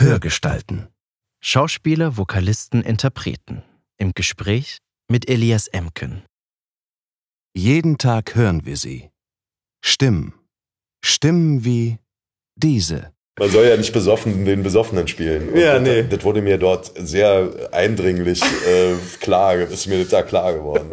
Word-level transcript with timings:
Hörgestalten. 0.00 0.88
Schauspieler, 1.42 2.16
Vokalisten, 2.16 2.82
Interpreten. 2.82 3.62
Im 3.98 4.12
Gespräch 4.14 4.78
mit 5.10 5.28
Elias 5.28 5.66
Emken. 5.66 6.22
Jeden 7.54 7.98
Tag 7.98 8.34
hören 8.34 8.64
wir 8.64 8.78
sie. 8.78 9.10
Stimmen. 9.84 10.32
Stimmen 11.04 11.66
wie 11.66 11.98
diese. 12.56 13.12
Man 13.38 13.50
soll 13.50 13.66
ja 13.66 13.76
nicht 13.76 13.92
besoffen 13.92 14.46
den 14.46 14.62
Besoffenen 14.62 15.06
spielen. 15.06 15.50
Und 15.50 15.58
Ja, 15.58 15.74
das, 15.74 15.82
nee. 15.82 16.02
Das 16.04 16.24
wurde 16.24 16.40
mir 16.40 16.56
dort 16.56 16.92
sehr 16.96 17.68
eindringlich 17.72 18.42
äh, 18.42 18.94
klar, 19.20 19.56
ist 19.56 19.86
mir 19.86 20.02
da 20.06 20.22
klar 20.22 20.54
geworden. 20.54 20.90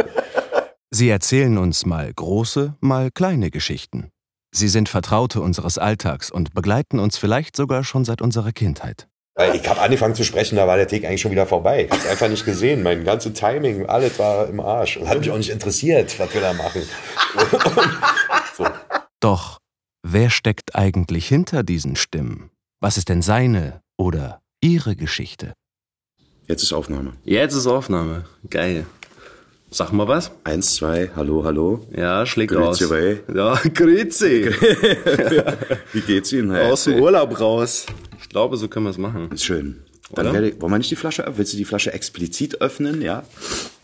Sie 0.91 1.07
erzählen 1.09 1.57
uns 1.57 1.85
mal 1.85 2.11
große, 2.13 2.75
mal 2.81 3.09
kleine 3.11 3.51
Geschichten. 3.51 4.09
Sie 4.57 4.69
sind 4.69 4.89
Vertraute 4.89 5.39
unseres 5.39 5.77
Alltags 5.77 6.31
und 6.31 6.55
begleiten 6.55 6.97
uns 6.97 7.19
vielleicht 7.19 7.55
sogar 7.55 7.83
schon 7.83 8.05
seit 8.05 8.23
unserer 8.23 8.51
Kindheit. 8.51 9.07
Ich 9.53 9.69
habe 9.69 9.81
angefangen 9.81 10.15
zu 10.15 10.23
sprechen, 10.23 10.55
da 10.55 10.65
war 10.65 10.77
der 10.77 10.87
Take 10.87 11.07
eigentlich 11.07 11.21
schon 11.21 11.29
wieder 11.29 11.45
vorbei. 11.45 11.85
Ich 11.85 11.91
hab's 11.91 12.07
einfach 12.07 12.27
nicht 12.27 12.43
gesehen. 12.43 12.81
Mein 12.81 13.03
ganzes 13.03 13.33
Timing, 13.33 13.85
alles 13.85 14.17
war 14.17 14.49
im 14.49 14.59
Arsch. 14.59 14.97
Und 14.97 15.07
hat 15.07 15.19
mich 15.19 15.29
auch 15.29 15.37
nicht 15.37 15.51
interessiert, 15.51 16.17
was 16.17 16.33
wir 16.33 16.41
da 16.41 16.53
machen. 16.53 16.81
so. 18.57 18.65
Doch, 19.19 19.59
wer 20.01 20.31
steckt 20.31 20.75
eigentlich 20.75 21.27
hinter 21.27 21.61
diesen 21.61 21.95
Stimmen? 21.95 22.49
Was 22.79 22.97
ist 22.97 23.09
denn 23.09 23.21
seine 23.21 23.81
oder 23.95 24.41
ihre 24.59 24.95
Geschichte? 24.95 25.53
Jetzt 26.47 26.63
ist 26.63 26.73
Aufnahme. 26.73 27.13
Jetzt 27.25 27.53
ist 27.53 27.67
Aufnahme. 27.67 28.25
Geil. 28.49 28.87
Sag 29.69 29.91
mal 29.91 30.07
was. 30.07 30.31
Eins, 30.45 30.75
zwei, 30.75 31.11
hallo, 31.15 31.43
hallo. 31.43 31.85
Ja, 31.95 32.25
schlägt 32.25 32.53
Grüezi, 32.53 32.85
raus. 32.85 32.91
Ray. 32.91 33.19
Ja, 33.35 33.59
grüezi. 33.73 34.49
Wie 35.93 36.01
geht's 36.01 36.31
Ihnen? 36.31 36.51
Herr 36.51 36.71
Aus 36.71 36.85
dem? 36.85 37.01
Urlaub 37.01 37.37
raus. 37.39 37.85
Ich 38.21 38.29
glaube, 38.29 38.55
so 38.55 38.69
können 38.69 38.85
wir 38.85 38.91
es 38.91 38.97
machen. 38.97 39.29
Ist 39.31 39.43
schön. 39.43 39.83
Dann 40.13 40.31
werde 40.31 40.49
ich, 40.49 40.61
wollen 40.61 40.71
wir 40.71 40.77
nicht 40.77 40.89
die 40.89 40.95
Flasche 40.95 41.23
öffnen? 41.23 41.37
Willst 41.37 41.51
du 41.51 41.57
die 41.57 41.65
Flasche 41.65 41.91
explizit 41.93 42.61
öffnen? 42.61 43.01
Ja. 43.01 43.23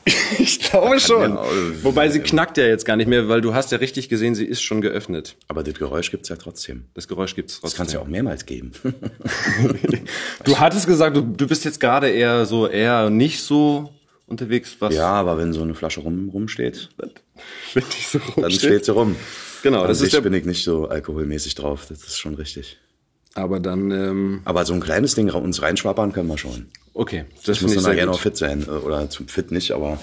Ich 0.39 0.59
glaube 0.59 0.99
schon. 0.99 1.35
Ja, 1.35 1.43
äh, 1.45 1.83
Wobei 1.83 2.09
sie 2.09 2.19
knackt 2.19 2.57
ja 2.57 2.65
jetzt 2.65 2.85
gar 2.85 2.95
nicht 2.95 3.07
mehr, 3.07 3.29
weil 3.29 3.39
du 3.39 3.53
hast 3.53 3.71
ja 3.71 3.77
richtig 3.77 4.09
gesehen, 4.09 4.33
sie 4.33 4.45
ist 4.45 4.63
schon 4.63 4.81
geöffnet. 4.81 5.35
Aber 5.47 5.61
das 5.63 5.75
Geräusch 5.75 6.09
gibt's 6.09 6.27
ja 6.27 6.35
trotzdem. 6.35 6.85
Das 6.95 7.07
Geräusch 7.07 7.35
gibt's 7.35 7.61
Das 7.61 7.75
kann's 7.75 7.93
ja 7.93 7.99
auch 7.99 8.07
mehrmals 8.07 8.45
geben. 8.47 8.71
Du 10.43 10.59
hattest 10.59 10.87
gesagt, 10.87 11.15
du, 11.15 11.21
du 11.21 11.47
bist 11.47 11.63
jetzt 11.65 11.79
gerade 11.79 12.09
eher 12.09 12.45
so 12.47 12.67
eher 12.67 13.11
nicht 13.11 13.43
so 13.43 13.91
unterwegs, 14.33 14.75
was 14.79 14.93
ja, 14.93 15.07
aber 15.11 15.37
wenn 15.37 15.53
so 15.53 15.61
eine 15.63 15.73
Flasche 15.75 16.01
rum, 16.01 16.29
rumsteht, 16.29 16.89
wenn 16.97 17.83
die 17.85 18.03
so 18.05 18.19
dann 18.19 18.43
rumsteht. 18.45 18.59
steht 18.59 18.85
sie 18.85 18.91
rum. 18.91 19.15
Genau, 19.63 19.81
An 19.81 19.87
das 19.87 19.97
ist 19.97 20.03
sich 20.05 20.11
der, 20.11 20.21
bin 20.21 20.33
ich 20.33 20.45
nicht 20.45 20.63
so 20.63 20.87
alkoholmäßig 20.89 21.55
drauf. 21.55 21.85
Das 21.87 21.99
ist 22.03 22.19
schon 22.19 22.33
richtig. 22.35 22.77
aber 23.35 23.59
dann 23.61 23.91
ähm, 23.91 24.41
Aber 24.45 24.65
so 24.65 24.73
ein 24.73 24.81
kleines 24.81 25.15
Ding 25.15 25.29
uns 25.31 25.61
reinschwappern 25.61 26.11
können 26.11 26.27
wir 26.27 26.37
schon. 26.37 26.67
okay, 26.93 27.25
das 27.45 27.57
Ich 27.57 27.63
muss 27.63 27.81
dann 27.81 27.95
noch 28.05 28.11
gut. 28.13 28.19
fit 28.21 28.35
sein. 28.37 28.63
Äh, 28.67 28.71
Oder 28.71 29.09
zum 29.09 29.27
fit 29.27 29.51
nicht, 29.51 29.71
aber 29.71 29.97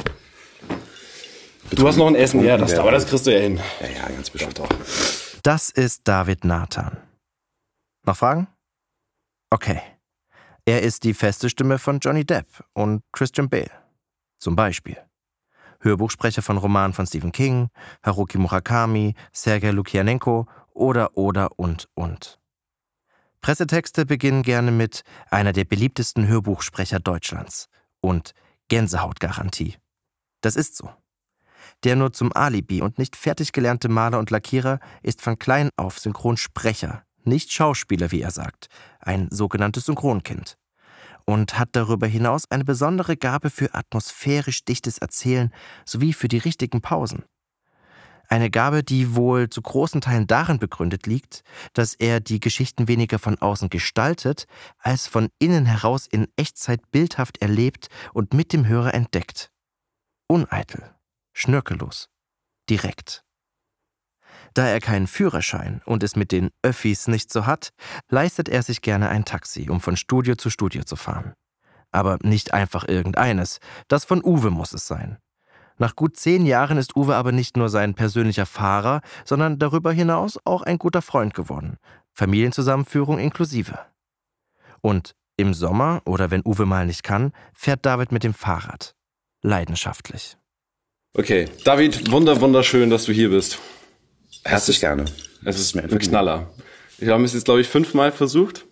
Du 1.73 1.87
hast 1.87 1.97
noch 1.99 2.09
ein 2.09 2.17
Essen, 2.17 2.43
ja, 2.45 2.57
das, 2.57 2.75
aber 2.75 2.91
das 2.91 3.07
kriegst 3.07 3.27
du 3.27 3.33
ja 3.33 3.39
hin. 3.41 3.61
ja, 3.81 3.87
ja, 3.89 4.09
ganz 4.09 4.29
bestimmt 4.31 4.59
auch. 4.61 4.69
Das 5.43 5.71
ist 5.71 6.09
David 6.09 6.45
Nathan. 6.45 6.97
Noch 8.07 8.17
Fragen? 8.17 8.49
Okay. 9.51 9.81
Er 10.65 10.83
ist 10.83 11.05
die 11.05 11.15
feste 11.15 11.49
Stimme 11.49 11.79
von 11.79 11.99
Johnny 12.01 12.25
Depp 12.25 12.47
und 12.73 13.03
Christian 13.13 13.49
Bale. 13.49 13.71
Zum 14.41 14.57
Beispiel. 14.57 14.97
Hörbuchsprecher 15.81 16.43
von 16.43 16.57
Romanen 16.57 16.93
von 16.93 17.07
Stephen 17.07 17.31
King, 17.31 17.69
Haruki 18.03 18.39
Murakami, 18.39 19.15
Sergei 19.33 19.71
Lukianenko 19.71 20.47
oder, 20.73 21.17
oder, 21.17 21.59
und, 21.59 21.89
und. 21.95 22.41
Pressetexte 23.41 24.05
beginnen 24.05 24.43
gerne 24.43 24.71
mit 24.71 25.03
einer 25.31 25.53
der 25.53 25.65
beliebtesten 25.65 26.27
Hörbuchsprecher 26.27 27.01
Deutschlands 27.01 27.69
und 28.01 28.33
Gänsehautgarantie. 28.69 29.77
Das 30.43 30.57
ist 30.57 30.77
so. 30.77 30.91
Der 31.85 31.97
nur 31.97 32.13
zum 32.13 32.35
Alibi 32.35 32.83
und 32.83 32.99
nicht 32.99 33.17
fertig 33.17 33.53
gelernte 33.53 33.89
Maler 33.89 34.19
und 34.19 34.31
Lackierer 34.31 34.81
ist 35.03 35.23
von 35.23 35.39
klein 35.39 35.71
auf 35.77 35.99
Synchronsprecher, 35.99 37.05
nicht 37.25 37.53
Schauspieler, 37.53 38.11
wie 38.11 38.21
er 38.21 38.31
sagt, 38.31 38.69
ein 39.01 39.29
sogenanntes 39.31 39.87
Synchronkind. 39.87 40.59
Und 41.25 41.59
hat 41.59 41.71
darüber 41.73 42.07
hinaus 42.07 42.51
eine 42.51 42.65
besondere 42.65 43.17
Gabe 43.17 43.51
für 43.51 43.75
atmosphärisch 43.75 44.65
dichtes 44.65 44.99
Erzählen 44.99 45.53
sowie 45.85 46.13
für 46.13 46.29
die 46.29 46.39
richtigen 46.39 46.81
Pausen. 46.81 47.25
Eine 48.31 48.49
Gabe, 48.49 48.85
die 48.85 49.17
wohl 49.17 49.51
zu 49.51 49.61
großen 49.61 50.01
Teilen 50.01 50.29
darin 50.29 50.61
begründet 50.61 51.07
liegt, 51.07 51.43
dass 51.73 51.95
er 51.95 52.21
die 52.21 52.39
Geschichten 52.39 52.87
weniger 52.87 53.19
von 53.19 53.39
außen 53.39 53.71
gestaltet, 53.71 54.47
als 54.79 55.09
von 55.09 55.31
innen 55.41 55.67
heraus 55.67 56.07
in 56.07 56.29
Echtzeit 56.37 56.93
bildhaft 56.93 57.43
erlebt 57.43 57.89
und 58.15 58.33
mit 58.33 58.53
dem 58.53 58.69
Hörer 58.69 58.95
entdeckt. 58.95 59.51
Uneitel, 60.29 60.95
schnörkellos, 61.33 62.09
direkt. 62.69 63.25
Da 64.55 64.67
er 64.67 64.81
keinen 64.81 65.07
Führerschein 65.07 65.81
und 65.85 66.03
es 66.03 66.17
mit 66.17 66.33
den 66.33 66.51
Öffis 66.63 67.09
nicht 67.09 67.33
so 67.33 67.47
hat, 67.47 67.71
leistet 68.09 68.49
er 68.49 68.63
sich 68.63 68.81
gerne 68.81 69.09
ein 69.09 69.25
Taxi, 69.25 69.71
um 69.71 69.81
von 69.81 69.97
Studio 69.97 70.35
zu 70.35 70.51
Studio 70.51 70.85
zu 70.85 70.97
fahren. 70.97 71.35
Aber 71.93 72.19
nicht 72.23 72.55
einfach 72.55 72.87
irgendeines, 72.87 73.59
das 73.89 74.05
von 74.05 74.23
Uwe 74.25 74.51
muss 74.51 74.73
es 74.73 74.87
sein. 74.87 75.19
Nach 75.79 75.97
gut 75.97 76.17
zehn 76.17 76.45
Jahren 76.45 76.77
ist 76.77 76.95
Uwe 76.95 77.17
aber 77.17 77.33
nicht 77.33 77.57
nur 77.57 77.71
sein 77.71 77.95
persönlicher 77.95 78.45
Fahrer, 78.45 79.01
sondern 79.25 79.59
darüber 79.59 79.93
hinaus 79.93 80.39
auch 80.45 80.63
ein 80.63 80.79
guter 80.79 81.01
Freund 81.01 81.33
geworden. 81.33 81.79
Familienzusammenführung 82.13 83.19
inklusive. 83.19 83.79
Und 84.83 85.15
im 85.39 85.55
Sommer 85.55 86.03
oder 86.05 86.31
wenn 86.31 86.43
Uwe 86.45 86.67
mal 86.67 86.85
nicht 86.85 87.03
kann, 87.03 87.33
fährt 87.55 87.87
David 87.87 88.13
mit 88.13 88.25
dem 88.25 88.35
Fahrrad. 88.35 88.95
Leidenschaftlich. 89.43 90.37
Okay, 91.15 91.49
David, 91.65 92.11
wunder 92.11 92.41
wunderschön, 92.41 92.91
dass 92.91 93.07
du 93.07 93.13
hier 93.13 93.31
bist. 93.31 93.59
Herzlich 94.45 94.81
gerne. 94.81 95.05
Es 95.45 95.59
ist 95.59 95.75
mir 95.75 95.83
ein 95.83 95.99
Knaller. 95.99 96.51
Wir 96.99 97.13
haben 97.13 97.25
es 97.25 97.33
jetzt, 97.35 97.45
glaube 97.45 97.61
ich, 97.61 97.69
fünfmal 97.69 98.13
versucht. 98.13 98.65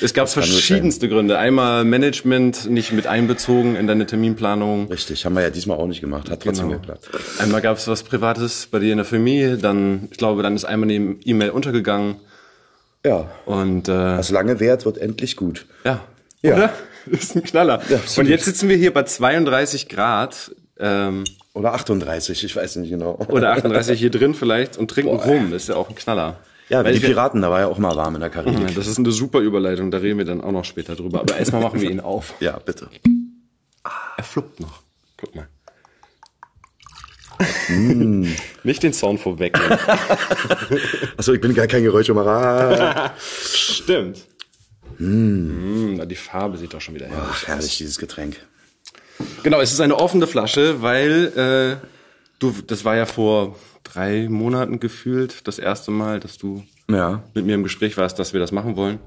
Es 0.00 0.14
gab 0.14 0.28
verschiedenste 0.28 1.08
Gründe. 1.08 1.38
Einmal 1.38 1.84
Management 1.84 2.70
nicht 2.70 2.92
mit 2.92 3.06
einbezogen 3.06 3.76
in 3.76 3.86
deine 3.86 4.06
Terminplanung. 4.06 4.88
Richtig, 4.88 5.26
haben 5.26 5.34
wir 5.34 5.42
ja 5.42 5.50
diesmal 5.50 5.76
auch 5.78 5.86
nicht 5.86 6.00
gemacht. 6.00 6.30
Hat 6.30 6.42
trotzdem 6.42 6.68
Genau. 6.68 6.80
geklappt. 6.80 7.10
Einmal 7.38 7.60
gab 7.60 7.76
es 7.76 7.86
was 7.86 8.02
Privates 8.02 8.66
bei 8.70 8.78
dir 8.78 8.92
in 8.92 8.96
der 8.98 9.04
Familie. 9.04 9.58
Dann, 9.58 10.08
ich 10.10 10.16
glaube, 10.16 10.42
dann 10.42 10.54
ist 10.56 10.64
einmal 10.64 10.88
eine 10.90 11.16
E-Mail 11.24 11.50
untergegangen. 11.50 12.16
Ja. 13.04 13.30
Und 13.44 13.88
äh, 13.88 13.92
Was 14.18 14.30
lange 14.30 14.58
währt, 14.58 14.86
wird 14.86 14.96
endlich 14.98 15.36
gut. 15.36 15.66
ja, 15.84 16.00
Ja. 16.42 16.54
oder? 16.56 16.72
Das 17.06 17.20
ist 17.24 17.36
ein 17.36 17.42
Knaller. 17.42 17.82
Ja. 17.90 18.00
Und 18.16 18.26
jetzt 18.28 18.46
sitzen 18.46 18.70
wir 18.70 18.78
hier 18.78 18.90
bei 18.94 19.02
32 19.02 19.90
Grad 19.90 20.52
ähm, 20.80 21.24
Oder 21.54 21.72
38, 21.74 22.42
ich 22.44 22.56
weiß 22.56 22.76
nicht 22.76 22.90
genau. 22.90 23.16
oder 23.28 23.52
38 23.52 23.98
hier 23.98 24.10
drin 24.10 24.34
vielleicht 24.34 24.76
und 24.76 24.90
trinken 24.90 25.16
rum. 25.16 25.50
Das 25.52 25.62
ist 25.62 25.68
ja 25.68 25.76
auch 25.76 25.88
ein 25.88 25.94
Knaller. 25.94 26.40
Ja, 26.68 26.82
Weil 26.84 26.94
wie 26.94 26.98
die 26.98 27.06
Piraten, 27.06 27.42
da 27.42 27.50
war 27.50 27.60
ja 27.60 27.66
auch 27.68 27.78
mal 27.78 27.94
warm 27.94 28.16
in 28.16 28.20
der 28.20 28.30
Karibik. 28.30 28.74
das 28.74 28.86
ist 28.86 28.98
eine 28.98 29.12
super 29.12 29.38
Überleitung, 29.38 29.90
da 29.90 29.98
reden 29.98 30.18
wir 30.18 30.24
dann 30.24 30.40
auch 30.40 30.50
noch 30.50 30.64
später 30.64 30.96
drüber. 30.96 31.20
Aber 31.20 31.36
erstmal 31.36 31.62
machen 31.62 31.80
wir 31.80 31.90
ihn 31.90 32.00
auf. 32.00 32.34
Ja, 32.40 32.58
bitte. 32.58 32.88
Er 34.16 34.24
fluppt 34.24 34.60
noch. 34.60 34.82
Guck 35.16 35.34
mal. 35.36 35.46
Mm. 37.68 38.28
Nicht 38.64 38.82
den 38.82 38.92
Sound 38.92 39.20
vorweg. 39.20 39.58
Achso, 41.16 41.32
ich 41.32 41.40
bin 41.40 41.54
gar 41.54 41.66
kein 41.66 41.82
Geräuschemacher. 41.82 43.12
Stimmt. 43.18 44.26
Mm, 44.98 45.94
na, 45.96 46.06
die 46.06 46.16
Farbe 46.16 46.56
sieht 46.56 46.72
doch 46.72 46.80
schon 46.80 46.94
wieder 46.94 47.06
herrlich 47.06 47.26
Ach, 47.30 47.46
herrlich, 47.46 47.78
dieses 47.78 47.98
Getränk. 47.98 48.36
Genau, 49.42 49.60
es 49.60 49.72
ist 49.72 49.80
eine 49.80 49.96
offene 49.96 50.26
Flasche, 50.26 50.82
weil 50.82 51.78
äh, 51.82 51.86
du, 52.38 52.52
das 52.66 52.84
war 52.84 52.96
ja 52.96 53.06
vor 53.06 53.56
drei 53.84 54.28
Monaten 54.28 54.80
gefühlt 54.80 55.46
das 55.46 55.58
erste 55.58 55.90
Mal, 55.90 56.20
dass 56.20 56.38
du 56.38 56.62
Ja. 56.90 57.22
mit 57.34 57.44
mir 57.46 57.54
im 57.54 57.62
Gespräch 57.62 57.96
warst, 57.96 58.18
dass 58.18 58.32
wir 58.32 58.40
das 58.40 58.52
machen 58.52 58.76
wollen. 58.76 58.98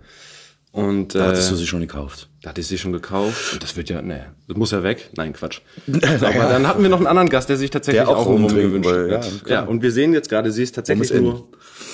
Und 0.71 1.15
äh, 1.15 1.19
Da 1.19 1.27
hattest 1.29 1.49
du 1.49 1.55
sie 1.55 1.65
schon 1.65 1.79
gekauft. 1.81 2.29
Da 2.43 2.49
hatte 2.49 2.61
ich 2.61 2.67
sie 2.67 2.77
schon 2.77 2.93
gekauft 2.93 3.53
und 3.53 3.63
das 3.63 3.75
wird 3.77 3.89
ja, 3.89 4.01
ne, 4.01 4.27
das 4.47 4.57
muss 4.57 4.71
ja 4.71 4.83
weg. 4.83 5.09
Nein, 5.15 5.33
Quatsch. 5.33 5.61
Aber 5.87 6.33
dann 6.33 6.67
hatten 6.67 6.83
wir 6.83 6.89
noch 6.89 6.97
einen 6.99 7.07
anderen 7.07 7.29
Gast, 7.29 7.49
der 7.49 7.57
sich 7.57 7.71
tatsächlich 7.71 8.01
Der 8.03 8.09
auch 8.09 8.17
auch 8.17 8.25
rum 8.27 8.47
gewünscht 8.47 8.89
hat. 8.89 9.47
ja, 9.47 9.53
Ja, 9.55 9.63
und 9.63 9.81
wir 9.81 9.91
sehen 9.91 10.13
jetzt 10.13 10.29
gerade, 10.29 10.51
sie 10.51 10.63
ist 10.63 10.75
tatsächlich 10.75 11.11
nur 11.13 11.47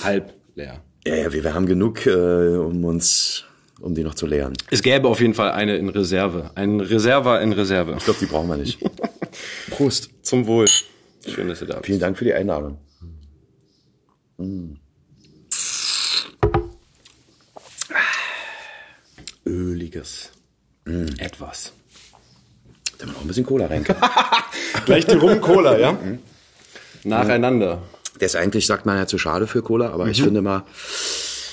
halb 0.04 0.34
leer. 0.56 0.82
Ja, 1.06 1.16
ja, 1.16 1.32
wir, 1.34 1.44
wir 1.44 1.54
haben 1.54 1.66
genug, 1.66 2.06
äh, 2.06 2.12
um 2.58 2.84
uns, 2.84 3.46
um 3.84 3.94
die 3.96 4.04
noch 4.04 4.16
zu 4.16 4.26
leeren. 4.26 4.54
Es 4.72 4.82
gäbe 4.82 5.10
auf 5.10 5.20
jeden 5.20 5.34
Fall 5.34 5.52
eine 5.52 5.76
in 5.76 5.90
Reserve. 5.90 6.52
Ein 6.56 6.80
Reserver 6.80 7.42
in 7.42 7.52
Reserve. 7.52 7.96
Ich 7.98 8.06
glaube, 8.06 8.20
die 8.20 8.26
brauchen 8.26 8.48
wir 8.48 8.58
nicht. 8.58 8.80
Prost. 9.72 10.10
Zum 10.22 10.48
Wohl. 10.48 10.68
Schön, 11.28 11.50
dass 11.50 11.62
ihr 11.62 11.68
da 11.68 11.76
bist. 11.76 11.86
Vielen 11.88 12.00
Dank 12.00 12.18
für 12.18 12.24
die 12.24 12.34
Einladung. 12.34 12.78
Öliges. 19.46 20.32
Etwas. 21.18 21.74
Da 22.98 23.06
man 23.06 23.16
auch 23.18 23.22
ein 23.22 23.28
bisschen 23.28 23.46
Cola 23.46 23.68
rein 23.68 23.84
kann. 23.84 23.98
Gleich 24.86 25.06
die 25.06 25.16
Rum-Cola, 25.16 25.78
ja? 25.78 25.98
Nacheinander. 27.04 27.84
Der 28.20 28.28
ist 28.28 28.36
eigentlich, 28.38 28.66
sagt 28.66 28.86
man 28.86 28.98
ja, 28.98 29.08
zu 29.08 29.18
schade 29.18 29.46
für 29.48 29.62
Cola, 29.62 29.90
aber 29.90 30.08
ich 30.08 30.24
finde 30.24 30.42
mal, 30.42 30.64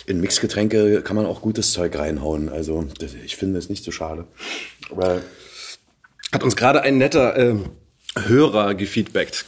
in 0.06 0.20
Mixgetränke 0.20 1.02
kann 1.02 1.16
man 1.16 1.26
auch 1.26 1.42
gutes 1.42 1.72
Zeug 1.72 1.96
reinhauen. 1.98 2.48
Also 2.48 2.86
das, 2.98 3.14
ich 3.14 3.36
finde 3.36 3.58
es 3.58 3.68
nicht 3.68 3.84
so 3.84 3.90
schade. 3.90 4.26
Aber 4.90 5.20
Hat 6.32 6.42
uns 6.42 6.56
gerade 6.56 6.82
ein 6.82 6.98
netter 6.98 7.36
ähm, 7.36 7.70
Hörer 8.16 8.74
gefeedbackt. 8.74 9.44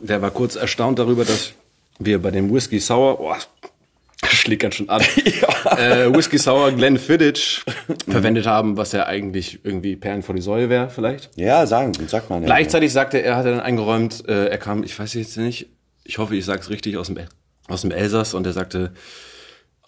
Der 0.00 0.22
war 0.22 0.30
kurz 0.30 0.56
erstaunt 0.56 0.98
darüber, 0.98 1.24
dass 1.24 1.52
wir 1.98 2.20
bei 2.20 2.30
dem 2.30 2.52
Whisky 2.52 2.80
Sour, 2.80 3.18
boah, 3.18 3.38
schlägt 4.26 4.62
ganz 4.62 4.74
schön 4.76 4.88
an, 4.88 5.00
äh, 5.76 6.12
Whisky 6.12 6.38
Sour 6.38 6.72
Glenfiddich 6.72 7.62
verwendet 8.08 8.46
haben, 8.46 8.76
was 8.76 8.92
ja 8.92 9.06
eigentlich 9.06 9.60
irgendwie 9.64 9.96
Perlen 9.96 10.22
vor 10.22 10.34
die 10.34 10.42
Säule 10.42 10.68
wäre 10.68 10.90
vielleicht. 10.90 11.30
ja, 11.36 11.66
sagen, 11.66 11.92
sagt 12.08 12.30
man 12.30 12.42
ja. 12.42 12.46
Gleichzeitig 12.46 12.92
sagte 12.92 13.18
er, 13.18 13.36
hat 13.36 13.46
er 13.46 13.52
dann 13.52 13.60
eingeräumt, 13.60 14.28
äh, 14.28 14.46
er 14.46 14.58
kam, 14.58 14.82
ich 14.82 14.98
weiß 14.98 15.14
jetzt 15.14 15.36
nicht, 15.36 15.68
ich 16.04 16.18
hoffe, 16.18 16.36
ich 16.36 16.44
sage 16.44 16.60
es 16.60 16.70
richtig, 16.70 16.96
aus 16.96 17.08
dem, 17.08 17.18
aus 17.68 17.82
dem 17.82 17.90
Elsass 17.90 18.34
und 18.34 18.46
er 18.46 18.52
sagte, 18.52 18.92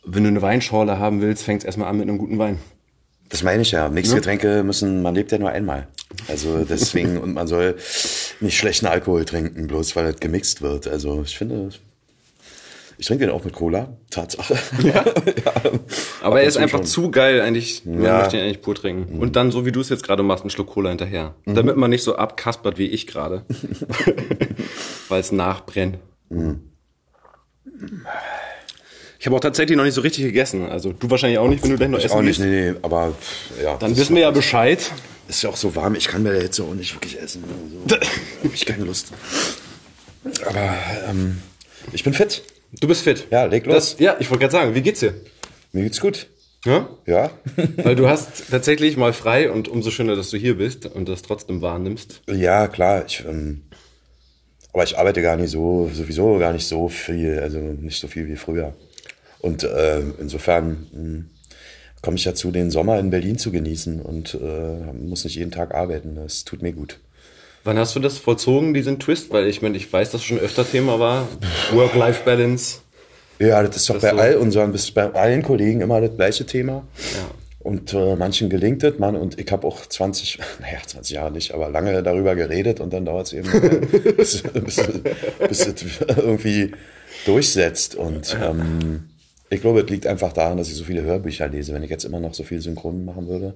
wenn 0.07 0.23
du 0.23 0.29
eine 0.29 0.43
Weinschorle 0.43 0.99
haben 0.99 1.21
willst, 1.21 1.43
fängt's 1.45 1.65
erstmal 1.65 1.89
an 1.89 1.99
mit 1.99 2.09
einem 2.09 2.19
guten 2.19 2.39
Wein. 2.39 2.59
Das 3.29 3.43
meine 3.43 3.63
ich 3.63 3.73
ja. 3.73 3.89
Mixgetränke 3.89 4.63
müssen, 4.63 5.03
man 5.03 5.15
lebt 5.15 5.33
ja 5.33 5.39
nur 5.39 5.51
einmal. 5.51 5.89
Also 6.29 6.65
deswegen, 6.65 7.19
und 7.23 7.35
man 7.35 7.47
soll 7.49 7.77
nicht 8.41 8.57
schlechten 8.57 8.87
Alkohol 8.87 9.25
trinken, 9.25 9.67
bloß 9.67 9.97
weil 9.97 10.07
es 10.07 10.21
gemixt 10.21 10.63
wird. 10.63 10.87
Also 10.87 11.23
ich 11.23 11.37
finde, 11.37 11.71
ich 12.99 13.07
trinke 13.07 13.27
den 13.27 13.35
auch 13.35 13.45
mit 13.45 13.53
Cola, 13.53 13.97
Tatsache. 14.11 14.57
Ja. 14.83 15.05
Aber 16.23 16.41
er 16.41 16.47
ist 16.47 16.57
einfach 16.57 16.79
schon. 16.79 16.87
zu 16.87 17.11
geil, 17.11 17.41
eigentlich. 17.41 17.85
Man 17.85 18.05
Ja. 18.05 18.19
möchte 18.21 18.37
ihn 18.37 18.45
eigentlich 18.45 18.63
pur 18.63 18.77
trinken. 18.77 19.19
Und 19.19 19.35
dann, 19.35 19.51
so 19.51 19.67
wie 19.67 19.73
du 19.73 19.81
es 19.81 19.89
jetzt 19.89 20.05
gerade 20.05 20.23
machst, 20.23 20.45
einen 20.45 20.51
Schluck 20.51 20.69
Cola 20.69 20.91
hinterher. 20.91 21.35
Damit 21.47 21.77
man 21.77 21.91
nicht 21.91 22.05
so 22.05 22.17
abkaspert 22.17 22.79
wie 22.79 22.87
ich 22.87 23.07
gerade. 23.09 23.45
Weil 25.09 25.21
es 25.21 25.33
nachbrennt. 25.33 25.99
Ich 29.27 29.29
habe 29.29 29.39
auch 29.39 29.41
tatsächlich 29.41 29.77
noch 29.77 29.83
nicht 29.83 29.95
so 29.95 30.03
richtig 30.03 30.23
gegessen. 30.23 30.69
Also 30.69 30.93
du 30.93 31.11
wahrscheinlich 31.11 31.41
auch 31.41 31.49
nicht, 31.49 31.61
wenn 31.65 31.71
du 31.71 31.77
gleich 31.79 31.89
noch 31.89 31.99
essen 31.99 32.13
auch 32.13 32.23
nicht, 32.23 32.39
gehst. 32.39 32.49
nee, 32.49 32.71
nee, 32.71 32.79
aber 32.81 33.13
ja. 33.61 33.77
Dann 33.77 33.97
wissen 33.97 34.15
wir 34.15 34.23
ja 34.23 34.31
Bescheid. 34.31 34.93
ist 35.27 35.43
ja 35.43 35.51
auch 35.51 35.57
so 35.57 35.75
warm, 35.75 35.97
ich 35.97 36.07
kann 36.07 36.23
bei 36.23 36.31
der 36.31 36.43
Hitze 36.43 36.63
auch 36.63 36.75
nicht 36.75 36.95
wirklich 36.95 37.21
essen. 37.21 37.43
Also, 37.89 38.01
hab 38.45 38.55
ich 38.55 38.65
keine 38.65 38.85
Lust. 38.85 39.09
Aber 40.45 40.77
ähm, 41.11 41.43
ich 41.93 42.05
bin 42.05 42.15
fit. 42.15 42.45
Du 42.81 42.87
bist 42.87 43.03
fit. 43.03 43.27
Ja, 43.33 43.47
leg 43.47 43.67
los. 43.67 43.75
Das, 43.75 43.97
ja, 43.99 44.15
ich 44.21 44.31
wollte 44.31 44.43
gerade 44.43 44.53
sagen, 44.53 44.77
wie 44.77 44.83
geht's 44.83 45.01
dir? 45.01 45.15
Mir 45.73 45.83
geht's 45.83 46.01
gut. 46.01 46.29
Ja? 46.65 46.89
Ja. 47.05 47.33
Weil 47.79 47.97
du 47.97 48.09
hast 48.09 48.49
tatsächlich 48.53 48.97
mal 48.97 49.13
frei 49.13 49.51
und 49.51 49.67
umso 49.67 49.91
schöner, 49.91 50.15
dass 50.15 50.31
du 50.31 50.37
hier 50.37 50.57
bist 50.57 50.87
und 50.87 51.09
das 51.09 51.23
trotzdem 51.23 51.63
wahrnimmst. 51.63 52.23
Ja, 52.33 52.69
klar. 52.69 53.05
Ich, 53.09 53.25
ähm, 53.29 53.63
aber 54.73 54.85
ich 54.85 54.97
arbeite 54.97 55.21
gar 55.21 55.37
nicht 55.37 55.51
so, 55.51 55.91
sowieso 55.93 56.39
gar 56.39 56.53
nicht 56.53 56.69
so 56.69 56.89
viel, 56.89 57.41
also 57.41 57.59
nicht 57.59 57.99
so 57.99 58.07
viel 58.07 58.29
wie 58.29 58.37
früher. 58.37 58.73
Und 59.47 59.63
äh, 59.65 60.01
insofern 60.21 60.87
mh, 60.93 61.25
komme 62.03 62.17
ich 62.17 62.25
dazu, 62.25 62.51
den 62.51 62.71
Sommer 62.71 62.99
in 62.99 63.11
Berlin 63.11 63.39
zu 63.39 63.51
genießen 63.53 64.01
und 64.01 64.35
äh, 64.35 64.93
muss 64.93 65.25
nicht 65.25 65.37
jeden 65.37 65.51
Tag 65.53 65.75
arbeiten. 65.75 66.17
Das 66.17 66.45
tut 66.45 66.63
mir 66.63 66.73
gut. 66.73 66.99
Wann 67.65 67.79
hast 67.79 67.95
du 67.97 68.01
das 68.01 68.19
vollzogen, 68.19 68.75
diesen 68.75 68.99
Twist? 68.99 69.31
Weil 69.33 69.47
ich 69.47 69.63
meine, 69.63 69.77
ich 69.77 69.93
weiß, 69.93 70.11
dass 70.11 70.23
schon 70.25 70.39
öfter 70.39 70.69
Thema 70.69 70.99
war. 71.01 71.29
Work-Life-Balance. 71.73 72.79
Ja, 73.39 73.63
das 73.63 73.77
ist 73.77 73.89
doch 73.91 73.95
Das 73.95 74.03
bei 74.03 74.11
so- 74.11 74.17
all 74.19 74.37
unseren, 74.37 74.73
bis 74.73 74.91
bei 74.91 75.13
allen 75.13 75.43
Kollegen 75.43 75.81
immer 75.81 76.01
das 76.01 76.15
gleiche 76.17 76.47
Thema. 76.47 76.87
Ja. 77.15 77.31
Und 77.61 77.93
äh, 77.93 78.15
manchen 78.15 78.49
gelingt 78.49 78.85
es, 78.85 78.99
man, 79.01 79.17
und 79.17 79.41
ich 79.41 79.51
habe 79.51 79.67
auch 79.67 79.85
20, 79.85 80.39
naja, 80.61 80.79
20 80.87 81.15
Jahre 81.17 81.33
nicht, 81.33 81.53
aber 81.53 81.69
lange 81.71 82.03
darüber 82.03 82.35
geredet 82.37 82.79
und 82.81 82.93
dann 82.93 83.05
dauert 83.05 83.27
es 83.27 83.33
eben, 83.33 83.49
äh, 83.53 84.13
bis, 84.13 84.43
bis, 84.43 84.81
bis 85.49 85.67
es 85.67 86.01
irgendwie 86.17 86.73
durchsetzt. 87.27 87.97
Und 87.97 88.37
ähm, 88.41 89.09
ich 89.49 89.61
glaube, 89.61 89.81
es 89.81 89.91
liegt 89.91 90.07
einfach 90.07 90.33
daran, 90.33 90.59
dass 90.59 90.69
ich 90.69 90.75
so 90.75 90.85
viele 90.85 91.03
Hörbücher 91.03 91.49
lese. 91.49 91.73
Wenn 91.73 91.83
ich 91.83 91.91
jetzt 91.91 92.05
immer 92.05 92.19
noch 92.19 92.35
so 92.35 92.43
viel 92.43 92.61
Synchron 92.61 93.05
machen 93.05 93.29
würde, 93.29 93.55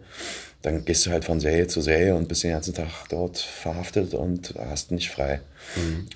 dann 0.62 0.84
gehst 0.84 1.06
du 1.06 1.10
halt 1.10 1.24
von 1.24 1.40
Serie 1.40 1.66
zu 1.66 1.80
Serie 1.80 2.14
und 2.14 2.28
bist 2.28 2.44
den 2.44 2.52
ganzen 2.52 2.74
Tag 2.74 3.08
dort 3.08 3.38
verhaftet 3.38 4.14
und 4.14 4.54
hast 4.58 4.92
nicht 4.92 5.10
frei. 5.10 5.40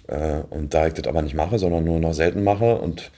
Äh, 0.07 0.43
und 0.51 0.75
da 0.75 0.87
ich 0.87 0.95
das 0.95 1.07
aber 1.07 1.23
nicht 1.23 1.35
mache, 1.35 1.59
sondern 1.59 1.85
nur 1.85 1.99
noch 1.99 2.15
selten 2.15 2.45
mache 2.45 2.77
und 2.77 3.11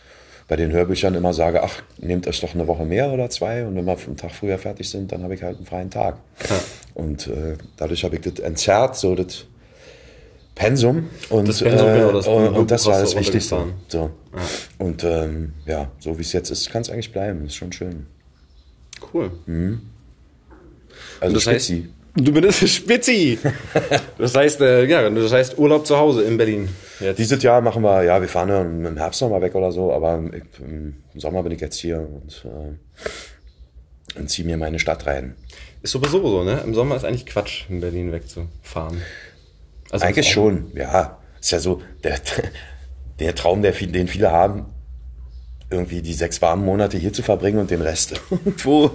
bei 0.48 0.56
den 0.56 0.70
Hörbüchern 0.70 1.14
immer 1.14 1.34
sage, 1.34 1.62
ach, 1.62 1.82
nehmt 1.98 2.28
euch 2.28 2.40
doch 2.40 2.54
eine 2.54 2.68
Woche 2.68 2.84
mehr 2.84 3.10
oder 3.10 3.28
zwei 3.30 3.66
und 3.66 3.74
wenn 3.74 3.84
wir 3.84 3.98
einen 3.98 4.16
Tag 4.16 4.30
früher 4.30 4.58
fertig 4.58 4.88
sind, 4.88 5.10
dann 5.10 5.24
habe 5.24 5.34
ich 5.34 5.42
halt 5.42 5.56
einen 5.56 5.66
freien 5.66 5.90
Tag. 5.90 6.18
Und 6.94 7.26
äh, 7.26 7.56
dadurch 7.76 8.04
habe 8.04 8.14
ich 8.16 8.22
das 8.22 8.38
entzerrt, 8.38 8.96
so 8.96 9.14
das 9.14 9.46
Pensum. 10.56 11.10
Und, 11.28 11.46
Das 11.48 11.62
Pensum, 11.62 11.86
äh, 11.88 11.94
genau, 11.98 12.12
das 12.12 12.26
und, 12.26 12.48
und 12.48 12.70
das 12.70 12.84
war 12.86 12.98
das 13.00 13.14
Wichtigste. 13.14 13.58
So. 13.88 14.10
Und 14.78 15.04
ähm, 15.04 15.52
ja, 15.66 15.90
so 16.00 16.16
wie 16.18 16.22
es 16.22 16.32
jetzt 16.32 16.50
ist, 16.50 16.70
kann 16.70 16.82
es 16.82 16.90
eigentlich 16.90 17.12
bleiben. 17.12 17.44
ist 17.46 17.54
schon 17.54 17.72
schön. 17.72 18.06
Cool. 19.12 19.30
Also 21.20 21.34
Das 21.34 21.46
heißt, 21.46 21.66
Spitzi. 21.66 21.88
du 22.16 22.32
bist 22.32 22.68
Spitzi. 22.68 23.38
Das 24.18 24.34
heißt, 24.34 24.60
äh, 24.62 24.86
ja, 24.86 25.08
das 25.10 25.30
heißt 25.30 25.58
Urlaub 25.58 25.86
zu 25.86 25.98
Hause 25.98 26.22
in 26.22 26.38
Berlin. 26.38 26.70
Jetzt. 27.00 27.18
Dieses 27.18 27.42
Jahr 27.42 27.60
machen 27.60 27.82
wir, 27.82 28.02
ja, 28.04 28.18
wir 28.20 28.28
fahren 28.28 28.48
ja 28.48 28.62
im 28.62 28.96
Herbst 28.96 29.20
noch 29.20 29.28
mal 29.28 29.42
weg 29.42 29.54
oder 29.54 29.70
so, 29.70 29.92
aber 29.92 30.14
im 30.58 30.94
Sommer 31.14 31.42
bin 31.42 31.52
ich 31.52 31.60
jetzt 31.60 31.78
hier 31.78 31.98
und, 31.98 32.46
äh, 32.46 34.18
und 34.18 34.30
ziehe 34.30 34.46
mir 34.48 34.56
meine 34.56 34.78
Stadt 34.78 35.04
rein. 35.06 35.34
Ist 35.82 35.92
sowieso 35.92 36.26
so, 36.26 36.42
ne? 36.44 36.62
Im 36.64 36.72
Sommer 36.74 36.96
ist 36.96 37.04
eigentlich 37.04 37.26
Quatsch, 37.26 37.64
in 37.68 37.80
Berlin 37.80 38.10
wegzufahren. 38.10 39.02
Also 39.96 40.06
Eigentlich 40.06 40.28
schon, 40.30 40.70
ja. 40.74 41.18
Ist 41.40 41.50
ja 41.52 41.58
so 41.60 41.82
der, 42.04 42.16
der 43.18 43.34
Traum, 43.34 43.62
der, 43.62 43.72
den 43.72 44.08
viele 44.08 44.30
haben, 44.30 44.66
irgendwie 45.70 46.00
die 46.00 46.14
sechs 46.14 46.40
warmen 46.42 46.64
Monate 46.64 46.96
hier 46.96 47.12
zu 47.12 47.22
verbringen 47.22 47.58
und 47.58 47.70
den 47.70 47.82
Rest 47.82 48.20
irgendwo 48.30 48.92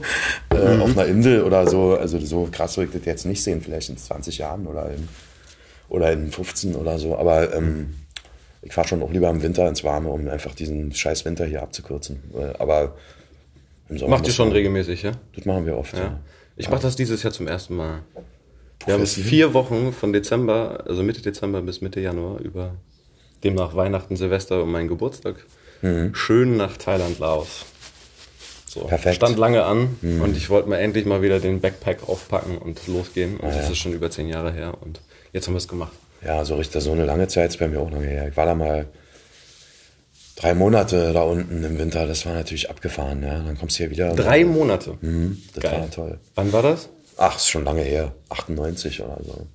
äh, 0.51 0.77
auf 0.80 0.98
einer 0.98 1.06
Insel 1.06 1.44
oder 1.44 1.68
so. 1.68 1.95
Also 1.98 2.19
so 2.19 2.48
krass 2.51 2.77
würde 2.77 2.92
ich 2.94 2.98
das 3.00 3.06
jetzt 3.06 3.25
nicht 3.25 3.44
sehen, 3.44 3.62
vielleicht 3.62 3.89
in 3.89 3.98
20 3.98 4.38
Jahren 4.38 4.68
oder 4.68 4.89
in, 4.92 5.07
oder 5.89 6.12
in 6.13 6.31
15 6.31 6.75
oder 6.75 6.98
so. 6.98 7.18
Aber 7.18 7.53
ähm, 7.53 7.95
ich 8.62 8.74
fahre 8.74 8.88
schon 8.88 9.01
auch 9.03 9.12
lieber 9.12 9.30
im 9.30 9.42
Winter 9.42 9.68
ins 9.68 9.83
Warme, 9.83 10.09
um 10.09 10.30
einfach 10.30 10.56
diesen 10.56 10.94
scheiß 10.94 11.25
Winter 11.25 11.45
hier 11.45 11.62
abzukürzen. 11.62 12.21
Äh, 12.38 12.57
Aber 12.59 12.95
im 13.89 13.98
Sommer. 13.98 14.18
Macht 14.18 14.27
ihr 14.27 14.33
schon 14.33 14.48
man- 14.48 14.56
regelmäßig, 14.56 15.01
ja? 15.03 15.12
Das 15.36 15.45
machen 15.45 15.65
wir 15.65 15.77
oft. 15.77 15.94
Ja. 15.94 16.00
Ja. 16.03 16.19
Ich 16.56 16.69
mache 16.69 16.83
das 16.83 16.95
dieses 16.95 17.24
Jahr 17.24 17.33
zum 17.33 17.48
ersten 17.48 17.75
Mal. 17.75 18.03
Wir 18.85 18.93
haben 18.95 19.05
vier 19.05 19.53
Wochen 19.53 19.93
von 19.93 20.13
Dezember, 20.13 20.83
also 20.87 21.03
Mitte 21.03 21.21
Dezember 21.21 21.61
bis 21.61 21.81
Mitte 21.81 21.99
Januar 21.99 22.39
über 22.39 22.75
demnach 23.43 23.75
Weihnachten, 23.75 24.15
Silvester 24.15 24.63
und 24.63 24.71
meinen 24.71 24.87
Geburtstag. 24.87 25.45
Schön 26.13 26.57
nach 26.57 26.77
Thailand, 26.77 27.19
Laos. 27.19 27.65
So, 28.67 28.81
Perfekt. 28.81 29.17
Stand 29.17 29.38
lange 29.38 29.63
an 29.63 29.97
und 30.01 30.38
ich 30.38 30.50
wollte 30.50 30.69
mal 30.69 30.77
endlich 30.77 31.05
mal 31.05 31.21
wieder 31.21 31.39
den 31.39 31.59
Backpack 31.59 32.07
aufpacken 32.07 32.57
und 32.57 32.88
losgehen. 32.88 33.38
Und 33.38 33.53
das 33.53 33.69
ist 33.69 33.79
schon 33.79 33.93
über 33.93 34.09
zehn 34.09 34.27
Jahre 34.27 34.53
her 34.53 34.77
und 34.79 35.01
jetzt 35.33 35.47
haben 35.47 35.55
wir 35.55 35.59
es 35.59 35.67
gemacht. 35.67 35.91
Ja, 36.23 36.45
so 36.45 36.55
richtig, 36.55 36.81
so 36.81 36.91
eine 36.91 37.05
lange 37.05 37.27
Zeit 37.27 37.50
ist 37.50 37.57
bei 37.57 37.67
mir 37.67 37.79
auch 37.81 37.91
lange 37.91 38.07
her. 38.07 38.27
Ich 38.29 38.38
war 38.38 38.45
da 38.45 38.55
mal 38.55 38.85
drei 40.35 40.53
Monate 40.53 41.11
da 41.13 41.23
unten 41.23 41.63
im 41.63 41.77
Winter, 41.79 42.07
das 42.07 42.25
war 42.25 42.33
natürlich 42.33 42.69
abgefahren, 42.69 43.23
ja. 43.23 43.39
Dann 43.39 43.57
kommst 43.57 43.77
du 43.77 43.83
hier 43.83 43.91
wieder. 43.91 44.13
Drei 44.15 44.45
Monate. 44.45 44.97
Das 45.53 45.63
Geil. 45.63 45.79
war 45.81 45.91
toll. 45.91 46.19
Wann 46.35 46.53
war 46.53 46.63
das? 46.63 46.89
Ach, 47.18 47.36
ist 47.36 47.50
schon 47.50 47.65
lange 47.65 47.82
her. 47.82 48.13
98 48.30 49.01
oder 49.01 49.20
so. 49.24 49.48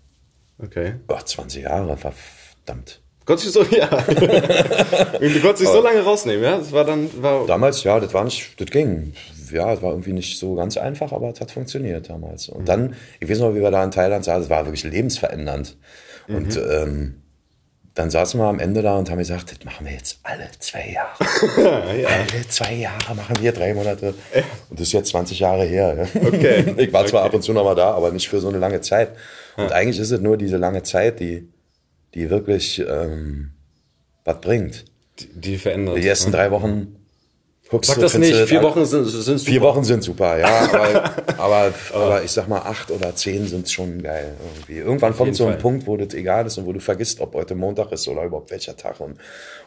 Okay. 0.62 0.94
Ach, 1.08 1.22
20 1.22 1.64
Jahre, 1.64 1.96
verdammt. 1.96 3.00
Konntest 3.24 3.56
du 3.56 3.64
so, 3.64 3.76
ja. 3.76 3.86
du 3.88 5.40
konntest 5.40 5.60
dich 5.60 5.68
so 5.68 5.82
lange 5.82 6.00
rausnehmen, 6.00 6.44
ja? 6.44 6.58
Das 6.58 6.70
war 6.70 6.84
dann, 6.84 7.10
war, 7.20 7.44
Damals, 7.46 7.82
ja, 7.82 7.98
das 7.98 8.14
war 8.14 8.22
nicht, 8.24 8.60
das 8.60 8.70
ging. 8.70 9.14
Ja, 9.52 9.72
es 9.72 9.82
war 9.82 9.90
irgendwie 9.90 10.12
nicht 10.12 10.38
so 10.38 10.54
ganz 10.54 10.76
einfach, 10.76 11.12
aber 11.12 11.30
es 11.30 11.40
hat 11.40 11.50
funktioniert 11.50 12.08
damals. 12.08 12.48
Und 12.48 12.68
dann, 12.68 12.94
ich 13.18 13.28
weiß 13.28 13.40
noch, 13.40 13.54
wie 13.54 13.60
wir 13.60 13.70
da 13.72 13.82
in 13.82 13.90
Thailand 13.90 14.24
saßen, 14.24 14.42
das 14.42 14.50
war 14.50 14.64
wirklich 14.64 14.84
lebensverändernd. 14.84 15.76
Und 16.28 16.56
ähm, 16.56 17.22
dann 17.96 18.10
saßen 18.10 18.38
wir 18.38 18.44
am 18.44 18.58
Ende 18.58 18.82
da 18.82 18.96
und 18.98 19.10
haben 19.10 19.16
gesagt, 19.18 19.52
das 19.52 19.64
machen 19.64 19.86
wir 19.86 19.94
jetzt 19.94 20.20
alle 20.22 20.46
zwei 20.58 20.90
Jahre. 20.90 21.16
Alle 22.06 22.48
zwei 22.48 22.74
Jahre 22.74 23.14
machen 23.14 23.36
wir 23.40 23.52
drei 23.52 23.72
Monate. 23.72 24.08
Und 24.68 24.78
das 24.78 24.88
ist 24.88 24.92
jetzt 24.92 25.08
20 25.08 25.40
Jahre 25.40 25.64
her. 25.64 26.06
ja. 26.14 26.20
Okay. 26.20 26.74
Ich 26.76 26.92
war 26.92 27.06
zwar 27.06 27.24
ab 27.24 27.32
und 27.32 27.40
zu 27.40 27.54
noch 27.54 27.64
mal 27.64 27.74
da, 27.74 27.92
aber 27.92 28.12
nicht 28.12 28.28
für 28.28 28.38
so 28.38 28.50
eine 28.50 28.58
lange 28.58 28.82
Zeit. 28.82 29.12
Und 29.56 29.72
eigentlich 29.72 29.98
ist 29.98 30.10
es 30.10 30.20
nur 30.20 30.36
diese 30.36 30.58
lange 30.58 30.82
Zeit, 30.82 31.20
die, 31.20 31.48
die 32.12 32.28
wirklich 32.28 32.84
ähm, 32.86 33.52
was 34.24 34.42
bringt. 34.42 34.84
die, 35.18 35.28
die 35.32 35.56
verändert. 35.56 35.96
Die 35.96 36.06
ersten 36.06 36.32
drei 36.32 36.50
Wochen 36.50 36.96
guckst 37.68 37.88
Sag 37.88 37.96
du, 37.96 38.02
das 38.02 38.16
nicht, 38.16 38.34
vier 38.34 38.62
Wochen 38.62 38.84
sind, 38.84 39.06
sind 39.06 39.40
Vier 39.40 39.54
super. 39.54 39.66
Wochen 39.66 39.84
sind 39.84 40.02
super, 40.02 40.38
ja, 40.38 40.46
aber, 40.72 41.14
aber, 41.38 41.74
aber 41.92 42.22
ich 42.22 42.30
sag 42.30 42.48
mal, 42.48 42.60
acht 42.60 42.90
oder 42.90 43.14
zehn 43.14 43.46
sind 43.46 43.70
schon 43.70 44.02
geil. 44.02 44.34
Irgendwie. 44.54 44.78
Irgendwann 44.78 45.16
kommt 45.16 45.34
so 45.36 45.44
ein 45.44 45.52
Fall. 45.52 45.58
Punkt, 45.58 45.86
wo 45.86 45.96
das 45.96 46.14
egal 46.14 46.46
ist 46.46 46.58
und 46.58 46.66
wo 46.66 46.72
du 46.72 46.80
vergisst, 46.80 47.20
ob 47.20 47.34
heute 47.34 47.54
Montag 47.54 47.92
ist 47.92 48.06
oder 48.08 48.24
überhaupt 48.24 48.50
welcher 48.50 48.76
Tag 48.76 49.00
und, 49.00 49.16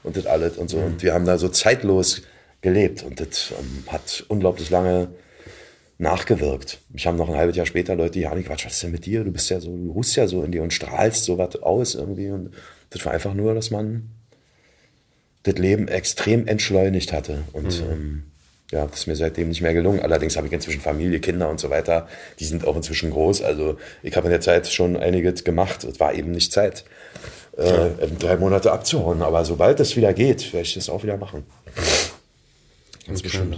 und 0.03 0.15
das 0.15 0.25
alles 0.25 0.57
und 0.57 0.69
so. 0.69 0.77
Mhm. 0.77 0.85
Und 0.85 1.03
wir 1.03 1.13
haben 1.13 1.25
da 1.25 1.37
so 1.37 1.49
zeitlos 1.49 2.21
gelebt 2.61 3.03
und 3.03 3.19
das 3.19 3.53
ähm, 3.57 3.83
hat 3.87 4.23
unglaublich 4.27 4.69
lange 4.69 5.09
nachgewirkt. 5.97 6.79
Ich 6.93 7.05
habe 7.05 7.17
noch 7.17 7.29
ein 7.29 7.35
halbes 7.35 7.57
Jahr 7.57 7.65
später 7.65 7.95
Leute, 7.95 8.11
die 8.11 8.27
haben 8.27 8.43
Quatsch, 8.43 8.65
was 8.65 8.73
ist 8.73 8.83
denn 8.83 8.91
mit 8.91 9.05
dir? 9.05 9.23
Du 9.23 9.31
bist 9.31 9.49
ja 9.49 9.59
so, 9.59 9.75
du 9.75 9.91
ruhst 9.91 10.15
ja 10.15 10.27
so 10.27 10.43
in 10.43 10.51
dir 10.51 10.63
und 10.63 10.73
strahlst 10.73 11.25
so 11.25 11.37
was 11.37 11.57
aus 11.57 11.95
irgendwie. 11.95 12.29
Und 12.31 12.51
das 12.89 13.05
war 13.05 13.11
einfach 13.11 13.33
nur, 13.33 13.53
dass 13.53 13.69
man 13.69 14.09
das 15.43 15.55
Leben 15.55 15.87
extrem 15.87 16.47
entschleunigt 16.47 17.13
hatte. 17.13 17.43
Und 17.53 17.81
Mhm. 17.81 17.91
ähm, 17.91 18.23
ja, 18.71 18.85
das 18.85 18.99
ist 18.99 19.07
mir 19.07 19.15
seitdem 19.15 19.49
nicht 19.49 19.61
mehr 19.61 19.73
gelungen. 19.73 19.99
Allerdings 20.01 20.37
habe 20.37 20.45
ich 20.47 20.53
inzwischen 20.53 20.81
Familie, 20.81 21.19
Kinder 21.19 21.49
und 21.49 21.59
so 21.59 21.69
weiter. 21.69 22.07
Die 22.39 22.45
sind 22.45 22.65
auch 22.67 22.75
inzwischen 22.75 23.09
groß. 23.09 23.41
Also 23.41 23.77
ich 24.03 24.15
habe 24.15 24.27
in 24.27 24.31
der 24.31 24.41
Zeit 24.41 24.67
schon 24.67 24.95
einiges 24.97 25.43
gemacht. 25.43 25.83
Es 25.85 25.99
war 25.99 26.13
eben 26.13 26.31
nicht 26.31 26.51
Zeit, 26.51 26.83
äh, 27.57 27.89
drei 28.19 28.37
Monate 28.37 28.71
abzuhauen. 28.71 29.21
Aber 29.23 29.43
sobald 29.43 29.79
das 29.79 29.95
wieder 29.95 30.13
geht, 30.13 30.53
werde 30.53 30.67
ich 30.67 30.75
das 30.75 30.87
auch 30.89 31.01
wieder 31.03 31.17
machen. 31.17 31.43
Ganz 33.07 33.21
bestimmt. 33.21 33.57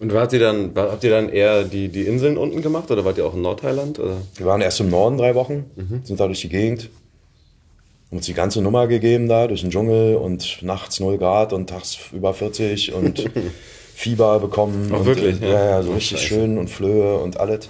Und 0.00 0.14
wart 0.14 0.32
ihr 0.32 0.40
dann, 0.40 0.72
habt 0.74 1.04
ihr 1.04 1.10
dann 1.10 1.28
eher 1.28 1.62
die, 1.64 1.88
die 1.88 2.02
Inseln 2.06 2.38
unten 2.38 2.62
gemacht 2.62 2.90
oder 2.90 3.04
wart 3.04 3.18
ihr 3.18 3.26
auch 3.26 3.34
in 3.34 3.42
Nordthailand? 3.42 3.98
Oder? 3.98 4.16
Wir 4.36 4.46
waren 4.46 4.62
erst 4.62 4.80
im 4.80 4.88
Norden 4.88 5.18
drei 5.18 5.34
Wochen, 5.34 5.70
Mhm. 5.76 6.00
sind 6.04 6.18
da 6.18 6.26
durch 6.26 6.40
die 6.40 6.48
Gegend. 6.48 6.88
Uns 8.10 8.26
die 8.26 8.34
ganze 8.34 8.60
Nummer 8.60 8.88
gegeben 8.88 9.28
da, 9.28 9.46
durch 9.46 9.60
den 9.60 9.70
Dschungel 9.70 10.16
und 10.16 10.62
nachts 10.62 10.98
0 10.98 11.16
Grad 11.18 11.52
und 11.52 11.68
tags 11.70 11.96
über 12.12 12.34
40 12.34 12.92
und 12.92 13.24
Fieber 13.94 14.40
bekommen. 14.40 14.90
Ach, 14.92 14.98
und, 15.00 15.06
wirklich? 15.06 15.40
äh, 15.42 15.50
Ja. 15.50 15.64
Ja, 15.70 15.82
so 15.82 15.90
Oh, 15.90 15.94
richtig 15.94 16.18
Scheiße. 16.18 16.26
schön 16.26 16.58
und 16.58 16.68
Flöhe 16.70 17.18
und 17.18 17.38
alles. 17.38 17.68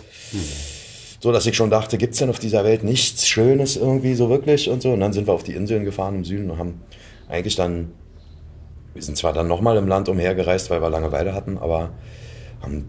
So, 1.21 1.33
dass 1.33 1.45
ich 1.45 1.57
schon 1.57 1.69
dachte, 1.71 1.99
gibt's 1.99 2.19
denn 2.19 2.31
auf 2.31 2.39
dieser 2.39 2.65
Welt 2.65 2.85
nichts 2.85 3.29
Schönes 3.29 3.77
irgendwie 3.77 4.15
so 4.15 4.31
wirklich 4.31 4.71
und 4.71 4.81
so. 4.81 4.93
Und 4.93 5.01
dann 5.01 5.13
sind 5.13 5.27
wir 5.27 5.35
auf 5.35 5.43
die 5.43 5.53
Inseln 5.53 5.85
gefahren 5.85 6.15
im 6.17 6.25
Süden 6.25 6.51
und 6.51 6.59
haben 6.59 6.81
eigentlich 7.29 7.57
dann, 7.57 7.93
wir 8.95 9.03
sind 9.03 9.19
zwar 9.19 9.35
dann 9.35 9.47
nochmal 9.47 9.77
im 9.77 9.89
Land 9.89 10.09
umhergereist, 10.09 10.71
weil 10.71 10.81
wir 10.81 10.89
Langeweile 10.89 11.35
hatten, 11.35 11.59
aber 11.59 11.91
haben 12.63 12.89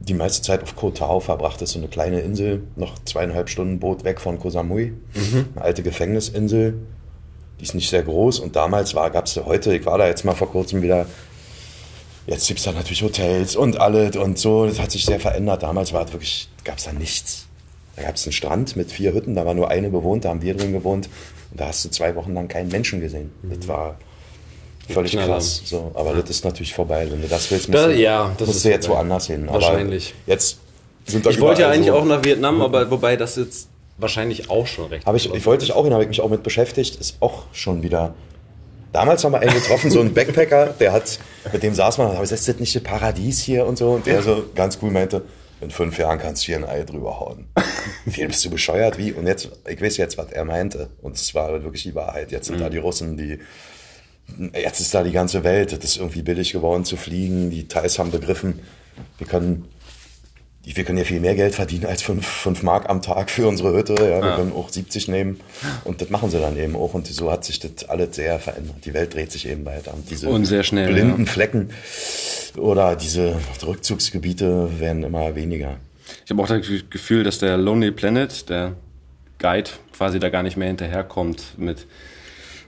die 0.00 0.14
meiste 0.14 0.42
Zeit 0.42 0.62
auf 0.62 0.76
Koh 0.76 0.90
Tao 0.90 1.20
verbracht. 1.20 1.60
Das 1.60 1.70
ist 1.70 1.72
so 1.74 1.78
eine 1.78 1.88
kleine 1.88 2.20
Insel, 2.20 2.62
noch 2.76 2.94
zweieinhalb 3.04 3.48
Stunden 3.48 3.80
Boot 3.80 4.04
weg 4.04 4.20
von 4.20 4.38
Koh 4.38 4.50
Samui. 4.50 4.92
Eine 5.54 5.64
alte 5.64 5.82
Gefängnisinsel. 5.82 6.74
Die 7.58 7.64
ist 7.64 7.74
nicht 7.74 7.88
sehr 7.88 8.02
groß 8.02 8.40
und 8.40 8.54
damals 8.54 8.94
war, 8.94 9.10
gab 9.10 9.26
es 9.26 9.36
heute, 9.36 9.74
ich 9.74 9.86
war 9.86 9.96
da 9.96 10.06
jetzt 10.06 10.24
mal 10.24 10.34
vor 10.34 10.50
kurzem 10.50 10.82
wieder, 10.82 11.06
jetzt 12.26 12.46
gibt 12.46 12.58
es 12.58 12.66
da 12.66 12.72
natürlich 12.72 13.02
Hotels 13.02 13.56
und 13.56 13.80
alles 13.80 14.14
und 14.16 14.38
so. 14.38 14.66
Das 14.66 14.78
hat 14.78 14.90
sich 14.90 15.06
sehr 15.06 15.20
verändert. 15.20 15.62
Damals 15.62 15.92
war 15.94 16.04
es 16.04 16.12
wirklich, 16.12 16.48
gab 16.64 16.76
es 16.76 16.84
da 16.84 16.92
nichts. 16.92 17.46
Da 17.96 18.02
gab 18.02 18.16
es 18.16 18.26
einen 18.26 18.32
Strand 18.32 18.76
mit 18.76 18.92
vier 18.92 19.14
Hütten, 19.14 19.34
da 19.34 19.46
war 19.46 19.54
nur 19.54 19.70
eine 19.70 19.88
bewohnt, 19.88 20.26
da 20.26 20.28
haben 20.28 20.42
wir 20.42 20.54
drin 20.54 20.72
gewohnt. 20.72 21.08
Und 21.50 21.60
da 21.60 21.68
hast 21.68 21.82
du 21.84 21.88
zwei 21.88 22.14
Wochen 22.14 22.34
lang 22.34 22.48
keinen 22.48 22.68
Menschen 22.68 23.00
gesehen. 23.00 23.30
Das 23.42 23.66
war 23.68 23.96
völlig 24.94 25.12
Knaller. 25.12 25.34
krass. 25.34 25.62
So, 25.64 25.90
aber 25.94 26.14
das 26.14 26.30
ist 26.30 26.44
natürlich 26.44 26.74
vorbei. 26.74 27.06
Wenn 27.10 27.22
du 27.22 27.28
das 27.28 27.50
willst, 27.50 27.68
Da- 27.72 27.86
musst 27.86 27.96
du, 27.96 28.00
ja, 28.00 28.32
das 28.38 28.46
musst 28.46 28.56
ist 28.58 28.64
du 28.64 28.68
jetzt 28.70 28.86
vorbei. 28.86 29.00
woanders 29.00 29.26
hin. 29.26 29.46
Wahrscheinlich. 29.48 30.14
Aber 30.24 30.32
jetzt 30.32 30.58
sind 31.06 31.24
da 31.26 31.30
Ich 31.30 31.40
wollte 31.40 31.62
ja 31.62 31.70
eigentlich 31.70 31.88
so- 31.88 31.94
auch 31.98 32.04
nach 32.04 32.24
Vietnam, 32.24 32.60
aber 32.62 32.90
wobei 32.90 33.16
das 33.16 33.36
jetzt 33.36 33.68
wahrscheinlich 33.98 34.50
auch 34.50 34.66
schon 34.66 34.86
recht 34.86 35.06
Habe 35.06 35.16
ich, 35.16 35.32
ich 35.32 35.46
wollte 35.46 35.64
dich 35.64 35.74
auch 35.74 35.84
hin, 35.84 35.92
habe 35.92 36.02
ich 36.02 36.08
mich 36.08 36.20
auch 36.20 36.28
mit 36.28 36.42
beschäftigt. 36.42 36.96
Ist 36.96 37.16
auch 37.20 37.44
schon 37.52 37.82
wieder. 37.82 38.14
Damals 38.92 39.24
haben 39.24 39.32
wir 39.32 39.40
einen 39.40 39.52
getroffen, 39.54 39.90
so 39.90 40.00
einen 40.00 40.14
Backpacker, 40.14 40.74
der 40.80 40.92
hat, 40.92 41.18
mit 41.52 41.62
dem 41.62 41.74
saß 41.74 41.98
man, 41.98 42.08
aber 42.12 42.22
ist 42.22 42.32
das 42.32 42.58
nicht 42.58 42.74
das 42.74 42.82
Paradies 42.82 43.42
hier 43.42 43.66
und 43.66 43.76
so? 43.76 43.90
Und 43.90 44.06
der 44.06 44.22
so 44.22 44.44
ganz 44.54 44.78
cool 44.80 44.90
meinte, 44.90 45.22
in 45.60 45.70
fünf 45.70 45.98
Jahren 45.98 46.18
kannst 46.18 46.42
du 46.42 46.46
hier 46.46 46.56
ein 46.56 46.64
Ei 46.64 46.82
drüber 46.84 47.18
hauen. 47.20 47.46
Wie, 48.06 48.26
bist 48.26 48.44
du 48.44 48.50
bescheuert? 48.50 48.96
Wie? 48.98 49.12
Und 49.12 49.26
jetzt, 49.26 49.50
ich 49.68 49.80
weiß 49.82 49.96
jetzt, 49.98 50.16
was 50.16 50.30
er 50.32 50.44
meinte. 50.44 50.88
Und 51.02 51.16
es 51.16 51.34
war 51.34 51.50
wirklich 51.62 51.82
die 51.82 51.94
Wahrheit. 51.94 52.30
Jetzt 52.32 52.46
sind 52.46 52.60
da 52.60 52.68
die 52.70 52.78
Russen, 52.78 53.16
die, 53.16 53.38
jetzt 54.54 54.80
ist 54.80 54.94
da 54.94 55.02
die 55.02 55.12
ganze 55.12 55.44
Welt. 55.44 55.72
Es 55.72 55.84
ist 55.84 55.96
irgendwie 55.96 56.22
billig 56.22 56.52
geworden 56.52 56.84
zu 56.84 56.96
fliegen. 56.96 57.50
Die 57.50 57.68
Thais 57.68 57.98
haben 57.98 58.10
begriffen, 58.10 58.60
wir 59.18 59.26
können 59.26 59.64
wir 60.74 60.82
können 60.82 60.98
ja 60.98 61.04
viel 61.04 61.20
mehr 61.20 61.36
Geld 61.36 61.54
verdienen 61.54 61.86
als 61.86 62.02
5 62.02 62.62
Mark 62.64 62.88
am 62.88 63.00
Tag 63.00 63.30
für 63.30 63.46
unsere 63.46 63.72
Hütte. 63.72 63.94
Ja, 63.94 64.20
wir 64.20 64.34
können 64.34 64.52
auch 64.52 64.68
70 64.68 65.06
nehmen. 65.06 65.38
Und 65.84 66.00
das 66.00 66.10
machen 66.10 66.28
sie 66.28 66.40
dann 66.40 66.56
eben 66.56 66.74
auch. 66.74 66.92
Und 66.94 67.06
so 67.06 67.30
hat 67.30 67.44
sich 67.44 67.60
das 67.60 67.88
alles 67.88 68.16
sehr 68.16 68.40
verändert. 68.40 68.84
Die 68.84 68.92
Welt 68.92 69.14
dreht 69.14 69.30
sich 69.30 69.48
eben 69.48 69.64
weiter. 69.64 69.94
Und 69.94 70.10
diese 70.10 70.28
Und 70.28 70.46
schnell, 70.64 70.92
blinden 70.92 71.24
ja. 71.24 71.30
Flecken 71.30 71.70
oder 72.58 72.96
diese 72.96 73.36
Rückzugsgebiete 73.64 74.80
werden 74.80 75.04
immer 75.04 75.36
weniger. 75.36 75.76
Ich 76.24 76.32
habe 76.32 76.42
auch 76.42 76.48
das 76.48 76.66
Gefühl, 76.90 77.22
dass 77.22 77.38
der 77.38 77.56
Lonely 77.56 77.92
Planet, 77.92 78.48
der 78.48 78.72
Guide, 79.38 79.70
quasi 79.96 80.18
da 80.18 80.30
gar 80.30 80.42
nicht 80.42 80.56
mehr 80.56 80.68
hinterherkommt 80.68 81.58
mit. 81.58 81.86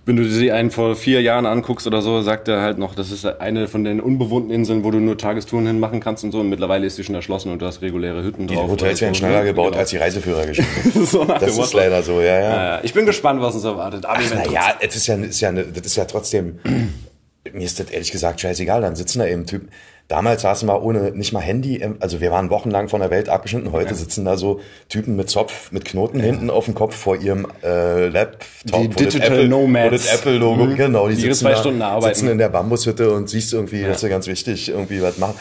Wenn 0.08 0.16
du 0.16 0.24
dir 0.24 0.54
einen 0.54 0.70
vor 0.70 0.96
vier 0.96 1.20
Jahren 1.20 1.44
anguckst 1.44 1.86
oder 1.86 2.00
so, 2.00 2.22
sagt 2.22 2.48
er 2.48 2.62
halt 2.62 2.78
noch, 2.78 2.94
das 2.94 3.10
ist 3.10 3.26
eine 3.26 3.68
von 3.68 3.84
den 3.84 4.00
unbewohnten 4.00 4.50
Inseln, 4.50 4.82
wo 4.82 4.90
du 4.90 5.00
nur 5.00 5.18
Tagestouren 5.18 5.66
hinmachen 5.66 6.00
kannst 6.00 6.24
und 6.24 6.32
so. 6.32 6.40
Und 6.40 6.48
mittlerweile 6.48 6.86
ist 6.86 6.96
die 6.96 7.04
schon 7.04 7.14
erschlossen 7.14 7.52
und 7.52 7.60
du 7.60 7.66
hast 7.66 7.82
reguläre 7.82 8.24
Hütten 8.24 8.46
Die 8.46 8.54
drauf. 8.54 8.70
Hotels 8.70 8.98
oder 9.00 9.00
werden 9.02 9.14
schneller 9.14 9.44
gebaut 9.44 9.66
Genau. 9.72 9.78
als 9.80 9.90
die 9.90 9.98
Reiseführer 9.98 10.46
geschrieben. 10.46 11.04
so 11.04 11.26
Das 11.26 11.58
ist 11.58 11.74
leider 11.74 12.02
so, 12.02 12.20
ja, 12.22 12.26
ja. 12.26 12.40
Ja, 12.40 12.64
ja. 12.76 12.80
Ich 12.84 12.94
bin 12.94 13.04
gespannt, 13.04 13.42
was 13.42 13.54
uns 13.54 13.64
erwartet. 13.64 14.06
Aber 14.06 14.18
Ach, 14.18 14.34
naja, 14.34 14.76
es 14.80 14.96
ist 14.96 15.06
ja, 15.08 15.16
ist 15.16 15.40
ja, 15.40 15.52
ne- 15.52 15.66
das 15.66 15.84
ist 15.84 15.96
ja 15.96 16.06
trotzdem, 16.06 16.58
mir 17.52 17.64
ist 17.66 17.78
das 17.78 17.90
ehrlich 17.90 18.10
gesagt 18.10 18.40
scheißegal, 18.40 18.80
dann 18.80 18.96
sitzen 18.96 19.18
da 19.18 19.26
eben 19.26 19.44
Typen. 19.44 19.68
Damals 20.08 20.40
saßen 20.40 20.66
wir 20.66 20.82
ohne, 20.82 21.10
nicht 21.12 21.34
mal 21.34 21.40
Handy, 21.40 21.76
im- 21.76 21.96
also 22.00 22.22
wir 22.22 22.30
waren 22.30 22.48
wochenlang 22.48 22.88
von 22.88 23.00
der 23.02 23.10
Welt 23.10 23.28
abgeschnitten, 23.28 23.72
heute 23.72 23.94
sitzen 23.94 24.24
da 24.24 24.38
so 24.38 24.60
Typen 24.88 25.16
mit 25.16 25.28
Zopf, 25.28 25.70
mit 25.70 25.84
Knoten 25.84 26.18
hinten 26.18 26.48
auf 26.48 26.64
dem 26.64 26.74
Kopf 26.74 26.96
vor 26.96 27.16
ihrem 27.16 27.46
äh, 27.62 28.08
Laptop. 28.08 28.80
Die 28.80 28.88
Digital 28.88 29.32
Apple, 29.32 29.48
Nomads. 29.48 29.86
Wo 29.86 29.90
das 29.90 30.14
Apple-Logo, 30.14 30.64
Mhm. 30.64 30.76
genau, 30.76 31.08
die, 31.08 31.14
Die 31.16 31.20
sitzen, 31.20 31.40
zwei 31.40 31.50
da, 31.52 31.56
Stunden 31.58 31.82
arbeiten. 31.82 32.14
sitzen 32.14 32.30
in 32.30 32.38
der 32.38 32.48
Bambushütte 32.48 33.12
und 33.12 33.28
siehst 33.28 33.52
irgendwie, 33.52 33.82
das 33.82 33.96
ist 33.98 34.02
ja 34.02 34.08
ganz 34.08 34.26
wichtig, 34.26 34.70
irgendwie 34.70 35.02
was 35.02 35.18
machen. 35.18 35.34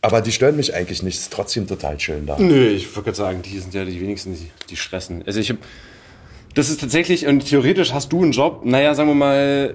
Aber 0.00 0.22
die 0.22 0.32
stören 0.32 0.56
mich 0.56 0.74
eigentlich 0.74 1.02
nicht, 1.02 1.18
ist 1.18 1.30
trotzdem 1.32 1.66
total 1.66 2.00
schön 2.00 2.24
da. 2.26 2.36
Nö, 2.38 2.68
ich 2.68 2.94
würde 2.96 3.12
sagen, 3.14 3.42
die 3.42 3.58
sind 3.58 3.74
ja 3.74 3.84
die 3.84 4.00
wenigsten, 4.00 4.32
die, 4.34 4.50
die 4.70 4.76
stressen. 4.76 5.22
Also 5.26 5.40
ich 5.40 5.50
hab, 5.50 5.58
das 6.54 6.70
ist 6.70 6.80
tatsächlich, 6.80 7.26
und 7.26 7.46
theoretisch 7.46 7.92
hast 7.92 8.12
du 8.12 8.22
einen 8.22 8.32
Job, 8.32 8.62
naja, 8.64 8.94
sagen 8.94 9.10
wir 9.10 9.14
mal, 9.14 9.74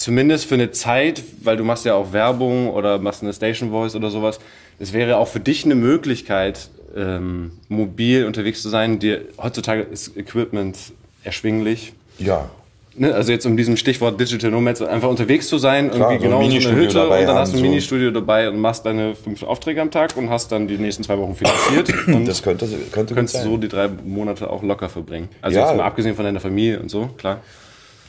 zumindest 0.00 0.46
für 0.46 0.54
eine 0.54 0.70
Zeit, 0.70 1.22
weil 1.42 1.56
du 1.56 1.64
machst 1.64 1.84
ja 1.84 1.94
auch 1.94 2.12
Werbung 2.12 2.70
oder 2.70 2.98
machst 2.98 3.22
eine 3.22 3.32
Station 3.32 3.70
Voice 3.70 3.94
oder 3.94 4.10
sowas. 4.10 4.40
Es 4.78 4.92
wäre 4.92 5.18
auch 5.18 5.28
für 5.28 5.40
dich 5.40 5.64
eine 5.64 5.74
Möglichkeit, 5.74 6.70
ähm, 6.96 7.52
mobil 7.68 8.24
unterwegs 8.24 8.62
zu 8.62 8.68
sein. 8.70 8.98
Dir, 8.98 9.20
heutzutage 9.40 9.82
ist 9.82 10.16
Equipment 10.16 10.76
erschwinglich. 11.22 11.92
Ja. 12.18 12.48
Ne, 12.96 13.14
also 13.14 13.30
jetzt 13.30 13.46
um 13.46 13.56
diesem 13.56 13.76
Stichwort 13.76 14.18
Digital 14.20 14.50
Nomads 14.50 14.82
einfach 14.82 15.08
unterwegs 15.08 15.46
zu 15.48 15.58
sein, 15.58 15.90
Klar, 15.90 16.10
irgendwie 16.12 16.28
so 16.28 16.34
ein 16.36 16.40
genau 16.40 16.40
in 16.40 16.60
so 16.62 16.68
Ministudio 16.70 16.82
Hütte 16.82 16.94
dabei 16.94 17.20
und 17.20 17.26
dann 17.28 17.36
hast 17.36 17.52
du 17.52 17.56
ein 17.58 17.60
so. 17.62 17.66
Ministudio 17.68 18.10
dabei 18.10 18.48
und 18.50 18.58
machst 18.58 18.84
deine 18.86 19.14
fünf 19.14 19.42
Aufträge 19.44 19.80
am 19.80 19.90
Tag 19.92 20.16
und 20.16 20.28
hast 20.28 20.50
dann 20.50 20.66
die 20.66 20.76
nächsten 20.76 21.04
zwei 21.04 21.16
Wochen 21.18 21.36
finanziert 21.36 21.92
und 22.08 22.26
Das 22.26 22.42
könnte, 22.42 22.66
könnte 22.90 23.14
könntest 23.14 23.36
sein. 23.36 23.44
so 23.44 23.56
die 23.58 23.68
drei 23.68 23.88
Monate 23.88 24.50
auch 24.50 24.62
locker 24.64 24.88
verbringen. 24.88 25.28
Also 25.40 25.58
Ja. 25.58 25.68
jetzt 25.68 25.76
mal 25.76 25.84
abgesehen 25.84 26.16
von 26.16 26.24
deiner 26.24 26.40
Familie 26.40 26.80
und 26.80 26.90
so, 26.90 27.06
klar. 27.16 27.40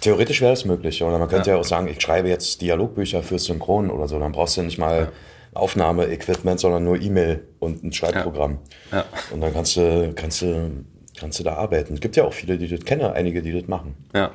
Theoretisch 0.01 0.41
wäre 0.41 0.51
das 0.51 0.65
möglich. 0.65 1.01
Oder 1.03 1.17
man 1.19 1.29
könnte 1.29 1.51
ja. 1.51 1.57
auch 1.57 1.63
sagen, 1.63 1.87
ich 1.87 2.01
schreibe 2.01 2.27
jetzt 2.27 2.61
Dialogbücher 2.61 3.23
fürs 3.23 3.45
Synchron 3.45 3.89
oder 3.89 4.07
so. 4.07 4.19
Dann 4.19 4.31
brauchst 4.31 4.57
du 4.57 4.63
nicht 4.63 4.77
mal 4.77 5.11
Aufnahme-Equipment, 5.53 6.59
sondern 6.59 6.83
nur 6.83 6.99
E-Mail 6.99 7.41
und 7.59 7.83
ein 7.83 7.93
Schreibprogramm. 7.93 8.59
Ja. 8.91 9.05
Und 9.31 9.41
dann 9.41 9.53
kannst 9.53 9.75
du, 9.77 10.11
kannst 10.15 10.41
du, 10.41 10.71
kannst 11.19 11.39
du 11.39 11.43
da 11.43 11.53
arbeiten. 11.55 11.93
Es 11.93 11.99
gibt 12.01 12.15
ja 12.15 12.23
auch 12.23 12.33
viele, 12.33 12.57
die 12.57 12.67
das 12.67 12.83
kenne, 12.83 13.13
einige, 13.13 13.41
die 13.41 13.51
das 13.51 13.67
machen. 13.67 13.95
Ja. 14.13 14.31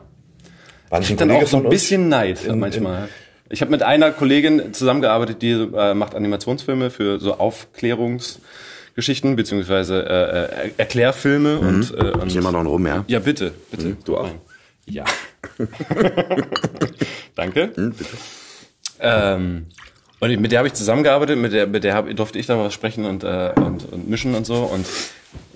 War 0.88 1.00
Ich 1.00 1.14
dann 1.16 1.30
auch 1.32 1.46
so 1.46 1.56
ein 1.56 1.68
bisschen 1.68 2.08
Neid 2.08 2.44
in- 2.44 2.60
manchmal. 2.60 3.08
ich 3.48 3.60
habe 3.60 3.70
mit 3.72 3.82
einer 3.82 4.12
Kollegin 4.12 4.72
zusammengearbeitet, 4.72 5.42
die 5.42 5.50
äh, 5.52 5.94
macht 5.94 6.14
Animationsfilme 6.14 6.90
für 6.90 7.18
so 7.18 7.38
Aufklärungsgeschichten 7.38 9.34
beziehungsweise 9.36 10.06
äh, 10.06 10.66
äh, 10.66 10.70
Erklärfilme 10.76 11.58
und, 11.58 11.92
äh, 11.92 12.10
und 12.12 12.26
Ich 12.28 12.34
nehme 12.34 12.44
mal 12.44 12.52
noch 12.52 12.60
einen 12.60 12.68
rum, 12.68 12.86
ja? 12.86 13.04
Ja, 13.08 13.18
bitte, 13.18 13.52
bitte. 13.70 13.96
du 14.04 14.16
auch? 14.16 14.24
Nein. 14.28 14.40
Ja. 14.86 15.04
Danke. 17.34 17.72
Hm, 17.74 17.92
bitte. 17.92 18.16
Ähm, 19.00 19.66
und 20.20 20.40
mit 20.40 20.52
der 20.52 20.58
habe 20.60 20.68
ich 20.68 20.74
zusammengearbeitet, 20.74 21.38
mit 21.38 21.52
der, 21.52 21.66
mit 21.66 21.84
der 21.84 21.94
hab, 21.94 22.14
durfte 22.16 22.38
ich 22.38 22.46
dann 22.46 22.58
was 22.58 22.72
sprechen 22.72 23.04
und, 23.04 23.22
äh, 23.22 23.52
und, 23.56 23.92
und 23.92 24.08
mischen 24.08 24.34
und 24.34 24.46
so. 24.46 24.62
Und 24.62 24.86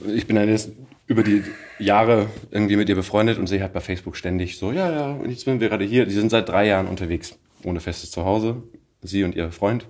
ich 0.06 0.26
bin 0.26 0.36
dann 0.36 0.48
jetzt 0.48 0.70
über 1.06 1.22
die 1.22 1.42
Jahre 1.78 2.26
irgendwie 2.50 2.76
mit 2.76 2.88
ihr 2.88 2.94
befreundet 2.94 3.38
und 3.38 3.46
sehe 3.46 3.62
halt 3.62 3.72
bei 3.72 3.80
Facebook 3.80 4.16
ständig 4.16 4.58
so, 4.58 4.70
ja, 4.70 4.92
ja, 4.92 5.10
und 5.12 5.30
jetzt 5.30 5.44
sind 5.44 5.60
wir 5.60 5.68
gerade 5.68 5.84
hier. 5.84 6.06
Die 6.06 6.12
sind 6.12 6.30
seit 6.30 6.48
drei 6.48 6.66
Jahren 6.66 6.86
unterwegs, 6.86 7.36
ohne 7.64 7.80
festes 7.80 8.10
Zuhause. 8.10 8.62
Sie 9.02 9.24
und 9.24 9.34
ihr 9.34 9.50
Freund. 9.50 9.86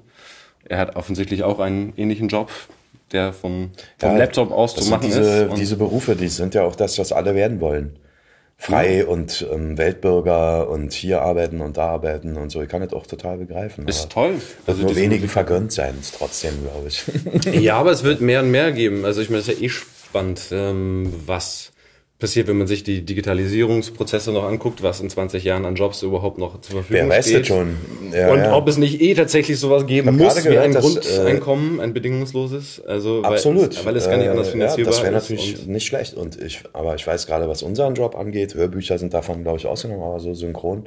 Er 0.65 0.79
hat 0.79 0.95
offensichtlich 0.97 1.43
auch 1.43 1.59
einen 1.59 1.93
ähnlichen 1.97 2.29
Job, 2.29 2.51
der 3.13 3.33
vom, 3.33 3.73
vom 3.99 4.11
Ja, 4.11 4.17
Laptop 4.17 4.53
aus 4.53 4.77
zu 4.77 4.89
machen 4.89 5.07
diese, 5.07 5.21
ist. 5.21 5.51
Und 5.51 5.59
diese 5.59 5.77
Berufe, 5.77 6.15
die 6.15 6.29
sind 6.29 6.55
ja 6.55 6.63
auch 6.63 6.77
das, 6.77 6.99
was 6.99 7.13
alle 7.13 7.35
werden 7.35 7.61
wollen. 7.61 7.97
Frei 8.63 9.07
und 9.07 9.47
ähm, 9.51 9.79
Weltbürger 9.79 10.69
und 10.69 10.93
hier 10.93 11.23
arbeiten 11.23 11.63
und 11.63 11.79
da 11.79 11.87
arbeiten 11.87 12.37
und 12.37 12.51
so. 12.51 12.61
Ich 12.61 12.69
kann 12.69 12.83
das 12.83 12.93
auch 12.93 13.07
total 13.07 13.39
begreifen. 13.39 13.89
ist 13.89 14.13
toll. 14.13 14.35
Also 14.67 14.83
nur 14.83 14.91
diese 14.91 15.01
wenigen 15.01 15.29
vergönnt 15.29 15.73
sein, 15.73 15.95
trotzdem, 16.19 16.53
glaube 16.63 16.89
ich. 16.89 17.05
Ja, 17.63 17.77
aber 17.77 17.91
es 17.91 18.05
wird 18.05 18.21
mehr 18.21 18.43
und 18.43 18.51
mehr 18.51 18.71
geben. 18.73 19.07
Also 19.07 19.23
ich 19.23 19.31
meine, 19.31 19.41
das 19.43 19.49
ist 19.49 19.61
ja 19.61 19.65
eh 19.65 19.71
spannend, 19.71 20.43
ähm, 20.53 21.11
was 21.25 21.73
passiert, 22.21 22.47
wenn 22.47 22.59
man 22.59 22.67
sich 22.67 22.85
die 22.85 23.03
Digitalisierungsprozesse 23.05 24.31
noch 24.31 24.45
anguckt, 24.45 24.83
was 24.83 25.01
in 25.01 25.11
20 25.11 25.43
Jahren 25.43 25.65
an 25.65 25.75
Jobs 25.75 26.03
überhaupt 26.03 26.39
noch 26.39 26.61
zur 26.61 26.77
Verfügung 26.77 27.09
Wer 27.09 27.17
weiß 27.19 27.27
steht. 27.27 27.41
das 27.41 27.47
schon? 27.49 27.77
Ja, 28.13 28.31
und 28.31 28.39
ja. 28.41 28.55
ob 28.57 28.69
es 28.69 28.77
nicht 28.77 29.01
eh 29.01 29.15
tatsächlich 29.15 29.59
sowas 29.59 29.87
geben 29.87 30.17
muss, 30.17 30.35
gerade 30.35 30.45
wie 30.45 30.49
gehört, 30.51 30.65
ein 30.67 30.73
dass, 30.73 30.85
Grundeinkommen, 30.85 31.81
ein 31.81 31.93
bedingungsloses. 31.95 32.83
Also, 32.87 33.23
weil- 33.23 33.33
Absolut. 33.33 33.85
Weil, 33.85 33.97
es 33.97 34.07
gar 34.09 34.19
nicht 34.19 34.29
anders 34.29 34.49
Äh, 34.49 34.53
finanzierbar 34.53 34.93
ja, 34.93 34.99
Das 34.99 35.03
wäre 35.05 35.17
ist. 35.17 35.31
natürlich 35.31 35.67
nicht 35.67 35.87
schlecht. 35.87 36.15
Und 36.15 36.41
ich, 36.41 36.63
aber 36.73 36.95
ich 36.95 37.07
weiß 37.07 37.27
gerade, 37.27 37.49
was 37.49 37.63
unseren 37.63 37.95
Job 37.95 38.15
angeht, 38.17 38.55
Hörbücher 38.55 38.99
sind 38.99 39.15
davon, 39.15 39.43
glaube 39.43 39.59
ich, 39.59 39.67
ausgenommen, 39.67 40.03
aber 40.05 40.21
so 40.21 40.35
synchron. 40.35 40.85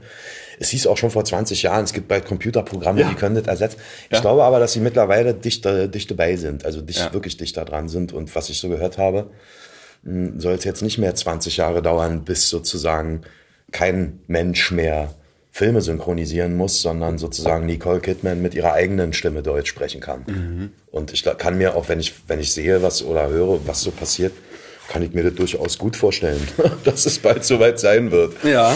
Es 0.60 0.70
hieß 0.70 0.88
auch 0.88 0.98
schon 0.98 1.10
vor 1.10 1.26
20 1.26 1.64
Jahren, 1.64 1.84
es 1.84 1.94
gibt 1.94 2.08
bald 2.08 2.26
Computerprogramme, 2.26 3.04
die 3.10 3.16
können 3.16 3.36
das 3.36 3.48
ersetzen. 3.48 3.78
Ich 4.12 4.22
glaube 4.22 4.44
aber, 4.44 4.60
dass 4.60 4.74
sie 4.74 4.80
mittlerweile 4.80 5.34
dicht, 5.34 5.66
äh, 5.66 5.90
dicht 5.90 6.12
dabei 6.12 6.36
sind, 6.36 6.64
also 6.64 6.80
dicht, 6.82 7.12
wirklich 7.12 7.38
dicht 7.38 7.58
da 7.58 7.66
dran 7.66 7.90
sind. 7.90 8.14
Und 8.14 8.34
was 8.36 8.50
ich 8.50 8.60
so 8.60 8.70
gehört 8.70 8.98
habe, 9.00 9.28
soll 10.04 10.54
es 10.54 10.64
jetzt 10.64 10.82
nicht 10.82 10.98
mehr 10.98 11.16
20 11.16 11.58
Jahre 11.58 11.82
dauern, 11.82 12.24
bis 12.24 12.50
sozusagen 12.50 13.22
kein 13.72 14.20
Mensch 14.28 14.72
mehr 14.72 15.14
Filme 15.52 15.82
synchronisieren 15.82 16.58
muss, 16.58 16.82
sondern 16.82 17.18
sozusagen 17.18 17.68
Nicole 17.68 18.00
Kidman 18.00 18.42
mit 18.42 18.56
ihrer 18.56 18.74
eigenen 18.74 19.14
Stimme 19.14 19.44
Deutsch 19.44 19.70
sprechen 19.70 20.02
kann. 20.02 20.26
Und 20.92 21.14
ich 21.14 21.24
kann 21.38 21.58
mir 21.58 21.76
auch, 21.76 21.90
wenn 21.90 22.00
ich, 22.00 22.14
wenn 22.28 22.40
ich 22.40 22.54
sehe, 22.54 22.82
was 22.82 23.04
oder 23.04 23.30
höre, 23.30 23.66
was 23.68 23.82
so 23.82 23.92
passiert, 23.92 24.34
kann 24.90 25.04
ich 25.04 25.14
mir 25.14 25.24
das 25.24 25.36
durchaus 25.36 25.78
gut 25.78 25.96
vorstellen, 25.96 26.42
dass 26.84 27.06
es 27.06 27.20
bald 27.20 27.46
soweit 27.46 27.80
sein 27.80 28.12
wird. 28.12 28.44
Ja. 28.44 28.76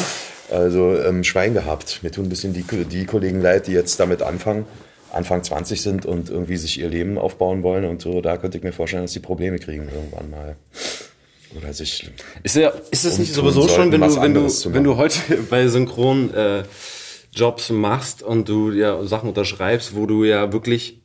Also 0.49 0.95
ähm, 0.97 1.23
Schwein 1.23 1.53
gehabt. 1.53 1.99
Mir 2.03 2.11
tun 2.11 2.25
ein 2.25 2.29
bisschen 2.29 2.53
die, 2.53 2.63
die 2.63 3.05
Kollegen 3.05 3.41
leid, 3.41 3.67
die 3.67 3.73
jetzt 3.73 3.99
damit 3.99 4.21
anfangen, 4.21 4.65
Anfang 5.11 5.43
20 5.43 5.81
sind 5.81 6.05
und 6.05 6.29
irgendwie 6.29 6.57
sich 6.57 6.79
ihr 6.79 6.89
Leben 6.89 7.17
aufbauen 7.17 7.63
wollen 7.63 7.85
und 7.85 8.01
so. 8.01 8.21
Da 8.21 8.37
könnte 8.37 8.57
ich 8.57 8.63
mir 8.63 8.71
vorstellen, 8.71 9.03
dass 9.03 9.13
die 9.13 9.19
Probleme 9.19 9.57
kriegen 9.59 9.89
irgendwann 9.93 10.29
mal. 10.29 10.55
Oder 11.57 11.73
sich. 11.73 12.09
Ist, 12.43 12.55
ja, 12.55 12.71
ist 12.91 13.05
es 13.05 13.17
nicht 13.17 13.33
sowieso 13.33 13.67
schon, 13.67 13.91
wenn 13.91 14.01
du, 14.01 14.21
wenn 14.21 14.33
du, 14.33 14.73
wenn 14.73 14.83
du 14.83 14.97
heute 14.97 15.19
bei 15.49 15.67
Synchron 15.67 16.33
äh, 16.33 16.63
Jobs 17.33 17.69
machst 17.69 18.21
und 18.21 18.47
du 18.47 18.71
ja 18.71 19.03
Sachen 19.05 19.29
unterschreibst, 19.29 19.95
wo 19.95 20.05
du 20.05 20.23
ja 20.23 20.53
wirklich 20.53 21.01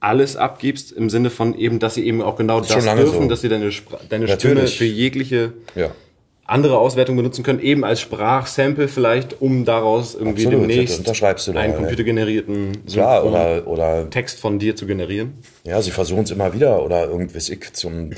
alles 0.00 0.36
abgibst 0.36 0.92
im 0.92 1.10
Sinne 1.10 1.30
von 1.30 1.58
eben, 1.58 1.78
dass 1.78 1.94
sie 1.94 2.06
eben 2.06 2.22
auch 2.22 2.36
genau 2.36 2.60
das 2.60 2.84
lange 2.84 3.02
dürfen, 3.02 3.22
so. 3.22 3.28
dass 3.28 3.40
sie 3.40 3.48
deine, 3.48 3.72
Spra 3.72 3.98
deine 4.08 4.28
Stimme 4.28 4.66
für 4.66 4.84
jegliche 4.84 5.52
Ja. 5.74 5.90
Andere 6.46 6.78
Auswertung 6.78 7.16
benutzen 7.16 7.42
können, 7.42 7.60
eben 7.60 7.84
als 7.84 8.00
Sprachsample 8.00 8.88
vielleicht, 8.88 9.40
um 9.40 9.64
daraus 9.64 10.14
irgendwie 10.14 10.46
Absolut, 10.46 10.68
demnächst 10.70 11.08
da, 11.08 11.60
einen 11.60 11.72
ja. 11.72 11.76
computergenerierten 11.76 12.78
Synchron- 12.86 13.22
oder, 13.22 13.66
oder 13.66 14.10
Text 14.10 14.38
von 14.38 14.58
dir 14.58 14.76
zu 14.76 14.86
generieren. 14.86 15.34
Ja, 15.64 15.82
sie 15.82 15.90
versuchen 15.90 16.22
es 16.22 16.30
immer 16.30 16.54
wieder 16.54 16.84
oder 16.84 17.06
irgendwas 17.06 17.48
ich 17.48 17.72
zum 17.72 18.10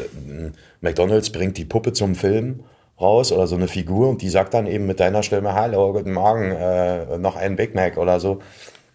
McDonalds 0.80 1.30
bringt 1.30 1.56
die 1.56 1.64
Puppe 1.64 1.92
zum 1.92 2.14
Film 2.14 2.60
raus 3.00 3.32
oder 3.32 3.46
so 3.46 3.56
eine 3.56 3.68
Figur 3.68 4.08
und 4.08 4.22
die 4.22 4.28
sagt 4.28 4.54
dann 4.54 4.66
eben 4.66 4.86
mit 4.86 5.00
deiner 5.00 5.22
Stimme 5.22 5.54
Hallo, 5.54 5.92
guten 5.92 6.12
Morgen, 6.12 6.50
äh, 6.50 7.16
noch 7.18 7.36
ein 7.36 7.56
Big 7.56 7.74
Mac 7.74 7.96
oder 7.96 8.20
so. 8.20 8.40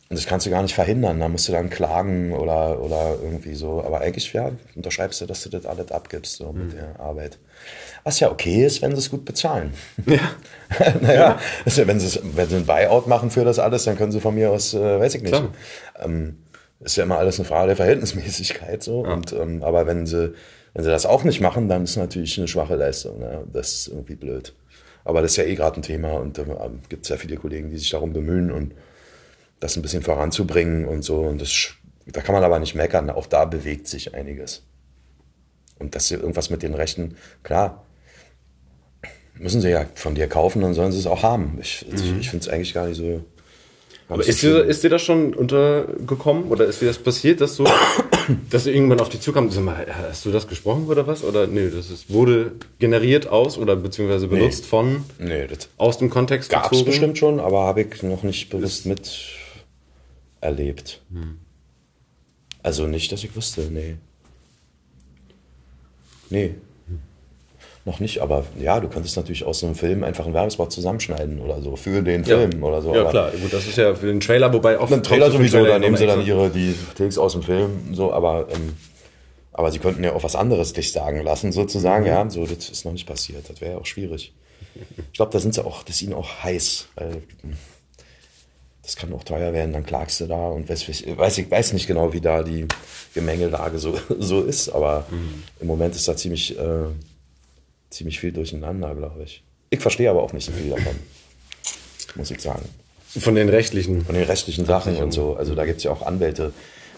Und 0.09 0.19
das 0.19 0.27
kannst 0.27 0.45
du 0.45 0.51
gar 0.51 0.61
nicht 0.61 0.75
verhindern. 0.75 1.19
Da 1.19 1.27
musst 1.27 1.47
du 1.47 1.53
dann 1.53 1.71
klagen 1.71 2.33
oder, 2.33 2.83
oder 2.83 3.15
irgendwie 3.23 3.55
so. 3.55 3.83
Aber 3.83 4.01
eigentlich, 4.01 4.31
ja, 4.33 4.51
unterschreibst 4.75 5.21
du, 5.21 5.25
dass 5.25 5.41
du 5.41 5.49
das 5.49 5.65
alles 5.65 5.91
abgibst, 5.91 6.35
so 6.35 6.51
mit 6.51 6.73
der 6.73 6.99
Arbeit. 6.99 7.39
Was 8.03 8.19
ja 8.19 8.29
okay 8.31 8.65
ist, 8.65 8.81
wenn 8.81 8.91
sie 8.91 8.97
es 8.97 9.09
gut 9.09 9.23
bezahlen. 9.25 9.73
Ja. 10.05 10.19
naja, 11.01 11.39
ja, 11.65 11.87
wenn, 11.87 11.99
sie 11.99 12.07
es- 12.07 12.19
wenn 12.23 12.49
sie 12.49 12.57
ein 12.57 12.65
Buyout 12.65 13.07
machen 13.07 13.31
für 13.31 13.45
das 13.45 13.59
alles, 13.59 13.85
dann 13.85 13.97
können 13.97 14.11
sie 14.11 14.19
von 14.19 14.35
mir 14.35 14.51
aus, 14.51 14.73
äh, 14.73 14.99
weiß 14.99 15.15
ich 15.15 15.21
nicht. 15.21 15.33
Ähm, 16.01 16.37
ist 16.81 16.97
ja 16.97 17.03
immer 17.03 17.17
alles 17.17 17.39
eine 17.39 17.47
Frage 17.47 17.67
der 17.67 17.75
Verhältnismäßigkeit 17.77 18.83
so. 18.83 19.01
Und, 19.01 19.31
ähm, 19.31 19.63
aber 19.63 19.85
wenn 19.87 20.05
sie, 20.05 20.33
wenn 20.73 20.83
sie 20.83 20.89
das 20.89 21.05
auch 21.05 21.23
nicht 21.23 21.39
machen, 21.39 21.69
dann 21.69 21.85
ist 21.85 21.95
natürlich 21.95 22.37
eine 22.37 22.47
schwache 22.49 22.75
Leistung. 22.75 23.19
Ne? 23.19 23.43
Das 23.53 23.71
ist 23.71 23.87
irgendwie 23.87 24.15
blöd. 24.15 24.53
Aber 25.05 25.21
das 25.21 25.31
ist 25.31 25.37
ja 25.37 25.43
eh 25.45 25.55
gerade 25.55 25.79
ein 25.79 25.83
Thema 25.83 26.13
und 26.13 26.37
da 26.37 26.41
ähm, 26.43 26.79
gibt 26.89 27.03
es 27.05 27.09
ja 27.09 27.15
viele 27.17 27.37
Kollegen, 27.37 27.69
die 27.69 27.77
sich 27.77 27.89
darum 27.89 28.11
bemühen 28.11 28.51
und 28.51 28.73
das 29.61 29.77
ein 29.77 29.81
bisschen 29.81 30.03
voranzubringen 30.03 30.85
und 30.85 31.03
so. 31.03 31.19
Und 31.21 31.41
das, 31.41 31.69
da 32.07 32.19
kann 32.21 32.33
man 32.35 32.43
aber 32.43 32.59
nicht 32.59 32.75
meckern. 32.75 33.09
Auch 33.09 33.27
da 33.27 33.45
bewegt 33.45 33.87
sich 33.87 34.13
einiges. 34.13 34.63
Und 35.79 35.95
dass 35.95 36.07
sie 36.09 36.15
irgendwas 36.15 36.49
mit 36.49 36.63
den 36.63 36.73
Rechten, 36.73 37.15
klar, 37.43 37.82
müssen 39.43 39.61
sie 39.61 39.69
ja 39.69 39.85
von 39.93 40.15
dir 40.15 40.27
kaufen, 40.27 40.61
dann 40.61 40.73
sollen 40.73 40.91
sie 40.91 40.99
es 40.99 41.05
auch 41.05 41.21
haben. 41.21 41.59
Ich, 41.61 41.85
ich, 41.93 42.17
ich 42.19 42.29
finde 42.29 42.45
es 42.45 42.49
eigentlich 42.49 42.73
gar 42.73 42.87
nicht 42.87 42.97
so. 42.97 43.03
Mhm. 43.03 43.25
Aber 44.09 44.25
ist 44.25 44.41
dir, 44.41 44.63
ist 44.63 44.83
dir 44.83 44.89
das 44.89 45.01
schon 45.01 45.33
untergekommen 45.33 46.45
oder 46.45 46.65
ist 46.65 46.81
dir 46.81 46.87
das 46.87 46.97
passiert, 46.97 47.41
dass 47.41 47.55
du, 47.55 47.65
dass 48.49 48.65
du 48.65 48.71
irgendwann 48.71 48.99
auf 48.99 49.09
dich 49.09 49.21
zukam? 49.21 49.49
Sag 49.49 49.63
mal, 49.63 49.85
hast 50.09 50.25
du 50.25 50.31
das 50.31 50.47
gesprochen 50.47 50.87
oder 50.87 51.07
was? 51.07 51.23
Oder 51.23 51.47
nee, 51.47 51.69
das 51.69 51.89
ist, 51.89 52.11
wurde 52.11 52.53
generiert 52.79 53.27
aus 53.27 53.57
oder 53.57 53.75
beziehungsweise 53.75 54.27
benutzt 54.27 54.65
von 54.65 55.03
Nee, 55.19 55.47
das 55.47 55.69
aus 55.77 55.97
dem 55.97 56.09
Kontext 56.09 56.49
Gab 56.49 56.71
es 56.71 56.83
bestimmt 56.83 57.17
schon, 57.17 57.39
aber 57.39 57.63
habe 57.63 57.81
ich 57.81 58.03
noch 58.03 58.23
nicht 58.23 58.49
bewusst 58.49 58.85
mit 58.85 59.09
erlebt. 60.41 61.01
Also 62.61 62.87
nicht, 62.87 63.11
dass 63.11 63.23
ich 63.23 63.35
wüsste, 63.35 63.61
nee. 63.71 63.95
Nee. 66.29 66.55
Noch 67.85 67.99
nicht, 67.99 68.19
aber 68.19 68.45
ja, 68.59 68.79
du 68.79 68.87
könntest 68.87 69.17
natürlich 69.17 69.43
aus 69.43 69.59
so 69.59 69.65
einem 69.65 69.75
Film 69.75 70.03
einfach 70.05 70.23
einen 70.23 70.33
Werbespot 70.33 70.71
zusammenschneiden 70.71 71.41
oder 71.41 71.61
so 71.61 71.75
für 71.75 72.01
den 72.01 72.23
Ja. 72.23 72.37
Film 72.37 72.63
oder 72.63 72.81
so. 72.81 72.95
Ja 72.95 73.09
klar, 73.09 73.31
gut, 73.31 73.51
das 73.51 73.67
ist 73.67 73.77
ja 73.77 73.93
für 73.93 74.07
den 74.07 74.21
Trailer, 74.21 74.53
wobei 74.53 74.79
oft 74.79 74.93
Ein 74.93 75.03
Trailer 75.03 75.29
sowieso, 75.29 75.57
Trailer 75.57 75.73
da 75.73 75.79
nehmen 75.79 75.97
sie 75.97 76.05
dann 76.07 76.25
ihre 76.25 76.49
die 76.49 76.73
Takes 76.97 77.17
aus 77.17 77.33
dem 77.33 77.43
Film, 77.43 77.93
so, 77.93 78.13
aber 78.13 78.47
ähm, 78.53 78.73
aber 79.53 79.71
sie 79.71 79.79
könnten 79.79 80.03
ja 80.03 80.13
auch 80.13 80.23
was 80.23 80.35
anderes 80.35 80.73
dich 80.73 80.91
sagen 80.91 81.21
lassen, 81.21 81.51
sozusagen, 81.51 82.05
ja. 82.07 82.27
So, 82.29 82.45
das 82.45 82.69
ist 82.69 82.85
noch 82.85 82.91
nicht 82.91 83.05
passiert. 83.05 83.47
Das 83.49 83.61
wäre 83.61 83.73
ja 83.73 83.77
auch 83.77 83.85
schwierig. 83.85 84.33
Ich 84.97 85.13
glaube, 85.13 85.31
da 85.31 85.39
sind 85.39 85.53
sie 85.53 85.63
auch, 85.63 85.83
das 85.83 85.97
ist 85.97 86.01
ihnen 86.01 86.13
auch 86.13 86.43
heiß, 86.43 86.87
weil 86.95 87.21
das 88.81 88.95
kann 88.95 89.13
auch 89.13 89.23
teuer 89.23 89.53
werden, 89.53 89.71
dann 89.71 89.85
klagst 89.85 90.19
du 90.21 90.25
da 90.25 90.47
und 90.47 90.67
weiß, 90.69 90.87
weiß, 90.89 91.37
ich 91.37 91.51
weiß 91.51 91.73
nicht 91.73 91.85
genau, 91.87 92.11
wie 92.13 92.19
da 92.19 92.41
die 92.43 92.65
Gemengelage 93.13 93.77
so, 93.77 93.93
so 94.19 94.41
ist, 94.41 94.69
aber 94.69 95.05
im 95.59 95.67
Moment 95.67 95.95
ist 95.95 96.07
da 96.07 96.15
ziemlich, 96.15 96.57
äh, 96.57 96.85
ziemlich 97.93 98.19
viel 98.19 98.31
durcheinander, 98.31 98.93
glaube 98.95 99.23
ich. 99.23 99.43
Ich 99.69 99.79
verstehe 99.79 100.09
aber 100.09 100.21
auch 100.23 100.33
nicht 100.33 100.45
so 100.45 100.51
viel 100.51 100.69
davon, 100.69 100.95
muss 102.15 102.29
ich 102.31 102.39
sagen 102.41 102.63
Von 103.07 103.35
den 103.35 103.49
rechtlichen. 103.49 104.05
von 104.05 104.15
den 104.15 104.23
rechtlichen 104.25 104.65
Sachen 104.65 104.97
und 104.97 105.11
so. 105.11 105.35
Also 105.35 105.55
da 105.55 105.65
gibt 105.65 105.77
es 105.77 105.83
ja 105.83 105.91
auch 105.91 106.01
Anwälte, 106.03 106.53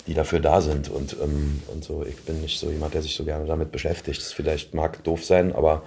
die 0.08 0.14
dafür 0.14 0.40
da 0.40 0.62
sind 0.62 0.90
und, 0.90 1.16
ähm, 1.24 1.62
und 1.68 1.84
so. 1.84 2.06
Ich 2.08 2.16
bin 2.24 2.42
nicht 2.42 2.60
so 2.60 2.70
jemand, 2.70 2.94
der 2.94 3.02
sich 3.02 3.16
so 3.16 3.24
gerne 3.24 3.46
damit 3.46 3.72
beschäftigt. 3.72 4.20
Das 4.22 4.34
vielleicht 4.34 4.74
mag 4.74 5.04
doof 5.04 5.24
sein, 5.26 5.54
aber, 5.56 5.84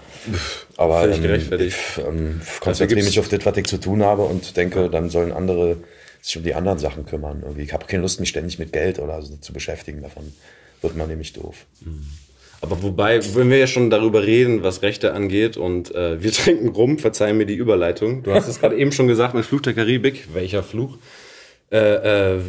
aber 0.77 1.01
Völlig 1.03 1.17
ähm, 1.19 1.23
gerechtfertigt. 1.23 1.77
ich 1.97 2.05
ähm, 2.05 2.41
konzentriere 2.61 3.01
gibt's- 3.01 3.07
mich 3.17 3.21
auf 3.21 3.29
das, 3.29 3.45
was 3.47 3.57
ich 3.57 3.67
zu 3.67 3.79
tun 3.79 4.03
habe 4.03 4.23
und 4.25 4.57
denke, 4.57 4.89
dann 4.91 5.09
sollen 5.11 5.31
andere 5.33 5.77
sich 6.21 6.37
um 6.37 6.43
die 6.43 6.55
anderen 6.55 6.79
Sachen 6.81 7.07
kümmern. 7.07 7.41
Irgendwie. 7.43 7.63
Ich 7.63 7.73
habe 7.73 7.87
keine 7.87 8.03
Lust, 8.03 8.19
mich 8.19 8.31
ständig 8.31 8.59
mit 8.59 8.73
Geld 8.73 8.99
oder 8.99 9.23
so 9.23 9.37
zu 9.37 9.53
beschäftigen. 9.53 10.03
Davon 10.03 10.33
wird 10.83 10.97
man 10.97 11.09
nämlich 11.09 11.33
doof. 11.35 11.67
Aber 12.61 12.83
wobei, 12.83 13.21
wenn 13.35 13.51
wir 13.51 13.59
ja 13.59 13.67
schon 13.67 13.89
darüber 13.89 14.25
reden, 14.25 14.63
was 14.63 14.83
Rechte 14.83 15.13
angeht 15.13 15.57
und 15.57 15.95
äh, 15.95 16.23
wir 16.23 16.33
trinken 16.33 16.69
rum, 16.69 16.99
verzeih 16.99 17.33
mir 17.33 17.47
die 17.47 17.55
Überleitung. 17.55 18.23
Du 18.23 18.33
hast 18.33 18.49
es 18.49 18.61
gerade 18.61 18.77
eben 18.77 18.93
schon 18.93 19.07
gesagt 19.07 19.35
mit 19.35 19.45
Fluch 19.45 19.61
der 19.61 19.75
Karibik. 19.75 20.35
Welcher 20.35 20.63
Fluch? 20.63 20.99
Äh, 21.71 22.37
äh, 22.37 22.41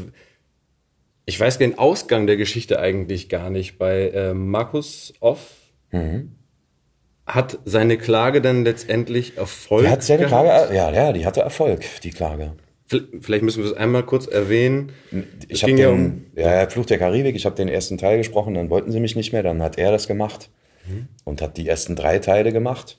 ich 1.25 1.39
weiß 1.39 1.59
den 1.59 1.77
Ausgang 1.77 2.25
der 2.25 2.37
Geschichte 2.37 2.79
eigentlich 2.79 3.29
gar 3.29 3.51
nicht. 3.51 3.77
Bei 3.77 4.09
äh, 4.09 4.33
Markus 4.33 5.13
Off 5.19 5.41
hat 7.27 7.59
seine 7.65 7.97
Klage 7.97 8.41
dann 8.41 8.63
letztendlich 8.63 9.37
Erfolg 9.37 9.83
Die 9.83 9.89
hat 9.91 10.03
seine 10.03 10.25
gehabt? 10.25 10.45
Klage, 10.45 10.75
ja, 10.75 10.91
ja, 10.91 11.13
die 11.13 11.25
hatte 11.25 11.41
Erfolg, 11.41 11.81
die 12.03 12.09
Klage. 12.09 12.53
Vielleicht 13.21 13.43
müssen 13.43 13.63
wir 13.63 13.71
es 13.71 13.77
einmal 13.77 14.03
kurz 14.03 14.27
erwähnen. 14.27 14.91
Ich 15.47 15.63
habe 15.63 15.73
ja 15.73 15.89
um 15.89 16.25
ja, 16.35 16.67
Fluch 16.69 16.85
der 16.85 16.97
Karibik, 16.97 17.35
ich 17.35 17.45
habe 17.45 17.55
den 17.55 17.67
ersten 17.67 17.97
Teil 17.97 18.17
gesprochen, 18.17 18.55
dann 18.55 18.69
wollten 18.69 18.91
sie 18.91 18.99
mich 18.99 19.15
nicht 19.15 19.31
mehr, 19.31 19.43
dann 19.43 19.61
hat 19.61 19.77
er 19.77 19.91
das 19.91 20.07
gemacht 20.07 20.49
und 21.23 21.41
hat 21.41 21.57
die 21.57 21.67
ersten 21.67 21.95
drei 21.95 22.19
Teile 22.19 22.51
gemacht. 22.51 22.97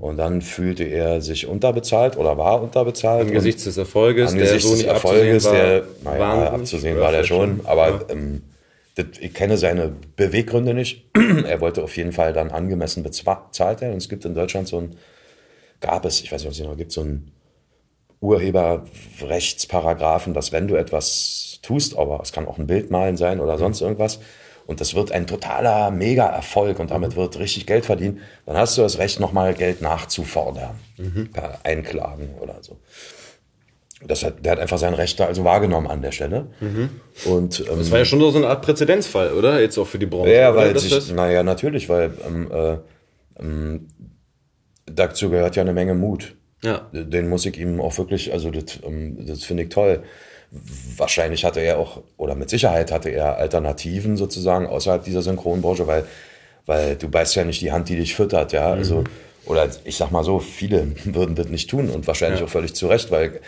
Und 0.00 0.16
dann 0.16 0.40
fühlte 0.40 0.84
er 0.84 1.20
sich 1.20 1.46
unterbezahlt 1.46 2.16
oder 2.16 2.38
war 2.38 2.62
unterbezahlt. 2.62 3.28
angesichts 3.28 3.64
des 3.64 3.76
Erfolges, 3.76 4.32
angesichts 4.32 4.62
der 4.62 4.70
so 4.70 4.76
des 4.76 4.84
Erfolges, 4.84 5.46
abzusehen 5.46 5.66
der, 5.66 5.82
war, 6.04 6.12
naja, 6.12 6.20
wahnsinnig. 6.20 6.52
abzusehen 6.52 6.98
war 6.98 7.12
der 7.12 7.24
vielleicht 7.24 7.28
schon, 7.28 7.60
aber 7.66 8.06
ähm, 8.08 8.42
das, 8.94 9.06
ich 9.20 9.34
kenne 9.34 9.58
seine 9.58 9.92
Beweggründe 10.16 10.72
nicht. 10.72 11.04
er 11.46 11.60
wollte 11.60 11.82
auf 11.82 11.96
jeden 11.96 12.12
Fall 12.12 12.32
dann 12.32 12.50
angemessen 12.50 13.02
bezahlt 13.02 13.80
werden. 13.80 13.92
Und 13.92 13.98
es 13.98 14.08
gibt 14.08 14.24
in 14.24 14.34
Deutschland 14.34 14.68
so 14.68 14.78
ein, 14.78 14.96
gab 15.80 16.04
es, 16.04 16.22
ich 16.22 16.32
weiß 16.32 16.42
nicht, 16.42 16.48
ob 16.48 16.52
es 16.52 16.60
noch 16.60 16.76
gibt, 16.76 16.92
so 16.92 17.02
ein 17.02 17.31
Urheberrechtsparagraphen, 18.22 20.34
dass 20.34 20.52
wenn 20.52 20.68
du 20.68 20.74
etwas 20.76 21.58
tust, 21.62 21.96
aber 21.98 22.20
es 22.22 22.32
kann 22.32 22.46
auch 22.46 22.58
ein 22.58 22.66
Bild 22.66 22.90
malen 22.90 23.16
sein 23.16 23.40
oder 23.40 23.56
sonst 23.58 23.80
irgendwas, 23.80 24.20
und 24.66 24.80
das 24.80 24.94
wird 24.94 25.10
ein 25.10 25.26
totaler 25.26 25.90
Mega-Erfolg 25.90 26.78
und 26.78 26.90
damit 26.92 27.16
wird 27.16 27.38
richtig 27.38 27.66
Geld 27.66 27.84
verdient, 27.84 28.20
dann 28.46 28.56
hast 28.56 28.78
du 28.78 28.82
das 28.82 28.98
Recht, 28.98 29.18
nochmal 29.20 29.54
Geld 29.54 29.82
nachzufordern, 29.82 30.76
per 31.32 31.58
Einklagen 31.64 32.30
oder 32.40 32.58
so. 32.60 32.78
Das 34.04 34.24
hat, 34.24 34.44
der 34.44 34.52
hat 34.52 34.58
einfach 34.58 34.78
sein 34.78 34.94
Recht 34.94 35.20
da 35.20 35.26
also 35.26 35.44
wahrgenommen 35.44 35.86
an 35.86 36.02
der 36.02 36.10
Stelle. 36.12 36.48
Und, 37.24 37.60
ähm, 37.60 37.78
Das 37.78 37.90
war 37.90 37.98
ja 37.98 38.04
schon 38.04 38.20
so 38.20 38.36
eine 38.36 38.48
Art 38.48 38.62
Präzedenzfall, 38.62 39.32
oder? 39.32 39.60
Jetzt 39.60 39.78
auch 39.78 39.86
für 39.86 39.98
die 39.98 40.06
Branche. 40.06 40.32
ja, 40.32 40.54
weil 40.56 40.76
sich, 40.78 41.12
naja, 41.12 41.42
natürlich, 41.44 41.88
weil 41.88 42.12
ähm, 42.26 42.50
äh, 42.52 42.78
ähm, 43.38 43.88
dazu 44.86 45.30
gehört 45.30 45.54
ja 45.54 45.62
eine 45.62 45.72
Menge 45.72 45.94
Mut. 45.94 46.34
Ja. 46.64 46.88
Den 46.92 47.28
muss 47.28 47.44
ich 47.46 47.58
ihm 47.58 47.80
auch 47.80 47.96
wirklich, 47.98 48.32
also 48.32 48.50
das, 48.50 48.78
ähm, 48.84 49.26
das 49.26 49.44
finde 49.44 49.64
ich 49.64 49.68
toll. 49.70 50.02
Wahrscheinlich 50.96 51.44
hatte 51.44 51.60
er 51.60 51.78
auch, 51.78 52.02
oder 52.16 52.34
mit 52.34 52.50
Sicherheit 52.50 52.92
hatte 52.92 53.08
er 53.08 53.38
Alternativen 53.38 54.16
sozusagen 54.16 54.66
außerhalb 54.66 55.02
dieser 55.02 55.22
Synchronbranche, 55.22 55.86
weil, 55.86 56.04
weil 56.66 56.96
du 56.96 57.08
beißt 57.08 57.34
ja 57.36 57.44
nicht 57.44 57.60
die 57.62 57.72
Hand, 57.72 57.88
die 57.88 57.96
dich 57.96 58.14
füttert, 58.14 58.52
ja. 58.52 58.70
Also, 58.70 59.04
oder 59.46 59.68
ich 59.84 59.96
sag 59.96 60.10
mal 60.10 60.24
so, 60.24 60.38
viele 60.38 60.92
würden 61.04 61.34
das 61.34 61.48
nicht 61.48 61.70
tun 61.70 61.90
und 61.90 62.06
wahrscheinlich 62.06 62.42
auch 62.42 62.48
völlig 62.48 62.74
zu 62.74 62.86
Recht, 62.86 63.10
weil 63.10 63.40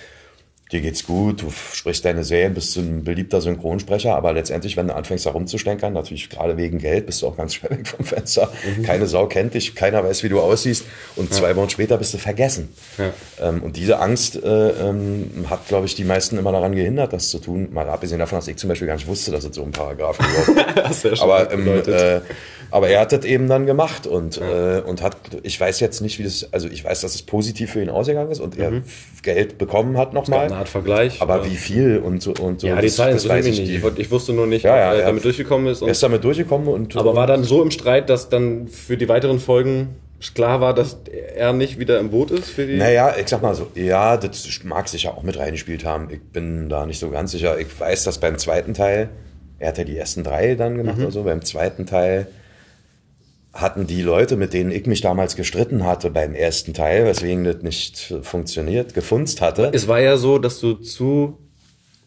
dir 0.73 0.81
geht's 0.81 1.07
gut, 1.07 1.43
du 1.43 1.51
sprichst 1.51 2.05
deine 2.05 2.25
Serien, 2.25 2.55
bist 2.55 2.77
ein 2.77 3.05
beliebter 3.05 3.41
Synchronsprecher, 3.41 4.17
aber 4.17 4.33
letztendlich, 4.33 4.77
wenn 4.77 4.89
du 4.89 4.95
anfängst 4.97 5.27
herumzustenkern, 5.27 5.93
natürlich 5.93 6.31
gerade 6.31 6.57
wegen 6.57 6.79
Geld, 6.79 7.07
bist 7.07 7.23
du 7.23 7.27
auch 7.27 7.37
ganz 7.37 7.55
schnell 7.55 7.71
weg 7.79 7.87
vom 7.87 8.05
Fenster. 8.05 8.51
Keine 8.83 9.07
Sau 9.07 9.27
kennt 9.27 9.55
dich, 9.55 9.75
keiner 9.75 10.03
weiß, 10.03 10.23
wie 10.23 10.29
du 10.29 10.41
aussiehst 10.41 10.85
und 11.17 11.33
zwei 11.33 11.55
Wochen 11.57 11.71
später 11.71 11.99
bist 11.99 12.15
du 12.15 12.19
vergessen. 12.19 12.73
Ähm, 13.41 13.63
und 13.63 13.77
diese 13.77 13.99
Angst 13.99 14.43
äh, 14.43 14.89
ähm, 14.89 15.47
hat, 15.51 15.69
glaube 15.69 15.87
ich, 15.87 15.95
die 15.95 16.05
meisten 16.05 16.39
immer 16.39 16.53
daran 16.53 16.75
gehindert, 16.75 17.13
das 17.13 17.29
zu 17.29 17.39
tun. 17.39 17.69
Mal 17.73 17.89
abgesehen 17.89 18.19
davon, 18.19 18.39
dass 18.39 18.49
ich 18.49 18.57
zum 18.57 18.69
Beispiel 18.69 18.89
gar 18.89 18.95
nicht 18.95 19.07
wusste, 19.07 19.31
dass 19.31 19.45
es 19.45 19.55
so 19.55 19.63
ein 19.63 19.71
Paragraph 19.71 20.19
überhaupt 20.19 21.21
aber, 21.21 21.53
ähm, 21.53 21.69
äh, 21.69 22.21
aber 22.75 22.89
er 22.89 22.99
hat 23.01 23.13
das 23.13 23.25
eben 23.25 23.49
dann 23.49 23.67
gemacht 23.67 24.05
und, 24.09 24.37
äh, 24.41 24.83
und 24.85 25.01
hat, 25.01 25.17
ich 25.45 25.61
weiß 25.61 25.79
jetzt 25.79 26.01
nicht, 26.01 26.19
wie 26.19 26.25
das, 26.25 26.53
also 26.53 26.67
ich 26.69 26.85
weiß, 26.85 27.03
dass 27.03 27.15
es 27.15 27.23
positiv 27.23 27.71
für 27.71 27.81
ihn 27.81 27.89
ausgegangen 27.89 28.33
ist 28.33 28.41
und 28.41 28.59
er 28.59 28.83
Geld 29.23 29.59
bekommen 29.59 29.97
hat 29.97 30.13
nochmal. 30.13 30.47
Eine 30.47 30.57
Art 30.57 30.69
Vergleich. 30.69 31.23
Aber 31.23 31.37
oder? 31.41 31.47
wie 31.51 31.55
viel 31.55 31.99
und 31.99 32.21
so 32.21 32.33
und 32.35 32.61
so. 32.61 32.67
Ja, 32.67 32.77
die 32.81 32.89
das- 32.89 32.97
Zahlen 32.97 33.13
das 33.13 33.23
sind 33.23 33.31
weiß 33.31 33.47
irgendwie 33.47 33.63
ich 33.63 33.69
nicht. 33.69 33.71
Ich, 33.71 33.77
die- 33.77 33.83
wollte- 33.85 34.01
ich 34.03 34.11
wusste 34.11 34.33
nur 34.33 34.49
nicht, 34.49 34.65
Ja, 34.65 34.77
ja, 34.77 34.89
ob 34.89 34.95
er 34.95 35.01
ja. 35.01 35.07
damit 35.07 35.25
durchgekommen 35.25 35.69
ist. 35.69 35.83
Er 35.83 35.89
ist 35.89 36.03
damit 36.03 36.25
durchgekommen 36.25 36.67
und. 36.67 36.97
aber 36.97 37.15
war 37.15 37.29
dann 37.29 37.45
so 37.45 37.63
im 37.63 37.71
Streit, 37.71 38.11
dass 38.11 38.29
dann 38.29 38.67
für 38.67 38.97
die 38.97 39.09
weiteren 39.09 39.39
Folgen 39.39 39.91
klar 40.35 40.61
war, 40.61 40.75
dass 40.75 40.97
er 41.37 41.53
nicht 41.53 41.79
wieder 41.79 42.01
im 42.01 42.11
Boot 42.11 42.33
ist 42.33 42.51
für 42.51 42.67
die. 42.67 42.77
Naja, 42.77 43.15
ich 43.21 43.29
sag 43.29 43.41
mal 43.41 43.55
so, 43.55 43.69
ja, 43.77 44.17
das 44.17 44.49
mag 44.65 44.89
sicher 44.89 45.17
auch 45.17 45.23
mit 45.23 45.39
reingespielt 45.39 45.85
haben. 45.85 46.09
Ich 46.11 46.21
bin 46.23 46.69
da 46.69 46.87
nicht 46.87 46.99
so 46.99 47.11
ganz 47.11 47.31
sicher. 47.31 47.57
Ich 47.61 47.69
weiß, 47.79 48.03
dass 48.03 48.19
beim 48.19 48.37
zweiten 48.39 48.75
Teil, 48.75 49.11
er 49.61 49.69
hat 49.69 49.79
ja 49.79 49.85
die 49.85 49.97
ersten 49.97 50.25
drei 50.25 50.57
dann 50.57 50.77
gemacht 50.77 50.99
oder 50.99 51.13
so, 51.13 51.23
beim 51.23 51.43
zweiten 51.43 51.87
Teil 51.87 52.27
hatten 53.55 53.87
die 53.87 54.03
Leute, 54.03 54.37
mit 54.37 54.53
denen 54.53 54.71
ich 54.71 54.87
mich 54.87 55.01
damals 55.01 55.37
gestritten 55.37 55.85
hatte 55.85 56.11
beim 56.11 56.35
ersten 56.35 56.75
Teil, 56.75 57.07
weswegen 57.07 57.45
das 57.45 57.63
nicht 57.63 58.15
funktioniert, 58.23 58.95
gefunzt 58.95 59.41
hatte. 59.41 59.71
Es 59.73 59.87
war 59.87 60.01
ja 60.01 60.17
so, 60.17 60.39
dass 60.39 60.59
du 60.61 60.75
zu 60.75 61.39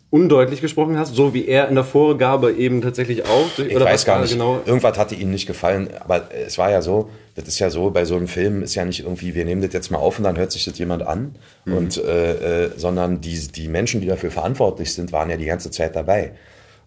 undeutlich 0.10 0.62
gesprochen 0.62 0.97
hast, 0.97 1.15
so 1.15 1.33
wie 1.33 1.47
er 1.47 1.67
in 1.67 1.75
der 1.75 1.83
Vorgabe 1.83 2.53
eben 2.53 2.81
tatsächlich 2.81 3.25
auch. 3.25 3.57
Ich 3.57 3.75
Oder 3.75 3.86
weiß 3.86 4.05
gar 4.05 4.21
nicht. 4.21 4.31
Genau? 4.31 4.62
Irgendwas 4.65 4.97
hatte 4.97 5.15
ihnen 5.15 5.31
nicht 5.31 5.47
gefallen, 5.47 5.89
aber 5.99 6.29
es 6.31 6.57
war 6.57 6.71
ja 6.71 6.81
so, 6.81 7.10
das 7.36 7.47
ist 7.47 7.60
ja 7.60 7.69
so, 7.69 7.91
bei 7.91 8.05
so 8.05 8.15
einem 8.15 8.27
Film 8.27 8.63
ist 8.63 8.75
ja 8.75 8.86
nicht 8.86 9.01
irgendwie, 9.01 9.36
wir 9.36 9.43
nehmen 9.43 9.62
das 9.62 9.73
jetzt 9.73 9.91
mal 9.91 9.99
auf 9.99 10.17
und 10.17 10.23
dann 10.23 10.38
hört 10.38 10.51
sich 10.51 10.63
das 10.65 10.77
jemand 10.77 11.03
an, 11.03 11.36
und, 11.65 11.97
äh, 11.97 12.65
äh, 12.65 12.71
sondern 12.77 13.19
die, 13.19 13.38
die 13.49 13.67
Menschen, 13.67 13.99
die 13.99 14.07
dafür 14.07 14.31
verantwortlich 14.31 14.93
sind, 14.93 15.12
waren 15.12 15.29
ja 15.29 15.36
die 15.36 15.45
ganze 15.45 15.71
Zeit 15.71 15.95
dabei 15.95 16.31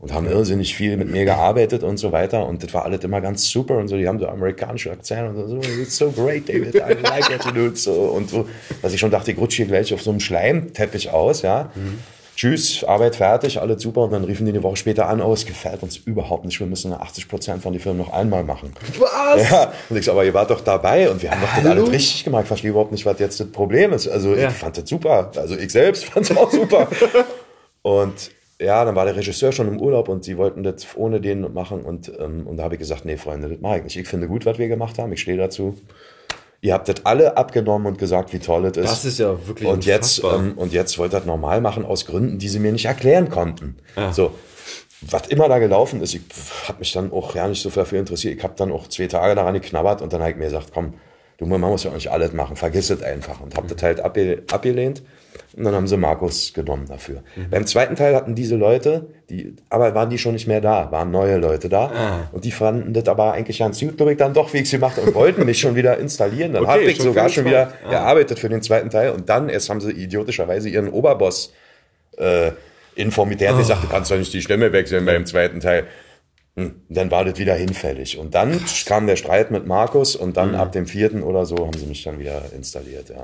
und 0.01 0.13
haben 0.15 0.27
irrsinnig 0.27 0.75
viel 0.75 0.97
mit 0.97 1.11
mir 1.11 1.25
gearbeitet 1.25 1.83
und 1.83 1.99
so 1.99 2.11
weiter 2.11 2.47
und 2.47 2.63
das 2.63 2.73
war 2.75 2.85
alles 2.85 3.05
immer 3.05 3.21
ganz 3.21 3.49
super 3.49 3.77
und 3.77 3.89
so, 3.89 3.97
die 3.97 4.09
haben 4.09 4.19
so 4.19 4.27
amerikanische 4.29 4.91
Akzent 4.91 5.37
und 5.37 5.49
so, 5.49 5.57
it's 5.81 5.97
so 5.97 6.11
great, 6.11 6.49
David, 6.49 6.75
I 6.75 6.95
like 7.03 7.31
what 7.31 7.45
you 7.45 7.69
do, 7.71 7.75
so, 7.75 7.93
und 7.93 8.31
so, 8.31 8.49
dass 8.83 8.93
ich 8.95 9.01
schon 9.01 9.11
dachte, 9.11 9.31
ich 9.33 9.39
rutsche 9.39 9.59
hier 9.59 9.67
gleich 9.67 9.93
auf 9.95 10.03
so 10.03 10.11
einem 10.11 10.21
Schleimteppich 10.21 11.11
aus, 11.11 11.43
ja. 11.43 11.71
Tschüss, 12.37 12.85
Arbeit 12.85 13.17
fertig, 13.17 13.61
alles 13.61 13.83
super. 13.83 14.01
Und 14.05 14.13
dann 14.13 14.25
riefen 14.25 14.47
die 14.47 14.53
eine 14.53 14.63
Woche 14.63 14.77
später 14.77 15.07
an, 15.11 15.21
oh, 15.21 15.35
es 15.35 15.45
gefällt 15.45 15.83
uns 15.83 15.99
überhaupt 15.99 16.47
nicht. 16.47 16.59
Wir 16.59 16.67
müssen 16.67 16.91
80 16.95 17.29
Prozent 17.29 17.63
von 17.63 17.75
den 17.75 17.83
Filmen 17.83 17.99
noch 17.99 18.15
einmal 18.15 18.45
machen. 18.45 18.73
Was? 18.99 19.51
Ja, 19.51 19.73
und 19.91 19.97
ich 19.99 20.07
so, 20.07 20.13
aber 20.13 20.25
ihr 20.25 20.33
wart 20.33 20.49
doch 20.49 20.63
dabei 20.63 21.11
und 21.11 21.21
wir 21.21 21.31
haben 21.33 21.43
doch 21.43 21.55
das 21.55 21.67
alles 21.67 21.91
richtig 21.93 22.25
gemacht. 22.25 22.45
Ich 22.45 22.49
verstehe 22.49 22.71
überhaupt 22.71 22.93
nicht, 22.93 23.05
was 23.05 23.19
jetzt 23.19 23.41
das 23.41 23.49
Problem 23.53 23.93
ist. 23.93 24.09
Also 24.09 24.35
Ja. 24.35 24.49
ich 24.49 24.55
fand 24.55 24.79
das 24.79 24.89
super. 24.89 25.31
Also 25.37 25.55
ich 25.55 25.71
selbst 25.71 26.05
fand 26.07 26.31
es 26.31 26.35
auch 26.35 26.51
super. 26.51 26.89
und 27.83 28.31
ja, 28.61 28.85
dann 28.85 28.95
war 28.95 29.07
der 29.07 29.17
Regisseur 29.17 29.53
schon 29.53 29.69
im 29.69 29.81
Urlaub 29.81 30.09
und 30.09 30.23
sie 30.23 30.37
wollten 30.37 30.63
das 30.63 30.87
ohne 30.95 31.21
den 31.21 31.53
machen. 31.53 31.83
Und, 31.83 32.13
ähm, 32.19 32.47
und 32.47 32.59
da 32.59 32.65
habe 32.65 32.75
ich 32.75 32.79
gesagt, 32.79 33.05
nee, 33.05 33.17
Freunde, 33.17 33.49
das 33.49 33.61
mache 33.61 33.79
ich 33.79 33.85
nicht. 33.85 33.97
Ich 33.97 34.09
finde 34.09 34.29
gut, 34.29 34.45
was 34.45 34.59
wir 34.59 34.69
gemacht 34.69 34.99
haben. 34.99 35.13
Ich 35.13 35.23
stehe 35.23 35.39
dazu. 35.39 35.77
Ihr 36.61 36.75
habt 36.75 36.89
das 36.89 37.07
alle 37.07 37.39
abgenommen 37.39 37.87
und 37.87 37.99
gesagt, 37.99 38.35
wie 38.35 38.39
toll 38.39 38.67
es 38.67 38.77
ist. 38.77 38.85
Das 38.85 39.05
ist 39.07 39.19
ja 39.19 39.47
wirklich 39.47 39.67
und 39.67 39.87
jetzt, 39.87 40.23
ähm, 40.23 40.53
und 40.57 40.75
jetzt 40.75 40.99
wollt 40.99 41.15
ihr 41.15 41.19
das 41.19 41.27
normal 41.27 41.63
machen 41.63 41.87
aus 41.87 42.05
Gründen, 42.05 42.39
die 42.39 42.49
sie 42.49 42.59
mir 42.59 42.71
nicht 42.71 42.85
erklären 42.85 43.31
konnten. 43.31 43.79
So, 44.13 44.33
was 45.01 45.29
immer 45.29 45.49
da 45.49 45.59
gelaufen 45.59 46.03
ist, 46.03 46.15
ich 46.15 46.21
habe 46.69 46.81
mich 46.81 46.93
dann 46.93 47.11
auch 47.13 47.35
ja 47.35 47.49
nicht 47.49 47.63
so 47.63 47.71
dafür 47.71 47.99
interessiert. 47.99 48.37
Ich 48.37 48.45
habe 48.45 48.55
dann 48.59 48.71
auch 48.73 48.89
zwei 48.89 49.07
Tage 49.07 49.35
daran 49.35 49.55
geknabbert 49.55 50.03
und 50.03 50.13
dann 50.13 50.21
habe 50.21 50.33
ich 50.33 50.37
mir 50.37 50.45
gesagt, 50.45 50.73
komm, 50.75 50.95
du, 51.39 51.47
man 51.47 51.63
muss 51.63 51.85
ja 51.85 51.91
auch 51.91 51.95
nicht 51.95 52.11
alles 52.11 52.35
machen, 52.35 52.57
vergiss 52.57 52.91
es 52.91 53.03
einfach. 53.03 53.41
Und 53.41 53.57
habe 53.57 53.67
das 53.73 53.83
halt 53.83 54.01
abge 54.01 54.43
abgelehnt. 54.53 55.03
Und 55.57 55.65
dann 55.65 55.75
haben 55.75 55.89
sie 55.89 55.97
Markus 55.97 56.53
genommen 56.55 56.87
dafür. 56.87 57.23
Beim 57.51 57.67
zweiten 57.67 57.97
Teil 57.97 58.15
hatten 58.15 58.35
diese 58.37 58.55
Leute, 58.57 59.09
die, 59.31 59.57
aber 59.69 59.95
waren 59.97 60.09
die 60.09 60.19
schon 60.19 60.35
nicht 60.35 60.47
mehr 60.47 60.61
da, 60.61 60.93
waren 60.93 61.11
neue 61.11 61.39
Leute 61.39 61.69
da. 61.69 62.29
Und 62.33 62.45
die 62.45 62.53
fanden 62.53 62.93
das 62.93 63.09
aber 63.09 63.33
eigentlich 63.33 63.59
ganz 63.59 63.81
gut, 63.81 63.97
glaube 63.97 64.13
ich, 64.13 64.19
dann 64.19 64.33
doch, 64.33 64.53
wie 64.53 64.59
ich 64.59 64.71
sie 64.71 64.79
machte 64.79 65.01
und 65.01 65.15
wollten 65.15 65.45
mich 65.45 65.59
schon 65.59 65.75
wieder 65.75 65.99
installieren. 65.99 66.53
Dann 66.53 66.63
Okay, 66.63 66.73
habe 66.73 66.83
ich 66.85 66.97
schon 66.99 67.07
sogar 67.07 67.29
schon 67.29 67.47
wieder. 67.47 67.73
Ah. 67.85 67.91
gearbeitet 67.91 68.39
für 68.39 68.49
den 68.49 68.63
zweiten 68.63 68.91
Teil. 68.91 69.11
Und 69.11 69.29
dann 69.29 69.49
erst 69.49 69.69
haben 69.71 69.81
sie 69.81 69.91
idiotischerweise 69.91 70.69
ihren 70.69 70.89
Oberboss 70.89 71.53
äh, 72.17 72.53
informiert. 72.95 73.41
Der 73.41 73.51
hat 73.51 73.59
gesagt, 73.59 73.83
du 73.83 73.89
kannst 73.89 74.11
doch 74.11 74.19
nicht 74.19 74.33
die 74.33 74.43
Stimme 74.43 74.73
wechseln 74.73 75.05
beim 75.05 75.27
zweiten 75.27 75.59
Teil. 75.61 75.87
Hm, 76.57 76.83
Dann 76.89 77.11
war 77.11 77.25
das 77.25 77.39
wieder 77.39 77.55
hinfällig. 77.55 78.19
Und 78.19 78.35
dann 78.37 78.61
kam 78.87 79.07
der 79.09 79.17
Streit 79.17 79.51
mit 79.51 79.67
Markus 79.67 80.15
und 80.15 80.37
dann 80.37 80.55
ab 80.55 80.71
dem 80.73 80.87
vierten 80.87 81.23
oder 81.25 81.45
so 81.47 81.57
haben 81.59 81.77
sie 81.77 81.87
mich 81.87 82.05
dann 82.05 82.19
wieder 82.21 82.43
installiert. 82.55 83.09
Ja, 83.11 83.23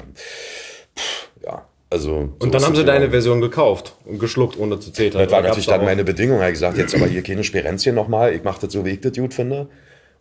Pff, 0.96 1.28
ja 1.44 1.64
also. 1.90 2.08
so 2.08 2.16
Und 2.38 2.52
dann 2.54 2.60
ist 2.60 2.66
haben 2.66 2.76
sie 2.76 2.84
deine. 2.84 3.10
Version 3.10 3.40
gekauft 3.40 3.94
und 4.04 4.18
geschluckt, 4.18 4.58
ohne 4.58 4.78
zu 4.80 4.92
zetern. 4.92 5.22
Das 5.22 5.30
war 5.32 5.42
natürlich 5.42 5.66
dann 5.66 5.84
meine 5.84 6.04
Bedingung. 6.04 6.38
Er 6.40 6.46
hat 6.46 6.52
gesagt, 6.52 6.78
jetzt 6.78 6.94
aber 6.94 7.06
hier 7.06 7.22
keine 7.22 7.44
Sperenzchen 7.44 7.94
nochmal. 7.94 8.34
Ich 8.34 8.42
mache 8.42 8.60
das 8.62 8.72
so, 8.72 8.84
wie 8.84 8.90
ich 8.90 9.00
das 9.00 9.12
gut 9.12 9.34
finde. 9.34 9.68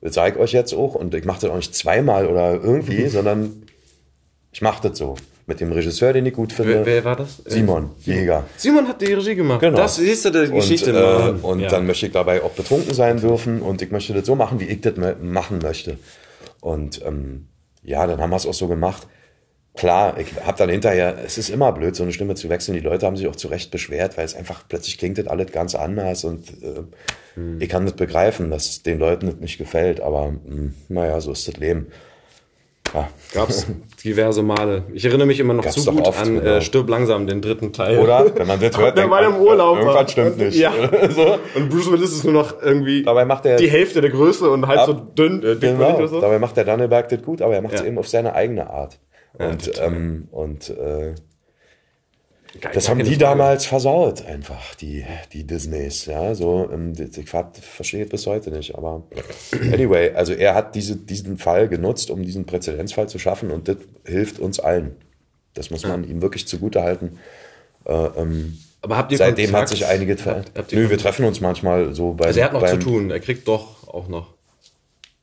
Das 0.01 0.13
zeige 0.13 0.38
ich 0.38 0.43
euch 0.43 0.51
jetzt 0.51 0.73
auch. 0.73 0.95
Und 0.95 1.13
ich 1.15 1.25
mache 1.25 1.41
das 1.41 1.49
auch 1.49 1.56
nicht 1.56 1.73
zweimal 1.73 2.28
oder 2.28 2.54
irgendwie, 2.54 3.08
sondern 3.08 3.63
ich 4.51 4.62
mache 4.62 4.88
das 4.88 4.97
so. 4.97 5.15
Mit 5.47 5.60
dem 5.60 5.71
Regisseur, 5.71 6.12
den 6.12 6.25
ich 6.25 6.34
gut 6.34 6.51
finde. 6.51 6.73
Wer, 6.73 6.86
wer 6.88 7.06
war 7.06 7.15
das? 7.17 7.39
Simon 7.45 7.91
Jäger. 8.04 8.45
Simon 8.58 8.88
hat 8.88 8.99
die 8.99 9.13
Regie 9.13 9.36
gemacht. 9.36 9.60
Genau. 9.60 9.78
Das 9.78 9.97
siehst 9.97 10.25
du 10.25 10.32
die 10.32 10.51
Geschichte. 10.51 10.91
Und, 10.91 11.43
äh, 11.43 11.45
und 11.45 11.60
Ja. 11.60 11.69
dann 11.69 11.86
möchte 11.86 12.08
ich 12.08 12.12
dabei 12.12 12.41
auch 12.41 12.49
betrunken 12.49 12.95
sein 12.95 13.19
dürfen 13.21 13.62
und 13.62 13.80
ich 13.84 13.91
möchte 13.91 14.13
das 14.15 14.25
so 14.25 14.34
machen, 14.34 14.60
wie 14.60 14.65
ich 14.65 14.82
das 14.82 14.95
machen 15.21 15.60
möchte. 15.62 15.99
Und 16.62 16.99
ähm, 17.06 17.45
ja, 17.84 18.08
dann 18.08 18.19
haben 18.19 18.32
wir 18.32 18.38
es 18.38 18.47
auch 18.47 18.56
so 18.56 18.67
gemacht. 18.67 19.06
Klar, 19.75 20.17
ich 20.19 20.27
habe 20.45 20.57
dann 20.57 20.69
hinterher, 20.69 21.15
es 21.25 21.38
ist 21.38 21.49
immer 21.49 21.71
blöd, 21.73 21.95
so 21.95 22.03
eine 22.03 22.13
Stimme 22.13 22.35
zu 22.35 22.49
wechseln. 22.49 22.75
Die 22.75 22.79
Leute 22.79 23.05
haben 23.05 23.17
sich 23.17 23.27
auch 23.27 23.35
zu 23.35 23.49
Recht 23.49 23.71
beschwert, 23.71 24.17
weil 24.17 24.23
es 24.25 24.35
einfach 24.35 24.63
plötzlich 24.69 24.97
klingt 24.97 25.17
das 25.17 25.27
alles 25.27 25.51
ganz 25.51 25.75
anders 25.75 26.23
und 26.23 26.47
äh, 26.63 26.81
Hm. 27.35 27.59
ich 27.59 27.67
kann 27.67 27.83
das 27.83 27.93
begreifen, 27.95 28.49
dass 28.49 28.81
den 28.83 28.97
Leuten 28.97 29.25
das 29.25 29.35
nicht 29.41 29.57
gefällt, 29.57 29.99
aber 29.99 30.31
mh, 30.31 30.71
naja, 30.88 31.19
so 31.19 31.33
ist 31.33 31.45
das 31.49 31.57
Leben. 31.57 31.88
Ja. 32.93 33.09
Gab's 33.33 33.67
diverse 34.05 34.41
Male. 34.41 34.83
Ich 34.93 35.03
erinnere 35.03 35.27
mich 35.27 35.41
immer 35.41 35.53
noch 35.53 35.65
Gab's 35.65 35.83
zu 35.83 35.91
gut 35.91 36.07
oft, 36.07 36.21
an 36.21 36.35
genau. 36.39 36.49
äh, 36.49 36.61
Stirb 36.61 36.88
langsam, 36.88 37.27
den 37.27 37.41
dritten 37.41 37.73
Teil. 37.73 37.97
Oder? 37.99 38.33
Wenn 38.33 38.47
man 38.47 38.57
das 38.61 38.77
hört, 38.77 38.97
denkt 38.97 39.09
man, 39.09 39.25
im 39.25 39.35
Urlaub. 39.41 39.75
Irgendwas 39.75 39.95
war. 39.97 40.07
stimmt 40.07 40.38
nicht. 40.38 40.55
Ja. 40.57 40.71
so. 41.09 41.38
Und 41.55 41.69
Bruce 41.69 41.91
Willis 41.91 42.13
ist 42.13 42.23
nur 42.23 42.31
noch 42.33 42.61
irgendwie 42.61 43.03
Dabei 43.03 43.25
macht 43.25 43.45
er 43.45 43.57
die 43.57 43.69
Hälfte 43.69 43.99
der 43.99 44.11
Größe 44.11 44.49
und 44.49 44.65
halb 44.67 44.79
Ab- 44.79 44.85
so 44.88 44.93
dünn. 44.93 45.43
Äh, 45.43 45.55
Genau, 45.57 46.05
so. 46.07 46.21
dabei 46.21 46.39
macht 46.39 46.55
der 46.55 46.63
Danneberg 46.63 47.09
das 47.09 47.21
gut, 47.21 47.41
aber 47.41 47.55
er 47.55 47.61
macht 47.61 47.73
es 47.73 47.81
Ja. 47.81 47.88
eben 47.88 47.97
auf 47.97 48.07
seine 48.07 48.33
eigene 48.33 48.69
Art. 48.69 48.97
Und, 49.38 49.65
total. 49.65 49.88
ähm, 49.93 50.28
und 50.32 50.69
äh, 50.69 51.13
Geil, 52.62 52.71
das 52.74 52.88
haben 52.88 53.04
die 53.04 53.17
damals 53.17 53.65
versaut, 53.65 54.26
einfach, 54.26 54.76
die, 54.76 55.04
die 55.34 55.43
Disneys. 55.45 56.06
Ja, 56.06 56.34
so, 56.36 56.69
ähm, 56.71 56.93
ich 56.98 57.30
ver- 57.30 57.52
verstehe 57.54 58.06
bis 58.06 58.26
heute 58.28 58.50
nicht. 58.52 58.76
Aber 58.76 59.04
anyway, 59.52 60.12
also 60.13 60.32
er 60.32 60.56
hat 60.56 60.74
diese, 60.74 60.95
diesen 60.95 61.38
Fall 61.38 61.67
genutzt, 61.67 62.10
um 62.10 62.24
diesen 62.24 62.45
Präzedenzfall 62.45 63.10
zu 63.10 63.19
schaffen 63.19 63.52
und 63.52 63.67
das 63.67 63.78
hilft 64.06 64.39
uns 64.39 64.62
allen. 64.62 64.95
Das 65.54 65.69
muss 65.69 65.86
man 65.86 66.06
ihm 66.10 66.21
wirklich 66.21 66.48
zugute 66.48 66.82
halten. 66.82 67.19
Äh, 67.86 67.93
ähm, 67.93 68.58
Aber 68.82 68.95
habt 68.98 69.12
ihr 69.12 69.17
seitdem 69.17 69.48
Kontakt? 69.48 69.71
hat 69.71 69.78
sich 69.78 69.86
einiges 69.86 70.21
verändert. 70.21 70.71
Nö, 70.71 70.89
wir 70.89 70.98
treffen 70.98 71.26
uns 71.26 71.41
manchmal 71.41 71.93
so 71.93 72.13
bei. 72.13 72.26
Also 72.28 72.39
er 72.39 72.45
hat 72.45 72.54
noch 72.54 72.63
zu 72.65 72.71
beim- 72.78 72.80
tun. 72.80 73.12
Er 73.12 73.19
kriegt 73.19 73.48
doch 73.50 73.86
auch 73.89 74.08
noch. 74.08 74.34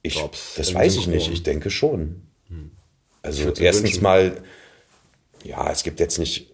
Ich, 0.03 0.17
Jobs 0.17 0.55
das 0.57 0.75
weiß 0.75 0.97
ich 0.97 1.07
nicht. 1.07 1.33
Ich 1.33 1.43
denke 1.45 1.71
schon. 1.71 2.23
Also 3.23 3.53
erstens 3.61 3.85
wünschen. 3.85 4.03
mal, 4.03 4.37
ja, 5.45 5.71
es 5.71 5.83
gibt 5.83 6.01
jetzt 6.01 6.19
nicht. 6.19 6.53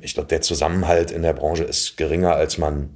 Ich 0.00 0.14
glaube, 0.14 0.28
der 0.28 0.42
Zusammenhalt 0.42 1.10
in 1.10 1.22
der 1.22 1.32
Branche 1.32 1.64
ist 1.64 1.96
geringer, 1.96 2.34
als 2.34 2.58
man 2.58 2.94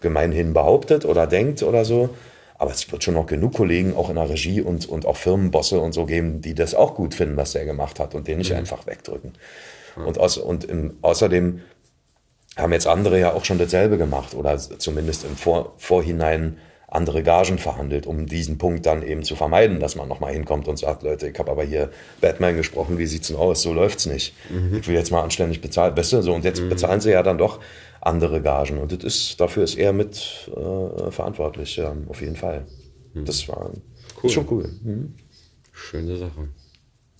gemeinhin 0.00 0.52
behauptet 0.52 1.04
oder 1.04 1.26
denkt 1.26 1.62
oder 1.62 1.84
so. 1.84 2.14
Aber 2.56 2.72
es 2.72 2.90
wird 2.90 3.04
schon 3.04 3.14
noch 3.14 3.26
genug 3.26 3.54
Kollegen 3.54 3.94
auch 3.94 4.08
in 4.08 4.16
der 4.16 4.28
Regie 4.28 4.60
und, 4.60 4.88
und 4.88 5.06
auch 5.06 5.16
Firmenbosse 5.16 5.78
und 5.78 5.92
so 5.92 6.06
geben, 6.06 6.40
die 6.40 6.54
das 6.54 6.74
auch 6.74 6.94
gut 6.94 7.14
finden, 7.14 7.36
was 7.36 7.52
der 7.52 7.64
gemacht 7.64 8.00
hat 8.00 8.14
und 8.14 8.26
den 8.26 8.38
nicht 8.38 8.52
einfach 8.52 8.86
wegdrücken. 8.86 9.34
Und, 9.94 10.18
aus, 10.18 10.38
und 10.38 10.64
im, 10.64 10.96
außerdem 11.02 11.60
haben 12.56 12.72
jetzt 12.72 12.86
andere 12.86 13.18
ja 13.20 13.32
auch 13.32 13.44
schon 13.44 13.58
dasselbe 13.58 13.98
gemacht 13.98 14.34
oder 14.34 14.58
zumindest 14.58 15.24
im 15.24 15.36
Vor, 15.36 15.74
Vorhinein 15.76 16.58
andere 16.90 17.22
Gagen 17.22 17.58
verhandelt, 17.58 18.06
um 18.06 18.26
diesen 18.26 18.56
Punkt 18.58 18.86
dann 18.86 19.02
eben 19.02 19.22
zu 19.22 19.36
vermeiden, 19.36 19.78
dass 19.78 19.94
man 19.94 20.08
nochmal 20.08 20.32
hinkommt 20.32 20.68
und 20.68 20.78
sagt, 20.78 21.02
Leute, 21.02 21.28
ich 21.28 21.38
habe 21.38 21.50
aber 21.50 21.62
hier 21.62 21.90
Batman 22.20 22.56
gesprochen, 22.56 22.96
wie 22.98 23.06
sieht's 23.06 23.28
denn 23.28 23.36
aus? 23.36 23.60
So 23.62 23.74
läuft's 23.74 24.06
nicht. 24.06 24.34
Ich 24.72 24.88
will 24.88 24.94
jetzt 24.94 25.12
mal 25.12 25.22
anständig 25.22 25.60
bezahlen. 25.60 25.96
Weißt 25.96 26.14
du, 26.14 26.22
so, 26.22 26.32
und 26.34 26.44
jetzt 26.44 26.66
bezahlen 26.68 27.00
sie 27.00 27.10
ja 27.10 27.22
dann 27.22 27.36
doch 27.36 27.60
andere 28.00 28.40
Gagen. 28.40 28.78
Und 28.78 28.90
das 28.92 29.04
ist, 29.04 29.38
dafür 29.40 29.64
ist 29.64 29.76
er 29.76 29.92
mit 29.92 30.48
äh, 30.56 31.10
verantwortlich, 31.10 31.76
ja, 31.76 31.94
auf 32.08 32.20
jeden 32.22 32.36
Fall. 32.36 32.64
Das 33.14 33.46
war 33.48 33.70
Cool. 34.22 34.30
schon 34.30 34.46
cool. 34.50 34.68
Mhm. 34.82 35.14
Schöne 35.72 36.16
Sache. 36.16 36.48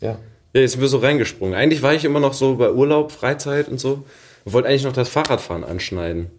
Ja. 0.01 0.19
Ja, 0.55 0.61
jetzt 0.63 0.73
sind 0.73 0.81
wir 0.81 0.89
so 0.89 0.99
reingesprungen. 0.99 1.55
Eigentlich 1.55 1.83
war 1.83 1.95
ich 1.95 2.05
immer 2.07 2.21
noch 2.21 2.33
so 2.33 2.57
bei 2.57 2.73
Urlaub, 2.73 3.13
Freizeit 3.13 3.69
und 3.69 3.79
so. 3.79 4.05
Wir 4.45 4.53
wollten 4.55 4.67
eigentlich 4.69 4.85
noch 4.85 4.93
das 4.95 5.09
Fahrradfahren 5.11 5.63
anschneiden. 5.63 6.31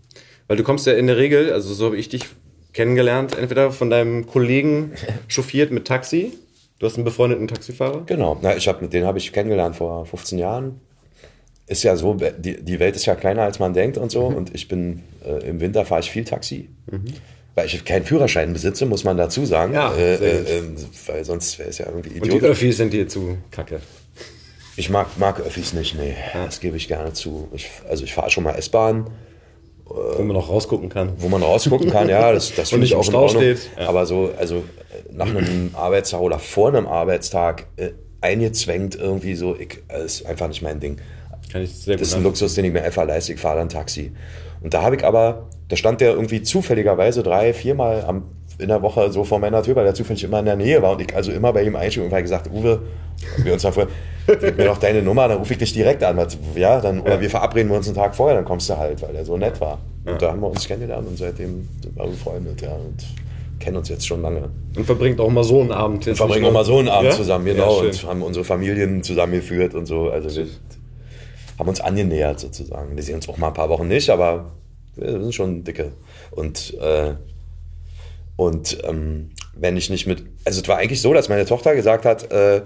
Weil 0.47 0.57
du 0.57 0.63
kommst 0.63 0.87
ja 0.87 0.93
in 0.93 1.05
der 1.07 1.17
Regel, 1.17 1.53
also 1.53 1.73
so 1.73 1.85
habe 1.85 1.97
ich 1.97 2.09
dich 2.09 2.25
kennengelernt, 2.73 3.37
entweder 3.37 3.71
von 3.71 3.89
deinem 3.89 4.27
Kollegen 4.27 4.93
chauffiert 5.27 5.71
mit 5.71 5.85
Taxi. 5.85 6.33
Du 6.79 6.85
hast 6.85 6.95
einen 6.95 7.03
befreundeten 7.03 7.47
Taxifahrer. 7.47 8.03
Genau. 8.05 8.37
Na, 8.41 8.55
ich 8.55 8.67
hab, 8.67 8.89
den 8.89 9.05
habe 9.05 9.17
ich 9.17 9.33
kennengelernt 9.33 9.75
vor 9.75 10.05
15 10.05 10.39
Jahren. 10.39 10.79
Ist 11.67 11.83
ja 11.83 11.95
so, 11.95 12.15
die, 12.15 12.63
die 12.63 12.79
Welt 12.79 12.95
ist 12.95 13.05
ja 13.05 13.15
kleiner, 13.15 13.43
als 13.43 13.59
man 13.59 13.73
denkt 13.73 13.97
und 13.97 14.11
so. 14.11 14.29
Mhm. 14.29 14.35
Und 14.35 14.55
ich 14.55 14.67
bin, 14.67 15.03
äh, 15.25 15.47
im 15.47 15.59
Winter 15.59 15.85
fahre 15.85 16.01
ich 16.01 16.09
viel 16.09 16.23
Taxi. 16.23 16.69
Weil 17.53 17.65
ich 17.67 17.83
keinen 17.83 18.05
Führerschein 18.05 18.53
besitze, 18.53 18.85
muss 18.85 19.03
man 19.03 19.17
dazu 19.17 19.45
sagen. 19.45 19.73
Ja, 19.73 19.93
äh, 19.93 20.15
äh, 20.15 20.61
gut. 20.61 20.79
äh, 20.79 21.07
weil 21.07 21.25
sonst 21.25 21.59
wäre 21.59 21.69
es 21.69 21.77
ja 21.77 21.87
irgendwie 21.87 22.19
Und 22.19 22.31
die. 22.31 22.41
Öffis 22.41 22.77
sind 22.77 22.93
dir 22.93 23.07
zu 23.07 23.37
kacke. 23.51 23.81
Ich 24.77 24.89
mag, 24.89 25.17
mag 25.17 25.41
Öffis 25.41 25.73
nicht, 25.73 25.95
nee. 25.95 26.15
Das 26.33 26.61
gebe 26.61 26.77
ich 26.77 26.87
gerne 26.87 27.11
zu. 27.11 27.49
Ich, 27.53 27.69
also 27.89 28.05
ich 28.05 28.13
fahre 28.13 28.29
schon 28.29 28.45
mal 28.45 28.53
S-Bahn, 28.53 29.07
Wo 29.89 30.23
man 30.23 30.35
noch 30.35 30.49
rausgucken 30.49 30.89
kann. 30.89 31.13
wo 31.17 31.29
man 31.29 31.41
rausgucken 31.41 31.89
kann. 31.89 32.09
Ja, 32.09 32.31
das, 32.31 32.53
das 32.53 32.69
finde 32.69 32.83
nicht 32.83 32.91
ich 32.91 32.97
auch 32.97 33.07
in 33.07 33.15
Ordnung. 33.15 33.41
steht. 33.41 33.69
Ja. 33.77 33.89
Aber 33.89 34.05
so, 34.05 34.31
also 34.37 34.57
äh, 34.57 34.61
nach 35.11 35.27
einem 35.27 35.71
Arbeitstag 35.73 36.21
oder 36.21 36.39
vor 36.39 36.69
einem 36.69 36.87
Arbeitstag 36.87 37.65
äh, 37.77 37.89
eingezwängt 38.21 38.95
irgendwie 38.95 39.35
so, 39.35 39.55
ich, 39.57 39.81
äh, 39.87 40.05
ist 40.05 40.25
einfach 40.25 40.47
nicht 40.47 40.61
mein 40.61 40.79
Ding. 40.79 40.97
Kann 41.51 41.63
ich 41.63 41.73
sehr 41.73 41.95
gut 41.95 42.01
Das 42.01 42.09
ist 42.09 42.13
ein 42.15 42.23
Luxus, 42.23 42.53
den 42.55 42.65
ich 42.65 42.73
mir 42.73 42.83
einfach 42.83 43.05
leiste. 43.05 43.33
Ich 43.33 43.39
fahre 43.39 43.57
dann 43.57 43.69
Taxi. 43.69 44.11
Und 44.61 44.73
da 44.73 44.81
habe 44.83 44.95
ich 44.95 45.03
aber, 45.03 45.47
da 45.67 45.75
stand 45.75 46.01
der 46.01 46.11
irgendwie 46.11 46.41
zufälligerweise 46.43 47.23
drei, 47.23 47.53
viermal 47.53 48.03
am, 48.05 48.23
in 48.59 48.67
der 48.67 48.81
Woche 48.81 49.11
so 49.11 49.23
vor 49.23 49.39
meiner 49.39 49.63
Tür, 49.63 49.75
weil 49.75 49.85
er 49.85 49.93
zufällig 49.93 50.23
immer 50.23 50.39
in 50.39 50.45
der 50.45 50.55
Nähe 50.55 50.81
war. 50.81 50.91
Und 50.91 51.01
ich 51.01 51.15
also 51.15 51.31
immer 51.31 51.53
bei 51.53 51.63
ihm 51.63 51.75
einstieg 51.75 52.03
und 52.03 52.11
habe 52.11 52.21
gesagt, 52.21 52.49
Uwe, 52.53 52.81
wir 53.43 53.53
uns 53.53 53.61
davor, 53.63 53.87
gib 54.27 54.57
mir 54.57 54.65
doch 54.65 54.77
deine 54.77 55.01
Nummer, 55.01 55.27
dann 55.27 55.37
rufe 55.37 55.53
ich 55.53 55.59
dich 55.59 55.73
direkt 55.73 56.03
an. 56.03 56.19
Ja, 56.55 56.81
dann, 56.81 57.01
oder 57.01 57.19
wir 57.21 57.29
verabreden 57.29 57.71
uns 57.71 57.87
einen 57.87 57.95
Tag 57.95 58.15
vorher, 58.15 58.35
dann 58.35 58.45
kommst 58.45 58.69
du 58.69 58.77
halt, 58.77 59.01
weil 59.01 59.15
er 59.15 59.25
so 59.25 59.37
nett 59.37 59.59
war. 59.61 59.79
Und 60.05 60.21
da 60.21 60.31
haben 60.31 60.41
wir 60.41 60.49
uns 60.49 60.67
kennengelernt 60.67 61.07
und 61.07 61.17
seitdem 61.17 61.67
sind 61.81 61.95
wir 61.95 62.05
befreundet, 62.05 62.61
ja. 62.61 62.71
Und 62.71 63.05
kennen 63.59 63.77
uns 63.77 63.89
jetzt 63.89 64.07
schon 64.07 64.21
lange. 64.21 64.49
Und 64.75 64.85
verbringt 64.85 65.19
auch 65.19 65.29
mal 65.29 65.43
so 65.43 65.59
einen 65.61 65.71
Abend. 65.71 66.05
Wir 66.05 66.15
verbringen 66.15 66.45
auch 66.45 66.51
mal 66.53 66.65
so 66.65 66.79
einen 66.79 66.87
Abend 66.87 67.11
Ja? 67.11 67.15
zusammen, 67.15 67.45
genau, 67.45 67.81
Ja, 67.83 67.87
und 67.89 68.03
haben 68.07 68.21
unsere 68.21 68.45
Familien 68.45 69.03
zusammengeführt 69.03 69.75
und 69.75 69.85
so. 69.85 70.09
Also 70.09 70.33
wir 70.35 70.47
haben 71.57 71.67
uns 71.67 71.81
angenähert 71.81 72.39
sozusagen. 72.39 72.95
Wir 72.95 73.03
sehen 73.03 73.15
uns 73.15 73.27
auch 73.27 73.37
mal 73.37 73.47
ein 73.47 73.53
paar 73.53 73.69
Wochen 73.69 73.87
nicht, 73.87 74.09
aber 74.09 74.51
wir 74.95 75.11
sind 75.11 75.35
schon 75.35 75.63
dicke. 75.63 75.91
Und, 76.31 76.73
äh, 76.79 77.13
und 78.39 78.77
ähm, 78.85 79.31
wenn 79.53 79.75
ich 79.75 79.89
nicht 79.89 80.07
mit, 80.07 80.23
also 80.45 80.61
es 80.61 80.67
war 80.69 80.77
eigentlich 80.77 81.01
so, 81.01 81.13
dass 81.13 81.27
meine 81.27 81.45
Tochter 81.45 81.75
gesagt 81.75 82.05
hat, 82.05 82.31
äh, 82.31 82.61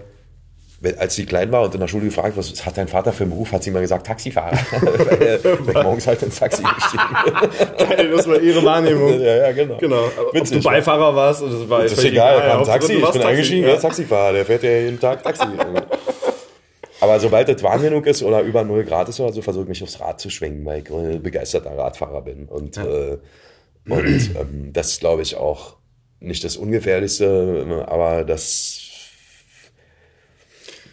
als 1.00 1.16
sie 1.16 1.26
klein 1.26 1.52
war 1.52 1.64
und 1.64 1.74
in 1.74 1.80
der 1.80 1.88
Schule 1.88 2.06
gefragt, 2.06 2.38
was 2.38 2.64
hat 2.64 2.78
dein 2.78 2.88
Vater 2.88 3.12
für 3.12 3.24
einen 3.24 3.32
Beruf, 3.32 3.52
hat 3.52 3.64
sie 3.64 3.72
immer 3.72 3.82
gesagt, 3.82 4.06
Taxifahrer. 4.06 4.56
weil 4.82 5.22
er 5.24 5.44
weil 5.44 5.76
ich 5.76 5.84
morgens 5.84 6.06
halt 6.06 6.22
ins 6.22 6.36
Taxi 6.36 6.62
gestiegen. 6.62 8.12
Das 8.16 8.28
war 8.28 8.40
ihre 8.40 8.64
Wahrnehmung. 8.64 9.20
ja, 9.20 9.36
ja, 9.36 9.52
genau. 9.52 9.78
Genau. 9.80 10.04
Aber 10.16 10.28
Ob 10.28 10.34
Witzig, 10.36 10.58
du 10.60 10.64
Beifahrer 10.64 11.16
warst, 11.16 11.42
das 11.42 11.68
war 11.68 11.82
Das 11.82 11.94
ist 11.94 12.04
egal, 12.04 12.38
kam 12.38 12.44
ein 12.44 12.58
Hauptsache, 12.58 12.78
Taxi, 12.80 12.94
ich 12.94 13.00
bin 13.00 13.12
Taxi. 13.12 13.28
eingestiegen, 13.28 13.68
Ja. 13.68 13.76
Taxifahrer, 13.78 14.34
der 14.34 14.46
fährt 14.46 14.62
ja 14.62 14.70
jeden 14.70 15.00
Tag 15.00 15.24
Taxi. 15.24 15.44
Aber 17.02 17.20
sobald 17.20 17.50
es 17.50 17.64
warm 17.64 17.82
genug 17.82 18.06
ist 18.06 18.22
oder 18.22 18.42
über 18.42 18.64
0 18.64 18.84
Grad 18.84 19.10
ist 19.10 19.20
oder 19.20 19.34
so, 19.34 19.42
versuche 19.42 19.64
ich 19.64 19.70
mich 19.70 19.82
aufs 19.82 20.00
Rad 20.00 20.22
zu 20.22 20.30
schwingen, 20.30 20.64
weil 20.66 20.84
ich 20.84 20.92
äh, 20.92 21.18
begeisterter 21.18 21.76
Radfahrer 21.76 22.22
bin. 22.22 22.46
Und, 22.46 22.78
äh, 22.78 23.18
und 23.88 24.06
ähm, 24.40 24.72
das 24.74 24.92
ist, 24.92 25.00
glaube 25.00 25.22
ich, 25.22 25.36
auch 25.36 25.78
nicht 26.20 26.44
das 26.44 26.56
Ungefährlichste, 26.58 27.86
aber 27.88 28.24
das 28.24 28.80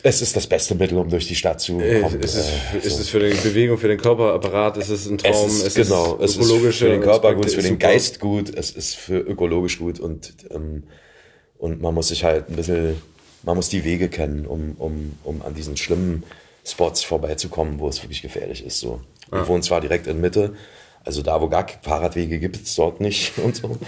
es 0.03 0.23
ist 0.23 0.35
das 0.35 0.47
beste 0.47 0.75
Mittel, 0.75 0.97
um 0.97 1.11
durch 1.11 1.27
die 1.29 1.35
Stadt 1.35 1.61
zu 1.61 1.79
Äh, 1.81 2.01
kommen. 2.01 2.21
Es 2.23 2.35
ist, 2.35 2.49
Äh, 2.73 2.79
es 2.79 2.95
so. 2.95 3.01
ist 3.01 3.11
für 3.11 3.21
die 3.21 3.37
Bewegung, 3.37 3.77
für 3.77 3.89
den 3.89 3.99
Körperapparat, 3.99 4.79
es 4.79 4.89
ist 4.89 5.07
ein 5.07 5.19
Traum, 5.19 5.47
Es 5.47 5.63
ist, 5.63 5.75
genau, 5.75 6.19
es 6.23 6.37
ist 6.37 6.47
ökologische 6.47 6.87
für 6.87 6.91
den 6.93 7.03
Körper 7.03 7.35
gut, 7.35 7.51
für 7.51 7.59
ist 7.61 7.69
den. 7.69 7.79
Geist 7.79 8.19
gut, 8.21 8.55
es 8.55 8.71
ist 8.71 8.97
für 8.97 9.19
ökologisch 9.19 9.79
gut 9.79 10.01
und, 10.01 10.33
ähm, 10.51 10.85
und 11.59 11.83
man 11.83 11.95
muss 11.95 12.09
sich 12.09 12.25
halt 12.25 12.49
ein 12.49 12.57
bisschen, 12.57 12.97
man 13.43 13.57
muss 13.57 13.69
die 13.69 13.85
Wege 13.85 14.09
kennen, 14.09 14.47
um, 14.47 14.75
um, 14.79 15.19
um 15.23 15.43
an 15.43 15.55
diesen 15.55 15.77
schlimmen 15.77 16.25
Spots 16.65 17.03
vorbeizukommen, 17.03 17.79
wo 17.79 17.89
es 17.89 18.03
wirklich 18.03 18.23
gefährlich 18.23 18.65
ist. 18.65 18.81
So. 18.81 19.01
Wir 19.31 19.47
wohnen 19.49 19.63
zwar 19.63 19.81
direkt 19.83 20.07
in 20.07 20.21
Mitte, 20.21 20.55
also 21.05 21.23
da, 21.23 21.41
wo 21.41 21.49
gar 21.49 21.67
Fahrradwege 21.83 22.39
gibt, 22.39 22.57
es 22.57 22.75
dort 22.75 23.01
nicht 23.01 23.39
und 23.45 23.57
so. 23.57 23.79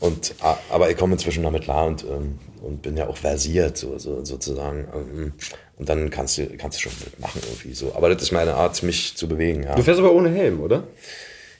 Und, 0.00 0.34
a- 0.40 0.58
aber 0.70 0.90
ich 0.90 0.96
komme 0.96 1.14
inzwischen 1.14 1.42
damit 1.44 1.62
klar 1.64 1.86
und, 1.86 2.02
ähm, 2.04 2.38
und 2.62 2.82
bin 2.82 2.96
ja 2.96 3.06
auch 3.08 3.16
versiert, 3.16 3.76
so, 3.78 3.98
so, 3.98 4.24
sozusagen. 4.24 4.86
Ähm, 4.94 5.32
Und 5.76 5.88
dann 5.88 6.10
kannst 6.10 6.38
du, 6.38 6.46
kannst 6.56 6.78
du 6.78 6.82
schon 6.82 6.92
mitmachen 7.04 7.40
irgendwie 7.44 7.74
so. 7.74 7.94
Aber 7.96 8.08
das 8.12 8.22
ist 8.22 8.32
meine 8.32 8.54
Art, 8.54 8.80
mich 8.82 9.16
zu 9.16 9.26
bewegen. 9.28 9.62
Ja. 9.64 9.74
Du 9.74 9.82
fährst 9.82 9.98
aber 10.00 10.12
ohne 10.12 10.30
Helm, 10.30 10.60
oder? 10.60 10.84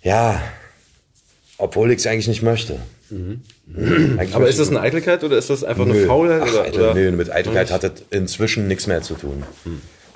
Ja, 0.02 0.40
obwohl 1.58 1.90
ich 1.92 1.98
es 1.98 2.06
eigentlich 2.06 2.28
nicht 2.28 2.42
möchte. 2.42 2.78
Eigentlich 3.10 4.34
Aber 4.34 4.40
möchte 4.40 4.50
ist 4.50 4.58
das 4.60 4.68
eine 4.70 4.80
Eitelkeit 4.80 5.22
oder 5.24 5.38
ist 5.38 5.50
das 5.50 5.62
einfach 5.64 5.84
eine. 5.86 6.06
Faulheit? 6.06 6.42
Ach, 6.44 6.50
oder, 6.52 6.62
Eitel, 6.62 6.80
oder? 6.80 6.94
nö, 6.94 7.12
mit 7.12 7.30
Eitelkeit 7.30 7.70
hat 7.70 7.82
das 7.84 7.92
inzwischen 8.10 8.66
nichts 8.68 8.86
mehr 8.86 9.02
zu 9.02 9.14
tun. 9.14 9.44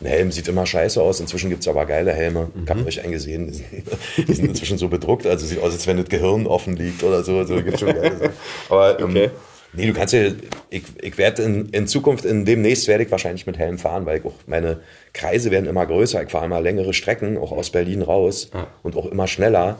Ein 0.00 0.06
Helm 0.06 0.30
sieht 0.30 0.46
immer 0.46 0.64
scheiße 0.64 1.02
aus, 1.02 1.18
inzwischen 1.18 1.50
gibt 1.50 1.62
es 1.62 1.68
aber 1.68 1.84
geile 1.86 2.12
Helme. 2.12 2.50
Ich 2.62 2.70
habe 2.70 2.84
euch 2.86 3.02
einen 3.02 3.12
gesehen, 3.12 3.46
die 4.16 4.32
sind, 4.32 4.46
inzwischen 4.48 4.78
so 4.78 4.88
bedruckt, 4.88 5.26
also 5.26 5.44
sieht 5.44 5.60
aus, 5.60 5.72
als 5.72 5.86
wenn 5.88 5.96
das 5.96 6.08
Gehirn 6.08 6.46
offen 6.46 6.76
liegt 6.76 7.02
oder 7.02 7.24
so. 7.24 7.38
Also 7.38 7.56
gibt 7.62 7.80
schon 7.80 7.88
geile 7.94 8.16
Sachen. 8.16 8.32
Aber 8.68 9.00
ähm, 9.00 9.10
Okay. 9.10 9.30
nee, 9.72 9.86
du 9.88 9.92
kannst 9.94 10.14
ja, 10.14 10.30
ich, 10.70 10.84
ich 11.02 11.18
werde 11.18 11.42
in, 11.42 11.68
in 11.70 11.86
Zukunft, 11.88 12.24
in 12.24 12.44
demnächst 12.44 12.86
werde 12.86 13.02
ich 13.04 13.10
wahrscheinlich 13.10 13.46
mit 13.46 13.58
Helm 13.58 13.76
fahren, 13.78 14.06
weil 14.06 14.18
ich 14.18 14.24
auch 14.24 14.34
meine 14.46 14.80
Kreise 15.12 15.50
werden 15.50 15.66
immer 15.66 15.84
größer, 15.84 16.22
ich 16.22 16.30
fahre 16.30 16.44
immer 16.46 16.60
längere 16.60 16.94
Strecken, 16.94 17.36
auch 17.36 17.50
aus 17.50 17.70
Berlin 17.70 18.02
raus 18.02 18.50
und 18.84 18.96
auch 18.96 19.06
immer 19.06 19.26
schneller. 19.26 19.78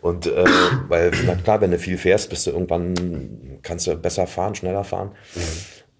Und 0.00 0.26
äh, 0.28 0.44
weil, 0.88 1.10
na 1.26 1.34
klar, 1.34 1.60
wenn 1.60 1.72
du 1.72 1.78
viel 1.78 1.98
fährst, 1.98 2.30
bist 2.30 2.46
du 2.46 2.52
irgendwann, 2.52 3.58
kannst 3.62 3.86
du 3.88 3.96
besser 3.96 4.26
fahren, 4.28 4.54
schneller 4.54 4.84
fahren. 4.84 5.10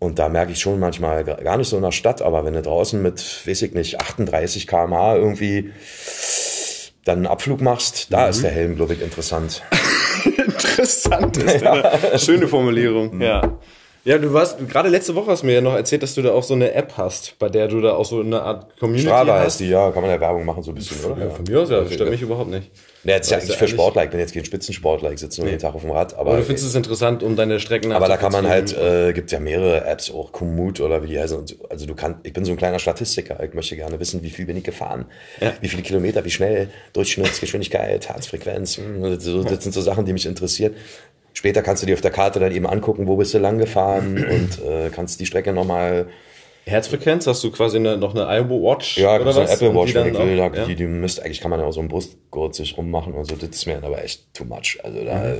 Und 0.00 0.18
da 0.18 0.28
merke 0.28 0.52
ich 0.52 0.60
schon 0.60 0.78
manchmal, 0.78 1.24
gar 1.24 1.56
nicht 1.56 1.68
so 1.68 1.76
in 1.76 1.82
der 1.82 1.92
Stadt, 1.92 2.22
aber 2.22 2.44
wenn 2.44 2.54
du 2.54 2.62
draußen 2.62 3.02
mit, 3.02 3.46
weiß 3.46 3.62
ich 3.62 3.74
nicht, 3.74 4.00
38 4.00 4.66
km/h 4.66 5.16
irgendwie 5.16 5.72
dann 7.04 7.18
einen 7.18 7.26
Abflug 7.26 7.60
machst, 7.60 8.12
da 8.12 8.28
ist 8.28 8.42
der 8.42 8.50
Helm, 8.50 8.76
glaube 8.76 8.94
ich, 8.94 9.02
interessant. 9.02 9.62
Interessant 10.36 11.36
ist 11.38 11.64
eine 11.64 12.00
schöne 12.18 12.48
Formulierung. 12.48 13.20
Ja. 13.20 13.58
Ja, 14.04 14.16
du 14.16 14.32
warst, 14.32 14.56
gerade 14.68 14.88
letzte 14.88 15.14
Woche 15.14 15.32
hast 15.32 15.42
du 15.42 15.46
mir 15.46 15.54
ja 15.54 15.60
noch 15.60 15.74
erzählt, 15.74 16.02
dass 16.02 16.14
du 16.14 16.22
da 16.22 16.32
auch 16.32 16.42
so 16.42 16.54
eine 16.54 16.72
App 16.72 16.94
hast, 16.96 17.38
bei 17.38 17.48
der 17.48 17.68
du 17.68 17.80
da 17.80 17.92
auch 17.92 18.04
so 18.04 18.20
eine 18.20 18.40
Art 18.40 18.78
Community 18.78 19.06
Strava 19.06 19.34
hast. 19.34 19.44
heißt 19.44 19.60
die, 19.60 19.68
ja, 19.68 19.90
kann 19.90 20.02
man 20.02 20.10
ja 20.10 20.20
Werbung 20.20 20.44
machen 20.44 20.62
so 20.62 20.70
ein 20.70 20.76
bisschen, 20.76 21.04
oder? 21.04 21.24
Ja, 21.24 21.30
von 21.30 21.44
mir 21.44 21.60
aus, 21.60 21.70
ja, 21.70 21.80
das 21.80 21.92
stört 21.92 22.10
mich 22.10 22.22
überhaupt 22.22 22.50
nicht. 22.50 22.70
Ja, 23.04 23.16
das 23.16 23.26
ist 23.26 23.30
ja 23.30 23.38
eigentlich 23.38 23.50
ja 23.50 23.56
für 23.56 23.68
Sportler, 23.68 24.04
ich 24.04 24.10
bin 24.10 24.20
jetzt 24.20 24.34
kein 24.34 24.44
Spitzensportler, 24.44 25.12
ich 25.12 25.20
sitze 25.20 25.40
nur 25.40 25.48
jeden 25.48 25.60
Tag 25.60 25.74
auf 25.74 25.82
dem 25.82 25.90
Rad, 25.90 26.14
aber, 26.14 26.30
Aber 26.30 26.38
du 26.38 26.44
findest 26.44 26.66
es 26.66 26.74
interessant, 26.74 27.22
um 27.22 27.36
deine 27.36 27.60
Strecken 27.60 27.92
aber 27.92 28.08
da 28.08 28.16
kann 28.16 28.32
man 28.32 28.48
halt, 28.48 28.76
äh, 28.76 29.12
gibt 29.12 29.30
ja 29.30 29.40
mehrere 29.40 29.84
Apps, 29.84 30.10
auch 30.10 30.32
Komoot 30.32 30.80
oder 30.80 31.02
wie 31.02 31.08
die 31.08 31.18
heißen. 31.18 31.44
Also 31.70 31.86
du 31.86 31.94
kannst, 31.94 32.20
ich 32.24 32.32
bin 32.32 32.44
so 32.44 32.52
ein 32.52 32.56
kleiner 32.56 32.78
Statistiker, 32.78 33.42
ich 33.42 33.54
möchte 33.54 33.76
gerne 33.76 34.00
wissen, 34.00 34.22
wie 34.22 34.30
viel 34.30 34.46
bin 34.46 34.56
ich 34.56 34.64
gefahren, 34.64 35.06
wie 35.60 35.68
viele 35.68 35.82
Kilometer, 35.82 36.24
wie 36.24 36.30
schnell, 36.30 36.70
Durchschnittsgeschwindigkeit, 36.92 38.08
Herzfrequenz, 38.08 38.78
hm, 38.78 39.20
so, 39.20 39.44
das 39.44 39.62
sind 39.62 39.72
so 39.72 39.80
Sachen, 39.80 40.04
die 40.04 40.12
mich 40.12 40.26
interessieren. 40.26 40.74
Später 41.32 41.62
kannst 41.62 41.84
du 41.84 41.86
dir 41.86 41.94
auf 41.94 42.00
der 42.00 42.10
Karte 42.10 42.40
dann 42.40 42.50
eben 42.50 42.66
angucken, 42.66 43.06
wo 43.06 43.16
bist 43.16 43.32
du 43.32 43.38
lang 43.38 43.58
gefahren? 43.58 44.16
Und 44.30 44.64
äh, 44.66 44.90
kannst 44.90 45.20
die 45.20 45.26
Strecke 45.26 45.52
nochmal 45.52 46.08
Herzfrequenz, 46.68 47.26
hast 47.26 47.42
du 47.44 47.50
quasi 47.50 47.76
eine, 47.78 47.96
noch 47.96 48.14
eine 48.14 48.24
Apple 48.24 48.56
Watch 48.62 48.98
Ja, 48.98 49.16
oder 49.20 49.32
so 49.32 49.40
eine 49.40 49.50
Apple 49.50 49.74
Watch, 49.74 49.92
die 49.92 49.94
wenn 49.96 50.06
ich 50.14 50.18
will, 50.18 50.40
auch- 50.40 50.54
ja? 50.54 50.64
die, 50.66 50.74
die 50.74 50.86
misst, 50.86 51.20
eigentlich 51.22 51.40
kann 51.40 51.50
man 51.50 51.60
ja 51.60 51.66
auch 51.66 51.72
so 51.72 51.80
einen 51.80 51.88
Brustgurt 51.88 52.54
sich 52.54 52.76
rummachen 52.76 53.14
und 53.14 53.24
so, 53.24 53.34
das 53.36 53.50
ist 53.50 53.66
mir 53.66 53.74
dann 53.74 53.84
aber 53.84 54.02
echt 54.04 54.32
too 54.34 54.44
much. 54.44 54.78
Also 54.82 55.04
da, 55.04 55.14
Mhm. 55.16 55.38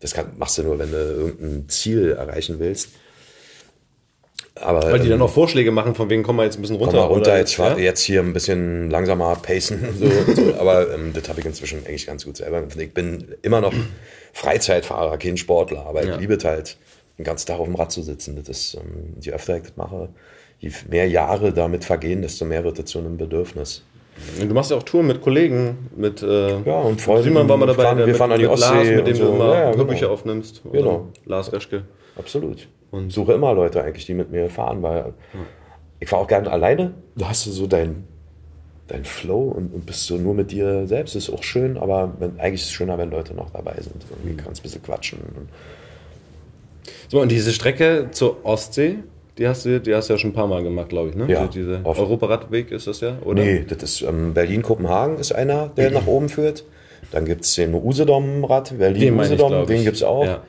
das 0.00 0.14
kann, 0.14 0.32
machst 0.36 0.58
du 0.58 0.62
nur, 0.64 0.78
wenn 0.78 0.90
du 0.90 0.96
irgendein 0.96 1.68
Ziel 1.68 2.12
erreichen 2.12 2.56
willst. 2.58 2.90
Aber 4.56 4.82
Weil 4.92 5.00
die 5.00 5.08
dann 5.08 5.18
ähm, 5.18 5.22
auch 5.22 5.30
Vorschläge 5.32 5.72
machen, 5.72 5.96
von 5.96 6.08
wegen, 6.10 6.22
komm 6.22 6.36
mal 6.36 6.44
jetzt 6.44 6.56
ein 6.58 6.62
bisschen 6.62 6.76
runter. 6.76 6.92
komm 6.98 7.00
mal 7.08 7.12
runter, 7.12 7.36
jetzt, 7.36 7.56
ja? 7.56 7.76
jetzt 7.76 8.02
hier 8.02 8.20
ein 8.20 8.32
bisschen 8.32 8.88
langsamer 8.88 9.34
pacen. 9.36 9.80
So, 9.98 10.06
so. 10.32 10.54
Aber 10.58 10.92
ähm, 10.94 11.12
das 11.12 11.28
habe 11.28 11.40
ich 11.40 11.46
inzwischen 11.46 11.84
eigentlich 11.84 12.06
ganz 12.06 12.24
gut 12.24 12.36
selber. 12.36 12.62
Ich 12.78 12.94
bin 12.94 13.34
immer 13.42 13.60
noch 13.60 13.74
Freizeitfahrer, 14.32 15.18
kein 15.18 15.36
Sportler, 15.36 15.86
aber 15.86 16.04
Ja. 16.04 16.14
ich 16.14 16.20
liebe 16.20 16.34
es 16.34 16.44
halt, 16.44 16.76
den 17.18 17.24
ganzen 17.24 17.46
Tag 17.48 17.58
auf 17.58 17.66
dem 17.66 17.74
Rad 17.74 17.90
zu 17.90 18.02
sitzen. 18.02 18.36
Das 18.36 18.48
ist, 18.48 18.74
ähm, 18.74 19.14
je 19.20 19.32
öfter 19.32 19.56
ich 19.56 19.62
das 19.64 19.76
mache, 19.76 20.10
je 20.64 20.70
mehr 20.90 21.08
Jahre 21.08 21.52
damit 21.52 21.84
vergehen, 21.84 22.22
desto 22.22 22.44
mehr 22.44 22.64
wird 22.64 22.78
das 22.78 22.86
zu 22.86 22.98
einem 22.98 23.16
Bedürfnis. 23.16 23.82
Du 24.40 24.54
machst 24.54 24.70
ja 24.70 24.76
auch 24.76 24.82
Touren 24.84 25.06
mit 25.08 25.20
Kollegen, 25.20 25.88
mit 25.96 26.22
äh, 26.22 26.60
Ja, 26.62 26.80
und 26.80 27.00
Freunden. 27.00 27.24
Simon 27.24 27.48
war 27.48 27.56
mal 27.56 27.66
dabei, 27.66 27.82
Fahren- 27.82 27.98
wir 27.98 28.06
mit, 28.06 28.16
fahren 28.16 28.32
an 28.32 28.38
die 28.38 28.46
mit 28.46 28.58
Lars, 28.58 28.72
Ostsee 28.72 28.96
mit 28.96 29.06
dem 29.06 29.12
und 29.14 29.20
du 29.20 29.26
so. 29.26 29.34
immer 29.34 29.48
Ja, 29.48 29.54
ja, 29.54 29.64
genau. 29.72 29.76
Hörbücher 29.78 30.10
aufnimmst. 30.10 30.62
Oder 30.64 30.78
Genau. 30.78 31.08
Lars 31.26 31.52
Reschke. 31.52 31.82
Absolut. 32.16 32.68
Und 32.92 33.12
suche 33.12 33.32
immer 33.32 33.52
Leute 33.54 33.82
eigentlich, 33.82 34.06
die 34.06 34.14
mit 34.14 34.30
mir 34.30 34.48
fahren, 34.50 34.82
weil 34.82 35.14
ich 35.98 36.08
fahre 36.08 36.22
auch 36.22 36.28
gerne 36.28 36.48
alleine. 36.50 36.94
Da 37.16 37.28
hast 37.30 37.44
du 37.46 37.50
so 37.50 37.66
dein, 37.66 38.04
dein 38.86 39.04
Flow 39.04 39.48
und, 39.48 39.74
und 39.74 39.84
bist 39.84 40.06
so 40.06 40.16
nur 40.16 40.34
mit 40.34 40.52
dir 40.52 40.86
selbst. 40.86 41.16
Ist 41.16 41.28
auch 41.30 41.42
schön, 41.42 41.76
aber 41.76 42.12
wenn, 42.20 42.38
eigentlich 42.38 42.60
ist 42.60 42.66
es 42.68 42.72
schöner, 42.72 42.96
wenn 42.98 43.10
Leute 43.10 43.34
noch 43.34 43.50
dabei 43.50 43.74
sind. 43.80 43.96
Irgendwie 44.10 44.36
kannst 44.40 44.58
du 44.58 44.60
ein 44.60 44.62
bisschen 44.62 44.82
quatschen. 44.84 45.18
So, 47.08 47.20
und 47.20 47.30
diese 47.32 47.52
Strecke 47.52 48.08
zur 48.12 48.44
Ostsee, 48.44 48.98
die 49.38 49.48
hast 49.48 49.64
du, 49.64 49.80
die 49.80 49.94
hast 49.94 50.08
du 50.08 50.14
ja 50.14 50.18
schon 50.18 50.30
ein 50.30 50.34
paar 50.34 50.46
Mal 50.46 50.62
gemacht, 50.62 50.88
glaube 50.88 51.10
ich, 51.10 51.14
ne? 51.16 51.26
Ja, 51.28 51.46
Die- 51.46 51.58
Diese 51.60 51.80
oft. 51.84 51.98
Europaradweg 52.00 52.70
ist 52.70 52.86
das 52.86 53.00
ja, 53.00 53.18
oder? 53.24 53.42
Nee, 53.42 53.64
das 53.68 53.82
ist 53.82 54.02
ähm, 54.02 54.32
Berlin-Kopenhagen 54.34 55.18
ist 55.18 55.32
einer, 55.32 55.68
der 55.68 55.90
nach 55.90 56.06
oben 56.06 56.28
führt. 56.28 56.64
Dann 57.10 57.24
gibt 57.26 57.44
es 57.44 57.54
den 57.54 57.74
Usedom-Rad, 57.74 58.70
Den 58.72 58.78
Berlin-Usedom, 58.78 59.66
den 59.66 59.76
ich. 59.78 59.84
gibt 59.84 59.96
es 59.96 60.02
auch. 60.02 60.24
Ja. 60.24 60.42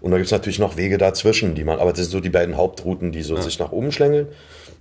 Und 0.00 0.10
da 0.10 0.16
gibt 0.16 0.26
es 0.26 0.32
natürlich 0.32 0.58
noch 0.58 0.76
Wege 0.76 0.98
dazwischen, 0.98 1.54
die 1.54 1.62
man, 1.64 1.78
aber 1.78 1.90
das 1.90 2.00
sind 2.00 2.10
so 2.10 2.20
die 2.20 2.28
beiden 2.30 2.56
Hauptrouten, 2.56 3.12
die 3.12 3.22
so 3.22 3.36
sich 3.36 3.58
nach 3.58 3.70
oben 3.72 3.92
schlängeln. 3.92 4.26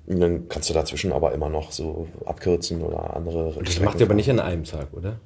Und 0.07 0.19
dann 0.19 0.47
kannst 0.49 0.69
du 0.69 0.73
dazwischen 0.73 1.11
aber 1.13 1.31
immer 1.33 1.47
noch 1.49 1.71
so 1.71 2.07
abkürzen 2.25 2.81
oder 2.81 3.15
andere. 3.15 3.53
Das 3.63 3.79
macht 3.79 3.99
ihr 3.99 4.07
aber 4.07 4.15
nicht 4.15 4.29
an 4.31 4.39
einem 4.39 4.63
Tag, 4.63 4.87
oder? 4.93 5.19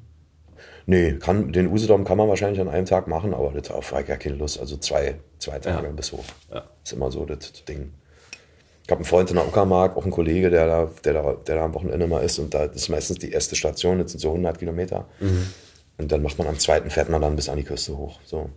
Nee, 0.85 1.13
kann, 1.13 1.51
den 1.53 1.67
Usedom 1.71 2.03
kann 2.03 2.17
man 2.17 2.27
wahrscheinlich 2.27 2.59
an 2.61 2.67
einem 2.69 2.85
Tag 2.85 3.07
machen, 3.07 3.33
aber 3.33 3.51
das 3.55 3.71
auf 3.71 3.91
gar 3.91 4.03
keine 4.03 4.35
Lust. 4.35 4.59
Also 4.59 4.77
zwei, 4.77 5.15
zwei 5.39 5.59
Tage 5.59 5.87
Ja. 5.87 5.93
bis 5.93 6.11
hoch. 6.11 6.23
Ja. 6.53 6.63
Ist 6.83 6.93
immer 6.93 7.09
so 7.09 7.25
das 7.25 7.53
Ding. 7.67 7.91
Ich 8.85 8.91
habe 8.91 8.99
einen 8.99 9.05
Freund 9.05 9.31
in 9.31 9.35
der 9.35 9.47
Uckermark, 9.47 9.97
auch 9.97 10.03
einen 10.03 10.11
Kollege, 10.11 10.51
der 10.51 10.67
da, 10.67 10.91
der, 11.03 11.13
da, 11.13 11.35
der 11.47 11.55
da 11.55 11.65
am 11.65 11.73
Wochenende 11.73 12.05
mal 12.05 12.19
ist. 12.19 12.37
Und 12.37 12.53
da 12.53 12.65
ist 12.65 12.87
meistens 12.89 13.17
die 13.17 13.31
erste 13.31 13.55
Station, 13.55 13.97
das 13.97 14.11
sind 14.11 14.19
so 14.19 14.29
100 14.29 14.59
Kilometer. 14.59 15.07
Mhm. 15.19 15.47
Und 15.97 16.11
dann 16.11 16.21
macht 16.21 16.37
man 16.37 16.47
am 16.47 16.59
zweiten, 16.59 16.91
fährt 16.91 17.09
man 17.09 17.19
dann 17.19 17.35
bis 17.35 17.49
an 17.49 17.57
die 17.57 17.63
Küste 17.63 17.97
hoch. 17.97 18.19
So. 18.25 18.51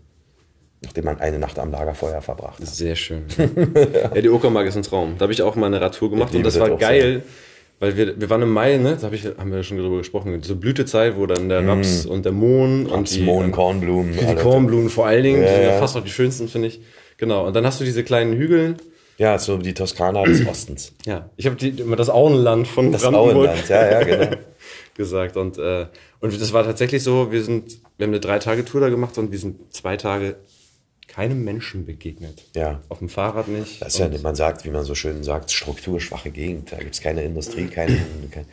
Nachdem 0.83 1.07
man 1.07 1.19
eine 1.19 1.39
Nacht 1.39 1.59
am 1.59 1.71
Lagerfeuer 1.71 2.21
verbracht 2.21 2.61
hat. 2.61 2.69
Sehr 2.69 2.95
schön. 2.95 3.25
ja, 3.39 4.21
die 4.21 4.29
Uckermark 4.29 4.67
ist 4.67 4.77
ein 4.77 4.83
Traum. 4.83 5.15
Da 5.17 5.23
habe 5.23 5.33
ich 5.33 5.41
auch 5.41 5.57
mal 5.57 5.67
eine 5.67 5.81
Radtour 5.81 6.11
gemacht 6.11 6.35
und 6.35 6.43
das 6.43 6.61
war 6.61 6.77
geil, 6.77 7.23
weil 7.79 7.97
wir, 7.97 8.21
wir 8.21 8.29
waren 8.29 8.43
im 8.43 8.51
Mai, 8.51 8.77
ne? 8.77 8.99
Da 9.01 9.07
hab 9.07 9.15
ich, 9.15 9.25
haben 9.25 9.51
wir 9.51 9.63
schon 9.63 9.79
drüber 9.79 9.97
gesprochen. 9.97 10.39
Diese 10.43 10.57
Blütezeit, 10.57 11.17
wo 11.17 11.25
dann 11.25 11.49
der 11.49 11.67
Raps 11.67 12.05
und 12.05 12.27
der 12.27 12.33
Mohn 12.33 12.85
und 12.85 12.93
Raps, 12.93 13.13
die, 13.13 13.23
Mohn, 13.23 13.47
und 13.47 13.53
Kornblumen. 13.53 14.13
die. 14.13 14.35
Kornblumen 14.35 14.91
vor 14.91 15.07
allen 15.07 15.23
Dingen, 15.23 15.41
die 15.41 15.49
sind 15.49 15.63
ja. 15.63 15.79
fast 15.79 15.95
noch 15.95 16.05
die 16.05 16.11
schönsten, 16.11 16.49
finde 16.49 16.69
ich. 16.69 16.81
Genau. 17.17 17.47
Und 17.47 17.57
dann 17.57 17.65
hast 17.65 17.81
du 17.81 17.85
diese 17.85 18.05
kleinen 18.05 18.35
Hügel. 18.37 18.77
Ja, 19.19 19.37
so 19.39 19.59
die 19.59 19.75
Toskana 19.75 20.23
des 20.25 20.47
Ostens. 20.47 20.93
Ja, 21.05 21.29
ich 21.37 21.47
habe 21.47 21.67
immer 21.67 21.97
das 21.97 22.09
Auenland 22.09 22.69
von 22.69 22.93
Das 22.93 23.03
Brandenburg 23.03 23.49
Auenland, 23.49 23.69
ja, 23.69 23.91
ja, 23.91 24.03
genau. 24.05 24.37
gesagt. 24.95 25.37
Und, 25.37 25.59
äh, 25.59 25.87
und 26.21 26.41
das 26.41 26.53
war 26.53 26.65
tatsächlich 26.65 27.03
so, 27.03 27.33
wir 27.33 27.43
sind, 27.43 27.79
wir 27.97 28.07
haben 28.07 28.13
eine 28.13 28.21
drei 28.21 28.39
Tage 28.39 28.65
Tour 28.65 28.81
da 28.81 28.89
gemacht 28.89 29.19
und 29.19 29.33
wir 29.33 29.39
sind 29.39 29.73
zwei 29.75 29.97
Tage 29.97 30.37
keinem 31.09 31.43
Menschen 31.43 31.85
begegnet. 31.85 32.45
Ja. 32.55 32.81
Auf 32.89 32.99
dem 32.99 33.09
Fahrrad 33.09 33.49
nicht. 33.49 33.83
Das 33.83 33.95
ist 33.95 33.99
ja, 33.99 34.09
man 34.23 34.37
sagt, 34.37 34.65
wie 34.65 34.71
man 34.71 34.85
so 34.85 34.95
schön 34.95 35.25
sagt, 35.25 35.51
strukturschwache 35.51 36.31
Gegend. 36.31 36.71
Da 36.71 36.77
gibt 36.77 36.95
es 36.95 37.01
keine 37.01 37.25
Industrie, 37.25 37.67
keine. 37.67 37.97
kein, 38.31 38.45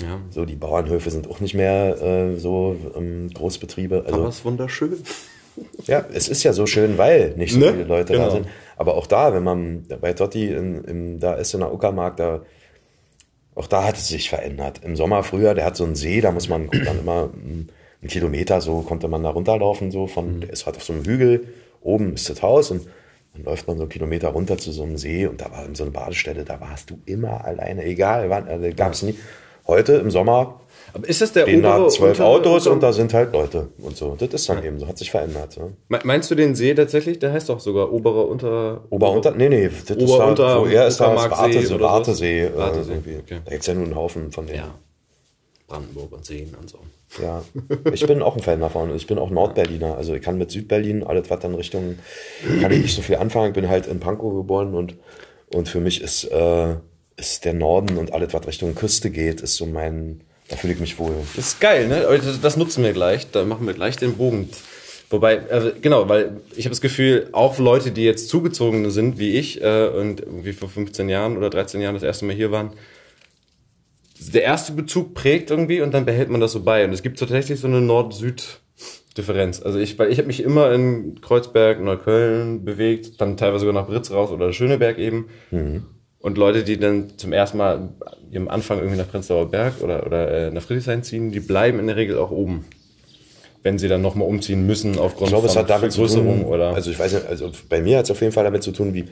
Ja. 0.00 0.20
So, 0.30 0.44
die 0.44 0.56
Bauernhöfe 0.56 1.10
sind 1.10 1.30
auch 1.30 1.40
nicht 1.40 1.54
mehr 1.54 2.02
äh, 2.02 2.38
so 2.38 2.76
ähm, 2.94 3.30
Großbetriebe. 3.32 4.00
Aber 4.00 4.12
Also, 4.12 4.28
es 4.28 4.36
ist 4.36 4.44
wunderschön. 4.44 5.02
Ja, 5.86 6.04
es 6.12 6.28
ist 6.28 6.42
ja 6.42 6.52
so 6.52 6.66
schön, 6.66 6.98
weil 6.98 7.34
nicht 7.36 7.52
so 7.52 7.58
Ne? 7.60 7.72
viele 7.72 7.84
Leute 7.84 8.12
Genau. 8.12 8.26
da 8.26 8.30
sind. 8.32 8.46
Aber 8.76 8.94
auch 8.96 9.06
da, 9.06 9.34
wenn 9.34 9.42
man 9.42 9.86
bei 10.00 10.12
Totti 10.14 10.50
in, 10.52 10.84
im, 10.84 11.20
da 11.20 11.34
ist 11.34 11.52
in 11.54 11.60
der 11.60 11.72
Uckermark, 11.72 12.16
da, 12.16 12.42
auch 13.54 13.66
da 13.66 13.84
hat 13.84 13.96
es 13.96 14.08
sich 14.08 14.30
verändert. 14.30 14.80
Im 14.84 14.96
Sommer 14.96 15.22
früher, 15.22 15.54
der 15.54 15.64
hat 15.66 15.76
so 15.76 15.84
einen 15.84 15.96
See, 15.96 16.20
da 16.20 16.30
muss 16.32 16.48
man 16.48 16.70
dann 16.70 17.00
immer 17.00 17.26
mm, 17.26 17.68
einen 18.02 18.08
Kilometer 18.08 18.60
so, 18.60 18.80
konnte 18.80 19.08
man 19.08 19.22
da 19.22 19.30
runterlaufen, 19.30 19.90
so 19.90 20.06
von, 20.06 20.40
der 20.40 20.50
ist 20.50 20.64
halt 20.66 20.76
auf 20.76 20.84
so 20.84 20.92
einem 20.94 21.04
Hügel, 21.04 21.48
oben 21.82 22.14
ist 22.14 22.30
das 22.30 22.40
Haus 22.42 22.70
und 22.70 22.86
dann 23.34 23.44
läuft 23.44 23.66
man 23.68 23.76
so 23.76 23.82
einen 23.82 23.90
Kilometer 23.90 24.28
runter 24.28 24.56
zu 24.58 24.72
so 24.72 24.82
einem 24.82 24.96
See 24.96 25.26
und 25.26 25.40
da 25.40 25.50
war 25.50 25.64
so 25.74 25.84
eine 25.84 25.92
Badestelle, 25.92 26.44
da 26.44 26.60
warst 26.60 26.90
du 26.90 26.98
immer 27.06 27.44
alleine, 27.44 27.84
egal 27.84 28.30
wann, 28.30 28.48
also 28.48 28.66
gab 28.74 28.92
es 28.92 29.02
nie. 29.02 29.14
Heute 29.66 29.94
im 29.94 30.10
Sommer 30.10 30.60
Aber 30.92 31.08
ist 31.08 31.20
das 31.20 31.32
der 31.32 31.42
stehen 31.42 31.62
da 31.62 31.76
obere, 31.76 31.88
zwölf 31.90 32.18
untere- 32.18 32.24
Autos 32.26 32.66
und 32.66 32.82
da 32.82 32.92
sind 32.92 33.12
halt 33.14 33.32
Leute 33.32 33.68
und 33.78 33.96
so. 33.96 34.16
Das 34.18 34.28
ist 34.30 34.48
dann 34.48 34.64
eben 34.64 34.78
so, 34.78 34.86
hat 34.86 34.98
sich 34.98 35.10
verändert. 35.10 35.56
Ja. 35.56 35.68
Me- 35.88 36.00
Meinst 36.04 36.30
du 36.30 36.34
den 36.34 36.54
See 36.54 36.74
tatsächlich? 36.74 37.18
Der 37.18 37.32
heißt 37.32 37.48
doch 37.48 37.60
sogar 37.60 37.92
obere, 37.92 38.24
unter... 38.26 38.82
Ober, 38.90 39.10
unter, 39.12 39.30
nee, 39.32 39.48
nee, 39.48 39.68
das 39.86 39.96
ist 39.96 40.02
Ober- 40.08 40.18
da, 40.18 40.28
unter- 40.28 40.60
wo 40.62 40.66
er 40.66 40.86
ist 40.86 40.98
da 40.98 41.14
das 41.14 41.30
Wartesee, 41.30 41.74
oder? 41.74 41.84
Wartesee, 41.84 42.40
äh, 42.46 42.56
Wartesee, 42.56 42.92
okay. 43.22 43.40
Da 43.44 43.50
gibt 43.50 43.60
es 43.62 43.66
ja 43.66 43.74
nur 43.74 43.84
einen 43.84 43.94
Haufen 43.96 44.32
von 44.32 44.46
denen. 44.46 44.58
Ja. 44.58 44.74
Brandenburg 45.68 46.12
und 46.12 46.24
Seen 46.24 46.54
und 46.60 46.68
so. 46.68 46.78
Ja. 47.22 47.42
Ich 47.92 48.06
bin 48.06 48.22
auch 48.22 48.36
ein 48.36 48.42
Fan 48.42 48.60
davon. 48.60 48.94
Ich 48.94 49.06
bin 49.06 49.18
auch 49.18 49.30
Nordberliner. 49.30 49.96
Also 49.96 50.14
ich 50.14 50.22
kann 50.22 50.38
mit 50.38 50.50
Südberlin, 50.50 51.02
alles 51.04 51.28
was 51.30 51.40
dann 51.40 51.54
Richtung, 51.54 51.98
kann 52.60 52.70
ich 52.72 52.82
nicht 52.82 52.94
so 52.96 53.02
viel 53.02 53.16
anfangen. 53.16 53.48
Ich 53.48 53.52
bin 53.54 53.68
halt 53.68 53.86
in 53.86 54.00
Pankow 54.00 54.34
geboren 54.34 54.74
und, 54.74 54.94
und 55.54 55.68
für 55.68 55.80
mich 55.80 56.02
ist, 56.02 56.24
äh, 56.24 56.74
ist 57.16 57.44
der 57.44 57.54
Norden 57.54 57.98
und 57.98 58.12
alles, 58.12 58.32
was 58.32 58.46
Richtung 58.46 58.74
Küste 58.74 59.10
geht, 59.10 59.40
ist 59.40 59.56
so 59.56 59.66
mein, 59.66 60.22
da 60.50 60.56
fühle 60.56 60.74
ich 60.74 60.80
mich 60.80 60.98
wohl. 60.98 61.14
Das 61.36 61.46
ist 61.46 61.60
geil, 61.60 61.86
ne? 61.86 62.20
Das, 62.42 62.56
nutzen 62.56 62.82
wir 62.82 62.92
gleich. 62.92 63.30
Da 63.30 63.44
machen 63.44 63.66
wir 63.66 63.74
gleich 63.74 63.96
den 63.96 64.16
Bogen. 64.16 64.50
Wobei, 65.08 65.48
also, 65.48 65.70
genau, 65.80 66.08
weil 66.08 66.40
ich 66.56 66.64
habe 66.64 66.70
das 66.70 66.80
Gefühl, 66.80 67.28
auch 67.32 67.58
Leute, 67.58 67.92
die 67.92 68.04
jetzt 68.04 68.28
zugezogene 68.28 68.90
sind, 68.90 69.18
wie 69.18 69.36
ich, 69.36 69.62
äh, 69.62 69.88
und 69.88 70.20
irgendwie 70.20 70.52
vor 70.52 70.68
15 70.68 71.08
Jahren 71.08 71.36
oder 71.36 71.50
13 71.50 71.80
Jahren 71.80 71.94
das 71.94 72.02
erste 72.02 72.24
Mal 72.24 72.34
hier 72.34 72.50
waren, 72.50 72.72
der 74.32 74.42
erste 74.42 74.72
Bezug 74.72 75.14
prägt 75.14 75.50
irgendwie 75.50 75.80
und 75.80 75.94
dann 75.94 76.04
behält 76.04 76.30
man 76.30 76.40
das 76.40 76.52
so 76.52 76.62
bei. 76.62 76.84
Und 76.84 76.92
es 76.92 77.02
gibt 77.02 77.18
tatsächlich 77.18 77.58
so 77.60 77.66
eine 77.66 77.80
Nord-Süd-Differenz. 77.80 79.62
Also 79.62 79.78
ich, 79.78 79.98
weil 79.98 80.12
ich 80.12 80.18
habe 80.18 80.26
mich 80.26 80.42
immer 80.42 80.72
in 80.72 81.20
Kreuzberg, 81.20 81.80
Neukölln 81.80 82.64
bewegt, 82.64 83.20
dann 83.20 83.36
teilweise 83.36 83.66
sogar 83.66 83.80
nach 83.80 83.88
Britz 83.88 84.10
raus 84.10 84.30
oder 84.30 84.52
Schöneberg 84.52 84.98
eben. 84.98 85.28
Und 86.20 86.36
Leute, 86.36 86.64
die 86.64 86.78
dann 86.78 87.16
zum 87.16 87.32
ersten 87.32 87.56
Mal 87.58 87.88
am 88.34 88.48
Anfang 88.48 88.78
irgendwie 88.78 88.98
nach 88.98 89.08
Prenzlauer 89.08 89.50
Berg 89.50 89.80
oder, 89.80 90.06
oder 90.06 90.30
äh, 90.30 90.50
nach 90.50 90.62
Friedrichshain 90.62 91.02
ziehen, 91.02 91.32
die 91.32 91.40
bleiben 91.40 91.78
in 91.78 91.86
der 91.86 91.96
Regel 91.96 92.18
auch 92.18 92.30
oben. 92.30 92.66
Wenn 93.62 93.78
sie 93.78 93.88
dann 93.88 94.02
nochmal 94.02 94.26
umziehen 94.28 94.66
müssen 94.66 94.98
aufgrund 94.98 95.28
Ich 95.28 95.32
glaube, 95.32 95.46
es 95.46 95.52
von 95.54 95.62
hat 95.62 95.70
damit 95.70 95.92
zu 95.92 96.06
Vergrößerung 96.06 96.44
oder. 96.46 96.74
also 96.74 96.90
ich 96.90 96.98
weiß 96.98 97.12
nicht, 97.12 97.26
also 97.26 97.52
bei 97.68 97.82
mir 97.82 97.98
hat 97.98 98.04
es 98.04 98.10
auf 98.10 98.20
jeden 98.20 98.32
Fall 98.32 98.44
damit 98.44 98.62
zu 98.62 98.72
tun, 98.72 98.94
wie, 98.94 99.04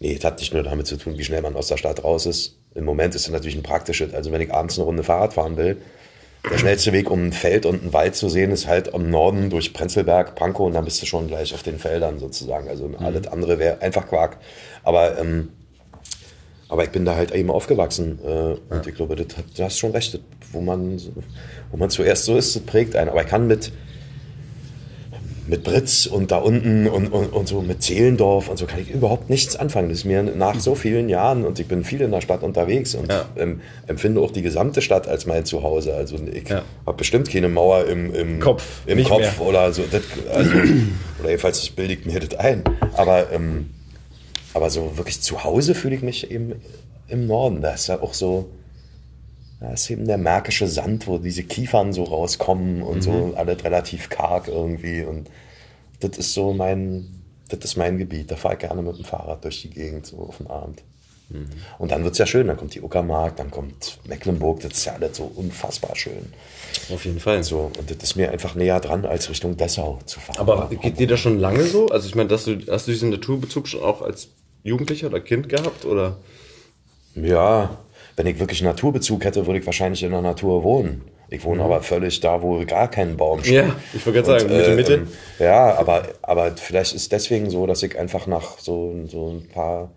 nee, 0.00 0.14
es 0.14 0.24
hat 0.24 0.38
nicht 0.38 0.54
nur 0.54 0.62
damit 0.62 0.86
zu 0.86 0.96
tun, 0.96 1.18
wie 1.18 1.24
schnell 1.24 1.42
man 1.42 1.54
aus 1.54 1.68
der 1.68 1.76
Stadt 1.76 2.04
raus 2.04 2.24
ist. 2.24 2.56
Im 2.74 2.84
Moment 2.84 3.14
ist 3.14 3.22
es 3.22 3.30
natürlich 3.30 3.56
ein 3.56 3.62
praktisches, 3.62 4.14
also 4.14 4.32
wenn 4.32 4.40
ich 4.40 4.52
abends 4.52 4.78
eine 4.78 4.86
Runde 4.86 5.02
Fahrrad 5.02 5.34
fahren 5.34 5.58
will, 5.58 5.76
der 6.50 6.58
schnellste 6.58 6.92
Weg, 6.92 7.10
um 7.10 7.26
ein 7.26 7.32
Feld 7.32 7.64
und 7.64 7.82
einen 7.82 7.92
Wald 7.92 8.14
zu 8.14 8.28
sehen, 8.28 8.50
ist 8.50 8.66
halt 8.66 8.94
am 8.94 9.08
Norden 9.08 9.48
durch 9.48 9.72
Prenzlberg, 9.72 10.34
Pankow 10.34 10.66
und 10.66 10.74
dann 10.74 10.84
bist 10.84 11.00
du 11.00 11.06
schon 11.06 11.26
gleich 11.26 11.54
auf 11.54 11.62
den 11.62 11.78
Feldern 11.78 12.18
sozusagen. 12.18 12.68
Also 12.68 12.90
alles 12.98 13.26
andere 13.28 13.58
wäre 13.58 13.80
einfach 13.80 14.06
Quark. 14.06 14.38
Aber, 14.82 15.18
ähm, 15.18 15.48
aber 16.68 16.84
ich 16.84 16.90
bin 16.90 17.04
da 17.04 17.14
halt 17.16 17.32
eben 17.32 17.50
aufgewachsen 17.50 18.18
äh, 18.24 18.74
und 18.74 18.86
ich 18.86 18.94
glaube, 18.94 19.16
das 19.16 19.26
du 19.56 19.62
hast 19.62 19.78
schon 19.78 19.92
recht, 19.92 20.14
das, 20.14 20.20
wo 20.52 20.60
man, 20.60 21.00
wo 21.70 21.76
man 21.76 21.90
zuerst 21.90 22.24
so 22.24 22.36
ist, 22.36 22.54
das 22.56 22.62
prägt 22.62 22.96
einen. 22.96 23.10
Aber 23.10 23.22
ich 23.22 23.28
kann 23.28 23.46
mit, 23.46 23.72
mit 25.46 25.62
Britz 25.62 26.06
und 26.06 26.30
da 26.30 26.38
unten 26.38 26.86
und, 26.86 27.08
und, 27.08 27.26
und 27.32 27.46
so 27.48 27.60
mit 27.60 27.82
Zehlendorf 27.82 28.48
und 28.48 28.56
so 28.56 28.64
kann 28.64 28.80
ich 28.80 28.90
überhaupt 28.90 29.28
nichts 29.28 29.56
anfangen. 29.56 29.90
Das 29.90 29.98
ist 29.98 30.04
mir 30.06 30.22
nach 30.22 30.58
so 30.58 30.74
vielen 30.74 31.10
Jahren 31.10 31.44
und 31.44 31.60
ich 31.60 31.66
bin 31.66 31.84
viel 31.84 32.00
in 32.00 32.12
der 32.12 32.22
Stadt 32.22 32.42
unterwegs 32.42 32.94
und 32.94 33.12
Ja. 33.12 33.26
ähm, 33.36 33.60
empfinde 33.86 34.22
auch 34.22 34.30
die 34.30 34.40
gesamte 34.40 34.80
Stadt 34.80 35.06
als 35.06 35.26
mein 35.26 35.44
Zuhause. 35.44 35.92
Also 35.94 36.16
ich 36.32 36.48
Ja. 36.48 36.62
habe 36.86 36.96
bestimmt 36.96 37.28
keine 37.30 37.48
Mauer 37.50 37.84
im, 37.84 38.14
im 38.14 38.40
Kopf, 38.40 38.64
im 38.86 39.04
Kopf 39.04 39.20
mehr. 39.38 39.46
oder 39.46 39.72
so. 39.74 39.82
Das, 39.90 40.00
also, 40.34 40.50
oder 41.20 41.28
jedenfalls 41.28 41.62
ich 41.76 42.06
mir 42.06 42.20
das 42.20 42.38
ein. 42.38 42.62
Aber, 42.94 43.30
ähm, 43.30 43.68
aber 44.54 44.70
so 44.70 44.96
wirklich 44.96 45.20
zu 45.20 45.44
Hause 45.44 45.74
fühle 45.74 45.96
ich 45.96 46.02
mich 46.02 46.30
eben 46.30 46.54
im 47.08 47.26
Norden. 47.26 47.60
Da 47.60 47.72
ist 47.74 47.88
ja 47.88 48.00
auch 48.00 48.14
so, 48.14 48.48
da 49.60 49.72
ist 49.72 49.90
eben 49.90 50.06
der 50.06 50.18
märkische 50.18 50.66
Sand, 50.68 51.06
wo 51.06 51.18
diese 51.18 51.42
Kiefern 51.42 51.92
so 51.92 52.04
rauskommen 52.04 52.82
und 52.82 53.02
so 53.02 53.10
Mhm. 53.10 53.34
alles 53.36 53.62
relativ 53.64 54.08
karg 54.08 54.48
irgendwie. 54.48 55.02
Und 55.02 55.28
das 56.00 56.18
ist 56.18 56.34
so 56.34 56.52
mein, 56.52 57.22
das 57.48 57.60
ist 57.64 57.76
mein 57.76 57.98
Gebiet. 57.98 58.30
Da 58.30 58.36
fahre 58.36 58.54
ich 58.54 58.60
gerne 58.60 58.80
mit 58.82 58.96
dem 58.96 59.04
Fahrrad 59.04 59.44
durch 59.44 59.62
die 59.62 59.70
Gegend, 59.70 60.06
so 60.06 60.18
auf 60.18 60.38
den 60.38 60.46
Abend. 60.46 60.82
Mhm. 61.30 61.46
Und 61.78 61.90
dann 61.90 62.04
wird 62.04 62.12
es 62.12 62.18
ja 62.18 62.26
schön, 62.26 62.46
dann 62.48 62.56
kommt 62.58 62.74
die 62.74 62.82
Uckermark, 62.82 63.36
dann 63.36 63.50
kommt 63.50 63.98
Mecklenburg, 64.06 64.60
das 64.60 64.72
ist 64.72 64.84
ja 64.84 64.92
alles 64.94 65.16
so 65.16 65.24
unfassbar 65.34 65.96
schön. 65.96 66.32
Auf 66.92 67.04
jeden 67.06 67.20
Fall. 67.20 67.42
So, 67.44 67.70
und 67.78 67.90
das 67.90 67.96
ist 68.02 68.16
mir 68.16 68.30
einfach 68.30 68.54
näher 68.54 68.78
dran, 68.80 69.06
als 69.06 69.30
Richtung 69.30 69.56
Dessau 69.56 70.00
zu 70.04 70.20
fahren. 70.20 70.38
Aber 70.38 70.68
geht 70.68 70.98
dir 70.98 71.06
das 71.06 71.20
schon 71.20 71.38
lange 71.38 71.64
so? 71.64 71.86
Also 71.88 72.08
ich 72.08 72.14
meine, 72.14 72.28
dass 72.28 72.44
du, 72.44 72.58
hast 72.70 72.86
du 72.86 72.92
diesen 72.92 73.08
Naturbezug 73.10 73.66
schon 73.68 73.82
auch 73.82 74.02
als 74.02 74.28
Jugendlicher 74.64 75.06
oder 75.06 75.20
Kind 75.20 75.48
gehabt? 75.48 75.84
Oder? 75.84 76.16
Ja, 77.14 77.78
wenn 78.16 78.26
ich 78.26 78.40
wirklich 78.40 78.62
Naturbezug 78.62 79.24
hätte, 79.24 79.46
würde 79.46 79.60
ich 79.60 79.66
wahrscheinlich 79.66 80.02
in 80.02 80.10
der 80.10 80.22
Natur 80.22 80.64
wohnen. 80.64 81.02
Ich 81.28 81.44
wohne 81.44 81.62
aber 81.62 81.80
völlig 81.82 82.20
da, 82.20 82.42
wo 82.42 82.64
gar 82.64 82.88
kein 82.90 83.16
Baum 83.16 83.42
steht. 83.42 83.64
Mhm. 83.64 83.70
Ja, 83.70 83.76
ich 83.94 84.06
wollte 84.06 84.22
gerade 84.22 84.40
sagen, 84.40 84.56
Mitte, 84.56 84.74
Mitte. 84.74 84.94
ähm, 84.94 85.08
ja, 85.38 85.74
aber, 85.76 86.08
aber 86.22 86.56
vielleicht 86.56 86.94
ist 86.94 87.12
deswegen 87.12 87.50
so, 87.50 87.66
dass 87.66 87.82
ich 87.82 87.98
einfach 87.98 88.26
nach 88.26 88.58
so, 88.58 89.06
so 89.06 89.30
ein 89.30 89.48
paar, 89.48 89.90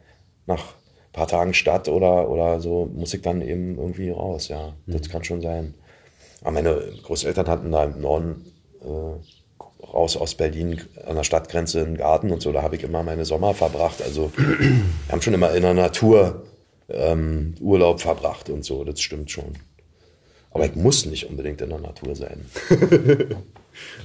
nach 0.45 0.63
ein 0.63 1.13
paar 1.13 1.27
Tagen 1.27 1.53
Stadt 1.53 1.89
oder, 1.89 2.29
oder 2.29 2.59
so, 2.59 2.89
muss 2.93 3.13
ich 3.13 3.21
dann 3.21 3.41
eben 3.41 3.77
irgendwie 3.77 4.09
raus, 4.09 4.47
ja. 4.47 4.73
Mhm. 4.85 4.93
Das 4.93 5.09
kann 5.09 5.23
schon 5.23 5.41
sein. 5.41 5.75
Aber 6.41 6.51
meine 6.51 6.81
Großeltern 7.03 7.47
hatten 7.47 7.71
da 7.71 7.83
im 7.83 8.01
Norden 8.01 8.51
äh, 8.81 9.36
raus 9.93 10.17
aus 10.17 10.35
Berlin 10.35 10.81
an 11.05 11.15
der 11.15 11.23
Stadtgrenze 11.23 11.81
einen 11.81 11.97
Garten 11.97 12.31
und 12.31 12.41
so, 12.41 12.51
da 12.51 12.61
habe 12.61 12.75
ich 12.75 12.83
immer 12.83 13.03
meine 13.03 13.25
Sommer 13.25 13.53
verbracht. 13.53 14.01
Also 14.01 14.31
wir 14.35 15.11
haben 15.11 15.21
schon 15.21 15.33
immer 15.33 15.53
in 15.53 15.63
der 15.63 15.73
Natur 15.73 16.43
ähm, 16.89 17.55
Urlaub 17.59 18.01
verbracht 18.01 18.49
und 18.49 18.63
so, 18.63 18.83
das 18.83 19.01
stimmt 19.01 19.31
schon. 19.31 19.53
Aber 20.51 20.65
ich 20.65 20.75
muss 20.75 21.05
nicht 21.05 21.29
unbedingt 21.29 21.61
in 21.61 21.69
der 21.69 21.79
Natur 21.79 22.15
sein. 22.15 22.45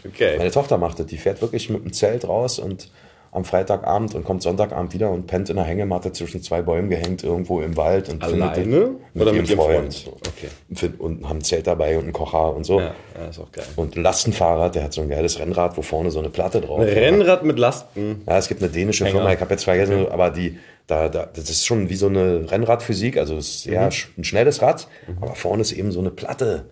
Okay. 0.06 0.36
Meine 0.36 0.50
Tochter 0.50 0.78
macht 0.78 0.98
das, 0.98 1.06
die 1.06 1.16
fährt 1.16 1.40
wirklich 1.40 1.70
mit 1.70 1.82
dem 1.82 1.92
Zelt 1.92 2.28
raus 2.28 2.58
und 2.58 2.90
am 3.34 3.46
Freitagabend 3.46 4.14
und 4.14 4.24
kommt 4.24 4.42
Sonntagabend 4.42 4.92
wieder 4.92 5.10
und 5.10 5.26
pennt 5.26 5.48
in 5.48 5.56
der 5.56 5.64
Hängematte 5.64 6.12
zwischen 6.12 6.42
zwei 6.42 6.60
Bäumen 6.60 6.90
gehängt 6.90 7.24
irgendwo 7.24 7.62
im 7.62 7.78
Wald 7.78 8.10
und 8.10 8.22
Alleine 8.22 8.54
findet 8.54 8.90
mit, 9.14 9.22
oder 9.22 9.32
mit 9.32 9.48
ihrem 9.48 9.58
Freund. 9.58 9.94
Freund? 9.94 10.28
Okay. 10.28 10.90
Und, 10.98 11.26
haben 11.26 11.38
ein 11.38 11.42
Zelt 11.42 11.66
dabei 11.66 11.96
und 11.96 12.04
einen 12.04 12.12
Kocher 12.12 12.54
und 12.54 12.64
so. 12.64 12.78
Ja, 12.80 12.94
ja, 13.18 13.28
ist 13.30 13.38
auch 13.38 13.50
geil. 13.50 13.64
Und 13.76 13.96
Lastenfahrrad, 13.96 14.74
der 14.74 14.84
hat 14.84 14.92
so 14.92 15.00
ein 15.00 15.08
geiles 15.08 15.38
Rennrad, 15.38 15.78
wo 15.78 15.82
vorne 15.82 16.10
so 16.10 16.18
eine 16.18 16.28
Platte 16.28 16.60
drauf 16.60 16.80
Ein 16.80 16.88
ist. 16.88 16.94
Rennrad 16.96 17.42
mit 17.42 17.58
Lasten. 17.58 18.20
Ja, 18.26 18.36
es 18.36 18.48
gibt 18.48 18.62
eine 18.62 18.70
dänische 18.70 19.04
Hänger. 19.06 19.16
Firma, 19.16 19.32
ich 19.32 19.40
habe 19.40 19.50
jetzt 19.50 19.64
vergessen, 19.64 20.06
aber 20.10 20.28
die, 20.28 20.58
da, 20.86 21.08
da, 21.08 21.24
das 21.24 21.48
ist 21.48 21.64
schon 21.64 21.88
wie 21.88 21.96
so 21.96 22.08
eine 22.08 22.50
Rennradphysik, 22.50 23.16
also 23.16 23.38
es 23.38 23.64
ist 23.64 23.68
sch- 23.72 24.08
ein 24.18 24.24
schnelles 24.24 24.60
Rad, 24.60 24.88
aber 25.22 25.34
vorne 25.36 25.62
ist 25.62 25.72
eben 25.72 25.90
so 25.90 26.00
eine 26.00 26.10
Platte 26.10 26.66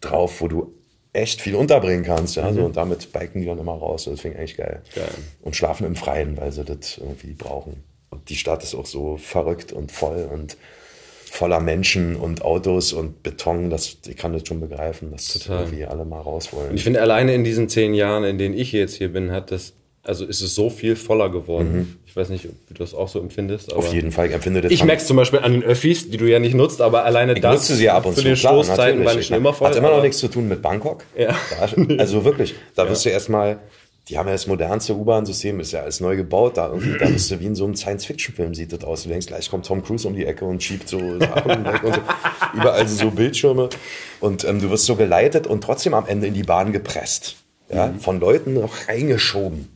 drauf, 0.00 0.40
wo 0.40 0.46
du 0.46 0.72
echt 1.16 1.40
viel 1.40 1.54
unterbringen 1.54 2.04
kannst. 2.04 2.36
Ja? 2.36 2.52
So, 2.52 2.64
und 2.64 2.76
damit 2.76 3.12
biken 3.12 3.40
die 3.40 3.46
dann 3.46 3.58
immer 3.58 3.74
raus. 3.74 4.04
Das 4.04 4.20
finde 4.20 4.36
ich 4.36 4.40
eigentlich 4.40 4.56
geil. 4.56 4.82
Geil. 4.94 5.08
Und 5.42 5.56
schlafen 5.56 5.86
im 5.86 5.96
Freien, 5.96 6.36
weil 6.36 6.52
sie 6.52 6.64
das 6.64 6.98
irgendwie 6.98 7.32
brauchen. 7.32 7.82
Und 8.10 8.28
die 8.28 8.36
Stadt 8.36 8.62
ist 8.62 8.74
auch 8.74 8.86
so 8.86 9.16
verrückt 9.16 9.72
und 9.72 9.90
voll 9.92 10.28
und 10.32 10.56
voller 11.30 11.60
Menschen 11.60 12.16
und 12.16 12.42
Autos 12.42 12.92
und 12.92 13.22
Beton. 13.22 13.70
Das, 13.70 13.98
ich 14.06 14.16
kann 14.16 14.32
das 14.32 14.46
schon 14.46 14.60
begreifen, 14.60 15.10
dass 15.10 15.26
Total. 15.26 15.64
irgendwie 15.64 15.84
alle 15.84 16.04
mal 16.04 16.20
raus 16.20 16.52
wollen. 16.52 16.70
Und 16.70 16.76
ich 16.76 16.84
finde, 16.84 17.02
alleine 17.02 17.34
in 17.34 17.44
diesen 17.44 17.68
zehn 17.68 17.94
Jahren, 17.94 18.24
in 18.24 18.38
denen 18.38 18.56
ich 18.56 18.72
jetzt 18.72 18.94
hier 18.94 19.12
bin, 19.12 19.30
hat 19.32 19.50
das, 19.50 19.74
also 20.06 20.24
ist 20.24 20.40
es 20.40 20.54
so 20.54 20.70
viel 20.70 20.96
voller 20.96 21.28
geworden. 21.30 21.98
Ich 22.06 22.14
weiß 22.14 22.28
nicht, 22.30 22.44
wie 22.44 22.48
du 22.68 22.74
das 22.74 22.94
auch 22.94 23.08
so 23.08 23.20
empfindest. 23.20 23.72
Aber 23.72 23.80
Auf 23.80 23.92
jeden 23.92 24.12
Fall, 24.12 24.28
ich 24.28 24.32
empfinde 24.32 24.62
das 24.62 24.72
Ich 24.72 24.84
merke 24.84 25.02
es 25.02 25.06
zum 25.08 25.16
Beispiel 25.16 25.40
an 25.40 25.52
den 25.52 25.62
Öffis, 25.62 26.08
die 26.08 26.16
du 26.16 26.24
ja 26.24 26.38
nicht 26.38 26.54
nutzt, 26.54 26.80
aber 26.80 27.04
alleine 27.04 27.34
Ich 27.34 27.40
das 27.40 27.52
nutze 27.54 27.74
sie 27.74 27.84
ja 27.84 27.96
ab 27.96 28.06
und 28.06 28.14
zu 28.14 28.20
zu. 28.20 28.26
den 28.26 28.36
Stoßzeiten 28.36 29.04
waren 29.04 29.22
schon 29.22 29.36
immer 29.36 29.52
voll. 29.52 29.68
Hat 29.68 29.76
immer 29.76 29.90
noch 29.90 30.02
nichts 30.02 30.18
zu 30.18 30.28
tun 30.28 30.48
mit 30.48 30.62
Bangkok. 30.62 31.04
Ja. 31.16 31.34
Da, 31.60 31.94
also 31.98 32.24
wirklich, 32.24 32.54
da 32.74 32.88
wirst 32.88 33.04
du 33.04 33.10
erstmal, 33.10 33.58
die 34.08 34.16
haben 34.16 34.26
ja 34.28 34.32
das 34.32 34.46
modernste 34.46 34.94
U-Bahn-System, 34.94 35.60
ist 35.60 35.72
ja 35.72 35.80
alles 35.80 36.00
neu 36.00 36.16
gebaut. 36.16 36.56
Da, 36.56 36.68
irgendwie, 36.68 36.96
da 36.98 37.06
bist 37.06 37.30
du 37.30 37.40
wie 37.40 37.46
in 37.46 37.54
so 37.54 37.64
einem 37.64 37.74
Science-Fiction-Film, 37.76 38.54
sieht 38.54 38.72
das 38.72 38.84
aus. 38.84 39.02
Du 39.02 39.08
denkst, 39.08 39.26
gleich 39.26 39.50
kommt 39.50 39.66
Tom 39.66 39.82
Cruise 39.84 40.06
um 40.06 40.14
die 40.14 40.24
Ecke 40.24 40.44
und 40.44 40.62
schiebt 40.62 40.88
so 40.88 40.98
Sachen 41.18 41.64
weg 41.64 41.82
und 41.82 41.94
so. 41.94 42.00
Überall 42.54 42.86
so 42.86 43.10
Bildschirme. 43.10 43.68
Und 44.20 44.44
ähm, 44.44 44.60
du 44.60 44.70
wirst 44.70 44.86
so 44.86 44.94
geleitet 44.96 45.46
und 45.46 45.62
trotzdem 45.62 45.92
am 45.92 46.06
Ende 46.06 46.28
in 46.28 46.34
die 46.34 46.44
Bahn 46.44 46.72
gepresst. 46.72 47.36
Ja? 47.70 47.88
Mhm. 47.88 48.00
Von 48.00 48.20
Leuten 48.20 48.54
noch 48.54 48.88
reingeschoben. 48.88 49.75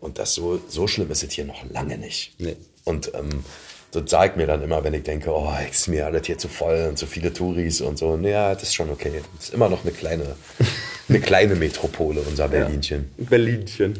Und 0.00 0.18
das 0.18 0.34
so, 0.34 0.60
so 0.68 0.86
schlimm 0.86 1.10
ist 1.10 1.22
es 1.22 1.32
hier 1.32 1.44
noch 1.44 1.64
lange 1.70 1.98
nicht. 1.98 2.34
Nee. 2.38 2.56
Und 2.84 3.12
ähm, 3.14 3.44
das 3.92 4.10
sagt 4.10 4.36
mir 4.36 4.46
dann 4.46 4.62
immer, 4.62 4.84
wenn 4.84 4.94
ich 4.94 5.02
denke, 5.02 5.30
oh, 5.30 5.52
ist 5.70 5.88
mir 5.88 6.06
alles 6.06 6.26
hier 6.26 6.38
zu 6.38 6.48
voll 6.48 6.86
und 6.88 6.98
zu 6.98 7.06
viele 7.06 7.32
Touris 7.32 7.80
und 7.80 7.98
so. 7.98 8.16
Naja, 8.16 8.52
das 8.54 8.64
ist 8.64 8.74
schon 8.74 8.90
okay. 8.90 9.22
Das 9.36 9.48
ist 9.48 9.54
immer 9.54 9.68
noch 9.68 9.84
eine 9.84 9.92
kleine, 9.92 10.36
eine 11.08 11.20
kleine 11.20 11.54
Metropole, 11.54 12.20
unser 12.20 12.48
Berlinchen. 12.48 13.10
Berlinchen. 13.16 13.98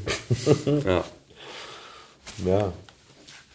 ja. 0.85 1.05
Ja. 2.45 2.73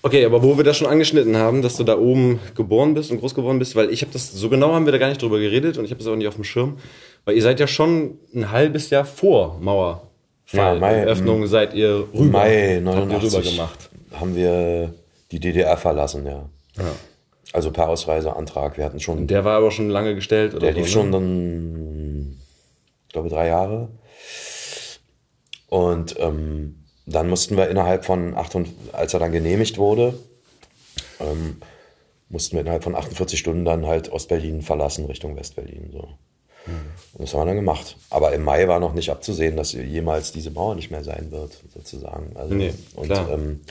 Okay, 0.04 0.26
aber 0.26 0.42
wo 0.42 0.58
wir 0.58 0.64
das 0.64 0.78
schon 0.78 0.88
angeschnitten 0.88 1.38
haben, 1.38 1.62
dass 1.62 1.78
du 1.78 1.84
da 1.84 1.96
oben 1.96 2.40
geboren 2.56 2.96
bist 2.96 3.12
und 3.12 3.20
groß 3.20 3.36
geworden 3.36 3.60
bist, 3.60 3.76
weil 3.76 3.92
ich 3.92 4.02
habe 4.02 4.12
das, 4.12 4.32
so 4.32 4.50
genau 4.50 4.74
haben 4.74 4.86
wir 4.86 4.92
da 4.92 4.98
gar 4.98 5.10
nicht 5.10 5.22
drüber 5.22 5.38
geredet 5.38 5.78
und 5.78 5.86
ich 5.86 5.92
habe 5.92 6.00
das 6.00 6.08
auch 6.08 6.16
nicht 6.16 6.28
auf 6.28 6.36
dem 6.36 6.44
Schirm, 6.44 6.78
weil 7.24 7.36
ihr 7.36 7.44
seid 7.44 7.60
ja 7.60 7.68
schon 7.68 8.18
ein 8.34 8.52
halbes 8.52 8.90
Jahr 8.90 9.06
vor 9.06 9.60
Mauerfall, 9.62 10.08
Ja, 10.52 10.76
Mai, 10.76 10.94
Eröffnung 10.94 11.48
seid 11.48 11.74
ihr 11.74 12.08
rüber, 12.14 12.40
Mai 12.40 12.50
habt 12.50 12.76
ihr 12.76 12.82
89 12.82 13.34
rüber 13.34 13.50
gemacht. 13.50 13.90
haben 14.14 14.36
wir 14.36 14.94
die 15.32 15.40
DDR 15.40 15.78
verlassen, 15.78 16.26
ja. 16.26 16.50
Also 17.54 17.72
per 17.72 17.90
Ausreiseantrag. 17.90 18.78
Wir 18.78 18.86
hatten 18.86 19.00
schon, 19.00 19.28
der, 19.28 19.38
Der 19.38 19.46
war 19.46 19.58
aber 19.58 19.72
schon 19.72 19.90
lange 19.90 20.16
gestellt 20.16 20.54
oder 20.54 20.72
lief 20.72 20.88
so, 20.88 20.94
schon 20.94 21.10
ne? 21.10 21.12
dann, 21.12 22.40
ich 23.08 23.14
glaube, 23.14 23.30
drei 23.30 23.48
Jahre. 23.48 23.90
Und 25.68 26.16
ähm, 26.20 26.84
dann 27.06 27.30
mussten 27.30 27.58
wir 27.58 27.70
innerhalb 27.70 28.06
von, 28.06 28.36
48, 28.36 28.94
als 28.94 29.14
er 29.14 29.20
dann 29.20 29.32
genehmigt 29.32 29.78
wurde, 29.78 30.14
ähm, 31.20 31.58
mussten 32.30 32.56
wir 32.56 32.62
innerhalb 32.62 32.84
von 32.84 32.96
48 32.96 33.40
Stunden 33.40 33.66
dann 33.66 33.86
halt 33.86 34.12
Ostberlin 34.12 34.62
verlassen 34.62 35.06
Richtung 35.06 35.36
Westberlin. 35.36 35.90
So. 35.92 36.08
Und 36.68 37.22
das 37.24 37.34
haben 37.34 37.42
wir 37.42 37.46
dann 37.48 37.56
gemacht. 37.56 37.98
Aber 38.10 38.34
im 38.34 38.44
Mai 38.44 38.68
war 38.68 38.80
noch 38.80 38.94
nicht 38.94 39.10
abzusehen, 39.10 39.58
dass 39.58 39.74
jemals 39.74 40.32
diese 40.32 40.52
Mauer 40.52 40.76
nicht 40.76 40.92
mehr 40.92 41.04
sein 41.04 41.28
wird, 41.32 41.52
sozusagen. 41.74 42.32
Also, 42.36 42.54
Nee, 42.54 42.74
und 42.96 43.08
klar. 43.08 43.30
ähm, 43.32 43.62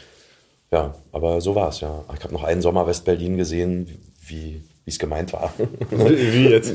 ja, 0.70 0.94
aber 1.12 1.40
so 1.40 1.54
war 1.54 1.68
es, 1.70 1.80
ja. 1.80 2.04
Ich 2.16 2.22
habe 2.24 2.32
noch 2.34 2.44
einen 2.44 2.62
Sommer 2.62 2.86
Westberlin 2.86 3.36
gesehen, 3.36 3.88
wie 4.26 4.62
es 4.86 4.98
gemeint 4.98 5.32
war. 5.32 5.52
Wie 5.90 6.48
jetzt? 6.48 6.74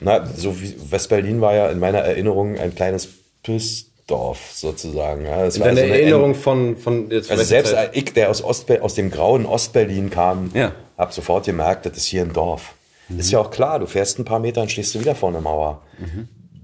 Na, 0.00 0.26
so 0.26 0.60
wie 0.60 0.74
Westberlin 0.90 1.40
war 1.40 1.54
ja 1.54 1.68
in 1.70 1.78
meiner 1.78 1.98
Erinnerung 2.00 2.58
ein 2.58 2.74
kleines 2.74 3.08
Pissdorf 3.44 4.50
sozusagen. 4.52 5.24
Ja, 5.24 5.44
es 5.46 5.58
war 5.60 5.68
Deine 5.68 5.80
so 5.80 5.86
eine 5.86 5.98
Erinnerung 5.98 6.34
von, 6.34 6.76
von 6.76 7.10
jetzt 7.10 7.30
also 7.30 7.42
selbst 7.44 7.70
Zeit? 7.72 7.96
ich, 7.96 8.12
der 8.12 8.28
aus, 8.30 8.42
aus 8.42 8.94
dem 8.94 9.10
grauen 9.10 9.46
Ostberlin 9.46 10.10
kam, 10.10 10.50
Ja. 10.52 10.72
habe 10.98 11.12
sofort 11.12 11.46
gemerkt, 11.46 11.86
das 11.86 11.96
ist 11.96 12.06
hier 12.06 12.22
ein 12.22 12.32
Dorf. 12.32 12.74
Ist 13.18 13.30
ja 13.30 13.38
auch 13.38 13.50
klar, 13.50 13.78
du 13.78 13.86
fährst 13.86 14.18
ein 14.18 14.24
paar 14.24 14.38
Meter 14.40 14.62
und 14.62 14.70
stehst 14.70 14.94
du 14.94 15.00
wieder 15.00 15.14
vor 15.14 15.28
einer 15.28 15.40
Mauer. 15.40 15.82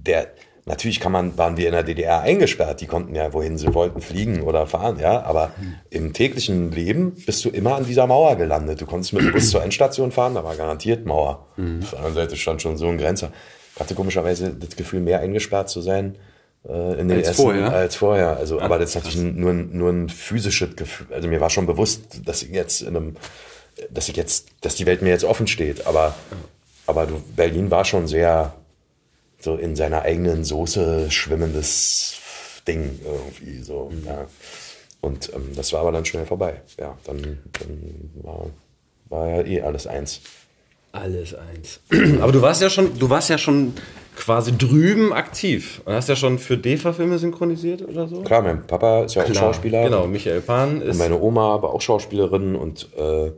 Der, 0.07 0.29
natürlich 0.65 0.99
kann 1.01 1.13
man, 1.13 1.37
waren 1.37 1.57
wir 1.57 1.67
in 1.67 1.73
der 1.73 1.83
DDR 1.83 2.21
eingesperrt, 2.23 2.81
die 2.81 2.87
konnten 2.87 3.15
ja, 3.15 3.33
wohin 3.33 3.59
sie 3.59 3.75
wollten, 3.75 4.01
fliegen 4.01 4.41
oder 4.43 4.67
fahren, 4.67 4.99
ja, 5.01 5.23
aber 5.23 5.51
im 5.91 6.13
täglichen 6.13 6.73
Leben 6.73 7.13
bist 7.27 7.45
du 7.45 7.51
immer 7.51 7.75
an 7.77 7.85
dieser 7.85 8.07
Mauer 8.07 8.37
gelandet. 8.37 8.81
Du 8.81 8.87
konntest 8.87 9.13
mit 9.13 9.23
dem 9.23 9.33
Bus 9.33 9.51
zur 9.51 9.63
Endstation 9.63 10.13
fahren, 10.13 10.35
da 10.35 10.43
war 10.45 10.57
garantiert 10.57 11.05
Mauer. 11.07 11.47
Auf 11.83 11.91
der 11.91 11.99
anderen 11.99 12.15
Seite 12.15 12.37
stand 12.37 12.63
schon 12.63 12.77
so 12.77 12.87
ein 12.89 12.97
Grenzer. 12.99 13.31
Ich 13.75 13.81
hatte 13.81 13.95
komischerweise 13.95 14.51
das 14.55 14.77
Gefühl, 14.77 15.01
mehr 15.01 15.21
eingesperrt 15.21 15.69
zu 15.69 15.81
sein 15.83 16.17
äh, 16.69 17.01
in 17.01 17.09
den 17.09 17.19
Als 17.19 17.29
ersten, 17.29 17.43
vorher? 17.43 17.73
als 17.73 17.97
vorher. 17.97 18.37
Also, 18.37 18.61
aber 18.61 18.79
das 18.79 18.91
ist 18.91 18.95
natürlich 18.97 19.19
nur, 19.37 19.51
ein- 19.53 19.71
nur 19.77 19.91
ein 19.91 20.09
physisches 20.09 20.77
Gefühl. 20.77 21.07
Also 21.15 21.29
mir 21.29 21.41
war 21.41 21.51
schon 21.51 21.67
bewusst, 21.67 22.23
dass 22.27 22.43
ich 22.43 22.51
jetzt 22.51 22.81
in 22.83 22.89
einem, 22.97 23.17
dass 23.91 24.09
ich 24.09 24.17
jetzt, 24.17 24.49
dass 24.61 24.75
die 24.75 24.87
Welt 24.87 25.03
mir 25.03 25.11
jetzt 25.11 25.25
offen 25.25 25.47
steht. 25.47 25.87
Aber, 25.87 26.15
aber 26.87 27.07
du, 27.07 27.23
Berlin 27.37 27.71
war 27.71 27.85
schon 27.85 28.07
sehr 28.07 28.55
so 29.39 29.57
in 29.57 29.77
seiner 29.77 30.03
eigenen 30.03 30.45
Soße 30.45 31.11
schwimmendes 31.11 32.21
Ding 32.67 33.01
irgendwie 33.05 33.63
so. 33.63 33.91
Ja. 34.05 34.27
Und 35.01 35.33
ähm, 35.35 35.53
das 35.57 35.73
war 35.73 35.81
aber 35.81 35.93
dann 35.93 36.05
schnell 36.05 36.27
vorbei. 36.27 36.61
Ja, 36.79 36.97
dann, 37.05 37.39
dann 37.59 38.11
war, 38.23 38.47
war 39.09 39.29
ja 39.29 39.43
eh 39.47 39.63
alles 39.63 39.87
eins. 39.87 40.21
Alles 40.93 41.35
eins. 41.35 41.81
Aber 42.21 42.33
du 42.33 42.43
warst 42.43 42.61
ja 42.61 42.69
schon, 42.69 42.99
du 42.99 43.09
warst 43.09 43.31
ja 43.31 43.39
schon 43.39 43.75
quasi 44.17 44.57
drüben 44.59 45.13
aktiv 45.13 45.81
und 45.85 45.95
hast 45.95 46.09
ja 46.09 46.17
schon 46.17 46.41
für 46.41 46.59
DEFA-Filme 46.59 47.17
synchronisiert 47.19 47.87
oder 47.89 48.09
so? 48.09 48.23
Klar, 48.23 48.43
mein 48.43 48.67
Papa 48.67 49.05
ist 49.05 49.15
ja 49.15 49.23
auch 49.23 49.27
Klar, 49.27 49.37
Schauspieler. 49.37 49.85
Genau, 49.85 50.09
Michael 50.09 50.41
Pan 50.41 50.83
ist. 50.83 50.95
Und 50.95 50.99
meine 50.99 51.21
Oma 51.21 51.63
war 51.63 51.73
auch 51.73 51.81
Schauspielerin 51.81 52.57
und, 52.57 52.89
äh, 52.97 53.31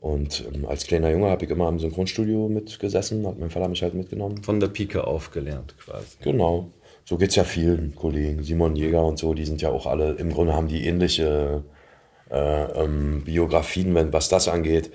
und 0.00 0.44
ähm, 0.54 0.66
als 0.66 0.86
kleiner 0.86 1.10
Junge 1.10 1.28
habe 1.28 1.44
ich 1.44 1.50
immer 1.50 1.68
im 1.68 1.78
Synchronstudio 1.78 2.48
mitgesessen, 2.48 3.26
hat 3.26 3.38
mein 3.38 3.50
Vater 3.50 3.68
mich 3.68 3.82
halt 3.82 3.94
mitgenommen. 3.94 4.42
von 4.42 4.58
der 4.58 4.68
Pike 4.68 5.06
aufgelernt 5.06 5.74
quasi. 5.78 6.16
Genau. 6.22 6.70
So 7.04 7.18
geht's 7.18 7.34
ja 7.34 7.44
vielen 7.44 7.94
Kollegen. 7.94 8.42
Simon 8.42 8.76
Jäger 8.76 9.04
und 9.04 9.18
so, 9.18 9.34
die 9.34 9.44
sind 9.44 9.60
ja 9.60 9.70
auch 9.70 9.86
alle, 9.86 10.12
im 10.12 10.32
Grunde 10.32 10.54
haben 10.54 10.68
die 10.68 10.86
ähnliche 10.86 11.64
äh, 12.30 12.64
ähm, 12.82 13.22
Biografien, 13.24 13.94
wenn, 13.94 14.12
was 14.12 14.28
das 14.28 14.48
angeht. 14.48 14.90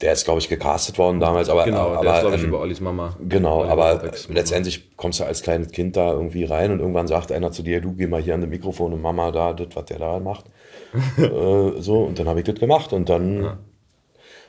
Der 0.00 0.12
ist, 0.12 0.24
glaube 0.24 0.40
ich, 0.40 0.48
gecastet 0.48 0.98
worden 0.98 1.20
damals, 1.20 1.48
aber, 1.48 1.64
Genau, 1.64 1.92
aber, 1.92 2.02
der 2.02 2.14
ist, 2.14 2.20
glaube 2.22 2.36
ich, 2.36 2.42
ähm, 2.42 2.48
über 2.48 2.60
Ollis 2.60 2.80
Mama. 2.80 3.16
Genau, 3.28 3.60
Oliver 3.60 3.72
aber 3.72 4.12
letztendlich 4.30 4.96
kommst 4.96 5.20
du 5.20 5.24
als 5.24 5.42
kleines 5.42 5.70
Kind 5.70 5.96
da 5.96 6.12
irgendwie 6.12 6.44
rein 6.44 6.72
und 6.72 6.80
irgendwann 6.80 7.06
sagt 7.06 7.30
einer 7.30 7.52
zu 7.52 7.62
dir, 7.62 7.80
du 7.80 7.92
geh 7.92 8.08
mal 8.08 8.20
hier 8.20 8.34
an 8.34 8.40
das 8.40 8.50
Mikrofon 8.50 8.92
und 8.92 9.02
Mama 9.02 9.30
da, 9.30 9.52
das, 9.52 9.68
was 9.74 9.84
der 9.84 10.00
da 10.00 10.18
macht. 10.18 10.46
äh, 11.18 11.80
so, 11.80 12.02
und 12.02 12.18
dann 12.18 12.26
habe 12.26 12.40
ich 12.40 12.46
das 12.46 12.56
gemacht 12.56 12.92
und 12.92 13.08
dann, 13.08 13.58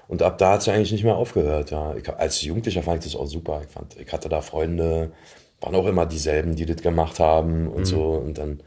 und 0.08 0.22
ab 0.22 0.38
da 0.38 0.53
hat 0.53 0.62
es 0.62 0.70
eigentlich 0.70 0.91
nicht 0.91 1.03
mehr 1.03 1.16
aufgehört. 1.16 1.72
Ja. 1.72 1.95
Ich, 1.95 2.08
als 2.10 2.41
Jugendlicher 2.41 2.84
fand 2.84 3.06
ich 3.06 3.12
das 3.12 3.20
auch 3.20 3.28
super. 3.28 3.62
Ich, 3.66 3.72
fand, 3.72 3.95
ich 3.99 4.12
hatte 4.14 4.30
da 4.30 4.41
Freunde, 4.41 5.12
waren 5.62 5.76
auch 5.76 5.88
immer 5.88 6.06
dieselben, 6.06 6.56
die 6.56 6.66
das 6.66 6.78
gemacht 6.82 7.20
haben 7.20 7.68
und 7.68 7.86
so 7.86 8.01
und 8.14 8.38
dann 8.38 8.60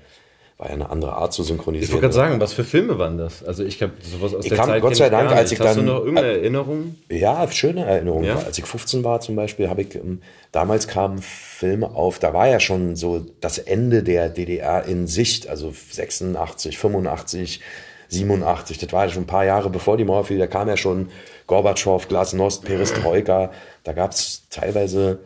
war 0.56 0.66
ja 0.66 0.74
eine 0.74 0.90
andere 0.90 1.12
Art 1.12 1.32
zu 1.32 1.42
Ich 1.42 1.48
synchronisieren. 1.48 1.92
wollte 1.92 2.00
gerade 2.06 2.14
sagen, 2.14 2.40
was 2.40 2.52
für 2.52 2.64
Filme 2.64 2.98
waren 2.98 3.16
das? 3.16 3.44
Also 3.44 3.62
ich 3.62 3.80
habe 3.80 3.92
sowas 4.02 4.34
aus 4.34 4.44
Ich 4.44 4.48
der 4.48 4.58
kam, 4.58 4.66
Zeit. 4.66 4.82
Gott 4.82 4.96
sei 4.96 5.04
ich 5.04 5.10
Dank, 5.12 5.30
als 5.30 5.52
ich 5.52 5.60
Hast 5.60 5.76
dann- 5.76 5.86
du 5.86 5.92
noch 5.92 5.98
irgendeine 6.00 6.32
Erinnerung? 6.32 6.96
Ja, 7.08 7.48
schöne 7.52 7.84
Erinnerungen. 7.84 8.24
Ja? 8.24 8.38
Als 8.40 8.58
ich 8.58 8.64
15 8.64 9.04
war 9.04 9.20
zum 9.20 9.36
Beispiel, 9.36 9.68
habe 9.70 9.82
ich, 9.82 9.94
ähm, 9.94 10.20
damals 10.50 10.88
kamen 10.88 11.18
Filme 11.22 11.94
auf, 11.94 12.18
da 12.18 12.34
war 12.34 12.48
ja 12.48 12.58
schon 12.58 12.96
so 12.96 13.24
das 13.40 13.58
Ende 13.58 14.02
der 14.02 14.30
DDR 14.30 14.84
in 14.84 15.06
Sicht, 15.06 15.48
also 15.48 15.72
86, 15.92 16.76
85, 16.76 17.60
87. 18.08 18.78
Das 18.78 18.92
war 18.92 19.06
ja 19.06 19.10
schon 19.10 19.24
ein 19.24 19.26
paar 19.26 19.44
Jahre 19.44 19.70
bevor 19.70 19.96
die 19.96 20.04
Mauer 20.04 20.24
fiel. 20.24 20.38
Da 20.38 20.46
kam 20.46 20.68
ja 20.68 20.76
schon 20.76 21.08
Gorbatschow, 21.46 22.06
Glasnost, 22.08 22.64
Perestroika. 22.64 23.52
Da 23.84 23.92
gab 23.92 24.12
es 24.12 24.48
teilweise 24.50 25.20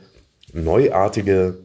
neuartige 0.52 1.58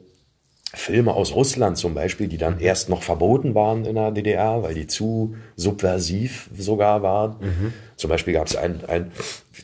Filme 0.74 1.14
aus 1.14 1.34
Russland 1.34 1.78
zum 1.78 1.94
Beispiel, 1.94 2.28
die 2.28 2.38
dann 2.38 2.60
erst 2.60 2.90
noch 2.90 3.02
verboten 3.02 3.56
waren 3.56 3.86
in 3.86 3.96
der 3.96 4.12
DDR, 4.12 4.64
weil 4.64 4.74
die 4.74 4.86
zu 4.86 5.36
subversiv 5.56 6.50
sogar 6.56 7.02
waren. 7.02 7.38
Mhm. 7.40 7.74
Zum 7.96 8.10
Beispiel 8.10 8.34
gab 8.34 8.48
es 8.48 8.56
ein, 8.56 8.84
ein, 8.88 9.12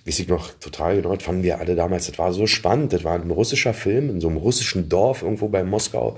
weiß 0.06 0.20
ich 0.20 0.28
noch 0.30 0.52
total 0.60 0.96
genau, 0.96 1.16
fanden 1.20 1.44
wir 1.44 1.60
alle 1.60 1.76
damals, 1.76 2.08
das 2.08 2.18
war 2.18 2.32
so 2.32 2.48
spannend. 2.48 2.94
Das 2.94 3.04
war 3.04 3.14
ein 3.14 3.30
russischer 3.30 3.74
Film 3.74 4.10
in 4.10 4.22
so 4.22 4.30
einem 4.30 4.38
russischen 4.38 4.88
Dorf 4.88 5.22
irgendwo 5.22 5.50
bei 5.50 5.64
Moskau 5.64 6.18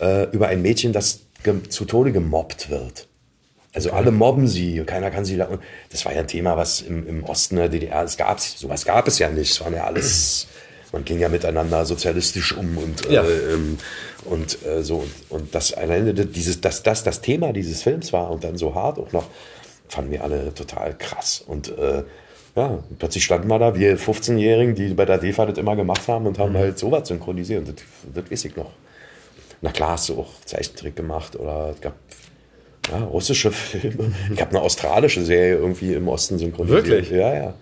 äh, 0.00 0.24
über 0.32 0.48
ein 0.48 0.62
Mädchen, 0.62 0.92
das 0.92 1.20
zu 1.68 1.84
Tode 1.84 2.12
gemobbt 2.12 2.70
wird. 2.70 3.08
Also 3.74 3.92
alle 3.92 4.10
mobben 4.10 4.48
sie, 4.48 4.82
keiner 4.84 5.10
kann 5.10 5.24
sie. 5.24 5.42
Das 5.90 6.04
war 6.04 6.12
ja 6.12 6.20
ein 6.20 6.28
Thema, 6.28 6.56
was 6.56 6.82
im, 6.82 7.06
im 7.08 7.24
Osten 7.24 7.56
der 7.56 7.68
DDR, 7.68 8.02
es 8.02 8.16
gab 8.16 8.38
sowas 8.38 8.84
gab 8.84 9.08
es 9.08 9.18
ja 9.18 9.30
nicht. 9.30 9.52
Es 9.52 9.60
waren 9.60 9.74
ja 9.74 9.84
alles 9.84 10.46
man 10.92 11.04
ging 11.04 11.18
ja 11.18 11.28
miteinander 11.28 11.84
sozialistisch 11.86 12.54
um 12.56 12.76
und, 12.76 13.08
ja. 13.10 13.24
äh, 13.24 13.56
und 14.24 14.64
äh, 14.64 14.82
so. 14.82 14.96
Und, 14.96 15.12
und 15.30 15.54
das 15.54 15.72
alleine 15.72 16.12
dieses, 16.12 16.60
dass 16.60 16.82
das 16.82 17.02
das 17.02 17.20
Thema 17.20 17.52
dieses 17.52 17.82
Films 17.82 18.12
war 18.12 18.30
und 18.30 18.44
dann 18.44 18.58
so 18.58 18.74
hart 18.74 18.98
auch 18.98 19.12
noch, 19.12 19.24
fanden 19.88 20.12
wir 20.12 20.22
alle 20.22 20.52
total 20.54 20.96
krass. 20.96 21.42
Und 21.46 21.76
äh, 21.78 22.04
ja, 22.54 22.78
plötzlich 22.98 23.24
standen 23.24 23.48
wir 23.48 23.58
da, 23.58 23.74
wir 23.74 23.98
15-Jährigen, 23.98 24.74
die 24.74 24.92
bei 24.92 25.06
der 25.06 25.18
DEFA 25.18 25.46
das 25.46 25.58
immer 25.58 25.74
gemacht 25.74 26.06
haben 26.08 26.26
und 26.26 26.38
haben 26.38 26.52
mhm. 26.52 26.58
halt 26.58 26.78
sowas 26.78 27.08
synchronisiert. 27.08 27.66
Und 27.66 27.78
das, 27.78 27.86
das 28.14 28.30
weiß 28.30 28.44
ich 28.44 28.56
noch. 28.56 28.70
Na 29.62 29.70
klar, 29.70 29.92
hast 29.92 30.10
du 30.10 30.20
auch 30.20 30.30
Zeichentrick 30.44 30.96
gemacht 30.96 31.36
oder 31.36 31.70
es 31.74 31.80
gab 31.80 31.94
ja, 32.90 33.04
russische 33.04 33.52
Filme. 33.52 34.12
Ich 34.32 34.40
habe 34.40 34.50
eine 34.50 34.60
australische 34.60 35.22
Serie 35.22 35.56
irgendwie 35.56 35.94
im 35.94 36.08
Osten 36.08 36.38
synchronisiert. 36.38 36.86
Wirklich? 36.86 37.10
Ja, 37.10 37.34
ja. 37.34 37.54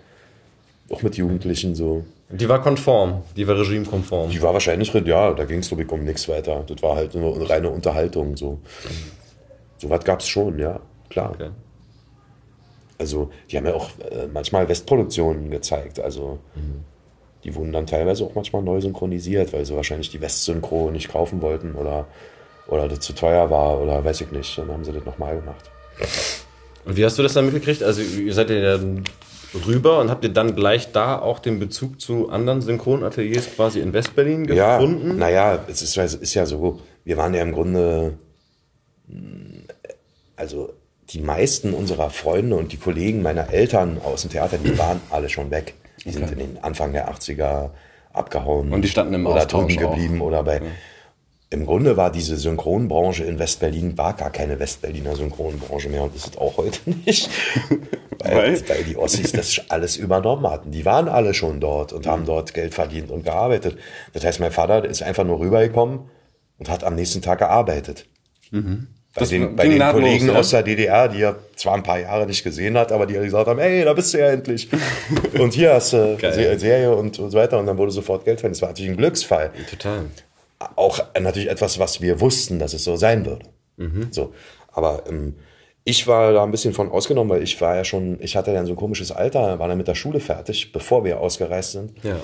Auch 0.89 1.01
mit 1.03 1.15
Jugendlichen 1.15 1.75
so. 1.75 2.03
Die 2.29 2.47
war 2.47 2.61
konform, 2.61 3.23
die 3.35 3.45
war 3.47 3.59
regimekonform. 3.59 4.29
Die 4.29 4.41
war 4.41 4.53
wahrscheinlich, 4.53 4.93
ja, 4.93 5.33
da 5.33 5.43
ging 5.43 5.59
es 5.59 5.67
glaube 5.67 5.83
ich 5.83 5.91
um 5.91 6.03
nichts 6.03 6.29
weiter. 6.29 6.63
Das 6.65 6.81
war 6.81 6.95
halt 6.95 7.13
nur 7.13 7.35
eine 7.35 7.49
reine 7.49 7.69
Unterhaltung. 7.69 8.37
So, 8.37 8.59
so 9.77 9.89
was 9.89 10.03
gab 10.05 10.21
es 10.21 10.27
schon, 10.27 10.57
ja, 10.57 10.79
klar. 11.09 11.31
Okay. 11.31 11.49
Also, 12.97 13.31
die 13.49 13.57
haben 13.57 13.65
ja 13.65 13.73
auch 13.73 13.89
äh, 14.11 14.27
manchmal 14.31 14.69
Westproduktionen 14.69 15.49
gezeigt. 15.49 15.99
Also, 15.99 16.39
mhm. 16.55 16.85
die 17.43 17.53
wurden 17.55 17.73
dann 17.73 17.87
teilweise 17.87 18.23
auch 18.23 18.35
manchmal 18.35 18.61
neu 18.61 18.79
synchronisiert, 18.79 19.51
weil 19.53 19.65
sie 19.65 19.75
wahrscheinlich 19.75 20.09
die 20.09 20.21
Westsynchro 20.21 20.91
nicht 20.91 21.09
kaufen 21.09 21.41
wollten 21.41 21.73
oder, 21.73 22.07
oder 22.71 22.87
das 22.87 23.01
zu 23.01 23.13
teuer 23.13 23.49
war 23.49 23.79
oder 23.79 24.03
weiß 24.03 24.21
ich 24.21 24.31
nicht. 24.31 24.57
Dann 24.57 24.71
haben 24.71 24.83
sie 24.83 24.93
das 24.93 25.05
nochmal 25.05 25.35
gemacht. 25.35 25.69
Und 26.85 26.97
wie 26.97 27.05
hast 27.05 27.19
du 27.19 27.23
das 27.23 27.33
dann 27.33 27.45
mitgekriegt? 27.45 27.83
Also, 27.83 28.01
ihr 28.01 28.33
seid 28.33 28.49
ja 28.49 28.77
dann 28.77 29.03
rüber 29.67 29.99
und 29.99 30.09
habt 30.09 30.23
ihr 30.23 30.31
dann 30.31 30.55
gleich 30.55 30.91
da 30.91 31.19
auch 31.19 31.39
den 31.39 31.59
Bezug 31.59 31.99
zu 31.99 32.29
anderen 32.29 32.61
Synchronateliers 32.61 33.53
quasi 33.55 33.81
in 33.81 33.93
Westberlin 33.93 34.47
gefunden? 34.47 35.09
Ja, 35.09 35.13
naja, 35.13 35.65
es 35.67 35.81
ist, 35.81 35.97
es 35.97 36.15
ist 36.15 36.33
ja 36.33 36.45
so, 36.45 36.79
wir 37.03 37.17
waren 37.17 37.33
ja 37.33 37.41
im 37.41 37.51
Grunde, 37.51 38.13
also 40.37 40.73
die 41.09 41.19
meisten 41.19 41.73
unserer 41.73 42.09
Freunde 42.09 42.55
und 42.55 42.71
die 42.71 42.77
Kollegen 42.77 43.21
meiner 43.21 43.49
Eltern 43.49 43.99
aus 44.01 44.21
dem 44.21 44.31
Theater, 44.31 44.57
die 44.57 44.77
waren 44.77 45.01
alle 45.09 45.27
schon 45.27 45.51
weg. 45.51 45.73
Die 46.05 46.09
okay. 46.09 46.19
sind 46.19 46.31
in 46.31 46.37
den 46.39 46.63
Anfang 46.63 46.93
der 46.93 47.13
80er 47.13 47.71
abgehauen. 48.13 48.71
Und 48.71 48.81
die 48.81 48.87
standen 48.87 49.15
im 49.15 49.27
oder 49.27 49.45
drüben 49.45 49.75
geblieben 49.75 50.21
oder 50.21 50.41
bei. 50.41 50.55
Ja 50.55 50.61
im 51.51 51.65
Grunde 51.65 51.97
war 51.97 52.11
diese 52.11 52.37
Synchronbranche 52.37 53.25
in 53.25 53.37
Westberlin 53.37 53.97
war 53.97 54.13
gar 54.13 54.31
keine 54.31 54.57
Westberliner 54.57 55.17
Synchronbranche 55.17 55.89
mehr 55.89 56.03
und 56.03 56.15
ist 56.15 56.27
es 56.27 56.37
auch 56.37 56.55
heute 56.55 56.79
nicht. 57.05 57.29
weil, 58.19 58.69
weil 58.69 58.83
die 58.85 58.95
Ossis 58.95 59.33
das 59.33 59.61
alles 59.67 59.97
übernommen 59.97 60.49
hatten. 60.49 60.71
Die 60.71 60.85
waren 60.85 61.09
alle 61.09 61.33
schon 61.33 61.59
dort 61.59 61.91
und 61.91 62.07
haben 62.07 62.25
dort 62.25 62.53
Geld 62.53 62.73
verdient 62.73 63.11
und 63.11 63.25
gearbeitet. 63.25 63.77
Das 64.13 64.23
heißt, 64.23 64.39
mein 64.39 64.53
Vater 64.53 64.85
ist 64.85 65.03
einfach 65.03 65.25
nur 65.25 65.41
rübergekommen 65.41 66.09
und 66.57 66.69
hat 66.69 66.85
am 66.85 66.95
nächsten 66.95 67.21
Tag 67.21 67.39
gearbeitet. 67.39 68.05
Mhm. 68.51 68.87
Bei 69.13 69.25
den, 69.25 69.57
bei 69.57 69.67
den 69.67 69.81
Kollegen 69.81 70.27
los, 70.27 70.37
aus 70.37 70.49
der 70.51 70.63
DDR, 70.63 71.09
die 71.09 71.21
er 71.21 71.35
zwar 71.57 71.73
ein 71.73 71.83
paar 71.83 71.99
Jahre 71.99 72.25
nicht 72.25 72.45
gesehen 72.45 72.77
hat, 72.77 72.93
aber 72.93 73.05
die 73.05 73.15
gesagt 73.15 73.47
haben, 73.47 73.59
hey, 73.59 73.83
da 73.83 73.91
bist 73.91 74.13
du 74.13 74.19
ja 74.19 74.29
endlich. 74.29 74.69
und 75.37 75.53
hier 75.53 75.73
hast 75.73 75.91
du 75.91 76.15
Geil. 76.17 76.57
Serie 76.57 76.95
und, 76.95 77.19
und 77.19 77.29
so 77.29 77.37
weiter. 77.37 77.59
Und 77.59 77.65
dann 77.65 77.77
wurde 77.77 77.91
sofort 77.91 78.23
Geld 78.23 78.39
verdient. 78.39 78.55
Das 78.55 78.61
war 78.61 78.69
natürlich 78.69 78.91
ein 78.91 78.95
Glücksfall. 78.97 79.51
Total 79.69 80.05
auch 80.75 80.99
natürlich 81.19 81.49
etwas, 81.49 81.79
was 81.79 82.01
wir 82.01 82.19
wussten, 82.19 82.59
dass 82.59 82.73
es 82.73 82.83
so 82.83 82.95
sein 82.95 83.25
würde. 83.25 83.45
Mhm. 83.77 84.07
So, 84.11 84.33
aber 84.71 85.03
ähm, 85.07 85.35
ich 85.83 86.07
war 86.07 86.31
da 86.31 86.43
ein 86.43 86.51
bisschen 86.51 86.73
von 86.73 86.91
ausgenommen, 86.91 87.29
weil 87.31 87.43
ich 87.43 87.59
war 87.59 87.75
ja 87.75 87.83
schon, 87.83 88.17
ich 88.21 88.35
hatte 88.35 88.53
dann 88.53 88.65
so 88.65 88.73
ein 88.73 88.77
komisches 88.77 89.11
Alter, 89.11 89.59
war 89.59 89.67
dann 89.67 89.77
mit 89.77 89.87
der 89.87 89.95
Schule 89.95 90.19
fertig, 90.19 90.71
bevor 90.71 91.03
wir 91.03 91.19
ausgereist 91.19 91.71
sind. 91.71 91.93
Ja. 92.03 92.17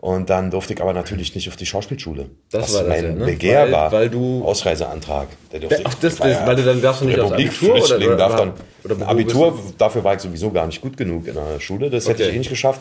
Und 0.00 0.30
dann 0.30 0.50
durfte 0.50 0.72
ich 0.72 0.80
aber 0.80 0.94
natürlich 0.94 1.34
nicht 1.34 1.48
auf 1.48 1.56
die 1.56 1.66
Schauspielschule. 1.66 2.30
Das 2.50 2.72
war 2.72 2.84
das 2.84 2.88
mein 2.88 3.04
ja, 3.04 3.10
ne? 3.12 3.24
Begehr 3.26 3.64
weil, 3.64 3.72
war. 3.72 3.92
Weil 3.92 4.08
du 4.08 4.42
Ausreiseantrag. 4.44 5.28
Der 5.52 5.60
durfte 5.60 5.82
Ach, 5.84 5.92
das, 5.94 6.16
das, 6.16 6.46
weil 6.46 6.56
du 6.56 6.64
dann 6.64 6.80
darfst 6.80 7.02
du 7.02 7.04
nicht 7.04 7.20
aufs 7.20 7.32
Abitur 7.32 7.74
oder, 7.74 7.96
oder, 7.96 8.16
darf 8.16 8.36
dann, 8.36 8.52
oder 8.82 9.06
Abitur, 9.06 9.58
dafür 9.76 10.02
war 10.02 10.14
ich 10.14 10.20
sowieso 10.20 10.50
gar 10.50 10.64
nicht 10.64 10.80
gut 10.80 10.96
genug 10.96 11.26
in 11.26 11.34
der 11.34 11.60
Schule. 11.60 11.90
Das 11.90 12.06
okay. 12.06 12.14
hätte 12.14 12.30
ich 12.30 12.34
eh 12.34 12.38
nicht 12.38 12.48
geschafft. 12.48 12.80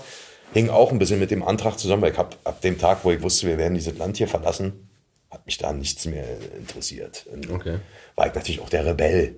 Hing 0.54 0.70
auch 0.70 0.94
ein 0.94 1.00
bisschen 1.00 1.20
mit 1.20 1.30
dem 1.30 1.44
Antrag 1.44 1.78
zusammen, 1.78 2.04
weil 2.04 2.14
ich 2.14 2.18
habe 2.18 2.38
ab 2.46 2.62
dem 2.62 2.80
Tag, 2.80 3.00
wo 3.04 3.12
ich 3.12 3.22
wusste, 3.22 3.48
wir 3.48 3.58
werden 3.58 3.74
dieses 3.74 3.98
Land 3.98 4.16
hier 4.16 4.30
verlassen, 4.30 4.89
hat 5.30 5.46
mich 5.46 5.58
da 5.58 5.74
nichts 5.74 6.06
mehr 6.06 6.26
interessiert. 6.58 7.26
okay. 7.54 7.78
War 8.16 8.28
ich 8.28 8.34
natürlich 8.34 8.62
auch 8.62 8.70
der 8.70 8.86
Rebell. 8.86 9.36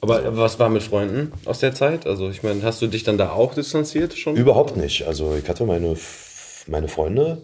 Aber 0.00 0.16
also, 0.16 0.36
was 0.36 0.58
war 0.58 0.68
mit 0.68 0.82
Freunden 0.82 1.32
aus 1.44 1.60
der 1.60 1.74
Zeit? 1.74 2.06
Also 2.06 2.30
ich 2.30 2.42
meine, 2.42 2.62
hast 2.62 2.80
du 2.82 2.86
dich 2.86 3.04
dann 3.04 3.18
da 3.18 3.32
auch 3.32 3.54
distanziert 3.54 4.16
schon? 4.16 4.36
Überhaupt 4.36 4.76
nicht. 4.76 5.06
Also 5.06 5.34
ich 5.34 5.48
hatte 5.48 5.64
meine, 5.64 5.96
meine 6.66 6.88
Freunde 6.88 7.42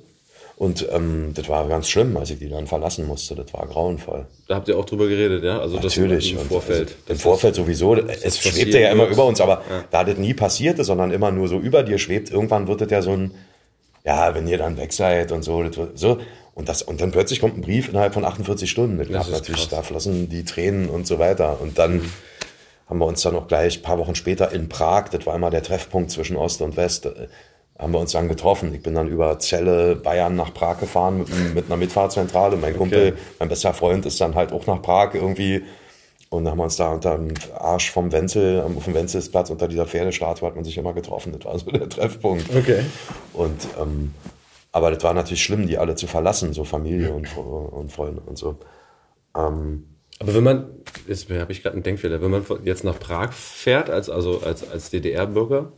und 0.56 0.86
ähm, 0.92 1.32
das 1.34 1.48
war 1.48 1.66
ganz 1.68 1.88
schlimm, 1.88 2.16
als 2.16 2.30
ich 2.30 2.38
die 2.38 2.48
dann 2.48 2.68
verlassen 2.68 3.06
musste. 3.06 3.34
Das 3.34 3.52
war 3.52 3.66
grauenvoll. 3.66 4.26
Da 4.46 4.54
habt 4.54 4.68
ihr 4.68 4.78
auch 4.78 4.84
drüber 4.84 5.08
geredet, 5.08 5.42
ja? 5.42 5.58
Also 5.58 5.76
Natürlich. 5.80 6.32
Das 6.32 6.42
im 6.42 6.48
Vorfeld. 6.48 6.94
Also, 7.02 7.12
Im 7.12 7.18
Vorfeld 7.18 7.54
sowieso. 7.56 7.96
Es 7.96 8.38
schwebte 8.38 8.78
ja 8.78 8.90
immer 8.90 9.08
über 9.08 9.24
uns, 9.24 9.40
aber 9.40 9.62
ja. 9.68 9.84
da 9.90 10.04
das 10.04 10.16
nie 10.16 10.34
passierte, 10.34 10.84
sondern 10.84 11.10
immer 11.10 11.32
nur 11.32 11.48
so 11.48 11.58
über 11.58 11.82
dir 11.82 11.98
schwebt, 11.98 12.30
irgendwann 12.30 12.68
wird 12.68 12.82
das 12.82 12.90
ja 12.90 13.02
so 13.02 13.12
ein, 13.12 13.32
ja, 14.04 14.32
wenn 14.34 14.46
ihr 14.46 14.58
dann 14.58 14.76
weg 14.76 14.92
seid 14.92 15.32
und 15.32 15.42
so, 15.42 15.64
so. 15.94 16.18
Und, 16.54 16.68
das, 16.68 16.82
und 16.82 17.00
dann 17.00 17.10
plötzlich 17.10 17.40
kommt 17.40 17.56
ein 17.56 17.62
Brief 17.62 17.88
innerhalb 17.88 18.14
von 18.14 18.24
48 18.24 18.70
Stunden. 18.70 18.98
Das 18.98 19.08
das 19.08 19.30
natürlich, 19.30 19.62
krass. 19.62 19.70
da 19.70 19.82
flossen 19.82 20.28
die 20.28 20.44
Tränen 20.44 20.88
und 20.88 21.06
so 21.06 21.18
weiter. 21.18 21.60
Und 21.60 21.78
dann 21.78 21.96
mhm. 21.96 22.12
haben 22.88 22.98
wir 22.98 23.06
uns 23.06 23.22
dann 23.22 23.34
noch 23.34 23.48
gleich 23.48 23.78
ein 23.78 23.82
paar 23.82 23.98
Wochen 23.98 24.14
später 24.14 24.52
in 24.52 24.68
Prag, 24.68 25.08
das 25.08 25.26
war 25.26 25.34
immer 25.34 25.50
der 25.50 25.62
Treffpunkt 25.62 26.12
zwischen 26.12 26.36
Ost 26.36 26.62
und 26.62 26.76
West, 26.76 27.06
äh, 27.06 27.26
haben 27.76 27.92
wir 27.92 27.98
uns 27.98 28.12
dann 28.12 28.28
getroffen. 28.28 28.72
Ich 28.72 28.82
bin 28.82 28.94
dann 28.94 29.08
über 29.08 29.36
Celle, 29.40 29.96
Bayern 29.96 30.36
nach 30.36 30.54
Prag 30.54 30.78
gefahren 30.78 31.18
mit, 31.18 31.54
mit 31.54 31.66
einer 31.66 31.76
Mitfahrzentrale. 31.76 32.56
Mein 32.56 32.76
Kumpel, 32.76 33.08
okay. 33.08 33.22
mein 33.40 33.48
bester 33.48 33.74
Freund 33.74 34.06
ist 34.06 34.20
dann 34.20 34.36
halt 34.36 34.52
auch 34.52 34.66
nach 34.66 34.80
Prag 34.80 35.14
irgendwie. 35.14 35.64
Und 36.28 36.44
dann 36.44 36.52
haben 36.52 36.58
wir 36.58 36.64
uns 36.64 36.76
da 36.76 36.92
unter 36.92 37.16
dem 37.16 37.34
Arsch 37.58 37.90
vom 37.90 38.12
Wenzel, 38.12 38.60
auf 38.60 38.84
dem 38.84 38.94
Wenzelsplatz 38.94 39.50
unter 39.50 39.66
dieser 39.66 39.86
Pferdestatue 39.86 40.48
hat 40.48 40.54
man 40.54 40.64
sich 40.64 40.78
immer 40.78 40.92
getroffen. 40.92 41.32
Das 41.32 41.44
war 41.44 41.58
so 41.58 41.70
der 41.70 41.88
Treffpunkt. 41.88 42.48
Okay. 42.54 42.84
Und 43.32 43.66
ähm, 43.80 44.14
aber 44.74 44.90
das 44.90 45.04
war 45.04 45.14
natürlich 45.14 45.44
schlimm, 45.44 45.68
die 45.68 45.78
alle 45.78 45.94
zu 45.94 46.08
verlassen, 46.08 46.52
so 46.52 46.64
Familie 46.64 47.12
und, 47.12 47.28
und 47.36 47.92
Freunde 47.92 48.20
und 48.26 48.36
so. 48.36 48.58
Ähm, 49.36 49.84
aber 50.18 50.34
wenn 50.34 50.42
man, 50.42 50.66
jetzt 51.06 51.30
habe 51.30 51.52
ich 51.52 51.62
gerade 51.62 51.74
einen 51.74 51.84
Denkfehler, 51.84 52.20
wenn 52.20 52.32
man 52.32 52.44
jetzt 52.64 52.82
nach 52.82 52.98
Prag 52.98 53.32
fährt, 53.32 53.88
als, 53.88 54.10
also 54.10 54.42
als, 54.44 54.68
als 54.68 54.90
DDR-Bürger, 54.90 55.70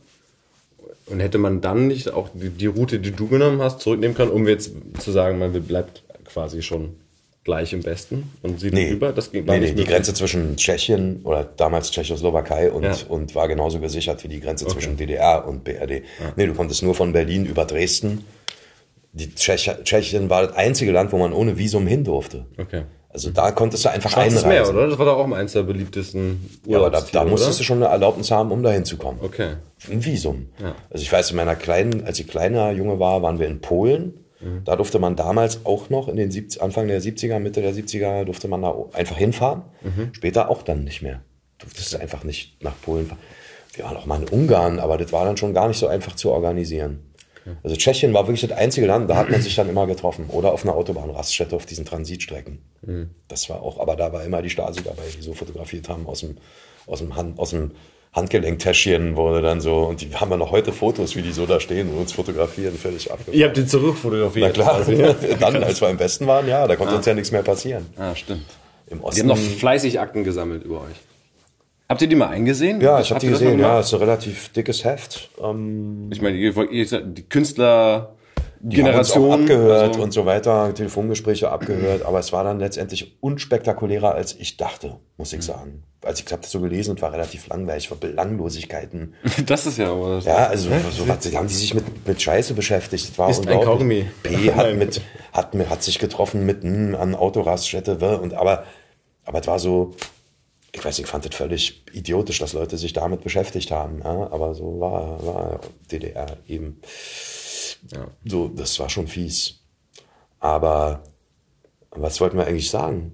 und 1.05 1.19
hätte 1.19 1.37
man 1.37 1.61
dann 1.61 1.85
nicht 1.85 2.09
auch 2.11 2.29
die, 2.33 2.49
die, 2.49 2.65
Route, 2.65 2.97
die 2.97 3.11
du 3.11 3.27
genommen 3.27 3.61
hast, 3.61 3.81
zurücknehmen 3.81 4.17
können, 4.17 4.31
um 4.31 4.47
jetzt 4.47 4.71
zu 4.99 5.11
sagen, 5.11 5.37
man 5.37 5.53
bleibt 5.53 6.01
quasi 6.25 6.63
schon 6.63 6.95
gleich 7.43 7.73
im 7.73 7.85
Westen 7.85 8.31
und 8.41 8.59
sieht 8.59 8.73
nee. 8.73 8.89
rüber? 8.89 9.13
Das 9.13 9.31
ging 9.31 9.45
nee, 9.45 9.59
nee, 9.59 9.73
die 9.73 9.85
Grenze 9.85 10.15
zwischen 10.15 10.57
Tschechien 10.57 11.21
oder 11.23 11.43
damals 11.43 11.91
Tschechoslowakei 11.91 12.71
und, 12.71 12.83
ja. 12.83 12.95
und 13.09 13.35
war 13.35 13.47
genauso 13.47 13.79
gesichert 13.79 14.23
wie 14.23 14.27
die 14.27 14.39
Grenze 14.39 14.65
okay. 14.65 14.73
zwischen 14.73 14.97
DDR 14.97 15.47
und 15.47 15.63
BRD. 15.63 15.91
Ja. 15.91 16.01
Nee, 16.35 16.47
du 16.47 16.55
konntest 16.55 16.81
nur 16.81 16.95
von 16.95 17.13
Berlin 17.13 17.45
über 17.45 17.63
Dresden 17.63 18.25
die 19.17 19.33
Tschech 19.33 19.69
Tschechien 19.83 20.29
war 20.29 20.47
das 20.47 20.55
einzige 20.55 20.91
Land, 20.91 21.11
wo 21.11 21.17
man 21.17 21.33
ohne 21.33 21.57
Visum 21.57 21.87
hin 21.87 22.03
durfte. 22.03 22.45
Okay. 22.57 22.83
Also 23.09 23.31
da 23.31 23.51
konntest 23.51 23.83
du 23.83 23.89
einfach 23.89 24.11
Schwarzes 24.11 24.43
einreisen. 24.43 24.75
Meer, 24.75 24.81
oder? 24.81 24.87
Das 24.89 24.99
war 24.99 25.05
doch 25.05 25.17
auch 25.17 25.31
eins 25.31 25.53
der 25.53 25.63
beliebtesten 25.63 26.59
Ja, 26.65 26.77
aber 26.77 26.91
da, 26.91 27.01
da 27.01 27.25
musstest 27.25 27.59
du 27.59 27.63
schon 27.63 27.81
eine 27.81 27.91
Erlaubnis 27.91 28.29
haben, 28.29 28.51
um 28.51 28.61
da 28.61 28.71
hinzukommen. 28.71 29.19
Okay. 29.23 29.53
Ein 29.89 30.05
Visum. 30.05 30.49
Ja. 30.61 30.75
Also 30.91 31.01
ich 31.01 31.11
weiß, 31.11 31.31
in 31.31 31.37
meiner 31.37 31.55
kleinen, 31.55 32.05
als 32.05 32.19
ich 32.19 32.27
kleiner 32.27 32.71
Junge 32.71 32.99
war, 32.99 33.23
waren 33.23 33.39
wir 33.39 33.47
in 33.47 33.59
Polen. 33.59 34.25
Mhm. 34.39 34.63
Da 34.65 34.75
durfte 34.75 34.99
man 34.99 35.15
damals 35.15 35.65
auch 35.65 35.89
noch 35.89 36.09
in 36.09 36.15
den 36.15 36.29
70, 36.29 36.61
Anfang 36.61 36.87
der 36.87 37.01
70er, 37.01 37.39
Mitte 37.39 37.61
der 37.61 37.73
70er, 37.73 38.25
durfte 38.25 38.47
man 38.47 38.61
da 38.61 38.75
einfach 38.93 39.17
hinfahren. 39.17 39.63
Mhm. 39.81 40.13
Später 40.13 40.49
auch 40.49 40.61
dann 40.61 40.83
nicht 40.83 41.01
mehr. 41.01 41.21
Du 41.57 41.65
durftest 41.65 41.99
einfach 41.99 42.23
nicht 42.23 42.61
nach 42.61 42.79
Polen 42.81 43.07
fahren. 43.07 43.19
Wir 43.73 43.85
waren 43.85 43.97
auch 43.97 44.05
mal 44.05 44.21
in 44.21 44.27
Ungarn, 44.27 44.79
aber 44.79 44.97
das 44.97 45.11
war 45.11 45.25
dann 45.25 45.37
schon 45.37 45.53
gar 45.53 45.67
nicht 45.67 45.77
so 45.77 45.87
einfach 45.87 46.15
zu 46.15 46.31
organisieren. 46.31 46.99
Also 47.63 47.75
Tschechien 47.75 48.13
war 48.13 48.27
wirklich 48.27 48.47
das 48.47 48.57
einzige 48.57 48.87
Land, 48.87 49.09
da 49.09 49.15
hat 49.15 49.29
man 49.29 49.41
sich 49.41 49.55
dann 49.55 49.69
immer 49.69 49.87
getroffen. 49.87 50.25
Oder 50.29 50.53
auf 50.53 50.63
einer 50.63 50.75
Autobahnraststätte 50.75 51.55
auf 51.55 51.65
diesen 51.65 51.85
Transitstrecken. 51.85 52.59
Mhm. 52.81 53.09
Das 53.27 53.49
war 53.49 53.61
auch, 53.61 53.79
aber 53.79 53.95
da 53.95 54.11
war 54.13 54.23
immer 54.23 54.41
die 54.41 54.49
Stasi 54.49 54.81
dabei, 54.83 55.03
die 55.17 55.21
so 55.21 55.33
fotografiert 55.33 55.89
haben 55.89 56.07
aus 56.07 56.21
dem, 56.21 56.37
aus 56.85 56.99
dem, 56.99 57.15
Hand, 57.15 57.39
aus 57.39 57.51
dem 57.51 57.71
Handgelenktäschchen 58.13 59.15
wurde 59.15 59.41
dann 59.41 59.61
so, 59.61 59.77
und 59.83 60.01
die 60.01 60.13
haben 60.15 60.31
ja 60.31 60.37
noch 60.37 60.51
heute 60.51 60.73
Fotos, 60.73 61.15
wie 61.15 61.21
die 61.21 61.31
so 61.31 61.45
da 61.45 61.59
stehen 61.59 61.89
und 61.89 61.97
uns 61.99 62.13
fotografieren, 62.13 62.75
völlig 62.75 63.11
abgefahren. 63.11 63.37
Ihr 63.37 63.45
habt 63.45 63.57
den 63.57 63.67
zurückfotografiert. 63.67 64.47
Na 64.57 64.63
klar, 64.63 64.81
dann, 65.39 65.63
als 65.63 65.81
wir 65.81 65.89
im 65.89 65.99
Westen 65.99 66.27
waren, 66.27 66.47
ja, 66.47 66.67
da 66.67 66.75
konnte 66.75 66.95
uns 66.95 67.05
ja 67.05 67.13
nichts 67.13 67.31
mehr 67.31 67.43
passieren. 67.43 67.85
Ah, 67.97 68.15
stimmt. 68.15 68.45
Im 68.89 68.99
Die 68.99 69.03
Osten. 69.03 69.21
haben 69.21 69.27
noch 69.27 69.37
fleißig 69.37 69.99
Akten 69.99 70.23
gesammelt 70.23 70.63
über 70.63 70.81
euch. 70.81 70.95
Habt 71.89 72.01
ihr 72.01 72.07
die 72.07 72.15
mal 72.15 72.27
eingesehen? 72.29 72.81
ja, 72.81 72.99
ich 72.99 73.09
habe 73.11 73.19
die 73.21 73.29
gesehen, 73.29 73.59
ja, 73.59 73.79
ist 73.79 73.93
ein 73.93 73.99
relativ 73.99 74.49
dickes 74.49 74.83
Heft. 74.83 75.29
Ähm, 75.41 76.09
Ich 76.11 76.21
meine, 76.21 76.35
ihr, 76.37 76.71
ihr 76.71 76.87
seid 76.87 77.17
die 77.17 77.23
Künstler 77.23 78.13
Die 78.59 78.83
haben 78.83 78.97
uns 78.97 79.11
auch 79.11 79.15
Generation 79.15 79.41
abgehört 79.41 79.89
also- 79.89 80.01
und 80.01 80.11
so 80.11 80.25
weiter, 80.25 80.73
Telefongespräche 80.73 81.49
abgehört, 81.49 82.03
aber 82.05 82.19
es 82.19 82.33
war 82.33 82.43
dann 82.43 82.59
letztendlich 82.59 83.15
unspektakulärer, 83.21 84.13
als 84.15 84.35
ich 84.37 84.57
dachte, 84.57 84.95
muss 85.17 85.31
ich 85.31 85.43
sagen. 85.43 85.83
Als 86.03 86.19
ich 86.19 86.31
habe 86.31 86.41
das 86.41 86.51
so 86.51 86.59
gelesen 86.59 86.91
und 86.91 87.01
war 87.01 87.11
relativ 87.13 87.47
langweilig, 87.47 87.89
war 87.89 87.97
Belanglosigkeiten. 87.97 89.13
Das 89.45 89.65
ist 89.65 89.77
ja 89.77 89.91
aber 89.91 90.19
Ja, 90.19 90.47
also 90.47 90.69
so 90.91 91.07
was, 91.07 91.33
haben 91.33 91.47
die 91.47 91.53
sich 91.53 91.73
mit, 91.73 92.05
mit 92.05 92.21
Scheiße 92.21 92.53
beschäftigt. 92.53 93.09
Das 93.11 93.17
war 93.17 93.29
Ist 93.29 93.47
ein. 93.47 93.61
Kaugummi. 93.61 94.05
P 94.23 94.51
hat, 94.55 94.75
mit, 94.75 95.01
hat, 95.31 95.53
hat 95.69 95.83
sich 95.83 95.99
getroffen 95.99 96.45
mit 96.45 96.63
hm, 96.63 96.95
an 96.95 97.15
Autoraststätte 97.15 98.19
und 98.19 98.33
aber, 98.33 98.63
aber 99.25 99.39
es 99.39 99.47
war 99.47 99.59
so, 99.59 99.95
ich 100.77 100.85
weiß 100.85 100.97
nicht, 100.97 101.05
ich 101.05 101.11
fand 101.11 101.25
das 101.25 101.35
völlig 101.35 101.83
idiotisch, 101.93 102.39
dass 102.39 102.53
Leute 102.53 102.77
sich 102.77 102.93
damit 102.93 103.21
beschäftigt 103.23 103.71
haben. 103.71 103.99
Ja, 104.03 104.31
aber 104.31 104.53
so 104.53 104.79
war, 104.79 105.25
war 105.25 105.59
DDR 105.91 106.37
eben. 106.47 106.79
So, 108.25 108.47
das 108.47 108.79
war 108.79 108.89
schon 108.89 109.07
fies. 109.07 109.59
Aber 110.39 111.01
was 111.91 112.19
wollten 112.21 112.37
wir 112.37 112.45
eigentlich 112.45 112.69
sagen? 112.69 113.13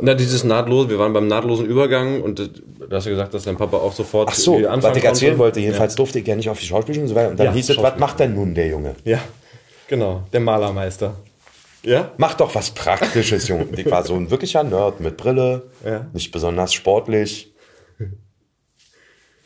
Na, 0.00 0.14
dieses 0.14 0.42
nahtlos, 0.42 0.88
wir 0.88 0.98
waren 0.98 1.12
beim 1.12 1.26
nahtlosen 1.28 1.66
Übergang 1.66 2.22
und 2.22 2.38
du 2.38 2.48
hast 2.90 3.04
ja 3.04 3.10
gesagt, 3.10 3.34
dass 3.34 3.42
dein 3.42 3.58
Papa 3.58 3.76
auch 3.76 3.92
sofort 3.92 4.30
Ach 4.30 4.34
so, 4.34 4.54
was 4.54 4.96
ich 4.96 5.04
erzählen 5.04 5.32
konnte. 5.32 5.38
wollte, 5.38 5.60
jedenfalls 5.60 5.94
durfte 5.94 6.18
ich 6.18 6.26
ja 6.26 6.34
nicht 6.34 6.48
auf 6.48 6.58
die 6.58 6.64
Schauspielschule 6.66 7.04
und 7.04 7.08
so 7.10 7.14
weiter. 7.14 7.30
Und 7.30 7.38
dann 7.38 7.46
Ja, 7.48 7.52
hieß 7.52 7.68
es, 7.70 7.76
was 7.76 7.98
macht 7.98 8.18
denn 8.20 8.34
nun 8.34 8.54
der 8.54 8.68
Junge? 8.68 8.94
Ja, 9.04 9.20
genau, 9.86 10.22
der 10.32 10.40
Malermeister. 10.40 11.16
Ja? 11.86 12.12
Mach 12.16 12.34
doch 12.34 12.54
was 12.54 12.70
Praktisches, 12.72 13.46
Junge. 13.48 13.68
Ich 13.76 13.88
war 13.90 14.04
so 14.04 14.14
ein 14.14 14.30
wirklicher 14.30 14.64
Nerd 14.64 14.98
mit 15.00 15.16
Brille, 15.16 15.70
Ja. 15.84 16.06
nicht 16.12 16.32
besonders 16.32 16.74
sportlich. 16.74 17.52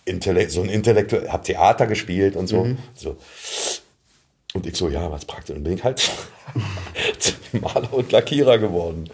Intellekt, 0.07 0.51
so 0.51 0.63
ein 0.63 0.71
Intellektuell, 0.71 1.29
hab 1.29 1.45
Theater 1.45 1.87
gespielt 1.87 2.35
und 2.37 2.47
so. 2.47 2.67
so. 2.95 3.17
Und 4.55 4.67
ich 4.67 4.75
so, 4.77 4.89
ja, 4.89 5.11
was 5.13 5.25
praktisch. 5.27 5.55
Und 5.55 5.63
bin 5.65 5.75
ich 5.75 5.85
halt 5.85 6.03
Maler 7.53 7.93
und 7.93 8.11
Lackierer 8.11 8.59
geworden. 8.59 9.05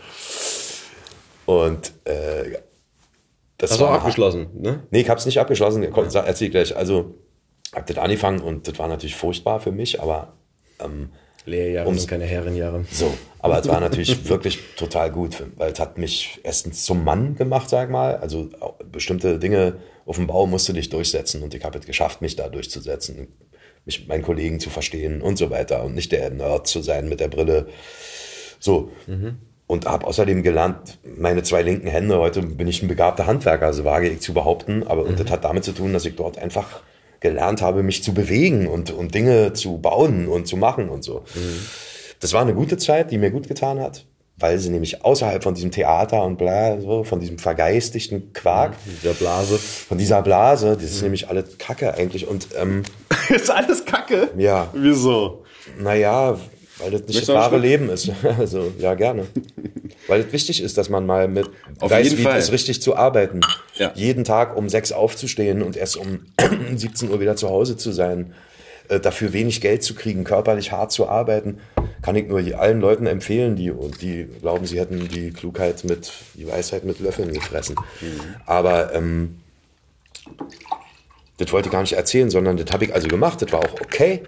Und 1.44 1.92
äh, 2.04 2.58
das 3.58 3.72
Hast 3.72 3.80
du 3.80 3.84
auch 3.86 3.90
war 3.90 3.98
abgeschlossen, 3.98 4.46
ne? 4.54 4.84
Nee, 4.90 5.00
ich 5.00 5.08
habe 5.10 5.18
es 5.18 5.26
nicht 5.26 5.38
abgeschlossen. 5.40 5.86
Sag- 6.08 6.26
Erzähl 6.26 6.50
gleich. 6.50 6.76
Also, 6.76 7.14
hab 7.74 7.86
das 7.86 7.98
angefangen 7.98 8.40
und 8.40 8.68
das 8.68 8.78
war 8.78 8.88
natürlich 8.88 9.16
furchtbar 9.16 9.60
für 9.60 9.72
mich, 9.72 10.00
aber 10.00 10.34
ähm, 10.78 11.10
Lehrjahre 11.46 11.94
sind 11.94 12.08
keine 12.08 12.24
Herrenjahre. 12.24 12.84
so. 12.90 13.12
Aber 13.38 13.60
es 13.60 13.68
war 13.68 13.80
natürlich 13.80 14.28
wirklich 14.28 14.58
total 14.76 15.10
gut, 15.10 15.42
weil 15.56 15.72
es 15.72 15.78
hat 15.78 15.98
mich 15.98 16.40
erstens 16.42 16.84
zum 16.84 17.04
Mann 17.04 17.36
gemacht, 17.36 17.68
sag 17.68 17.90
mal. 17.90 18.16
Also 18.16 18.48
bestimmte 18.90 19.38
Dinge 19.38 19.76
auf 20.04 20.16
dem 20.16 20.26
Bau 20.26 20.46
musste 20.46 20.72
dich 20.72 20.88
durchsetzen 20.88 21.42
und 21.42 21.54
ich 21.54 21.64
habe 21.64 21.78
es 21.78 21.86
geschafft, 21.86 22.22
mich 22.22 22.36
da 22.36 22.48
durchzusetzen, 22.48 23.28
mich 23.84 24.00
mit 24.00 24.08
meinen 24.08 24.22
Kollegen 24.22 24.60
zu 24.60 24.70
verstehen 24.70 25.22
und 25.22 25.38
so 25.38 25.50
weiter 25.50 25.84
und 25.84 25.94
nicht 25.94 26.12
der 26.12 26.30
Nerd 26.30 26.66
zu 26.66 26.82
sein 26.82 27.08
mit 27.08 27.20
der 27.20 27.28
Brille. 27.28 27.68
So. 28.58 28.90
Und 29.68 29.86
habe 29.86 30.06
außerdem 30.06 30.42
gelernt, 30.42 30.98
meine 31.04 31.42
zwei 31.42 31.62
linken 31.62 31.88
Hände, 31.88 32.18
heute 32.18 32.42
bin 32.42 32.68
ich 32.68 32.82
ein 32.82 32.88
begabter 32.88 33.26
Handwerker, 33.26 33.66
also 33.66 33.84
wage 33.84 34.08
ich 34.08 34.20
zu 34.20 34.32
behaupten, 34.32 34.84
aber 34.84 35.04
und 35.04 35.18
das 35.18 35.30
hat 35.30 35.44
damit 35.44 35.64
zu 35.64 35.72
tun, 35.72 35.92
dass 35.92 36.04
ich 36.04 36.16
dort 36.16 36.38
einfach 36.38 36.80
gelernt 37.28 37.62
habe, 37.62 37.82
mich 37.82 38.02
zu 38.02 38.12
bewegen 38.14 38.66
und, 38.66 38.90
und 38.90 39.14
Dinge 39.14 39.52
zu 39.52 39.78
bauen 39.78 40.28
und 40.28 40.46
zu 40.46 40.56
machen 40.56 40.88
und 40.88 41.02
so. 41.04 41.24
Das 42.20 42.32
war 42.32 42.42
eine 42.42 42.54
gute 42.54 42.76
Zeit, 42.78 43.10
die 43.10 43.18
mir 43.18 43.30
gut 43.30 43.48
getan 43.48 43.80
hat, 43.80 44.04
weil 44.38 44.58
sie 44.58 44.70
nämlich 44.70 45.04
außerhalb 45.04 45.42
von 45.42 45.54
diesem 45.54 45.70
Theater 45.70 46.22
und 46.24 46.36
bla, 46.38 46.80
so, 46.80 47.04
von 47.04 47.20
diesem 47.20 47.38
vergeistigten 47.38 48.32
Quark, 48.32 48.74
Der 49.04 49.12
Blase. 49.12 49.58
von 49.58 49.98
dieser 49.98 50.22
Blase, 50.22 50.74
das 50.74 50.84
ist 50.84 51.02
nämlich 51.02 51.28
alles 51.28 51.58
Kacke 51.58 51.94
eigentlich 51.94 52.26
und 52.28 52.48
ähm, 52.60 52.82
ist 53.28 53.50
alles 53.50 53.84
Kacke? 53.84 54.30
ja, 54.36 54.68
Wieso? 54.74 55.44
naja, 55.78 56.38
weil 56.78 56.90
das 56.90 57.02
nicht 57.02 57.22
das 57.22 57.28
wahre 57.28 57.58
Leben 57.58 57.88
ist. 57.88 58.10
Also, 58.38 58.72
ja, 58.78 58.94
gerne. 58.94 59.26
weil 60.08 60.20
es 60.20 60.32
wichtig 60.32 60.62
ist, 60.62 60.76
dass 60.78 60.88
man 60.88 61.06
mal 61.06 61.28
mit 61.28 61.48
Auf 61.80 61.90
weiß, 61.90 62.06
jeden 62.06 62.18
wie 62.18 62.22
Fall. 62.22 62.38
es 62.38 62.52
richtig 62.52 62.82
zu 62.82 62.96
arbeiten. 62.96 63.40
Ja. 63.76 63.92
Jeden 63.94 64.24
Tag 64.24 64.56
um 64.56 64.68
sechs 64.68 64.92
aufzustehen 64.92 65.62
und 65.62 65.76
erst 65.76 65.96
um 65.96 66.26
17 66.76 67.10
Uhr 67.10 67.20
wieder 67.20 67.36
zu 67.36 67.48
Hause 67.48 67.76
zu 67.76 67.92
sein. 67.92 68.34
Äh, 68.88 69.00
dafür 69.00 69.32
wenig 69.32 69.60
Geld 69.60 69.82
zu 69.82 69.94
kriegen, 69.94 70.22
körperlich 70.22 70.70
hart 70.70 70.92
zu 70.92 71.08
arbeiten, 71.08 71.58
kann 72.02 72.14
ich 72.14 72.28
nur 72.28 72.40
allen 72.58 72.80
Leuten 72.80 73.06
empfehlen, 73.06 73.56
die, 73.56 73.72
die 74.00 74.28
glauben, 74.40 74.64
sie 74.64 74.78
hätten 74.78 75.08
die 75.08 75.30
Klugheit 75.30 75.82
mit, 75.82 76.12
die 76.34 76.46
Weisheit 76.46 76.84
mit 76.84 77.00
Löffeln 77.00 77.32
gefressen. 77.32 77.74
Aber 78.44 78.94
ähm, 78.94 79.40
das 81.38 81.52
wollte 81.52 81.68
ich 81.68 81.72
gar 81.72 81.80
nicht 81.80 81.94
erzählen, 81.94 82.30
sondern 82.30 82.56
das 82.56 82.72
habe 82.72 82.84
ich 82.84 82.94
also 82.94 83.08
gemacht, 83.08 83.42
das 83.42 83.52
war 83.52 83.60
auch 83.60 83.80
okay. 83.80 84.22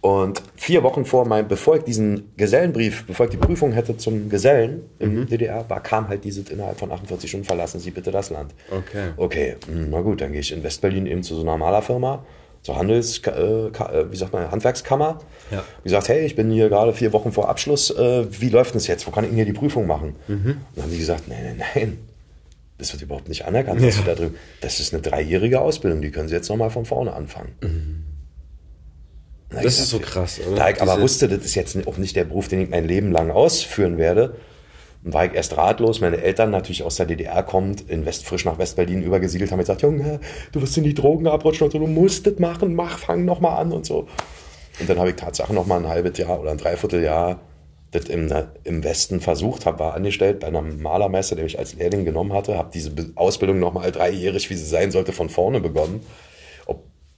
Und 0.00 0.42
vier 0.54 0.84
Wochen 0.84 1.04
vor 1.04 1.26
meinem, 1.26 1.48
bevor 1.48 1.76
ich 1.76 1.82
diesen 1.82 2.30
Gesellenbrief, 2.36 3.04
bevor 3.06 3.26
ich 3.26 3.30
die 3.30 3.36
Prüfung 3.36 3.72
hätte 3.72 3.96
zum 3.96 4.28
Gesellen 4.28 4.82
im 5.00 5.26
DDR, 5.26 5.68
war, 5.68 5.82
kam 5.82 6.08
halt 6.08 6.22
dieses 6.24 6.48
innerhalb 6.50 6.78
von 6.78 6.92
48 6.92 7.28
Stunden 7.28 7.46
verlassen 7.46 7.80
Sie 7.80 7.90
bitte 7.90 8.12
das 8.12 8.30
Land. 8.30 8.54
Okay. 8.70 9.08
Okay, 9.16 9.56
hm, 9.66 9.88
na 9.90 10.00
gut, 10.00 10.20
dann 10.20 10.30
gehe 10.30 10.40
ich 10.40 10.52
in 10.52 10.62
Westberlin 10.62 11.06
eben 11.06 11.24
zu 11.24 11.34
so 11.34 11.42
einer 11.42 11.56
Malerfirma, 11.56 12.24
zur 12.62 12.76
Handels, 12.76 13.18
äh, 13.26 13.30
äh, 13.30 13.70
wie 14.12 14.16
sagt 14.16 14.32
man, 14.32 14.48
Handwerkskammer. 14.50 15.18
Ja. 15.50 15.64
Die 15.84 15.88
sagt, 15.88 16.08
hey, 16.08 16.24
ich 16.24 16.36
bin 16.36 16.50
hier 16.50 16.68
gerade 16.68 16.92
vier 16.92 17.12
Wochen 17.12 17.32
vor 17.32 17.48
Abschluss, 17.48 17.90
äh, 17.90 18.26
wie 18.40 18.50
läuft 18.50 18.76
das 18.76 18.86
jetzt? 18.86 19.04
Wo 19.06 19.10
kann 19.10 19.24
ich 19.24 19.30
denn 19.30 19.36
hier 19.36 19.46
die 19.46 19.52
Prüfung 19.52 19.86
machen? 19.88 20.14
Und 20.28 20.58
dann 20.76 20.84
haben 20.84 20.92
die 20.92 20.98
gesagt, 20.98 21.26
nein, 21.26 21.38
nein, 21.42 21.62
nein. 21.74 21.98
Das 22.78 22.92
wird 22.92 23.02
überhaupt 23.02 23.28
nicht 23.28 23.44
anerkannt. 23.44 23.82
dass 23.82 23.96
Sie 23.96 24.04
da 24.04 24.14
drüben. 24.14 24.36
Das 24.60 24.78
ist 24.78 24.92
eine 24.92 25.02
dreijährige 25.02 25.60
Ausbildung, 25.60 26.00
die 26.00 26.12
können 26.12 26.28
Sie 26.28 26.34
jetzt 26.36 26.48
nochmal 26.48 26.70
von 26.70 26.84
vorne 26.84 27.12
anfangen. 27.12 27.50
Na, 27.60 27.68
Das 29.50 29.60
ich 29.60 29.80
ist 29.80 29.90
so 29.90 29.98
krass, 29.98 30.40
oder? 30.46 30.56
Da 30.56 30.70
ich 30.70 30.80
aber 30.82 30.92
Diese- 30.92 31.02
wusste, 31.02 31.28
das 31.28 31.44
ist 31.44 31.54
jetzt 31.54 31.76
auch 31.86 31.96
nicht 31.96 32.16
der 32.16 32.24
Beruf, 32.24 32.48
den 32.48 32.60
ich 32.60 32.68
mein 32.70 32.86
Leben 32.86 33.12
lang 33.12 33.30
ausführen 33.30 33.96
werde, 33.98 34.36
und 35.04 35.14
war 35.14 35.24
ich 35.24 35.34
erst 35.34 35.56
ratlos. 35.56 36.00
Meine 36.00 36.18
Eltern 36.18 36.50
natürlich 36.50 36.82
aus 36.82 36.96
der 36.96 37.06
DDR 37.06 37.42
kommt, 37.42 37.88
in 37.88 38.04
West, 38.04 38.26
frisch 38.26 38.44
nach 38.44 38.58
Westberlin 38.58 39.02
übergesiedelt, 39.02 39.50
haben 39.50 39.58
gesagt, 39.60 39.82
Junge, 39.82 40.20
du 40.52 40.60
wirst 40.60 40.76
in 40.76 40.84
die 40.84 40.94
Drogen 40.94 41.26
abrutschen 41.28 41.64
und 41.66 41.70
so, 41.70 41.78
du 41.78 41.86
musst 41.86 42.26
das 42.26 42.38
machen, 42.38 42.74
mach, 42.74 42.98
fang 42.98 43.24
noch 43.24 43.40
mal 43.40 43.56
an 43.56 43.72
und 43.72 43.86
so. 43.86 44.06
Und 44.80 44.88
dann 44.88 44.98
habe 44.98 45.10
ich 45.10 45.16
Tatsache 45.16 45.52
noch 45.54 45.66
mal 45.66 45.78
ein 45.78 45.88
halbes 45.88 46.18
Jahr 46.18 46.40
oder 46.40 46.50
ein 46.50 46.58
Dreivierteljahr 46.58 47.40
das 47.90 48.04
im, 48.04 48.30
im 48.64 48.84
Westen 48.84 49.20
versucht, 49.20 49.64
habe 49.64 49.78
war 49.78 49.94
angestellt 49.94 50.40
bei 50.40 50.48
einem 50.48 50.82
Malermeister, 50.82 51.36
der 51.36 51.44
mich 51.44 51.58
als 51.58 51.74
Lehrling 51.74 52.04
genommen 52.04 52.34
hatte, 52.34 52.58
habe 52.58 52.70
diese 52.72 52.92
Ausbildung 53.14 53.58
noch 53.60 53.72
mal 53.72 53.90
dreijährig, 53.90 54.50
wie 54.50 54.54
sie 54.56 54.66
sein 54.66 54.90
sollte, 54.90 55.12
von 55.12 55.30
vorne 55.30 55.60
begonnen. 55.60 56.02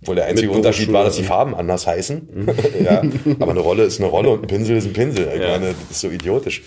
Obwohl 0.02 0.14
der 0.16 0.26
einzige 0.26 0.50
Unterschied 0.50 0.92
war, 0.92 1.04
dass 1.04 1.16
die. 1.16 1.24
Farben 1.24 1.54
anders 1.54 1.86
heißen. 1.86 2.48
ja, 2.84 3.02
aber 3.38 3.50
eine 3.50 3.60
Rolle 3.60 3.82
ist 3.84 4.00
eine 4.00 4.08
Rolle 4.08 4.30
und 4.30 4.42
ein 4.42 4.46
Pinsel 4.46 4.76
ist 4.78 4.86
ein 4.86 4.92
Pinsel. 4.94 5.28
Ich 5.34 5.40
Ja. 5.42 5.48
meine, 5.58 5.74
das 5.74 5.90
ist 5.90 6.00
so 6.00 6.08
idiotisch. 6.10 6.62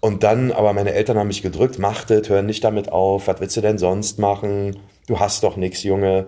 Und 0.00 0.22
dann, 0.22 0.52
aber 0.52 0.72
meine 0.74 0.92
Eltern 0.92 1.16
haben 1.18 1.28
mich 1.28 1.42
gedrückt, 1.42 1.78
mach 1.78 2.04
das, 2.04 2.28
hör 2.28 2.42
nicht 2.42 2.62
damit 2.62 2.92
auf, 2.92 3.26
was 3.28 3.40
willst 3.40 3.56
du 3.56 3.60
denn 3.62 3.78
sonst 3.78 4.18
machen? 4.18 4.76
Du 5.06 5.18
hast 5.18 5.42
doch 5.42 5.56
nichts, 5.56 5.82
Junge. 5.82 6.26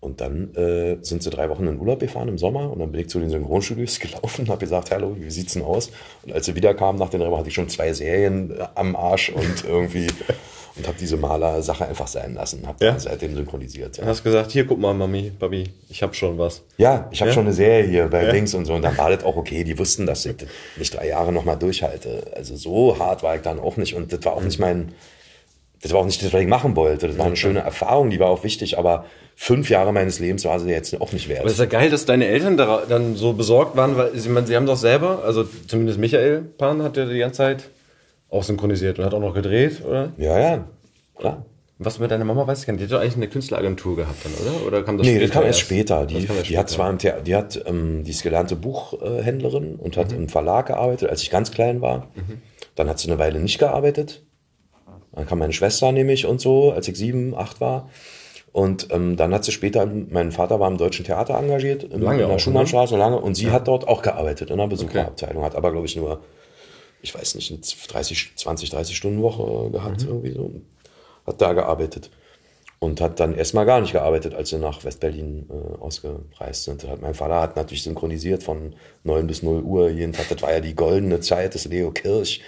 Und 0.00 0.20
dann 0.20 0.54
äh, 0.54 0.98
sind 1.02 1.22
sie 1.22 1.30
drei 1.30 1.50
Wochen 1.50 1.66
in 1.66 1.78
Urlaub 1.80 1.98
gefahren 2.00 2.28
im 2.28 2.38
Sommer 2.38 2.70
und 2.70 2.78
dann 2.78 2.92
bin 2.92 3.00
ich 3.00 3.08
zu 3.08 3.18
den 3.18 3.28
Synchronstudios 3.28 3.98
gelaufen 4.00 4.42
und 4.42 4.48
habe 4.48 4.60
gesagt, 4.60 4.90
hallo, 4.90 5.16
wie 5.18 5.30
sieht's 5.30 5.54
denn 5.54 5.62
aus? 5.62 5.90
Und 6.24 6.32
als 6.32 6.46
sie 6.46 6.54
wiederkamen 6.54 6.98
nach 6.98 7.10
den 7.10 7.20
drei 7.20 7.28
Wochen, 7.30 7.40
hatte 7.40 7.48
ich 7.48 7.54
schon 7.54 7.68
zwei 7.68 7.92
Serien 7.92 8.54
am 8.74 8.94
Arsch 8.96 9.30
und 9.30 9.64
irgendwie 9.66 10.06
und 10.76 10.86
habe 10.86 10.96
diese 11.00 11.16
Maler-Sache 11.16 11.86
einfach 11.86 12.06
sein 12.06 12.34
lassen. 12.34 12.66
Habe 12.66 12.84
Ja. 12.84 12.98
seitdem 12.98 13.34
synchronisiert. 13.34 13.96
Du 13.98 14.02
Ja, 14.02 14.08
hast 14.08 14.22
gesagt, 14.22 14.50
hier 14.52 14.66
guck 14.66 14.78
mal, 14.78 14.92
Mami, 14.94 15.30
Babi, 15.38 15.64
ich 15.88 16.02
hab 16.02 16.14
schon 16.14 16.36
was. 16.38 16.62
ja 16.76 17.08
ich 17.10 17.20
habe 17.20 17.30
Ja? 17.30 17.34
schon 17.34 17.44
eine 17.44 17.52
Serie 17.54 17.84
hier 17.88 18.06
bei 18.08 18.24
Ja. 18.24 18.32
Dings 18.32 18.52
und 18.54 18.64
so 18.66 18.74
und 18.74 18.82
dann 18.82 18.96
war 18.98 19.10
das 19.10 19.24
auch 19.24 19.36
okay. 19.36 19.64
Die 19.64 19.78
wussten, 19.78 20.06
dass 20.06 20.26
ich 20.26 20.36
das 20.36 20.48
nicht 20.76 20.94
drei 20.94 21.08
Jahre 21.08 21.32
nochmal 21.32 21.56
durchhalte. 21.56 22.22
Also 22.34 22.56
so 22.56 22.98
hart 22.98 23.22
war 23.22 23.36
ich 23.36 23.42
dann 23.42 23.58
auch 23.58 23.76
nicht 23.76 23.94
und 23.94 24.12
das 24.12 24.24
war 24.24 24.34
auch 24.34 24.42
nicht 24.42 24.58
mein, 24.58 24.92
das 25.82 25.92
war 25.92 26.00
auch 26.00 26.06
nicht 26.06 26.22
das, 26.22 26.32
was 26.32 26.40
ich 26.40 26.48
machen 26.48 26.74
wollte. 26.76 27.06
Das 27.08 27.18
war 27.18 27.26
eine 27.26 27.36
schöne 27.36 27.60
Erfahrung, 27.60 28.10
die 28.10 28.18
war 28.18 28.28
auch 28.30 28.44
wichtig, 28.44 28.78
aber 28.78 29.04
fünf 29.34 29.68
Jahre 29.70 29.92
meines 29.92 30.18
Lebens 30.18 30.44
war 30.46 30.58
sie 30.58 30.70
jetzt 30.70 30.98
auch 31.00 31.12
nicht 31.12 31.28
wert. 31.28 31.40
Aber 31.40 31.48
es 31.48 31.54
ist 31.54 31.58
ja 31.60 31.66
geil, 31.66 31.90
dass 31.90 32.06
deine 32.06 32.26
Eltern 32.26 32.56
da, 32.56 32.82
dann 32.88 33.16
so 33.16 33.34
besorgt 33.34 33.76
waren, 33.76 33.96
weil 33.96 34.16
sie, 34.18 34.28
man, 34.30 34.46
sie 34.46 34.56
haben 34.56 34.66
doch 34.66 34.76
selber, 34.78 35.22
also 35.24 35.44
zumindest 35.68 35.98
Michael 35.98 36.40
Pan 36.58 36.82
hat 36.82 36.96
ja 36.96 37.04
die 37.04 37.18
ganze 37.18 37.36
Zeit 37.38 37.64
auch 38.30 38.42
synchronisiert 38.42 38.98
und 38.98 39.04
hat 39.04 39.14
auch 39.14 39.20
noch 39.20 39.34
gedreht, 39.34 39.82
oder? 39.86 40.12
Ja, 40.18 40.38
ja, 40.38 40.64
klar. 41.16 41.44
Was 41.78 41.98
mit 41.98 42.10
deiner 42.10 42.24
Mama 42.24 42.46
weiß 42.46 42.60
ich 42.60 42.66
gar 42.66 42.72
nicht. 42.72 42.80
Die 42.80 42.84
hat 42.86 42.92
doch 42.92 43.00
eigentlich 43.02 43.16
eine 43.16 43.28
Künstleragentur 43.28 43.96
gehabt 43.96 44.16
dann, 44.24 44.32
oder? 44.32 44.66
Oder 44.66 44.82
kam 44.82 44.96
das 44.96 45.06
Nee, 45.06 45.18
das 45.18 45.30
kam 45.30 45.44
erst 45.44 45.60
später. 45.60 46.06
Die, 46.06 46.14
die 46.20 46.28
hat 46.28 46.46
später. 46.46 46.66
zwar 46.68 46.88
im 46.88 46.98
Thea 46.98 47.20
die 47.20 47.34
hat, 47.36 47.62
ähm, 47.66 48.02
die 48.02 48.12
ist 48.12 48.22
gelernte 48.22 48.56
Buchhändlerin 48.56 49.76
und 49.76 49.94
Mhm. 49.96 50.00
hat 50.00 50.12
im 50.12 50.28
Verlag 50.30 50.66
gearbeitet, 50.68 51.10
als 51.10 51.22
ich 51.22 51.28
ganz 51.30 51.50
klein 51.50 51.82
war. 51.82 52.08
Dann 52.76 52.88
hat 52.88 52.98
sie 52.98 53.08
eine 53.10 53.18
Weile 53.18 53.40
nicht 53.40 53.58
gearbeitet. 53.58 54.22
Dann 55.12 55.26
kam 55.26 55.38
meine 55.38 55.52
Schwester 55.52 55.92
nämlich 55.92 56.24
und 56.26 56.40
so, 56.40 56.72
als 56.72 56.88
ich 56.88 56.96
sieben, 56.96 57.34
acht 57.36 57.60
war. 57.60 57.90
Und 58.52 58.88
ähm, 58.90 59.16
dann 59.18 59.34
hat 59.34 59.44
sie 59.44 59.52
später, 59.52 59.84
mein 59.86 60.32
Vater 60.32 60.58
war 60.60 60.68
im 60.70 60.78
Deutschen 60.78 61.04
Theater 61.04 61.38
engagiert, 61.38 61.84
in, 61.84 62.00
Lange 62.00 62.22
in 62.22 62.28
der 62.28 62.36
auch, 62.36 62.40
Schumannstraße, 62.40 62.96
lange. 62.96 63.20
Und 63.20 63.34
sie 63.34 63.50
hat 63.50 63.68
dort 63.68 63.86
auch 63.86 64.00
gearbeitet 64.00 64.50
in 64.50 64.56
der 64.56 64.66
Besucherabteilung, 64.66 65.44
hat 65.44 65.54
aber, 65.56 65.72
glaube 65.72 65.84
ich, 65.84 65.94
nur, 65.96 66.20
ich 67.02 67.14
weiß 67.14 67.34
nicht, 67.36 67.50
eine 67.50 67.60
30, 67.60 68.32
20, 68.36 68.70
30 68.70 68.96
Stunden 68.96 69.22
Woche 69.22 69.70
gehabt, 69.70 70.02
irgendwie 70.02 70.32
so. 70.32 70.50
Hat 71.26 71.40
da 71.40 71.52
gearbeitet. 71.52 72.10
Und 72.78 73.00
hat 73.00 73.18
dann 73.20 73.34
erstmal 73.34 73.64
gar 73.64 73.80
nicht 73.80 73.92
gearbeitet, 73.92 74.34
als 74.34 74.50
sie 74.50 74.58
nach 74.58 74.84
Westberlin 74.84 75.48
äh, 75.50 75.78
ausgereist 75.80 76.64
sind. 76.64 76.86
Mein 77.00 77.14
Vater 77.14 77.40
hat 77.40 77.56
natürlich 77.56 77.82
synchronisiert 77.82 78.42
von 78.42 78.74
9 79.04 79.26
bis 79.26 79.42
0 79.42 79.62
Uhr 79.62 79.88
jeden 79.88 80.12
Tag. 80.12 80.28
Das 80.28 80.42
war 80.42 80.52
ja 80.52 80.60
die 80.60 80.74
goldene 80.74 81.20
Zeit 81.20 81.54
des 81.54 81.64
Leo 81.64 81.90
Kirch. 81.90 82.42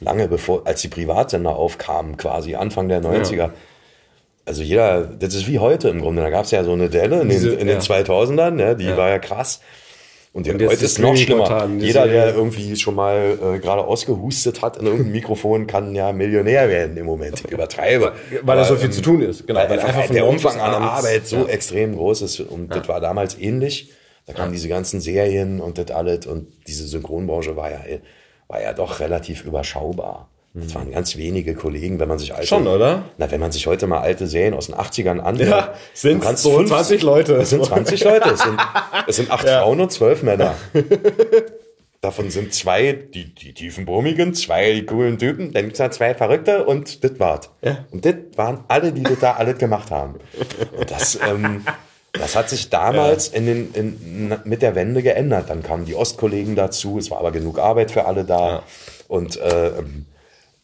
Lange 0.00 0.26
bevor, 0.26 0.66
als 0.66 0.80
die 0.80 0.88
Privatsender 0.88 1.54
aufkamen, 1.54 2.16
quasi 2.16 2.54
Anfang 2.54 2.88
der 2.88 3.02
90er. 3.02 3.50
Also 4.46 4.62
jeder, 4.62 5.02
das 5.04 5.34
ist 5.34 5.46
wie 5.48 5.58
heute 5.58 5.88
im 5.88 6.00
Grunde. 6.00 6.22
Da 6.22 6.30
gab 6.30 6.44
es 6.46 6.50
ja 6.50 6.64
so 6.64 6.72
eine 6.72 6.88
Delle 6.88 7.16
in 7.20 7.28
den, 7.28 7.30
Diese- 7.30 7.54
in 7.54 7.66
den 7.66 7.76
ja. 7.78 7.82
2000ern, 7.82 8.50
ne? 8.52 8.76
die 8.76 8.94
war 8.96 9.08
ja 9.10 9.18
krass. 9.18 9.60
Und, 10.34 10.48
Und 10.48 10.60
heute 10.66 10.84
ist 10.84 10.98
noch 10.98 11.16
schlimmer. 11.16 11.70
Jeder, 11.78 12.08
der 12.08 12.34
irgendwie 12.34 12.74
schon 12.74 12.96
mal 12.96 13.38
äh, 13.40 13.58
gerade 13.60 13.84
ausgehustet 13.84 14.62
hat 14.62 14.76
in 14.78 14.86
irgendeinem 14.86 15.12
Mikrofon, 15.20 15.68
kann 15.68 15.94
ja 15.94 16.12
Millionär 16.12 16.68
werden 16.68 16.96
im 16.96 17.06
Moment. 17.06 17.40
Ich 17.46 17.52
übertreibe. 17.52 18.14
Weil 18.42 18.56
da 18.56 18.64
so 18.64 18.74
viel 18.74 18.86
ähm, 18.86 18.92
zu 18.92 19.00
tun 19.00 19.22
ist. 19.22 19.46
Genau, 19.46 19.60
weil 19.60 19.78
einfach 19.78 20.06
von 20.06 20.14
der 20.16 20.26
Umfang 20.26 20.60
an 20.60 20.82
Arbeit 20.82 21.28
so 21.28 21.36
Ja. 21.36 21.46
extrem 21.46 21.94
groß 21.94 22.22
ist. 22.22 22.40
Und 22.40 22.74
das 22.74 22.88
war 22.88 23.00
damals 23.00 23.38
ähnlich. 23.38 23.92
Da 24.26 24.32
kamen 24.32 24.50
diese 24.52 24.68
ganzen 24.68 25.00
Serien 25.00 25.60
und 25.60 25.78
das 25.78 25.92
alles. 25.92 26.26
Und 26.26 26.48
diese 26.66 26.84
Synchronbranche 26.88 27.54
war 27.54 27.70
ja, 27.70 27.78
war 28.48 28.60
ja 28.60 28.72
doch 28.72 28.98
relativ 28.98 29.44
überschaubar. 29.44 30.30
Das 30.56 30.72
waren 30.76 30.92
ganz 30.92 31.16
wenige 31.16 31.54
Kollegen, 31.56 31.98
wenn 31.98 32.06
man 32.08 32.20
sich 32.20 32.32
alte, 32.32 32.46
Schon, 32.46 32.68
oder? 32.68 33.06
Na, 33.18 33.28
wenn 33.28 33.40
man 33.40 33.50
sich 33.50 33.66
heute 33.66 33.88
mal 33.88 33.98
alte 33.98 34.28
Serien 34.28 34.54
aus 34.54 34.66
den 34.66 34.76
80ern 34.76 35.18
anhört. 35.18 35.48
Ja, 35.48 35.74
sind 35.94 36.22
so 36.38 36.58
fünf- 36.58 36.68
20 36.68 37.02
Leute. 37.02 37.34
Es 37.34 37.50
sind 37.50 37.64
20 37.64 38.04
Leute. 38.04 38.30
Es 38.30 38.40
sind, 38.40 38.60
es 39.08 39.16
sind 39.16 39.30
acht 39.32 39.48
Frauen 39.48 39.80
und 39.80 39.90
zwölf 39.90 40.22
Männer. 40.22 40.54
Davon 42.00 42.30
sind 42.30 42.54
zwei 42.54 42.92
die, 42.92 43.34
die 43.34 43.52
tiefenbrummigen, 43.52 44.32
zwei 44.34 44.74
die 44.74 44.84
coolen 44.86 45.18
Typen, 45.18 45.52
dann 45.54 45.64
gibt's 45.64 45.78
da 45.78 45.90
zwei 45.90 46.14
Verrückte 46.14 46.66
und 46.66 47.02
das 47.02 47.18
war's. 47.18 47.48
Und 47.90 48.04
das 48.04 48.14
waren 48.36 48.62
alle, 48.68 48.92
die 48.92 49.02
das 49.02 49.18
da 49.20 49.32
alles 49.32 49.56
gemacht 49.56 49.90
haben. 49.90 50.16
Und 50.76 50.90
das, 50.90 51.18
ähm, 51.26 51.64
das 52.12 52.36
hat 52.36 52.50
sich 52.50 52.68
damals 52.68 53.28
in 53.28 53.46
den, 53.46 53.72
in, 53.72 54.34
mit 54.44 54.60
der 54.60 54.74
Wende 54.74 55.02
geändert. 55.02 55.48
Dann 55.48 55.62
kamen 55.62 55.86
die 55.86 55.94
Ostkollegen 55.94 56.54
dazu, 56.54 56.98
es 56.98 57.10
war 57.10 57.18
aber 57.20 57.32
genug 57.32 57.58
Arbeit 57.58 57.90
für 57.90 58.04
alle 58.04 58.24
da. 58.24 58.64
Und 59.08 59.38
äh, 59.40 59.68
ähm, 59.68 60.04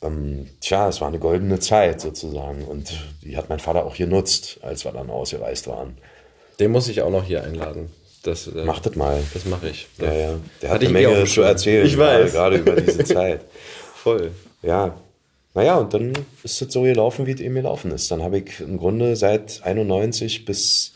ähm, 0.02 0.48
tja, 0.60 0.88
es 0.88 1.00
war 1.00 1.08
eine 1.08 1.18
goldene 1.18 1.58
Zeit 1.60 2.00
sozusagen. 2.00 2.64
Und 2.64 2.92
die 3.22 3.36
hat 3.36 3.48
mein 3.48 3.60
Vater 3.60 3.84
auch 3.84 3.96
genutzt, 3.96 4.58
als 4.62 4.84
wir 4.84 4.92
dann 4.92 5.10
ausgereist 5.10 5.66
waren. 5.66 5.98
Den 6.58 6.70
muss 6.72 6.88
ich 6.88 7.02
auch 7.02 7.10
noch 7.10 7.24
hier 7.24 7.42
einladen. 7.44 7.90
Das, 8.22 8.46
äh, 8.48 8.64
Mach 8.64 8.80
das 8.80 8.94
mal. 8.96 9.22
Das 9.32 9.44
mache 9.46 9.68
ich. 9.70 9.86
Ja, 9.98 10.12
ja. 10.12 10.34
Der 10.60 10.70
hat 10.70 10.80
eine 10.80 10.90
Menge 10.90 11.24
zu 11.24 11.42
erzählen, 11.42 11.86
Ich 11.86 11.96
weiß. 11.96 12.32
gerade 12.32 12.56
über 12.58 12.78
diese 12.80 13.04
Zeit. 13.04 13.42
Voll. 13.94 14.32
Ja. 14.62 15.00
Naja, 15.54 15.76
und 15.78 15.92
dann 15.94 16.12
ist 16.44 16.62
es 16.62 16.72
so 16.72 16.82
gelaufen, 16.82 17.26
wie 17.26 17.32
es 17.32 17.40
eben 17.40 17.54
gelaufen 17.56 17.90
ist. 17.90 18.10
Dann 18.10 18.22
habe 18.22 18.38
ich 18.38 18.60
im 18.60 18.78
Grunde 18.78 19.16
seit 19.16 19.62
91 19.64 20.44
bis, 20.44 20.92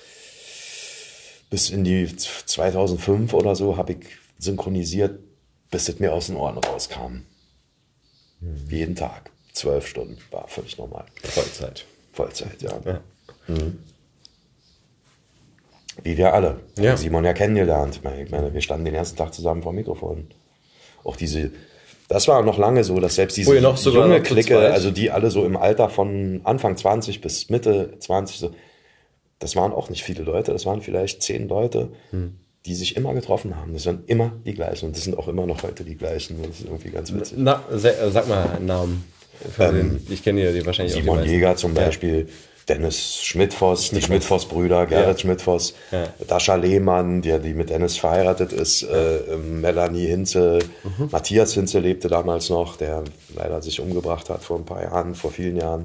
bis 1.51 1.71
in 1.71 1.83
die 1.83 2.15
2005 2.15 3.33
oder 3.35 3.57
so, 3.57 3.77
habe 3.77 3.93
ich 3.93 3.99
synchronisiert, 4.39 5.19
bis 5.71 5.89
es 5.89 5.99
mir 5.99 6.13
aus 6.13 6.27
den 6.27 6.37
Ohren 6.37 6.59
rauskam. 6.59 7.23
Jeden 8.69 8.95
Tag. 8.95 9.31
Zwölf 9.53 9.87
Stunden 9.87 10.19
war 10.31 10.49
völlig 10.49 10.79
normal. 10.79 11.05
Vollzeit. 11.23 11.87
Vollzeit, 12.13 12.61
ja. 12.61 12.73
Ja. 12.85 13.01
Wie 16.03 16.17
wir 16.17 16.35
alle. 16.35 16.61
Ja. 16.79 16.97
Simon 16.97 17.25
ja 17.25 17.33
kennengelernt. 17.33 18.01
Ich 18.03 18.31
meine, 18.31 18.53
wir 18.53 18.61
standen 18.61 18.85
den 18.85 18.95
ersten 18.95 19.17
Tag 19.17 19.33
zusammen 19.33 19.63
vor 19.63 19.73
dem 19.73 19.77
Mikrofon. 19.77 20.27
Auch 21.05 21.17
diese, 21.17 21.53
das 22.09 22.27
war 22.27 22.43
noch 22.43 22.59
lange 22.59 22.83
so, 22.83 22.99
dass 22.99 23.15
selbst 23.15 23.37
diese 23.37 23.55
ihr 23.55 23.61
noch 23.61 23.79
junge 23.85 24.21
Clique, 24.23 24.59
also 24.73 24.91
die 24.91 25.11
alle 25.11 25.31
so 25.31 25.45
im 25.45 25.57
Alter 25.57 25.89
von 25.89 26.41
Anfang 26.45 26.77
20 26.77 27.21
bis 27.21 27.49
Mitte 27.51 27.97
20, 27.99 28.39
so, 28.39 28.55
das 29.39 29.55
waren 29.55 29.73
auch 29.73 29.89
nicht 29.89 30.03
viele 30.03 30.23
Leute, 30.25 30.53
das 30.53 30.67
waren 30.67 30.81
vielleicht 30.83 31.23
zehn 31.23 31.49
Leute, 31.49 31.91
Hm. 32.11 32.39
Die 32.67 32.75
sich 32.75 32.97
immer 32.97 33.13
getroffen 33.15 33.57
haben. 33.57 33.75
Das 33.75 33.85
waren 33.87 34.05
immer 34.07 34.33
die 34.47 34.55
gleichen 34.55 34.87
und 34.87 34.97
das 34.97 35.05
sind 35.05 35.19
auch 35.19 35.29
immer 35.29 35.47
noch 35.47 35.63
heute 35.63 35.85
die 35.85 35.97
gleichen. 35.97 36.41
Das 36.43 36.61
ist 36.61 36.65
irgendwie 36.67 36.91
ganz 36.91 37.13
witzig. 37.13 37.37
Na, 37.39 37.63
äh, 37.71 37.79
sag 38.11 38.27
mal 38.29 38.49
einen 38.51 38.67
Namen. 38.67 39.05
Den, 39.59 40.07
ich 40.09 40.23
kenne 40.23 40.43
ja 40.45 40.53
die 40.53 40.65
wahrscheinlich 40.65 40.95
auch 40.95 40.99
Ähm, 40.99 41.05
Simon 41.05 41.17
die 41.19 41.21
meisten. 41.25 41.35
Jäger 41.35 41.57
zum 41.57 41.75
Beispiel, 41.75 42.29
Dennis 42.69 43.17
Schmidtfoss, 43.23 43.91
die 43.91 44.01
Schmidtfoss-Brüder, 44.01 44.87
Gerrit 44.87 45.21
Schmidtfoss, 45.21 45.75
Ja. 45.91 46.05
Dascha 46.27 46.55
Lehmann, 46.55 47.21
der 47.21 47.39
die 47.39 47.53
mit 47.53 47.69
Dennis 47.69 47.99
verheiratet 47.99 48.53
ist, 48.55 48.85
äh, 48.85 49.17
ähm, 49.35 49.61
Melanie 49.61 50.07
Hinze, 50.07 50.61
Mhm. 50.85 51.09
Matthias 51.11 51.53
Hinze 51.53 51.81
lebte 51.81 52.09
damals 52.09 52.49
noch, 52.49 52.77
der 52.79 53.05
leider 53.37 53.61
sich 53.61 53.81
umgebracht 53.81 54.31
hat 54.31 54.43
vor 54.43 54.57
ein 54.57 54.65
paar 54.65 54.83
Jahren, 54.83 55.15
vor 55.15 55.31
vielen 55.31 55.57
Jahren. 55.59 55.85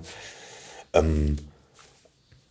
Ähm, 0.94 1.36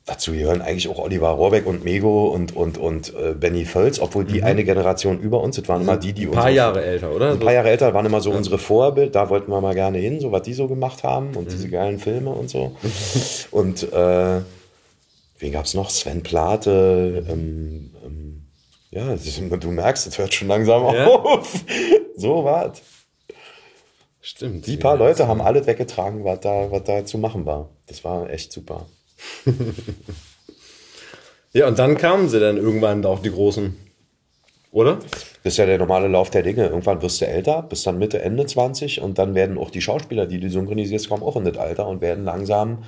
dazu 0.09 0.32
gehören 0.32 0.62
eigentlich 0.62 0.88
auch 0.88 0.98
Oliver 0.98 1.28
Rohrbeck 1.28 1.66
und 1.66 1.84
Mego 1.84 2.28
und, 2.28 2.56
und, 2.56 2.78
und 2.78 3.14
äh, 3.14 3.34
Benny 3.34 3.64
Völz, 3.64 4.00
obwohl 4.00 4.24
die 4.24 4.42
eine 4.42 4.64
Generation 4.64 5.20
über 5.20 5.40
uns, 5.42 5.56
das 5.56 5.68
waren 5.68 5.82
immer 5.82 5.96
die, 5.96 6.12
die 6.12 6.26
Mhm. 6.26 6.32
Ein 6.32 6.38
paar 6.38 6.50
Jahre 6.50 6.82
älter, 6.84 7.14
oder? 7.14 7.30
ein 7.32 7.38
paar 7.40 7.52
Jahre 7.52 7.70
älter 7.70 7.92
waren 7.94 8.06
immer 8.06 8.20
so 8.20 8.30
unsere 8.30 8.59
Vorbild, 8.59 9.14
da 9.14 9.28
wollten 9.30 9.50
wir 9.52 9.61
mal 9.61 9.74
gerne 9.74 9.98
hin, 9.98 10.20
so 10.20 10.32
was 10.32 10.42
die 10.42 10.54
so 10.54 10.66
gemacht 10.66 11.04
haben 11.04 11.36
und 11.36 11.46
Mhm. 11.46 11.50
diese 11.50 11.68
geilen 11.68 11.98
Filme 11.98 12.30
und 12.30 12.48
so. 12.50 12.74
und 13.50 13.92
äh, 13.92 14.40
wen 15.38 15.52
gab's 15.52 15.74
noch? 15.74 15.90
Sven 15.90 16.22
Plate, 16.22 17.24
ähm, 17.28 17.90
ähm, 18.04 18.42
ja, 18.90 19.14
du 19.14 19.68
merkst, 19.70 20.06
es 20.06 20.16
hört 20.18 20.32
schon 20.32 20.48
langsam 20.48 20.82
Ja. 20.94 21.06
auf. 21.06 21.64
so 22.16 22.44
war's. 22.44 22.80
Stimmt. 24.20 24.66
Die 24.66 24.76
paar 24.76 24.96
Leute 24.96 25.28
haben 25.28 25.40
alles 25.40 25.66
weggetragen, 25.66 26.24
was 26.24 26.40
da, 26.40 26.70
was 26.70 26.82
da 26.84 27.04
zu 27.04 27.18
machen 27.18 27.46
war. 27.46 27.68
Das 27.86 28.04
war 28.04 28.28
echt 28.30 28.52
super. 28.52 28.86
Ja, 31.52 31.66
und 31.66 31.78
dann 31.78 31.96
kamen 31.96 32.28
sie 32.28 32.40
dann 32.40 32.56
irgendwann 32.56 33.04
auch 33.06 33.20
die 33.20 33.30
Großen. 33.30 33.74
Oder? 34.70 34.98
Das 35.42 35.54
ist 35.54 35.56
ja 35.56 35.64
der 35.64 35.78
normale 35.78 36.06
Lauf 36.08 36.28
der 36.28 36.42
Dinge. 36.42 36.66
Irgendwann 36.66 37.00
wirst 37.00 37.22
du 37.22 37.26
älter, 37.26 37.62
bist 37.62 37.86
dann 37.86 37.98
Mitte, 37.98 38.20
Ende 38.20 38.44
20 38.44 39.00
und 39.00 39.18
dann 39.18 39.34
werden 39.34 39.56
auch 39.56 39.70
die 39.70 39.80
Schauspieler, 39.80 40.26
die 40.26 40.40
du 40.40 40.50
synchronisierst, 40.50 41.08
kommen 41.08 41.22
auch 41.22 41.36
in 41.36 41.44
das 41.44 41.56
Alter 41.56 41.88
und 41.88 42.02
werden 42.02 42.24
langsam, 42.24 42.84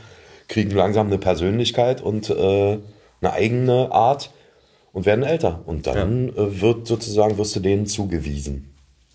kriegen 0.47 0.73
langsam 0.73 1.07
eine 1.07 1.17
Persönlichkeit 1.17 2.03
und 2.03 2.29
äh, 2.29 2.79
eine 3.23 3.33
eigene 3.33 3.91
Art 3.93 4.31
und 4.93 5.07
werden 5.07 5.25
älter. 5.25 5.63
Und 5.65 5.87
dann 5.87 6.29
äh, 6.29 6.61
wird 6.61 6.87
sozusagen, 6.87 7.39
wirst 7.39 7.57
du 7.57 7.61
denen 7.61 7.87
zugewiesen. 7.87 8.70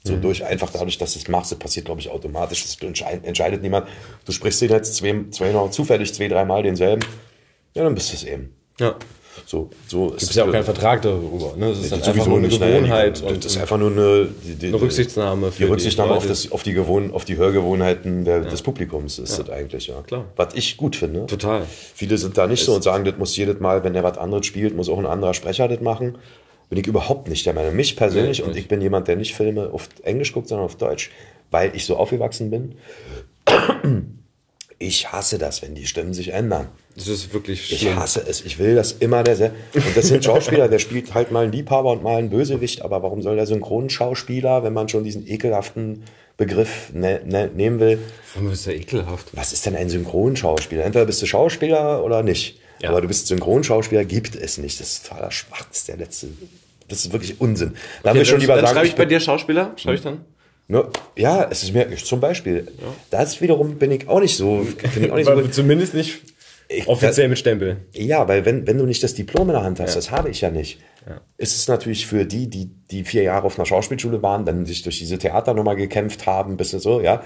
So 0.07 0.15
durch, 0.17 0.45
einfach 0.45 0.69
dadurch, 0.71 0.97
dass 0.99 1.13
du 1.13 1.19
es 1.19 1.27
machst, 1.27 1.51
das 1.51 1.57
passiert, 1.57 1.85
glaube 1.85 1.99
ich, 1.99 2.09
automatisch. 2.11 2.61
Das 2.63 2.77
entscheid- 2.81 3.23
entscheidet 3.25 3.63
niemand. 3.63 3.87
Du 4.23 4.31
sprichst 4.31 4.61
den 4.61 4.69
jetzt 4.69 4.95
zwei, 4.95 5.15
zwei 5.31 5.51
noch 5.51 5.71
zufällig 5.71 6.13
zwei, 6.13 6.27
dreimal 6.27 6.61
denselben. 6.61 7.03
Ja, 7.73 7.83
dann 7.83 7.95
bist 7.95 8.11
du 8.11 8.15
es 8.15 8.23
eben. 8.23 8.53
Ja. 8.79 8.95
So, 9.45 9.69
so 9.87 10.09
Gibt 10.11 10.21
es 10.23 10.35
ja 10.35 10.45
auch 10.45 10.51
keinen 10.51 10.63
Vertrag 10.63 11.01
darüber. 11.01 11.55
Ne? 11.57 11.69
Das 11.69 11.79
ist 11.79 11.91
dann 11.91 11.99
Sowieso 11.99 12.11
einfach 12.11 12.27
nur 12.27 12.37
eine 12.37 12.47
nicht, 12.47 12.59
naja, 12.61 12.75
Gewohnheit 12.77 13.21
die, 13.29 13.33
das 13.39 13.45
ist 13.53 13.57
einfach 13.57 13.77
nur 13.77 13.91
eine, 13.91 14.27
die, 14.45 14.55
die, 14.55 14.67
eine 14.67 14.81
Rücksichtnahme 14.81 15.51
für 15.51 15.63
die 15.63 15.69
Rücksichtnahme 15.69 16.13
auf, 16.13 16.25
das, 16.25 16.51
auf, 16.51 16.63
die 16.63 16.73
Gewohn, 16.73 17.11
auf 17.11 17.25
die 17.25 17.35
Hörgewohnheiten 17.35 18.23
der, 18.23 18.41
des 18.41 18.61
Publikums 18.61 19.19
ist 19.19 19.37
das 19.37 19.49
eigentlich, 19.49 19.87
ja. 19.87 20.01
Klar. 20.03 20.25
Was 20.37 20.53
ich 20.53 20.77
gut 20.77 20.95
finde. 20.95 21.25
Total. 21.25 21.63
Viele 21.95 22.17
sind 22.17 22.37
da 22.37 22.47
nicht 22.47 22.63
so 22.63 22.73
und 22.75 22.83
sagen, 22.83 23.03
das 23.03 23.17
muss 23.17 23.35
jedes 23.35 23.59
Mal, 23.59 23.83
wenn 23.83 23.93
der 23.93 24.03
was 24.03 24.17
anderes 24.17 24.45
spielt, 24.45 24.75
muss 24.75 24.87
auch 24.87 24.99
ein 24.99 25.05
anderer 25.05 25.33
Sprecher 25.33 25.67
das 25.67 25.81
machen. 25.81 26.17
Bin 26.69 26.79
ich 26.79 26.87
überhaupt 26.87 27.27
nicht 27.27 27.45
der 27.45 27.53
Meinung. 27.53 27.75
Mich 27.75 27.95
persönlich, 27.95 28.39
Nee, 28.39 28.45
und 28.45 28.55
ich 28.57 28.67
bin 28.67 28.81
jemand, 28.81 29.07
der 29.07 29.15
nicht 29.15 29.35
Filme 29.35 29.69
auf 29.71 29.87
Englisch 30.03 30.33
guckt, 30.33 30.47
sondern 30.47 30.65
auf 30.65 30.75
Deutsch, 30.75 31.11
weil 31.51 31.75
ich 31.75 31.85
so 31.85 31.95
aufgewachsen 31.97 32.49
bin. 32.49 32.75
Ich 34.77 35.09
hasse 35.13 35.37
das, 35.37 35.61
wenn 35.61 35.73
die 35.73 35.87
Stimmen 35.87 36.13
sich 36.13 36.33
ändern. 36.33 36.67
Das 36.95 37.07
ist 37.07 37.33
wirklich 37.33 37.71
Ich 37.71 37.79
schlimm. 37.79 37.95
hasse 37.95 38.21
es. 38.27 38.43
Ich 38.43 38.59
will 38.59 38.75
das 38.75 38.91
immer 38.91 39.23
der 39.23 39.51
Und 39.73 39.95
das 39.95 40.07
sind 40.09 40.23
Schauspieler, 40.25 40.67
der 40.67 40.79
spielt 40.79 41.13
halt 41.13 41.31
mal 41.31 41.43
einen 41.43 41.53
Liebhaber 41.53 41.91
und 41.93 42.03
mal 42.03 42.17
einen 42.17 42.29
Bösewicht. 42.29 42.81
Aber 42.81 43.01
warum 43.01 43.21
soll 43.21 43.37
der 43.37 43.45
Synchronschauspieler, 43.47 44.63
wenn 44.63 44.73
man 44.73 44.89
schon 44.89 45.05
diesen 45.05 45.25
ekelhaften 45.27 46.03
Begriff 46.35 46.91
ne 46.93 47.21
ne 47.23 47.49
nehmen 47.55 47.79
will, 47.79 47.99
Warum 48.33 48.51
ist 48.51 48.67
der 48.67 48.75
ekelhaft? 48.75 49.27
was 49.31 49.53
ist 49.53 49.65
denn 49.65 49.77
ein 49.77 49.87
Synchronschauspieler? 49.87 50.83
Entweder 50.83 51.05
bist 51.05 51.21
du 51.21 51.25
Schauspieler 51.25 52.03
oder 52.03 52.21
nicht. 52.21 52.59
Ja. 52.81 52.89
Aber 52.89 53.01
du 53.01 53.07
bist 53.07 53.27
Synchronschauspieler, 53.27 54.05
gibt 54.05 54.35
es 54.35 54.57
nicht. 54.57 54.79
Das 54.79 54.87
ist 54.93 55.07
totaler 55.07 55.31
Schwach. 55.31 55.65
Das 55.69 55.77
ist 55.79 55.87
der 55.87 55.97
letzte. 55.97 56.27
Das 56.87 56.99
ist 57.05 57.11
wirklich 57.13 57.39
Unsinn. 57.41 57.73
Da 58.03 58.09
Okay, 58.09 58.15
will 58.15 58.21
ich 58.23 58.27
schon 58.27 58.35
dann, 58.35 58.41
lieber 58.41 58.55
dann 58.55 58.65
sagen, 58.65 58.75
schreibe 58.75 58.87
ich 58.87 58.95
bei 58.95 59.05
dir 59.05 59.19
Schauspieler? 59.19 59.73
Schreibe 59.77 59.95
ich 59.95 60.01
dann? 60.01 60.25
Nur, 60.67 60.91
ja, 61.15 61.47
es 61.49 61.63
ist 61.63 61.73
mir 61.73 61.95
zum 61.95 62.19
Beispiel. 62.19 62.67
Das 63.11 63.39
wiederum 63.41 63.75
bin 63.77 63.91
ich 63.91 64.07
auch 64.07 64.19
nicht 64.19 64.35
so. 64.35 64.65
Ich 64.95 65.11
auch 65.11 65.15
nicht 65.15 65.25
so 65.27 65.47
zumindest 65.51 65.93
nicht 65.93 66.21
Ich- 66.67 66.87
offiziell 66.87 67.27
mit 67.29 67.37
Stempel. 67.39 67.77
Ja, 67.93 68.27
weil 68.27 68.45
wenn, 68.45 68.65
wenn 68.67 68.77
du 68.77 68.85
nicht 68.85 69.03
das 69.03 69.13
Diplom 69.13 69.49
in 69.49 69.53
der 69.53 69.63
Hand 69.63 69.79
hast, 69.79 69.95
das 69.95 70.11
habe 70.11 70.29
ich 70.29 70.41
ja 70.41 70.49
nicht. 70.49 70.79
Ist 71.37 71.55
es 71.55 71.67
natürlich 71.67 72.07
für 72.07 72.25
die, 72.25 72.49
die, 72.49 72.69
die 72.89 73.03
vier 73.03 73.23
Jahre 73.23 73.45
auf 73.45 73.59
einer 73.59 73.65
Schauspielschule 73.65 74.21
waren, 74.21 74.45
dann 74.45 74.65
sich 74.65 74.81
durch 74.81 74.99
diese 74.99 75.17
Theaternummer 75.17 75.75
gekämpft 75.75 76.25
haben, 76.25 76.57
bisschen 76.57 76.79
so, 76.79 77.01
ja. 77.01 77.23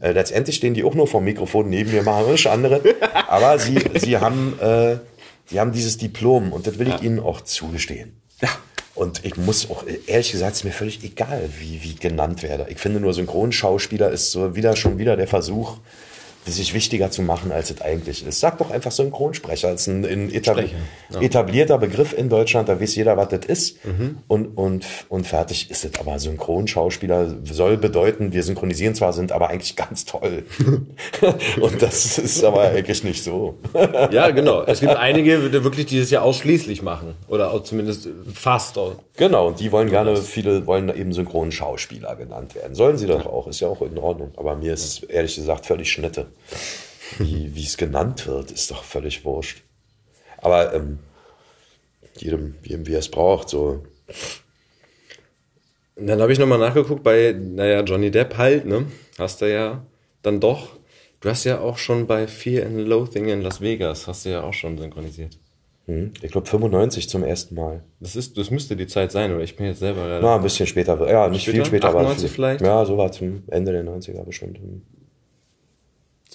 Äh, 0.00 0.12
letztendlich 0.12 0.56
stehen 0.56 0.74
die 0.74 0.84
auch 0.84 0.94
nur 0.94 1.06
vom 1.06 1.24
Mikrofon 1.24 1.68
neben 1.68 1.90
mir, 1.90 2.02
machen 2.02 2.30
nicht 2.30 2.46
andere. 2.46 2.80
Aber 3.28 3.58
sie, 3.58 3.78
sie 3.94 4.18
haben, 4.18 4.58
äh, 4.60 4.98
sie 5.46 5.58
haben 5.58 5.72
dieses 5.72 5.98
Diplom 5.98 6.52
und 6.52 6.66
das 6.66 6.78
will 6.78 6.88
ich 6.88 7.02
ihnen 7.02 7.18
auch 7.18 7.40
zugestehen. 7.40 8.20
Ja. 8.40 8.50
Und 8.94 9.24
ich 9.24 9.36
muss 9.36 9.70
auch, 9.70 9.84
ehrlich 10.06 10.32
gesagt, 10.32 10.56
ist 10.56 10.64
mir 10.64 10.72
völlig 10.72 11.04
egal, 11.04 11.50
wie, 11.58 11.82
wie 11.82 11.96
genannt 11.96 12.42
werde. 12.42 12.66
Ich 12.70 12.78
finde 12.78 12.98
nur, 13.00 13.12
Synchronschauspieler 13.12 14.10
ist 14.10 14.32
so 14.32 14.56
wieder 14.56 14.74
schon 14.74 14.96
wieder 14.98 15.16
der 15.16 15.28
Versuch, 15.28 15.78
sich 16.52 16.74
wichtiger 16.74 17.10
zu 17.10 17.22
machen, 17.22 17.52
als 17.52 17.70
es 17.70 17.80
eigentlich 17.80 18.26
ist. 18.26 18.40
Sag 18.40 18.58
doch 18.58 18.70
einfach 18.70 18.92
Synchronsprecher. 18.92 19.72
Das 19.72 19.82
ist 19.82 19.86
ein, 19.88 20.04
ein 20.04 20.32
etabli 20.32 20.70
etablierter 21.20 21.78
Begriff 21.78 22.12
in 22.12 22.28
Deutschland, 22.28 22.68
da 22.68 22.80
weiß 22.80 22.94
jeder, 22.96 23.16
was 23.16 23.28
das 23.28 23.46
ist. 23.46 23.78
Und, 24.28 24.56
und, 24.56 24.86
und 25.08 25.26
fertig 25.26 25.70
ist 25.70 25.84
es. 25.84 25.98
Aber 25.98 26.18
Synchronschauspieler 26.18 27.36
soll 27.44 27.76
bedeuten, 27.76 28.32
wir 28.32 28.42
synchronisieren 28.42 28.94
zwar, 28.94 29.12
sind 29.12 29.32
aber 29.32 29.48
eigentlich 29.48 29.76
ganz 29.76 30.04
toll. 30.04 30.44
und 31.60 31.82
das 31.82 32.18
ist 32.18 32.44
aber 32.44 32.62
eigentlich 32.62 33.04
nicht 33.04 33.22
so. 33.22 33.54
Ja, 34.10 34.30
genau. 34.30 34.62
Es 34.62 34.80
gibt 34.80 34.96
einige, 34.96 35.48
die 35.48 35.64
wirklich 35.64 35.86
dieses 35.86 36.10
Jahr 36.10 36.22
ausschließlich 36.22 36.82
machen. 36.82 37.14
Oder 37.28 37.52
auch 37.52 37.62
zumindest 37.62 38.08
fast. 38.32 38.78
Genau, 39.16 39.48
und 39.48 39.60
die 39.60 39.72
wollen 39.72 39.88
gerne, 39.88 40.16
viele 40.16 40.66
wollen 40.66 40.94
eben 40.94 41.12
Synchronschauspieler 41.12 42.16
genannt 42.16 42.54
werden. 42.54 42.74
Sollen 42.74 42.98
sie 42.98 43.06
doch 43.06 43.26
auch, 43.26 43.46
ist 43.46 43.60
ja 43.60 43.68
auch 43.68 43.80
in 43.82 43.96
Ordnung. 43.98 44.32
Aber 44.36 44.56
mir 44.56 44.74
ist 44.74 45.04
ehrlich 45.04 45.36
gesagt 45.36 45.66
völlig 45.66 45.90
Schnitte. 45.90 46.26
Wie 47.18 47.62
es 47.62 47.76
genannt 47.76 48.26
wird, 48.26 48.50
ist 48.50 48.70
doch 48.70 48.84
völlig 48.84 49.24
wurscht. 49.24 49.62
Aber 50.38 50.74
ähm, 50.74 50.98
jedem, 52.18 52.54
jedem, 52.62 52.86
wie 52.86 52.92
er 52.94 52.98
es 53.00 53.10
braucht, 53.10 53.48
so. 53.48 53.84
Und 55.96 56.06
Dann 56.06 56.20
habe 56.20 56.32
ich 56.32 56.38
nochmal 56.38 56.58
nachgeguckt 56.58 57.02
bei, 57.02 57.32
naja, 57.38 57.80
Johnny 57.82 58.10
Depp 58.10 58.36
halt, 58.36 58.66
ne? 58.66 58.86
Hast 59.18 59.40
du 59.40 59.50
ja 59.50 59.84
dann 60.22 60.40
doch. 60.40 60.76
Du 61.20 61.30
hast 61.30 61.44
ja 61.44 61.60
auch 61.60 61.78
schon 61.78 62.06
bei 62.06 62.26
Fear 62.28 62.66
and 62.66 62.86
Loathing 62.86 63.28
in 63.28 63.40
Las 63.40 63.60
Vegas, 63.60 64.06
hast 64.06 64.26
du 64.26 64.30
ja 64.30 64.42
auch 64.42 64.52
schon 64.52 64.76
synchronisiert. 64.76 65.38
Hm? 65.86 66.12
Ich 66.20 66.32
glaube 66.32 66.46
95 66.48 67.08
zum 67.08 67.22
ersten 67.24 67.54
Mal. 67.54 67.82
Das 68.00 68.16
ist, 68.16 68.36
das 68.36 68.50
müsste 68.50 68.76
die 68.76 68.86
Zeit 68.86 69.12
sein, 69.12 69.32
oder 69.32 69.42
ich 69.42 69.56
bin 69.56 69.66
jetzt 69.66 69.78
selber 69.78 70.02
leider. 70.02 70.20
Na, 70.20 70.36
ein 70.36 70.42
bisschen 70.42 70.66
später. 70.66 71.08
Ja, 71.08 71.28
nicht 71.28 71.42
Später? 71.42 71.56
viel 71.58 71.64
später. 71.64 71.88
aber 71.88 72.00
98 72.00 72.28
viel- 72.28 72.34
vielleicht? 72.34 72.60
Ja, 72.60 72.84
so 72.84 72.98
war 72.98 73.10
zum 73.12 73.44
Ende 73.48 73.72
der 73.72 73.84
90er 73.84 74.22
bestimmt. 74.24 74.58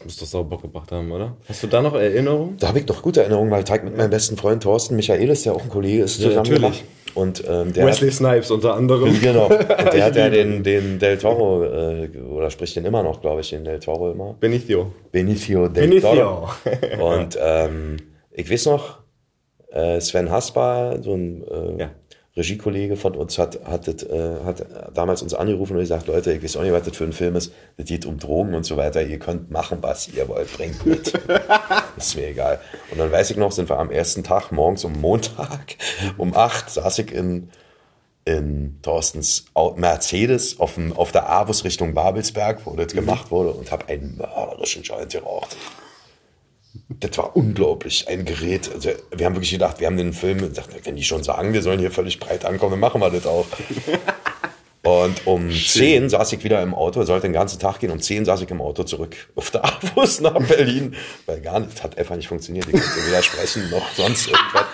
Das 0.04 0.06
muss 0.06 0.18
doch 0.18 0.26
sau 0.28 0.44
Bock 0.44 0.64
gebracht 0.64 0.92
haben, 0.92 1.12
oder? 1.12 1.38
Hast 1.48 1.62
du 1.62 1.68
da 1.68 1.80
noch 1.82 1.94
Erinnerungen? 1.94 2.58
Da 2.60 2.70
habe 2.70 2.80
ich 2.80 2.86
doch 2.86 3.02
gute 3.04 3.22
Erinnerungen, 3.22 3.52
weil 3.52 3.64
Teig 3.64 3.84
mit 3.84 3.96
meinem 3.96 4.10
besten 4.10 4.36
Freund 4.36 4.64
Thorsten 4.64 4.96
Michaelis, 4.96 5.44
der 5.44 5.54
auch 5.54 5.62
ein 5.62 5.70
Kollege 5.70 6.04
ist, 6.04 6.18
Ja, 6.20 6.30
zusammen 6.30 6.50
natürlich. 6.50 6.62
gemacht. 6.62 6.84
Und 7.14 7.44
ähm, 7.48 7.74
der 7.74 7.86
Wesley 7.86 8.12
Snipes 8.12 8.50
unter 8.52 8.74
anderem. 8.74 9.14
Genau. 9.22 9.46
Und 9.48 9.60
der 9.94 10.06
hat 10.06 10.16
ja 10.16 10.30
den, 10.30 10.64
den 10.64 10.98
Del 10.98 11.18
Toro, 11.20 11.64
äh, 11.66 12.10
oder 12.18 12.50
spricht 12.50 12.76
den 12.78 12.86
immer 12.86 13.04
noch, 13.04 13.22
glaube 13.22 13.42
ich, 13.42 13.50
den 13.52 13.64
Del 13.64 13.80
Toro 13.80 14.12
immer. 14.12 14.36
Benicio. 14.40 14.92
Benicio 15.12 15.68
del 15.68 15.88
Benicio. 15.90 16.10
Toro. 16.16 16.50
Und 17.14 17.38
ähm, 17.40 17.98
ich 18.32 18.50
weiß 18.50 18.66
noch, 18.68 19.00
äh, 19.72 20.00
Sven 20.02 20.32
Hasper, 20.32 20.98
so 21.02 21.14
ein 21.14 21.44
äh, 21.44 21.82
Ja. 21.82 21.90
Regiekollege 22.38 22.96
von 22.96 23.16
uns, 23.16 23.38
hat, 23.38 23.60
hat, 23.66 23.88
äh, 23.88 24.38
hat 24.46 24.66
damals 24.94 25.22
uns 25.22 25.34
angerufen 25.34 25.74
und 25.74 25.82
gesagt, 25.82 26.08
Leute, 26.08 26.32
ich 26.32 26.42
weiß 26.42 26.58
auch 26.58 26.62
nicht, 26.62 26.72
was 26.72 26.84
das 26.84 26.96
für 26.96 27.04
ein 27.04 27.12
Film 27.12 27.36
ist. 27.36 27.52
Das 27.76 27.88
geht 27.88 28.06
um 28.06 28.20
Drogen 28.20 28.54
und 28.54 28.64
so 28.66 28.78
weiter. 28.78 29.02
Ihr 29.04 29.20
könnt 29.20 29.52
machen, 29.52 29.80
was 29.82 30.08
ihr 30.08 30.28
wollt. 30.30 30.52
Bringt 30.56 30.86
mit. 30.86 31.14
ist 31.98 32.16
mir 32.16 32.28
egal. 32.28 32.60
Und 32.90 33.00
dann 33.00 33.12
weiß 33.12 33.32
ich 33.32 33.38
noch, 33.38 33.52
sind 33.52 33.70
wir 33.70 33.80
am 33.80 33.92
ersten 33.92 34.24
Tag, 34.24 34.52
morgens 34.52 34.86
um 34.86 34.94
Montag, 34.94 35.76
um 36.18 36.36
acht, 36.36 36.70
saß 36.70 37.00
ich 37.00 37.12
in 37.12 37.50
in 38.24 38.78
Thorstens 38.82 39.46
Mercedes 39.76 40.60
auf, 40.60 40.76
dem, 40.76 40.94
auf 40.94 41.12
der 41.12 41.30
Avus 41.30 41.64
Richtung 41.64 41.94
Babelsberg, 41.94 42.66
wo 42.66 42.76
das 42.76 42.94
gemacht 42.94 43.32
wurde, 43.32 43.52
und 43.52 43.72
habe 43.72 43.88
einen 43.88 44.18
mörderischen 44.18 44.84
Joint 44.84 45.12
geraucht. 45.12 45.58
Das 47.02 47.18
war 47.18 47.36
unglaublich, 47.36 48.08
ein 48.08 48.26
Gerät. 48.26 48.72
Also, 48.74 48.92
wir 49.12 49.26
haben 49.26 49.36
wirklich 49.36 49.52
gedacht, 49.52 49.80
wir 49.80 49.88
haben 49.88 49.98
den 49.98 50.14
Film 50.14 50.38
gesagt, 50.38 50.70
wenn 50.84 50.96
die 50.96 51.04
schon 51.04 51.24
sagen, 51.24 51.52
wir 51.52 51.62
sollen 51.64 51.80
hier 51.80 51.92
völlig 51.92 52.20
breit 52.20 52.46
ankommen, 52.46 52.72
dann 52.72 52.80
machen 52.80 53.02
wir 53.02 53.10
das 53.10 53.26
auch. 53.26 53.46
Und 54.84 55.28
um 55.28 55.52
10 55.52 56.10
saß 56.10 56.34
ich 56.34 56.44
wieder 56.44 56.62
im 56.62 56.74
Auto, 56.74 57.04
sollte 57.04 57.28
den 57.28 57.34
ganzen 57.34 57.60
Tag 57.60 57.80
gehen. 57.80 57.92
Um 57.92 58.00
10 58.00 58.26
saß 58.26 58.42
ich 58.42 58.50
im 58.50 58.62
Auto 58.62 58.84
zurück 58.84 59.16
auf 59.36 59.52
der 59.52 59.64
Avus 59.84 60.22
nach 60.22 60.40
Berlin, 60.48 60.96
weil 61.28 61.42
gar 61.42 61.60
nicht, 61.60 61.84
hat 61.84 61.98
einfach 61.98 62.16
nicht 62.16 62.28
funktioniert. 62.28 62.66
Ich 62.68 62.74
konnte 62.74 63.08
weder 63.08 63.22
sprechen 63.22 63.70
noch 63.70 63.92
sonst 63.94 64.28
irgendwas. 64.28 64.66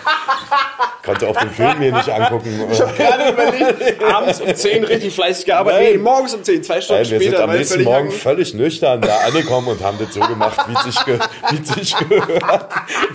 Konnte 1.08 1.28
auch 1.28 1.38
den 1.38 1.49
Film 1.49 1.80
mir 1.80 1.91
nicht 1.91 2.10
angucken. 2.10 2.60
Gerade 2.97 3.32
überlegt, 3.32 4.03
abends 4.03 4.41
um 4.41 4.53
10 4.53 4.84
richtig 4.84 5.16
fleißig 5.16 5.45
gearbeitet. 5.45 5.82
Nein. 5.82 5.91
Nee, 5.93 5.97
morgens 5.97 6.34
um 6.36 6.43
10, 6.43 6.62
zwei 6.64 6.82
Stunden 6.82 7.01
Nein, 7.01 7.12
wir 7.12 7.20
später. 7.22 7.38
sind 7.38 7.49
am 7.49 7.55
nächsten 7.55 7.84
Morgen 7.84 8.10
lang- 8.10 8.18
völlig 8.18 8.53
nüchtern 8.53 9.01
da 9.01 9.16
angekommen 9.26 9.70
und 9.70 9.82
haben 9.82 9.97
das 9.99 10.14
so 10.14 10.20
gemacht, 10.20 10.60
wie 10.68 10.74
es 10.74 10.84
sich, 10.95 11.05
ge 11.05 11.18
wie 11.49 11.64
sich 11.82 11.95
gehört. 11.97 12.68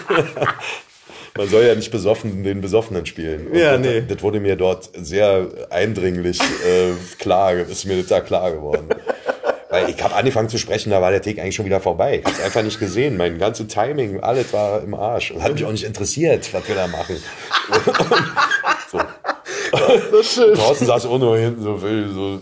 Man 1.37 1.49
soll 1.49 1.65
ja 1.65 1.75
nicht 1.75 1.91
besoffen 1.91 2.45
den 2.45 2.61
Besoffenen 2.61 3.07
spielen. 3.07 3.47
Und 3.49 3.59
Ja, 3.59 3.73
das, 3.79 3.81
nee. 3.87 4.03
das 4.07 4.23
wurde 4.23 4.39
mir 4.41 4.57
dort 4.57 4.91
sehr 4.95 5.47
eindringlich 5.71 6.39
äh, 6.41 6.93
klar, 7.19 7.55
ist 7.55 7.87
mir 7.87 7.97
das 7.97 8.07
da 8.09 8.21
klar 8.21 8.51
geworden. 8.53 8.89
Weil 9.73 9.89
ich 9.89 10.03
habe 10.03 10.15
angefangen 10.15 10.51
zu 10.51 10.59
sprechen, 10.59 10.91
da 10.91 11.01
war 11.01 11.11
der 11.11 11.23
Take 11.23 11.41
eigentlich 11.41 11.55
schon 11.55 11.65
wieder 11.65 11.81
vorbei. 11.81 12.21
Ich 12.21 12.27
habe 12.27 12.45
einfach 12.45 12.63
nicht 12.63 12.79
gesehen. 12.79 13.17
Mein 13.17 13.39
ganzes 13.39 13.69
Timing, 13.69 14.21
alles 14.21 14.53
war 14.53 14.83
im 14.83 14.93
Arsch. 14.93 15.31
Und 15.31 15.43
hat 15.43 15.55
mich 15.55 15.65
auch 15.65 15.73
nicht 15.73 15.85
interessiert, 15.85 16.53
was 16.53 16.69
wir 16.69 16.75
da 16.75 16.87
machen. 16.89 17.17
so. 18.93 19.01
Draußen 19.73 20.87
saß 20.87 21.07
auch 21.07 21.19
nur 21.19 21.39
hinten 21.39 21.63
so, 21.63 21.79
so 21.79 22.39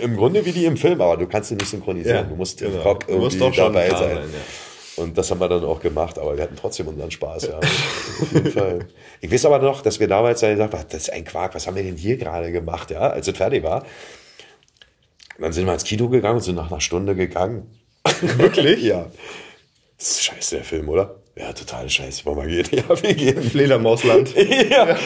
im 0.00 0.16
Grunde 0.16 0.42
wie 0.46 0.52
die 0.52 0.64
im 0.64 0.78
Film, 0.78 1.02
aber 1.02 1.18
du 1.18 1.26
kannst 1.26 1.50
sie 1.50 1.54
nicht 1.54 1.68
synchronisieren. 1.68 2.16
Ja, 2.16 2.22
du 2.22 2.34
musst 2.34 2.62
im 2.62 2.70
genau. 2.70 2.82
Kopf 2.82 3.04
irgendwie 3.08 3.56
dabei 3.56 3.88
da 3.90 3.98
sein. 3.98 4.14
sein, 4.14 4.28
ja. 4.32 5.02
Und 5.04 5.18
das 5.18 5.30
haben 5.30 5.40
wir 5.40 5.48
dann 5.50 5.64
auch 5.64 5.80
gemacht, 5.80 6.18
aber 6.18 6.34
wir 6.34 6.44
hatten 6.44 6.56
trotzdem 6.56 6.88
unseren 6.88 7.10
Spaß, 7.10 7.48
ja. 7.48 7.58
Auf 7.58 8.32
jeden 8.32 8.50
Fall. 8.50 8.78
Ich 9.20 9.30
weiß 9.30 9.44
aber 9.44 9.58
noch, 9.58 9.82
dass 9.82 10.00
wir 10.00 10.08
damals 10.08 10.40
gesagt 10.40 10.72
haben, 10.72 10.84
das 10.88 11.02
ist 11.02 11.12
ein 11.12 11.26
Quark, 11.26 11.54
was 11.54 11.66
haben 11.66 11.76
wir 11.76 11.82
denn 11.82 11.96
hier 11.96 12.16
gerade 12.16 12.50
gemacht, 12.52 12.90
ja, 12.90 13.00
als 13.00 13.28
es 13.28 13.36
fertig 13.36 13.62
war. 13.62 13.84
Und 15.36 15.42
dann 15.42 15.52
sind 15.52 15.66
wir 15.66 15.72
ins 15.72 15.84
Kino 15.84 16.08
gegangen 16.08 16.36
und 16.36 16.42
sind 16.42 16.54
nach 16.56 16.70
einer 16.70 16.80
Stunde 16.80 17.14
gegangen. 17.14 17.66
Wirklich? 18.20 18.82
ja. 18.82 19.06
Das 19.98 20.10
ist 20.10 20.24
scheiße, 20.24 20.56
der 20.56 20.64
Film, 20.64 20.88
oder? 20.88 21.16
Ja, 21.36 21.52
total 21.52 21.88
scheiße. 21.88 22.24
Wollen 22.26 22.48
wir 22.48 22.62
gehen? 22.62 22.84
Ja, 22.88 23.02
wir 23.02 23.14
gehen. 23.14 23.42
Fledermausland. 23.42 24.34
ja. 24.70 24.96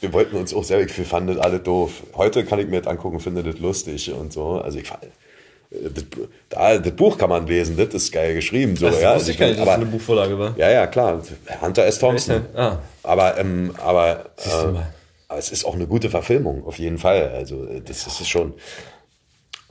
Wir 0.00 0.12
wollten 0.12 0.36
uns 0.36 0.52
auch 0.52 0.64
selber, 0.64 0.94
wir 0.94 1.04
fanden 1.04 1.34
das 1.34 1.44
alle 1.44 1.60
doof. 1.60 2.02
Heute 2.14 2.44
kann 2.44 2.58
ich 2.58 2.66
mir 2.66 2.80
das 2.82 2.90
angucken, 2.90 3.20
finde 3.20 3.42
das 3.42 3.58
lustig 3.58 4.12
und 4.12 4.32
so. 4.32 4.60
Also 4.60 4.78
ich 4.78 4.88
fand, 4.88 5.02
das, 5.70 6.04
da, 6.50 6.78
das 6.78 6.92
Buch 6.94 7.16
kann 7.16 7.30
man 7.30 7.46
lesen, 7.46 7.76
das 7.76 7.94
ist 7.94 8.12
geil 8.12 8.34
geschrieben. 8.34 8.76
So, 8.76 8.86
Das 8.86 9.00
ja. 9.00 9.14
wusste 9.14 9.30
ich 9.30 9.38
gar 9.38 9.46
nicht, 9.46 9.58
dass 9.58 9.62
aber, 9.66 9.76
das 9.76 9.80
eine 9.82 9.90
Buchvorlage 9.90 10.38
war. 10.38 10.54
ja, 10.58 10.70
ja, 10.70 10.86
klar. 10.86 11.22
Hunter 11.62 11.86
S. 11.86 11.98
Thompson. 11.98 12.42
denn? 12.52 12.56
Ah. 12.56 12.78
Aber, 13.02 13.38
ähm, 13.38 13.74
aber, 13.78 14.26
äh, 14.44 14.50
aber 15.28 15.38
es 15.38 15.50
ist 15.50 15.64
auch 15.64 15.74
eine 15.74 15.86
gute 15.86 16.10
Verfilmung, 16.10 16.66
auf 16.66 16.78
jeden 16.78 16.98
Fall. 16.98 17.30
Also, 17.30 17.64
äh, 17.64 17.80
das 17.80 18.06
ist 18.06 18.20
es 18.20 18.28
schon. 18.28 18.52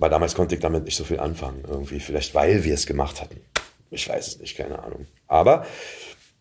Aber 0.01 0.09
damals 0.09 0.33
konnte 0.33 0.55
ich 0.55 0.61
damit 0.61 0.83
nicht 0.85 0.95
so 0.95 1.03
viel 1.03 1.19
anfangen, 1.19 1.63
irgendwie. 1.69 1.99
Vielleicht, 1.99 2.33
weil 2.33 2.63
wir 2.63 2.73
es 2.73 2.87
gemacht 2.87 3.21
hatten. 3.21 3.39
Ich 3.91 4.09
weiß 4.09 4.27
es 4.29 4.39
nicht, 4.39 4.57
keine 4.57 4.79
Ahnung. 4.81 5.05
Aber 5.27 5.63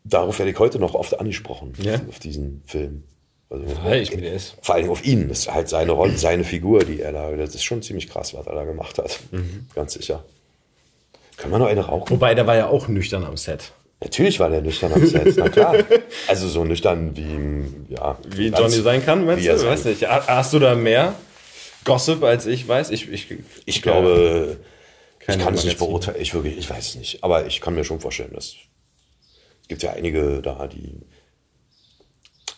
darauf 0.02 0.38
werde 0.38 0.50
ich 0.50 0.58
heute 0.58 0.78
noch 0.78 0.94
oft 0.94 1.20
angesprochen, 1.20 1.74
Ja? 1.78 2.00
auf 2.08 2.18
diesen 2.20 2.62
Film. 2.66 3.02
Also, 3.50 3.66
Ja, 3.84 3.94
ich 3.96 4.10
bin 4.10 4.24
es. 4.24 4.54
vor 4.62 4.76
allem 4.76 4.88
auf 4.88 5.04
ihn. 5.04 5.28
Das 5.28 5.40
ist 5.40 5.52
halt 5.52 5.68
seine 5.68 5.92
Rolle, 5.92 6.16
seine 6.16 6.44
Figur, 6.44 6.84
die 6.84 7.00
er 7.02 7.12
da. 7.12 7.30
Das 7.32 7.54
ist 7.54 7.62
schon 7.64 7.82
ziemlich 7.82 8.08
krass, 8.08 8.32
was 8.32 8.46
er 8.46 8.54
da 8.54 8.64
gemacht 8.64 8.96
hat. 8.96 9.20
Mhm. 9.30 9.66
Ganz 9.74 9.92
sicher. 9.92 10.24
Können 11.36 11.52
wir 11.52 11.58
noch 11.58 11.66
eine 11.66 11.82
rauchen? 11.84 12.08
Wobei, 12.10 12.34
der 12.34 12.46
war 12.46 12.56
ja 12.56 12.68
auch 12.68 12.88
nüchtern 12.88 13.24
am 13.24 13.36
Set. 13.36 13.72
Natürlich 14.00 14.40
war 14.40 14.48
der 14.48 14.62
nüchtern 14.62 14.94
am 14.94 15.04
Set, 15.04 15.34
na 15.36 15.50
klar. 15.50 15.74
Also 16.28 16.48
so 16.48 16.64
nüchtern 16.64 17.14
wie, 17.14 17.92
ja. 17.94 18.16
Wie 18.26 18.46
Johnny 18.48 18.76
sein 18.80 19.04
kann, 19.04 19.26
meinst 19.26 19.46
du? 19.46 19.66
Weiß 19.66 19.84
nicht. 19.84 20.08
Ha- 20.08 20.24
Hast 20.26 20.54
du 20.54 20.58
da 20.58 20.74
mehr 20.74 21.14
Gossip, 21.84 22.22
als 22.22 22.46
ich 22.46 22.66
weiß? 22.66 22.90
Ich, 22.90 23.10
ich, 23.10 23.26
Ich 23.64 23.82
glaube, 23.82 24.58
ich 25.20 25.38
kann 25.38 25.54
es 25.54 25.64
nicht 25.64 25.78
beurteilen. 25.78 26.20
Ich 26.20 26.34
wirklich, 26.34 26.58
ich 26.58 26.68
weiß 26.68 26.90
es 26.90 26.94
nicht. 26.96 27.24
Aber 27.24 27.46
ich 27.46 27.60
kann 27.60 27.74
mir 27.74 27.84
schon 27.84 28.00
vorstellen, 28.00 28.32
dass 28.34 28.46
es 29.62 29.68
gibt 29.68 29.82
ja 29.82 29.92
einige 29.92 30.42
da, 30.42 30.66
die 30.66 31.00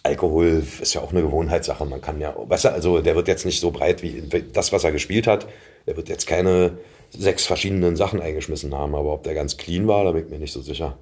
Alkohol 0.03 0.65
ist 0.81 0.95
ja 0.95 1.01
auch 1.01 1.13
eine 1.13 1.23
Gewohnheitssache. 1.23 1.85
Man 1.85 2.01
kann 2.01 2.21
ja, 2.21 2.35
weißt 2.37 2.65
du, 2.65 2.73
also 2.73 3.01
der 3.01 3.15
wird 3.15 3.29
jetzt 3.29 3.45
nicht 3.47 3.61
so 3.61 3.71
breit 3.71 4.03
wie 4.03 4.23
das, 4.53 4.73
was 4.73 4.83
er 4.85 4.93
gespielt 4.93 5.27
hat. 5.27 5.47
Der 5.87 5.97
wird 5.97 6.09
jetzt 6.09 6.27
keine 6.27 6.79
sechs 7.11 7.45
verschiedenen 7.47 7.97
Sachen 7.97 8.21
eingeschmissen 8.21 8.75
haben. 8.75 8.95
Aber 8.95 9.13
ob 9.13 9.23
der 9.23 9.35
ganz 9.35 9.57
clean 9.57 9.87
war, 9.87 10.05
da 10.05 10.13
bin 10.13 10.25
ich 10.25 10.31
mir 10.31 10.39
nicht 10.39 10.53
so 10.53 10.63
sicher. 10.63 10.99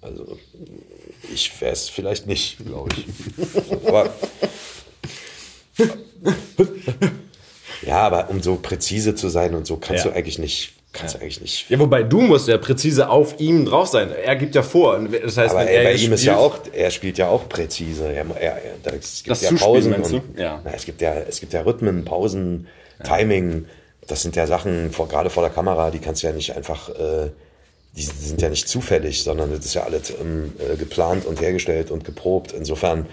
Also 0.00 0.36
ich 1.32 1.60
wäre 1.60 1.72
es 1.72 1.88
vielleicht 1.88 2.26
nicht, 2.26 2.58
glaube 2.64 2.90
ich. 2.96 3.86
aber 3.86 4.12
ja, 7.86 7.98
aber 7.98 8.30
um 8.30 8.42
so 8.42 8.56
präzise 8.56 9.14
zu 9.14 9.28
sein 9.28 9.54
und 9.54 9.66
so 9.66 9.76
kannst 9.76 10.04
Ja. 10.04 10.10
du 10.10 10.16
eigentlich 10.16 10.38
nicht 10.38 10.72
kannst 10.92 11.16
du 11.16 11.18
eigentlich 11.20 11.40
nicht. 11.40 11.68
Ja, 11.70 11.78
wobei 11.80 12.04
du 12.04 12.20
musst 12.20 12.46
ja 12.46 12.56
präzise 12.56 13.08
auf 13.10 13.40
ihm 13.40 13.64
drauf 13.64 13.88
sein. 13.88 14.10
Er 14.12 14.36
gibt 14.36 14.54
ja 14.54 14.62
vor. 14.62 14.96
Das 15.00 15.36
heißt, 15.36 15.50
Aber 15.52 15.66
er 15.68 15.82
bei 15.82 15.90
ihm 15.94 16.12
ist 16.12 16.20
spielt- 16.20 16.22
ja 16.22 16.36
auch, 16.36 16.56
er 16.72 16.90
spielt 16.92 17.18
ja 17.18 17.28
auch 17.28 17.48
präzise. 17.48 18.12
Er, 18.12 18.24
er, 18.40 18.60
da- 18.80 18.92
es 18.92 19.24
gibt 19.24 19.30
Das 19.30 19.42
ja 19.42 19.50
Pausen 19.58 19.92
und, 19.94 20.22
Ja. 20.38 20.60
Na, 20.64 20.70
es 20.72 20.84
gibt 20.84 21.00
ja, 21.00 21.14
es 21.28 21.40
gibt 21.40 21.52
ja 21.52 21.62
Rhythmen, 21.62 22.04
Pausen, 22.04 22.68
Timing. 23.02 23.66
Das 24.06 24.22
sind 24.22 24.36
ja 24.36 24.46
Sachen, 24.46 24.92
vor, 24.92 25.08
gerade 25.08 25.30
vor 25.30 25.42
der 25.42 25.50
Kamera, 25.50 25.90
die 25.90 25.98
kannst 25.98 26.22
du 26.22 26.28
ja 26.28 26.32
nicht 26.32 26.54
einfach, 26.54 26.88
äh, 26.90 27.30
die 27.96 28.02
sind 28.02 28.40
ja 28.40 28.48
nicht 28.48 28.68
zufällig, 28.68 29.24
sondern 29.24 29.50
das 29.50 29.64
ist 29.64 29.74
ja 29.74 29.82
alles 29.82 30.10
ähm, 30.20 30.52
äh, 30.60 30.76
geplant 30.76 31.26
und 31.26 31.40
hergestellt 31.40 31.90
und 31.90 32.04
geprobt. 32.04 32.52
Insofern 32.52 33.06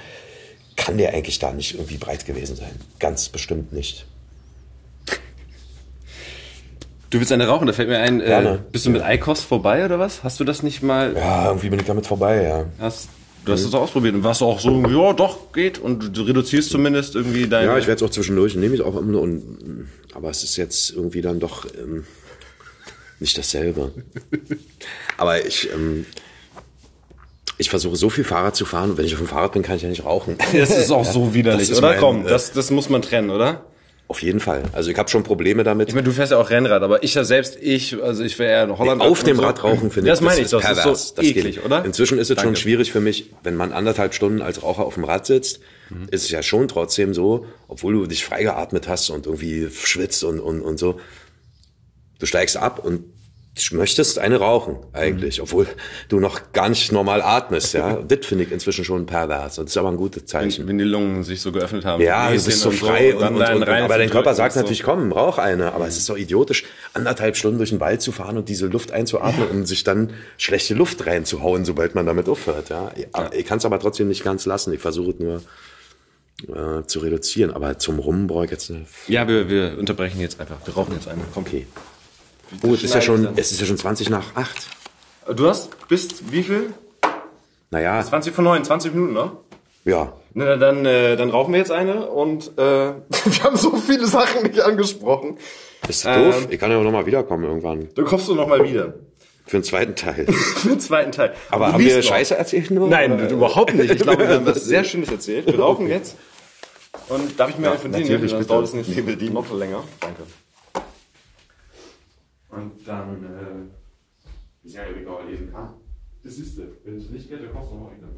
kann 0.76 1.00
der 1.00 1.16
eigentlich 1.16 1.40
da 1.40 1.52
nicht 1.52 1.74
irgendwie 1.74 1.98
breit 1.98 2.28
gewesen 2.28 2.56
sein. 2.56 2.80
Ganz 3.00 3.30
bestimmt 3.30 3.74
nicht. 3.74 4.06
Du 7.12 7.20
willst 7.20 7.32
eine 7.34 7.46
rauchen, 7.46 7.68
da 7.68 7.74
fällt 7.74 7.90
mir 7.90 8.00
ein, 8.00 8.22
äh, 8.22 8.58
bist 8.72 8.86
du 8.86 8.90
mit 8.90 9.02
Eikos 9.02 9.42
vorbei 9.42 9.84
oder 9.84 10.00
was? 10.00 10.24
Hast 10.24 10.40
du 10.40 10.46
das 10.46 10.64
nicht 10.64 10.82
mal, 10.82 11.14
Ja, 11.14 11.48
irgendwie 11.48 11.70
bin 11.70 11.80
ich 11.80 11.86
damit 11.86 12.08
vorbei, 12.08 12.42
ja. 12.42 12.66
hast, 12.80 13.10
du 13.44 13.52
hast 13.52 13.66
es 13.66 13.74
auch 13.74 13.82
ausprobiert 13.82 14.16
und 14.16 14.24
warst 14.24 14.42
auch 14.42 14.62
so, 14.62 14.82
ja 14.88 15.12
doch, 15.12 15.52
geht 15.52 15.78
und 15.78 16.16
du 16.16 16.22
reduzierst 16.22 16.70
zumindest 16.70 17.16
irgendwie 17.16 17.50
deine... 17.50 17.68
Ja, 17.68 17.78
ich 17.78 17.86
werde 17.86 18.04
es 18.04 18.10
auch 18.10 18.14
zwischendurch, 18.14 18.56
nehme 18.56 18.76
ich 18.76 18.82
auch 18.82 18.96
immer, 18.96 19.20
und, 19.20 19.90
aber 20.14 20.30
es 20.30 20.46
ist 20.46 20.56
jetzt 20.56 20.92
irgendwie 20.92 21.22
dann 21.22 21.42
doch 21.42 21.66
ähm, 21.78 22.06
nicht 23.20 23.38
dasselbe. 23.38 23.92
aber 25.18 25.46
ich, 25.46 25.70
ähm, 25.74 26.06
ich 27.58 27.70
versuche 27.70 27.98
so 27.98 28.10
viel 28.10 28.24
Fahrrad 28.24 28.56
zu 28.56 28.64
fahren 28.64 28.92
und 28.92 28.98
wenn 28.98 29.06
ich 29.06 29.14
auf 29.14 29.20
dem 29.20 29.28
Fahrrad 29.28 29.52
bin, 29.52 29.64
kann 29.64 29.76
ich 29.76 29.82
ja 29.82 29.90
nicht 29.90 30.06
rauchen. 30.06 30.38
das 30.54 30.70
ist 30.70 30.92
auch 30.92 31.04
so 31.12 31.34
widerlich, 31.34 31.68
Das 31.68 31.78
oder? 31.80 31.90
mein, 31.90 32.00
Komm, 32.00 32.26
äh, 32.26 32.30
das, 32.30 32.54
das 32.54 32.72
muss 32.72 32.88
man 32.88 33.02
trennen, 33.02 33.32
oder? 33.32 33.66
Auf 34.12 34.22
jeden 34.22 34.42
Fall. 34.42 34.64
Also 34.74 34.92
ich 34.92 34.98
habe 34.98 35.08
schon 35.10 35.24
Probleme 35.24 35.64
damit. 35.64 35.88
Ich 35.88 35.96
meine, 35.96 36.04
du 36.04 36.12
fährst 36.12 36.34
ja 36.34 36.38
auch 36.38 36.50
Rennrad, 36.50 36.84
aber 36.84 37.02
ich 37.02 37.14
ja 37.14 37.24
selbst, 37.24 37.58
ich, 37.62 37.96
also 38.04 38.24
ich 38.26 38.38
wäre 38.40 38.52
eher 38.52 38.64
in 38.66 38.78
Holland. 38.78 39.02
auf 39.02 39.24
dem 39.24 39.38
so. 39.38 39.42
Rad 39.44 39.64
rauchen 39.64 39.90
finde 39.90 40.10
ich 40.10 40.12
Das 40.12 40.20
meine 40.20 40.36
ich, 40.42 40.44
ist 40.44 40.52
pervers. 40.52 40.84
das 40.84 41.02
ist 41.02 41.08
so 41.08 41.16
Das 41.16 41.26
geht 41.26 41.38
eklig, 41.38 41.56
nicht. 41.56 41.66
oder? 41.66 41.86
Inzwischen 41.86 42.18
ist 42.20 42.30
es 42.30 42.36
schon 42.36 42.48
Danke. 42.48 42.60
schwierig 42.60 42.92
für 42.92 43.00
mich, 43.00 43.32
wenn 43.44 43.56
man 43.56 43.72
anderthalb 43.72 44.14
Stunden 44.14 44.42
als 44.42 44.64
Raucher 44.64 44.84
auf 44.84 44.96
dem 44.96 45.06
Rad 45.06 45.26
sitzt, 45.26 45.62
Mhm. 45.90 46.08
ist 46.12 46.24
es 46.26 46.32
ja 46.32 46.44
schon 46.44 46.68
trotzdem 46.68 47.14
so, 47.14 47.46
obwohl 47.70 47.94
du 47.94 48.06
dich 48.06 48.26
freigeatmet 48.26 48.90
hast 48.90 49.10
und 49.12 49.28
irgendwie 49.28 49.70
schwitzt 49.74 50.26
und, 50.26 50.42
und, 50.42 50.60
und 50.62 50.78
so, 50.78 51.00
du 52.20 52.26
steigst 52.26 52.58
ab 52.58 52.84
und 52.84 53.06
möchtest 53.72 54.18
eine 54.18 54.38
rauchen 54.38 54.78
eigentlich, 54.94 55.38
Mhm. 55.40 55.44
obwohl 55.44 55.68
du 56.08 56.20
noch 56.22 56.54
gar 56.54 56.70
nicht 56.70 56.92
normal 56.94 57.22
atmest. 57.22 57.74
Ja, 57.74 57.96
das 58.08 58.26
finde 58.26 58.46
ich 58.46 58.52
inzwischen 58.52 58.86
schon 58.86 59.06
pervers. 59.06 59.60
Und 59.60 59.66
das 59.66 59.74
ist 59.74 59.78
aber 59.78 59.90
ein 59.90 59.98
gutes 59.98 60.26
Zeichen. 60.26 60.68
Wenn 60.70 60.78
die 60.78 60.86
Lungen 60.86 61.24
sich 61.24 61.42
so 61.42 61.52
geöffnet 61.52 61.84
haben. 61.84 62.02
Ja, 62.02 62.24
du 62.28 62.30
Bläschen 62.32 62.46
bist 62.46 62.60
so 62.62 62.70
und 62.70 62.76
frei 62.76 63.14
und, 63.14 63.24
und, 63.24 63.36
und, 63.36 63.64
rein 63.64 63.84
aber 63.84 63.98
dein 63.98 64.10
Körper 64.10 64.34
sagt 64.36 64.52
und 64.56 64.60
so. 64.60 64.60
natürlich, 64.62 64.84
komm, 64.84 65.12
rauch 65.12 65.38
eine. 65.38 65.74
Aber 65.74 65.86
es 65.86 65.98
ist 65.98 66.08
doch 66.10 66.16
idiotisch, 66.18 66.64
anderthalb 66.94 67.36
Stunden 67.36 67.58
durch 67.58 67.72
den 67.72 67.82
Wald 67.82 68.02
zu 68.02 68.14
fahren 68.14 68.38
und 68.38 68.48
diese 68.48 68.68
Luft 68.68 68.94
einzuatmen 68.94 69.50
und 69.50 69.66
sich 69.66 69.84
dann 69.84 70.12
schlechte 70.38 70.74
Luft 70.74 71.06
reinzuhauen, 71.06 71.66
sobald 71.66 71.94
man 71.94 72.06
damit 72.06 72.30
aufhört. 72.30 72.70
Ja, 72.70 72.92
ich, 72.96 73.08
ich 73.38 73.46
kann 73.46 73.58
es 73.58 73.66
aber 73.66 73.80
trotzdem 73.80 74.08
nicht 74.08 74.24
ganz 74.24 74.46
lassen. 74.46 74.72
Ich 74.74 74.80
versuche 74.80 75.12
es 75.12 75.20
nur 75.20 75.42
äh, 76.48 76.86
zu 76.86 77.00
reduzieren. 77.00 77.52
Aber 77.52 77.78
zum 77.80 78.00
Rum 78.00 78.28
brauche 78.28 78.46
ich 78.46 78.52
jetzt 78.52 78.72
eine. 78.72 78.86
Ja, 79.08 79.28
wir, 79.28 79.50
wir 79.50 79.78
unterbrechen 79.78 80.22
jetzt 80.22 80.40
einfach. 80.40 80.56
Wir 80.66 80.74
rauchen 80.74 80.94
jetzt 80.94 81.08
eine. 81.10 81.22
Komm. 81.34 81.44
Okay. 81.46 81.68
Oh, 82.64 82.74
es 82.74 82.84
ist 82.84 82.94
ja 82.94 83.02
schon, 83.02 83.30
es 83.36 83.52
ist 83.52 83.60
ja 83.60 83.66
schon 83.66 83.78
20 83.78 84.10
nach 84.10 84.36
8. 84.36 84.56
Du 85.36 85.48
hast 85.48 85.88
bis 85.88 86.10
wie 86.32 86.44
viel? 86.44 86.74
Naja, 87.70 88.04
20 88.04 88.34
von 88.34 88.44
9, 88.44 88.64
20 88.66 88.94
Minuten 88.94 89.14
noch? 89.14 89.32
ja. 89.86 90.14
Na, 90.34 90.56
dann, 90.56 90.86
äh, 90.86 91.18
dann 91.18 91.30
rauchen 91.30 91.52
wir 91.52 91.60
jetzt 91.60 91.74
eine 91.74 92.06
und 92.06 92.58
äh, 92.58 92.62
wir 92.62 93.44
haben 93.44 93.58
so 93.58 93.76
viele 93.76 94.08
Sachen 94.08 94.44
nicht 94.44 94.62
angesprochen. 94.62 95.38
Ist 95.90 96.06
das 96.06 96.16
doof? 96.16 96.44
Ähm. 96.44 96.48
Ich 96.50 96.60
kann 96.60 96.72
ja 96.72 96.78
auch 96.78 96.84
nochmal 96.84 97.06
wiederkommen 97.06 97.44
irgendwann. 97.44 97.90
Dann 97.96 98.06
kommst 98.06 98.30
du 98.30 98.36
noch 98.36 98.48
mal 98.48 98.64
wieder. 98.64 98.94
Für 99.46 99.58
den 99.58 99.64
zweiten 99.64 99.96
Teil. 99.96 100.26
Für 100.32 100.70
den 100.70 100.80
zweiten 100.80 101.12
Teil. 101.12 101.34
Aber 101.50 101.68
Du 101.68 101.74
haben 101.74 101.84
wir 101.84 101.98
noch. 101.98 102.04
Scheiße 102.04 102.38
erzählt 102.38 102.72
nur? 102.72 102.88
Nein, 102.88 103.12
oder? 103.12 103.30
überhaupt 103.30 103.74
nicht. 103.74 103.92
Ich 103.92 104.02
glaube, 104.02 104.26
wir 104.26 104.36
haben 104.36 104.46
was 104.46 104.64
sehr 104.66 104.86
Schönes 104.86 105.12
erzählt. 105.12 105.48
Wir 105.48 105.60
rauchen 105.60 105.88
jetzt. 105.88 106.16
Und 107.10 107.38
darf 107.38 107.50
ich 107.50 107.58
mir 107.58 107.72
eine 107.72 107.80
von 107.80 107.92
dir 107.92 108.00
nehmen? 108.00 108.22
bitte. 108.22 108.46
dauert 108.46 108.66
es 108.66 108.74
nicht 108.74 109.34
noch 109.34 109.58
länger. 109.58 109.84
Danke. 110.00 110.24
Und 112.52 112.86
dann, 112.86 113.24
äh, 113.24 114.66
Ist 114.68 114.76
ja 114.76 114.84
egal, 114.86 115.26
lesen 115.28 115.52
kann. 115.52 115.74
das 116.24 116.34
ist 116.38 116.58
es. 116.58 116.68
Wenn 116.84 116.98
es 116.98 117.10
nicht 117.10 117.30
geht, 117.30 117.42
dann 117.44 117.52
kommst 117.52 117.72
du 117.72 117.76
noch 117.76 117.92
wieder. 117.96 118.10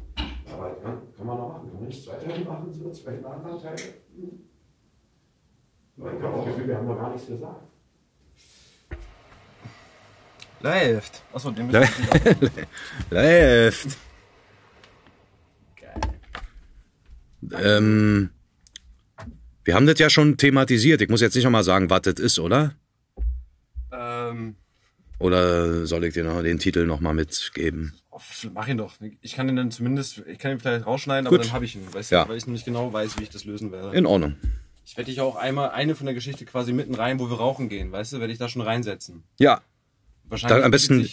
Aber 0.52 0.74
kann, 0.82 0.98
kann 1.16 1.26
man 1.26 1.38
noch 1.38 1.48
machen. 1.48 1.70
Kann 1.70 1.80
man 1.80 1.88
nicht 1.88 2.04
zwei 2.04 2.16
Teile 2.16 2.44
machen, 2.44 2.72
so 2.72 2.90
zwei 2.90 3.12
Nachteile? 3.12 3.76
Ich 5.96 6.02
habe 6.02 6.18
das 6.20 6.44
Gefühl, 6.46 6.68
wir 6.68 6.76
haben 6.76 6.86
noch 6.88 6.96
gar 6.96 7.12
nichts 7.12 7.28
gesagt. 7.28 7.62
Läuft. 10.60 11.22
Achso, 11.32 11.50
den 11.50 11.66
müssen 11.66 11.88
Läuft. 13.10 13.98
Ähm, 17.52 18.30
wir 19.64 19.74
haben 19.74 19.86
das 19.86 19.98
ja 19.98 20.08
schon 20.08 20.38
thematisiert. 20.38 21.02
Ich 21.02 21.10
muss 21.10 21.20
jetzt 21.20 21.34
nicht 21.34 21.44
nochmal 21.44 21.62
sagen, 21.62 21.90
was 21.90 22.00
das 22.02 22.14
ist, 22.14 22.38
oder? 22.38 22.74
Ähm, 24.36 24.54
Oder 25.18 25.86
soll 25.86 26.04
ich 26.04 26.14
dir 26.14 26.24
noch 26.24 26.42
den 26.42 26.58
Titel 26.58 26.86
nochmal 26.86 27.14
mitgeben? 27.14 27.94
mach 28.52 28.68
ihn 28.68 28.76
doch. 28.78 28.94
Ich 29.22 29.34
kann 29.34 29.48
ihn 29.48 29.56
dann 29.56 29.70
zumindest, 29.70 30.22
ich 30.26 30.38
kann 30.38 30.52
ihn 30.52 30.60
vielleicht 30.60 30.86
rausschneiden, 30.86 31.28
Gut. 31.28 31.38
aber 31.38 31.44
dann 31.44 31.52
habe 31.52 31.64
ich 31.64 31.74
ihn. 31.76 31.82
Weißt 31.92 32.12
Ja. 32.12 32.24
du, 32.24 32.30
weil 32.30 32.36
ich 32.36 32.46
nämlich 32.46 32.64
genau 32.64 32.92
weiß, 32.92 33.18
wie 33.18 33.24
ich 33.24 33.30
das 33.30 33.44
lösen 33.44 33.72
werde. 33.72 33.96
In 33.96 34.06
Ordnung. 34.06 34.36
Ich 34.86 34.96
werde 34.96 35.10
dich 35.10 35.20
auch 35.20 35.36
einmal 35.36 35.70
eine 35.70 35.94
von 35.94 36.06
der 36.06 36.14
Geschichte 36.14 36.44
quasi 36.44 36.72
mitten 36.72 36.94
rein, 36.94 37.18
wo 37.18 37.28
wir 37.30 37.36
rauchen 37.38 37.68
gehen, 37.68 37.90
weißt 37.90 38.12
du, 38.12 38.20
werde 38.20 38.32
ich 38.32 38.38
da 38.38 38.48
schon 38.48 38.62
reinsetzen. 38.62 39.24
Ja, 39.38 39.62
Wahrscheinlich 40.28 40.56
dann 40.56 40.64
am 40.64 40.70
besten, 40.70 41.08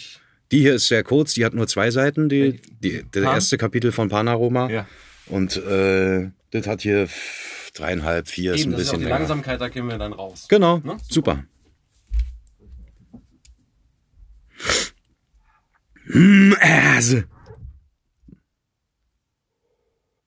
die 0.52 0.60
hier 0.60 0.74
ist 0.74 0.88
sehr 0.88 1.02
kurz, 1.04 1.34
die 1.34 1.44
hat 1.44 1.54
nur 1.54 1.66
zwei 1.66 1.90
Seiten, 1.90 2.28
die, 2.28 2.60
die, 2.80 3.02
der 3.02 3.22
Pan? 3.22 3.34
erste 3.34 3.56
Kapitel 3.58 3.90
von 3.92 4.08
Panaroma. 4.10 4.68
Ja. 4.70 4.86
Und 5.26 5.56
äh, 5.56 6.30
das 6.50 6.66
hat 6.66 6.82
hier 6.82 7.08
dreieinhalb, 7.74 8.28
vier, 8.28 8.54
ist 8.54 8.60
Eben, 8.62 8.70
ein 8.70 8.72
das 8.72 8.82
ist 8.82 8.88
auch 8.88 8.92
bisschen 8.92 8.98
die 9.00 9.04
länger. 9.06 9.18
Langsamkeit, 9.20 9.60
da 9.60 9.68
gehen 9.68 9.86
wir 9.88 9.98
dann 9.98 10.12
raus. 10.12 10.46
Genau, 10.48 10.78
Ne? 10.78 10.98
super. 11.08 11.44
Mm, 16.14 16.52
Äse. 16.60 17.24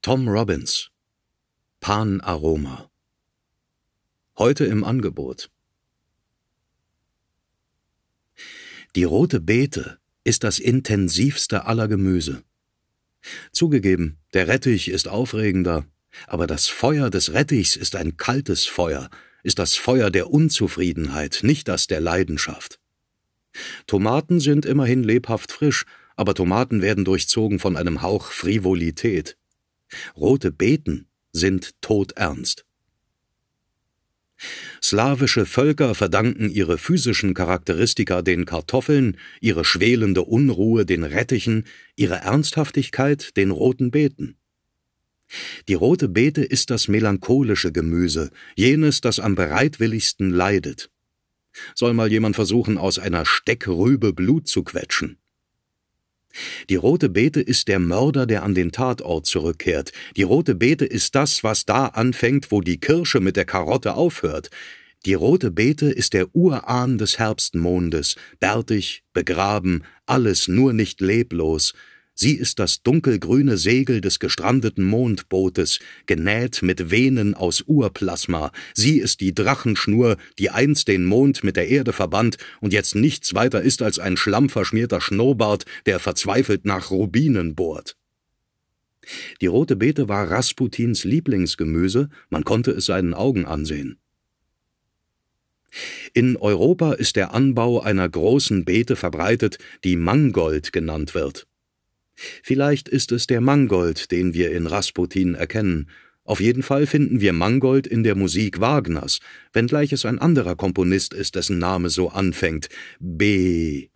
Tom 0.01 0.27
Robbins. 0.27 0.89
Pan 1.79 2.21
Aroma. 2.21 2.89
Heute 4.35 4.65
im 4.65 4.83
Angebot. 4.83 5.51
Die 8.95 9.03
rote 9.03 9.39
Beete 9.39 9.99
ist 10.23 10.43
das 10.43 10.57
intensivste 10.57 11.65
aller 11.65 11.87
Gemüse. 11.87 12.43
Zugegeben, 13.51 14.17
der 14.33 14.47
Rettich 14.47 14.87
ist 14.87 15.07
aufregender, 15.07 15.85
aber 16.25 16.47
das 16.47 16.67
Feuer 16.67 17.11
des 17.11 17.33
Rettichs 17.33 17.75
ist 17.75 17.95
ein 17.95 18.17
kaltes 18.17 18.65
Feuer, 18.65 19.11
ist 19.43 19.59
das 19.59 19.75
Feuer 19.75 20.09
der 20.09 20.31
Unzufriedenheit, 20.31 21.41
nicht 21.43 21.67
das 21.67 21.85
der 21.85 22.01
Leidenschaft. 22.01 22.79
Tomaten 23.87 24.39
sind 24.39 24.65
immerhin 24.65 25.03
lebhaft 25.03 25.51
frisch, 25.51 25.85
aber 26.15 26.33
Tomaten 26.33 26.81
werden 26.81 27.05
durchzogen 27.05 27.59
von 27.59 27.75
einem 27.75 28.01
Hauch 28.01 28.31
Frivolität. 28.31 29.37
Rote 30.15 30.51
Beeten 30.51 31.07
sind 31.31 31.71
todernst. 31.81 32.65
Slawische 34.81 35.45
Völker 35.45 35.95
verdanken 35.95 36.49
ihre 36.49 36.77
physischen 36.77 37.33
Charakteristika 37.33 38.21
den 38.21 38.45
Kartoffeln, 38.45 39.17
ihre 39.39 39.63
schwelende 39.63 40.23
Unruhe 40.23 40.85
den 40.85 41.03
Rettichen, 41.03 41.65
ihre 41.95 42.15
Ernsthaftigkeit 42.15 43.35
den 43.37 43.51
roten 43.51 43.91
Beeten. 43.91 44.37
Die 45.67 45.73
rote 45.73 46.07
Beete 46.07 46.43
ist 46.43 46.69
das 46.69 46.87
melancholische 46.87 47.71
Gemüse, 47.71 48.29
jenes, 48.55 49.01
das 49.01 49.19
am 49.19 49.35
bereitwilligsten 49.35 50.29
leidet. 50.29 50.91
Soll 51.75 51.93
mal 51.93 52.11
jemand 52.11 52.35
versuchen, 52.35 52.77
aus 52.77 52.99
einer 52.99 53.25
Steckrübe 53.25 54.13
Blut 54.13 54.47
zu 54.47 54.63
quetschen? 54.63 55.17
Die 56.69 56.75
rote 56.75 57.09
Beete 57.09 57.41
ist 57.41 57.67
der 57.67 57.79
Mörder, 57.79 58.25
der 58.25 58.43
an 58.43 58.55
den 58.55 58.71
Tatort 58.71 59.25
zurückkehrt. 59.25 59.91
Die 60.17 60.23
rote 60.23 60.55
Beete 60.55 60.85
ist 60.85 61.15
das, 61.15 61.43
was 61.43 61.65
da 61.65 61.87
anfängt, 61.87 62.51
wo 62.51 62.61
die 62.61 62.79
Kirsche 62.79 63.19
mit 63.19 63.37
der 63.37 63.45
Karotte 63.45 63.95
aufhört. 63.95 64.49
Die 65.05 65.13
rote 65.13 65.51
Beete 65.51 65.85
ist 65.85 66.13
der 66.13 66.35
Urahn 66.35 66.97
des 66.97 67.19
Herbstmondes, 67.19 68.15
bärtig, 68.39 69.03
begraben, 69.13 69.83
alles 70.05 70.47
nur 70.47 70.73
nicht 70.73 70.99
leblos. 70.99 71.73
Sie 72.17 72.35
ist 72.35 72.59
das 72.59 72.81
dunkelgrüne 72.81 73.57
Segel 73.57 73.99
des 73.99 74.19
gestrandeten 74.19 74.85
Mondbootes, 74.85 75.79
genäht 76.05 76.61
mit 76.61 76.89
Venen 76.89 77.33
aus 77.33 77.63
Urplasma. 77.67 78.53
Sie 78.73 78.99
ist 78.99 79.19
die 79.19 79.35
Drachenschnur, 79.35 80.15
die 80.39 80.49
einst 80.49 80.87
den 80.87 81.03
Mond 81.03 81.43
mit 81.43 81.57
der 81.57 81.67
Erde 81.67 81.91
verband 81.91 82.37
und 82.61 82.71
jetzt 82.71 82.95
nichts 82.95 83.35
weiter 83.35 83.61
ist 83.61 83.81
als 83.81 83.99
ein 83.99 84.15
schlammverschmierter 84.15 85.01
Schnurrbart, 85.01 85.65
der 85.85 85.99
verzweifelt 85.99 86.63
nach 86.63 86.89
Rubinen 86.89 87.53
bohrt. 87.53 87.97
Die 89.41 89.47
rote 89.47 89.75
Beete 89.75 90.07
war 90.07 90.31
Rasputins 90.31 91.03
Lieblingsgemüse, 91.03 92.09
man 92.29 92.45
konnte 92.45 92.71
es 92.71 92.85
seinen 92.85 93.13
Augen 93.13 93.45
ansehen. 93.45 93.97
In 96.13 96.37
Europa 96.37 96.93
ist 96.93 97.17
der 97.17 97.33
Anbau 97.33 97.81
einer 97.81 98.07
großen 98.07 98.63
Beete 98.63 98.95
verbreitet, 98.95 99.57
die 99.83 99.97
Mangold 99.97 100.71
genannt 100.71 101.13
wird. 101.13 101.45
Vielleicht 102.15 102.89
ist 102.89 103.11
es 103.11 103.27
der 103.27 103.41
Mangold, 103.41 104.11
den 104.11 104.33
wir 104.33 104.51
in 104.51 104.67
Rasputin 104.67 105.35
erkennen. 105.35 105.89
Auf 106.23 106.39
jeden 106.39 106.63
Fall 106.63 106.87
finden 106.87 107.21
wir 107.21 107.33
Mangold 107.33 107.85
in 107.85 108.03
der 108.03 108.15
Musik 108.15 108.59
Wagners, 108.59 109.19
wenngleich 109.53 109.93
es 109.93 110.05
ein 110.05 110.17
anderer 110.17 110.55
Komponist 110.55 111.13
ist, 111.13 111.35
dessen 111.35 111.59
Name 111.59 111.89
so 111.89 112.09
anfängt. 112.09 112.69
B. 112.99 113.89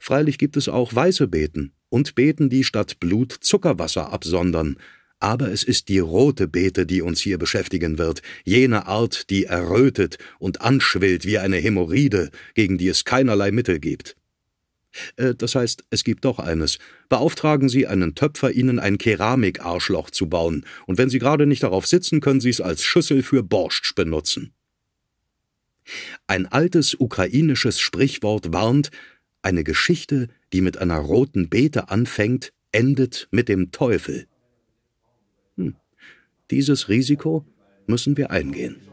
Freilich 0.00 0.38
gibt 0.38 0.56
es 0.56 0.68
auch 0.68 0.94
weiße 0.94 1.28
Beeten 1.28 1.72
und 1.90 2.14
Beeten, 2.14 2.48
die 2.48 2.64
statt 2.64 2.98
Blut 3.00 3.32
Zuckerwasser 3.32 4.12
absondern. 4.12 4.76
Aber 5.18 5.50
es 5.50 5.62
ist 5.62 5.88
die 5.88 5.98
rote 5.98 6.46
Beete, 6.46 6.86
die 6.86 7.02
uns 7.02 7.20
hier 7.20 7.38
beschäftigen 7.38 7.98
wird, 7.98 8.22
jene 8.44 8.86
Art, 8.86 9.30
die 9.30 9.44
errötet 9.44 10.18
und 10.38 10.60
anschwillt 10.60 11.24
wie 11.24 11.38
eine 11.38 11.56
Hämorrhoide, 11.56 12.30
gegen 12.54 12.76
die 12.78 12.88
es 12.88 13.04
keinerlei 13.04 13.50
Mittel 13.50 13.78
gibt. 13.78 14.16
Äh, 15.16 15.34
das 15.34 15.54
heißt, 15.54 15.84
es 15.90 16.04
gibt 16.04 16.24
doch 16.24 16.38
eines. 16.38 16.78
Beauftragen 17.08 17.68
Sie 17.68 17.86
einen 17.86 18.14
Töpfer, 18.14 18.52
Ihnen 18.52 18.78
ein 18.78 18.98
Keramikarschloch 18.98 20.10
zu 20.10 20.28
bauen, 20.28 20.64
und 20.86 20.98
wenn 20.98 21.10
Sie 21.10 21.18
gerade 21.18 21.46
nicht 21.46 21.62
darauf 21.62 21.86
sitzen, 21.86 22.20
können 22.20 22.40
Sie 22.40 22.50
es 22.50 22.60
als 22.60 22.82
Schüssel 22.82 23.22
für 23.22 23.42
Borscht 23.42 23.94
benutzen. 23.94 24.52
Ein 26.26 26.46
altes 26.46 26.94
ukrainisches 26.98 27.78
Sprichwort 27.78 28.52
warnt, 28.52 28.90
eine 29.42 29.62
Geschichte, 29.62 30.28
die 30.52 30.60
mit 30.60 30.78
einer 30.78 30.98
roten 30.98 31.48
Beete 31.48 31.88
anfängt, 31.88 32.52
endet 32.72 33.28
mit 33.30 33.48
dem 33.48 33.70
Teufel. 33.70 34.26
Hm. 35.56 35.76
Dieses 36.50 36.88
Risiko 36.88 37.44
müssen 37.86 38.16
wir 38.16 38.30
eingehen. 38.30 38.85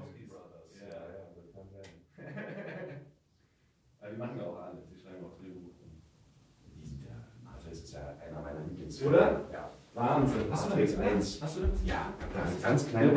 Oder? 9.05 9.41
Ja. 9.51 9.69
Wahnsinn. 9.93 10.41
Hast 10.49 10.65
du 10.65 10.69
da 10.75 11.03
eins? 11.03 11.39
Hast 11.41 11.57
du 11.57 11.61
das? 11.61 11.69
Ja, 11.85 12.13
das 12.33 12.51
ist 12.51 12.63
ganz 12.63 12.89
klein. 12.89 13.11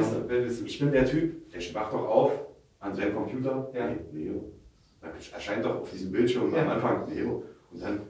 Ich 0.64 0.78
bin 0.78 0.92
der 0.92 1.06
Typ, 1.06 1.50
der 1.50 1.74
wacht 1.74 1.92
doch 1.92 2.06
auf 2.06 2.32
an 2.80 2.94
seinem 2.94 3.14
Computer. 3.14 3.70
Ja. 3.74 3.88
Leo. 4.12 4.52
Da 5.00 5.08
erscheint 5.34 5.64
doch 5.64 5.80
auf 5.80 5.90
diesem 5.90 6.12
Bildschirm 6.12 6.54
ja. 6.54 6.62
am 6.62 6.70
Anfang 6.70 7.08
Leo. 7.08 7.44
Und 7.72 7.82
dann 7.82 8.00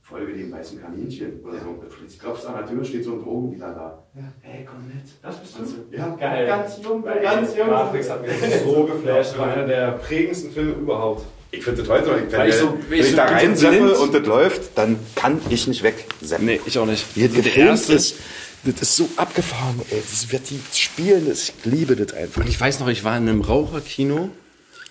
folge 0.00 0.32
dem 0.32 0.52
weißen 0.52 0.80
Kaninchen 0.80 1.40
oder 1.44 1.54
ja. 1.54 1.60
so. 1.60 2.02
Jetzt 2.02 2.20
klopfst 2.20 2.46
an 2.46 2.56
der 2.58 2.66
Tür, 2.66 2.84
steht 2.84 3.04
so 3.04 3.14
ein 3.14 3.22
Drogendealer 3.22 3.74
da. 3.74 4.04
Ja. 4.14 4.32
Hey, 4.40 4.64
komm 4.64 4.86
mit. 4.86 5.04
Das 5.22 5.38
bist 5.38 5.58
du? 5.58 5.96
Ja, 5.96 6.14
geil. 6.14 6.46
Ganz 6.46 6.80
jung, 6.82 7.02
ganz 7.02 7.56
jung. 7.56 7.68
Matrix 7.68 8.10
hat 8.10 8.22
mich 8.22 8.32
so 8.64 8.84
geflasht. 8.84 9.38
War 9.38 9.52
einer 9.52 9.66
der 9.66 9.92
prägendsten 9.92 10.50
Filme 10.50 10.72
überhaupt. 10.72 11.24
Ich 11.50 11.64
finde 11.64 11.82
das 11.82 11.88
heute, 11.88 12.10
wenn, 12.10 12.30
wenn, 12.30 12.48
ich, 12.48 12.54
so, 12.56 12.78
wenn 12.88 13.00
ich, 13.00 13.06
ich 13.08 13.16
da 13.16 13.24
reinseppe 13.24 13.98
und 13.98 14.12
das 14.12 14.26
läuft, 14.26 14.76
dann 14.76 14.98
kann 15.14 15.40
ich 15.48 15.66
nicht 15.66 15.82
wegseppen. 15.82 16.44
Nee, 16.44 16.60
ich 16.66 16.78
auch 16.78 16.86
nicht. 16.86 17.04
Wie 17.14 17.26
das 17.26 17.36
gefilmt 17.36 17.88
ist, 17.88 18.16
das 18.64 18.82
ist 18.82 18.96
so 18.96 19.08
abgefahren, 19.16 19.80
ey. 19.90 20.02
Das 20.10 20.30
wird 20.30 20.50
die 20.50 20.60
spielen, 20.74 21.26
das, 21.28 21.48
ich 21.48 21.64
liebe 21.64 21.96
das 21.96 22.12
einfach. 22.12 22.42
Und 22.42 22.48
ich 22.48 22.60
weiß 22.60 22.80
noch, 22.80 22.88
ich 22.88 23.02
war 23.02 23.16
in 23.16 23.28
einem 23.28 23.40
Raucherkino 23.40 24.30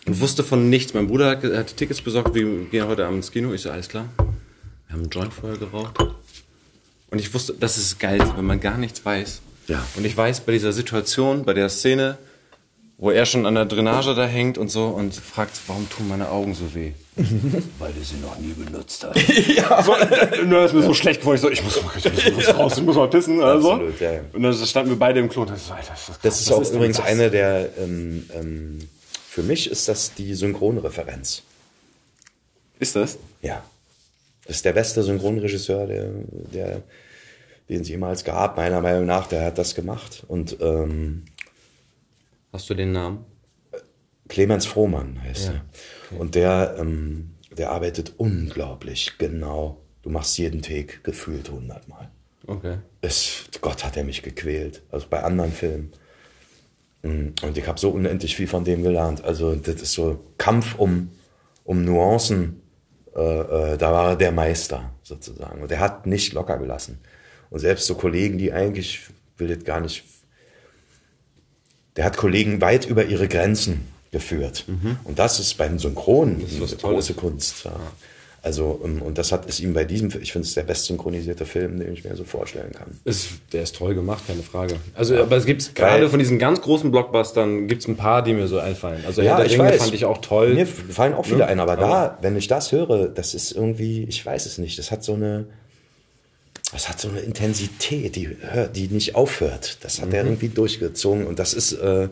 und 0.07 0.19
wusste 0.19 0.43
von 0.43 0.69
nichts. 0.69 0.95
Mein 0.95 1.07
Bruder 1.07 1.29
hat, 1.29 1.43
hat 1.43 1.77
Tickets 1.77 2.01
besorgt, 2.01 2.33
wir 2.33 2.45
gehen 2.65 2.87
heute 2.87 3.05
Abend 3.05 3.17
ins 3.17 3.31
Kino. 3.31 3.53
Ich 3.53 3.61
so, 3.61 3.69
alles 3.69 3.89
klar. 3.89 4.09
Wir 4.17 4.93
haben 4.93 5.01
einen 5.01 5.09
Joint 5.09 5.33
vorher 5.33 5.59
geraucht. 5.59 5.99
Und 7.09 7.19
ich 7.19 7.33
wusste, 7.33 7.53
das 7.59 7.77
ist 7.77 7.99
geil, 7.99 8.19
wenn 8.35 8.45
man 8.45 8.59
gar 8.59 8.77
nichts 8.77 9.05
weiß. 9.05 9.41
Ja. 9.67 9.85
Und 9.95 10.05
ich 10.05 10.15
weiß, 10.15 10.41
bei 10.41 10.53
dieser 10.53 10.73
Situation, 10.73 11.45
bei 11.45 11.53
der 11.53 11.69
Szene, 11.69 12.17
wo 12.99 13.11
er 13.11 13.25
schon 13.27 13.45
an 13.45 13.53
der 13.53 13.65
Drainage 13.65 14.15
da 14.15 14.25
hängt 14.25 14.57
und 14.57 14.69
so 14.69 14.87
und 14.87 15.13
fragt, 15.13 15.59
warum 15.67 15.87
tun 15.89 16.07
meine 16.07 16.29
Augen 16.29 16.55
so 16.55 16.73
weh? 16.73 16.93
Weil 17.15 17.93
du 17.93 18.03
sie 18.03 18.17
noch 18.17 18.39
nie 18.39 18.53
benutzt 18.53 19.05
hast. 19.05 19.47
ja, 19.55 19.83
so, 19.83 19.93
nur 20.45 20.65
ist 20.65 20.73
mir 20.73 20.81
so 20.81 20.95
schlecht 20.95 21.21
geworden. 21.21 21.35
Ich 21.35 21.41
so, 21.41 21.49
ich 21.51 21.63
muss, 21.63 21.77
ich 21.77 22.35
muss 22.35 22.55
raus, 22.55 22.77
ich 22.77 22.83
muss 22.83 22.95
mal 22.95 23.07
pissen. 23.07 23.41
Also. 23.41 23.73
Absolut, 23.73 23.99
ja. 23.99 24.21
Und 24.33 24.41
dann 24.41 24.53
standen 24.53 24.89
wir 24.89 24.97
beide 24.97 25.19
im 25.19 25.29
Klo. 25.29 25.45
Das, 25.45 25.67
das, 25.67 26.05
das, 26.07 26.19
das 26.21 26.41
ist 26.41 26.51
auch 26.51 26.61
ist 26.61 26.73
übrigens 26.73 26.99
eine 26.99 27.29
der, 27.29 27.69
ähm, 27.77 28.27
ähm, 28.33 28.89
für 29.29 29.43
mich 29.43 29.69
ist 29.69 29.87
das 29.87 30.15
die 30.15 30.33
Synchronreferenz. 30.33 31.43
Ist 32.79 32.95
das? 32.95 33.19
Ja. 33.43 33.63
Das 34.45 34.57
ist 34.57 34.65
der 34.65 34.73
beste 34.73 35.03
Synchronregisseur, 35.03 35.85
der, 35.85 36.09
der, 36.51 36.81
den 37.69 37.81
es 37.81 37.89
jemals 37.89 38.23
gab, 38.23 38.57
meiner 38.57 38.81
Meinung 38.81 39.05
nach. 39.05 39.27
Der 39.27 39.45
hat 39.45 39.59
das 39.59 39.75
gemacht. 39.75 40.23
Und 40.27 40.57
ähm, 40.61 41.25
Hast 42.57 42.71
du 42.71 42.73
den 42.73 42.91
Namen? 42.91 43.23
Clemens 44.29 44.65
Frohmann 44.65 45.21
heißt 45.21 45.45
ja. 45.45 45.51
er. 45.51 45.65
Okay. 46.07 46.19
Und 46.19 46.33
der, 46.33 46.75
ähm, 46.79 47.35
der 47.55 47.69
arbeitet 47.69 48.13
unglaublich 48.17 49.19
genau. 49.19 49.83
Du 50.01 50.09
machst 50.09 50.39
jeden 50.39 50.63
Take 50.63 51.01
gefühlt 51.03 51.51
hundertmal. 51.51 52.09
Okay. 52.47 52.79
Es, 53.01 53.43
Gott 53.61 53.83
hat 53.83 53.95
er 53.95 54.03
mich 54.03 54.23
gequält. 54.23 54.81
Also 54.89 55.05
bei 55.07 55.21
anderen 55.21 55.51
Filmen. 55.51 55.93
Mm, 57.03 57.27
und 57.43 57.55
ich 57.59 57.67
habe 57.67 57.79
so 57.79 57.91
unendlich 57.91 58.35
viel 58.35 58.47
von 58.47 58.63
dem 58.63 58.81
gelernt. 58.81 59.23
Also 59.23 59.53
das 59.53 59.79
ist 59.79 59.93
so 59.93 60.19
Kampf 60.39 60.79
um, 60.79 61.11
um 61.63 61.85
Nuancen. 61.85 62.63
Äh, 63.15 63.21
äh, 63.21 63.77
da 63.77 63.91
war 63.91 64.09
er 64.09 64.15
der 64.15 64.31
Meister 64.31 64.95
sozusagen. 65.03 65.61
Und 65.61 65.71
er 65.71 65.79
hat 65.79 66.07
nicht 66.07 66.33
locker 66.33 66.57
gelassen. 66.57 66.97
Und 67.51 67.59
selbst 67.59 67.85
so 67.85 67.93
Kollegen, 67.93 68.39
die 68.39 68.51
eigentlich, 68.51 69.01
will 69.37 69.47
das 69.47 69.63
gar 69.63 69.79
nicht 69.79 70.03
der 71.97 72.05
hat 72.05 72.15
Kollegen 72.15 72.61
weit 72.61 72.85
über 72.85 73.05
ihre 73.05 73.27
Grenzen 73.27 73.87
geführt. 74.11 74.65
Mhm. 74.67 74.97
Und 75.03 75.19
das 75.19 75.39
ist 75.39 75.57
beim 75.57 75.79
Synchron 75.79 76.41
das 76.59 76.71
eine 76.71 76.81
große 76.81 77.13
Kunst. 77.13 77.65
Ja. 77.65 77.71
Also, 78.43 78.79
ähm, 78.83 79.01
und 79.01 79.17
das 79.17 79.31
hat 79.31 79.45
ist 79.47 79.59
ihm 79.59 79.73
bei 79.73 79.83
diesem, 79.83 80.09
ich 80.21 80.31
finde 80.31 80.47
es 80.47 80.53
der 80.53 80.63
best 80.63 80.85
synchronisierte 80.85 81.45
Film, 81.45 81.79
den 81.79 81.91
ich 81.91 82.05
mir 82.05 82.15
so 82.15 82.23
vorstellen 82.23 82.71
kann. 82.71 82.97
Ist, 83.03 83.29
der 83.51 83.63
ist 83.63 83.75
toll 83.75 83.95
gemacht, 83.95 84.23
keine 84.25 84.43
Frage. 84.43 84.75
Also, 84.93 85.15
ja. 85.15 85.23
aber 85.23 85.35
es 85.35 85.45
gibt 85.45 85.75
gerade 85.75 86.07
von 86.07 86.19
diesen 86.19 86.39
ganz 86.39 86.61
großen 86.61 86.89
Blockbustern 86.91 87.67
gibt 87.67 87.81
es 87.81 87.87
ein 87.89 87.97
paar, 87.97 88.21
die 88.21 88.33
mir 88.33 88.47
so 88.47 88.59
einfallen. 88.59 89.03
Also, 89.05 89.21
ja, 89.21 89.37
der 89.37 89.49
Ringe 89.49 89.73
fand 89.73 89.93
ich 89.93 90.05
auch 90.05 90.19
toll. 90.19 90.53
Mir 90.53 90.67
fallen 90.67 91.13
auch 91.13 91.25
viele 91.25 91.39
ja? 91.39 91.45
ein, 91.47 91.59
aber, 91.59 91.73
aber 91.73 91.81
da, 91.81 92.17
wenn 92.21 92.37
ich 92.37 92.47
das 92.47 92.71
höre, 92.71 93.09
das 93.09 93.33
ist 93.33 93.51
irgendwie, 93.51 94.03
ich 94.03 94.25
weiß 94.25 94.45
es 94.45 94.59
nicht, 94.59 94.79
das 94.79 94.91
hat 94.91 95.03
so 95.03 95.15
eine, 95.15 95.47
das 96.71 96.89
hat 96.89 96.99
so 96.99 97.09
eine 97.09 97.19
Intensität, 97.19 98.15
die, 98.15 98.35
die 98.75 98.87
nicht 98.89 99.15
aufhört. 99.15 99.77
Das 99.81 100.01
hat 100.01 100.09
mhm. 100.09 100.15
er 100.15 100.25
irgendwie 100.25 100.49
durchgezogen 100.49 101.25
und 101.25 101.39
das 101.39 101.53
ist, 101.53 101.73
äh, 101.73 102.09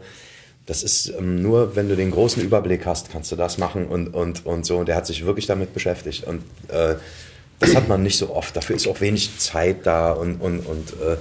das 0.65 0.81
ist 0.81 1.09
ähm, 1.09 1.41
nur, 1.41 1.75
wenn 1.75 1.89
du 1.89 1.95
den 1.95 2.11
großen 2.11 2.41
Überblick 2.41 2.85
hast, 2.85 3.11
kannst 3.11 3.31
du 3.31 3.35
das 3.35 3.57
machen 3.57 3.85
und, 3.87 4.09
und, 4.09 4.45
und 4.45 4.65
so. 4.65 4.77
Und 4.77 4.87
der 4.87 4.95
hat 4.95 5.05
sich 5.05 5.25
wirklich 5.25 5.45
damit 5.45 5.73
beschäftigt 5.73 6.23
und 6.23 6.41
äh, 6.69 6.95
das 7.59 7.75
hat 7.75 7.87
man 7.87 8.03
nicht 8.03 8.17
so 8.17 8.33
oft. 8.33 8.55
Dafür 8.55 8.75
ist 8.75 8.87
auch 8.87 8.99
wenig 9.01 9.37
Zeit 9.37 9.85
da 9.85 10.11
und, 10.11 10.41
und, 10.41 10.59
und, 10.59 10.91
äh, 10.93 11.17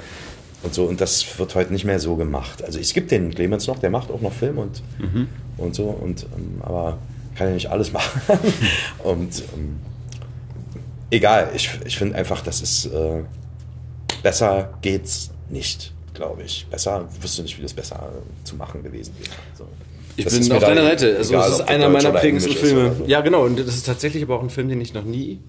und 0.63 0.75
so. 0.75 0.85
Und 0.85 1.01
das 1.01 1.39
wird 1.39 1.55
heute 1.55 1.73
nicht 1.73 1.85
mehr 1.85 2.01
so 2.01 2.17
gemacht. 2.17 2.65
Also 2.65 2.79
es 2.79 2.95
gibt 2.95 3.11
den 3.11 3.35
Clemens 3.35 3.67
noch, 3.67 3.79
der 3.79 3.91
macht 3.91 4.11
auch 4.11 4.21
noch 4.21 4.33
Film 4.33 4.59
und, 4.59 4.83
mhm. 4.99 5.29
und 5.59 5.75
so. 5.75 5.85
Und, 5.85 6.25
ähm, 6.37 6.61
aber 6.63 6.99
kann 7.37 7.49
ja 7.49 7.55
nicht 7.55 7.71
alles 7.71 7.93
machen. 7.93 8.21
und 9.03 9.43
ähm, 9.55 9.77
egal, 11.11 11.51
ich, 11.55 11.71
ich 11.85 11.97
finde 11.97 12.17
einfach, 12.17 12.43
das 12.43 12.61
ist 12.61 12.87
äh, 12.87 13.23
besser 14.23 14.79
geht's 14.83 15.31
nicht, 15.51 15.93
glaube 16.15 16.43
ich. 16.43 16.67
Besser, 16.71 17.09
wüsste 17.21 17.43
nicht, 17.43 17.59
wie 17.59 17.63
das 17.63 17.75
besser 17.75 18.13
zu 18.45 18.57
machen 18.57 18.83
gewesen 18.83 19.15
wäre. 19.19 19.31
So. 19.57 19.67
Ich 20.17 20.25
das 20.25 20.39
bin 20.39 20.53
auf 20.53 20.63
deiner 20.63 20.85
Seite. 20.85 21.17
Also, 21.17 21.33
das 21.35 21.51
ist 21.51 21.61
einer 21.63 21.89
meiner 21.89 22.13
prägendsten 22.13 22.55
Filme. 22.55 22.95
Ja, 23.07 23.21
genau. 23.21 23.45
Und 23.45 23.59
das 23.59 23.75
ist 23.75 23.87
tatsächlich 23.87 24.23
aber 24.23 24.37
auch 24.39 24.43
ein 24.43 24.51
Film, 24.51 24.69
den 24.69 24.81
ich 24.81 24.95
noch 24.95 25.05
nie 25.05 25.41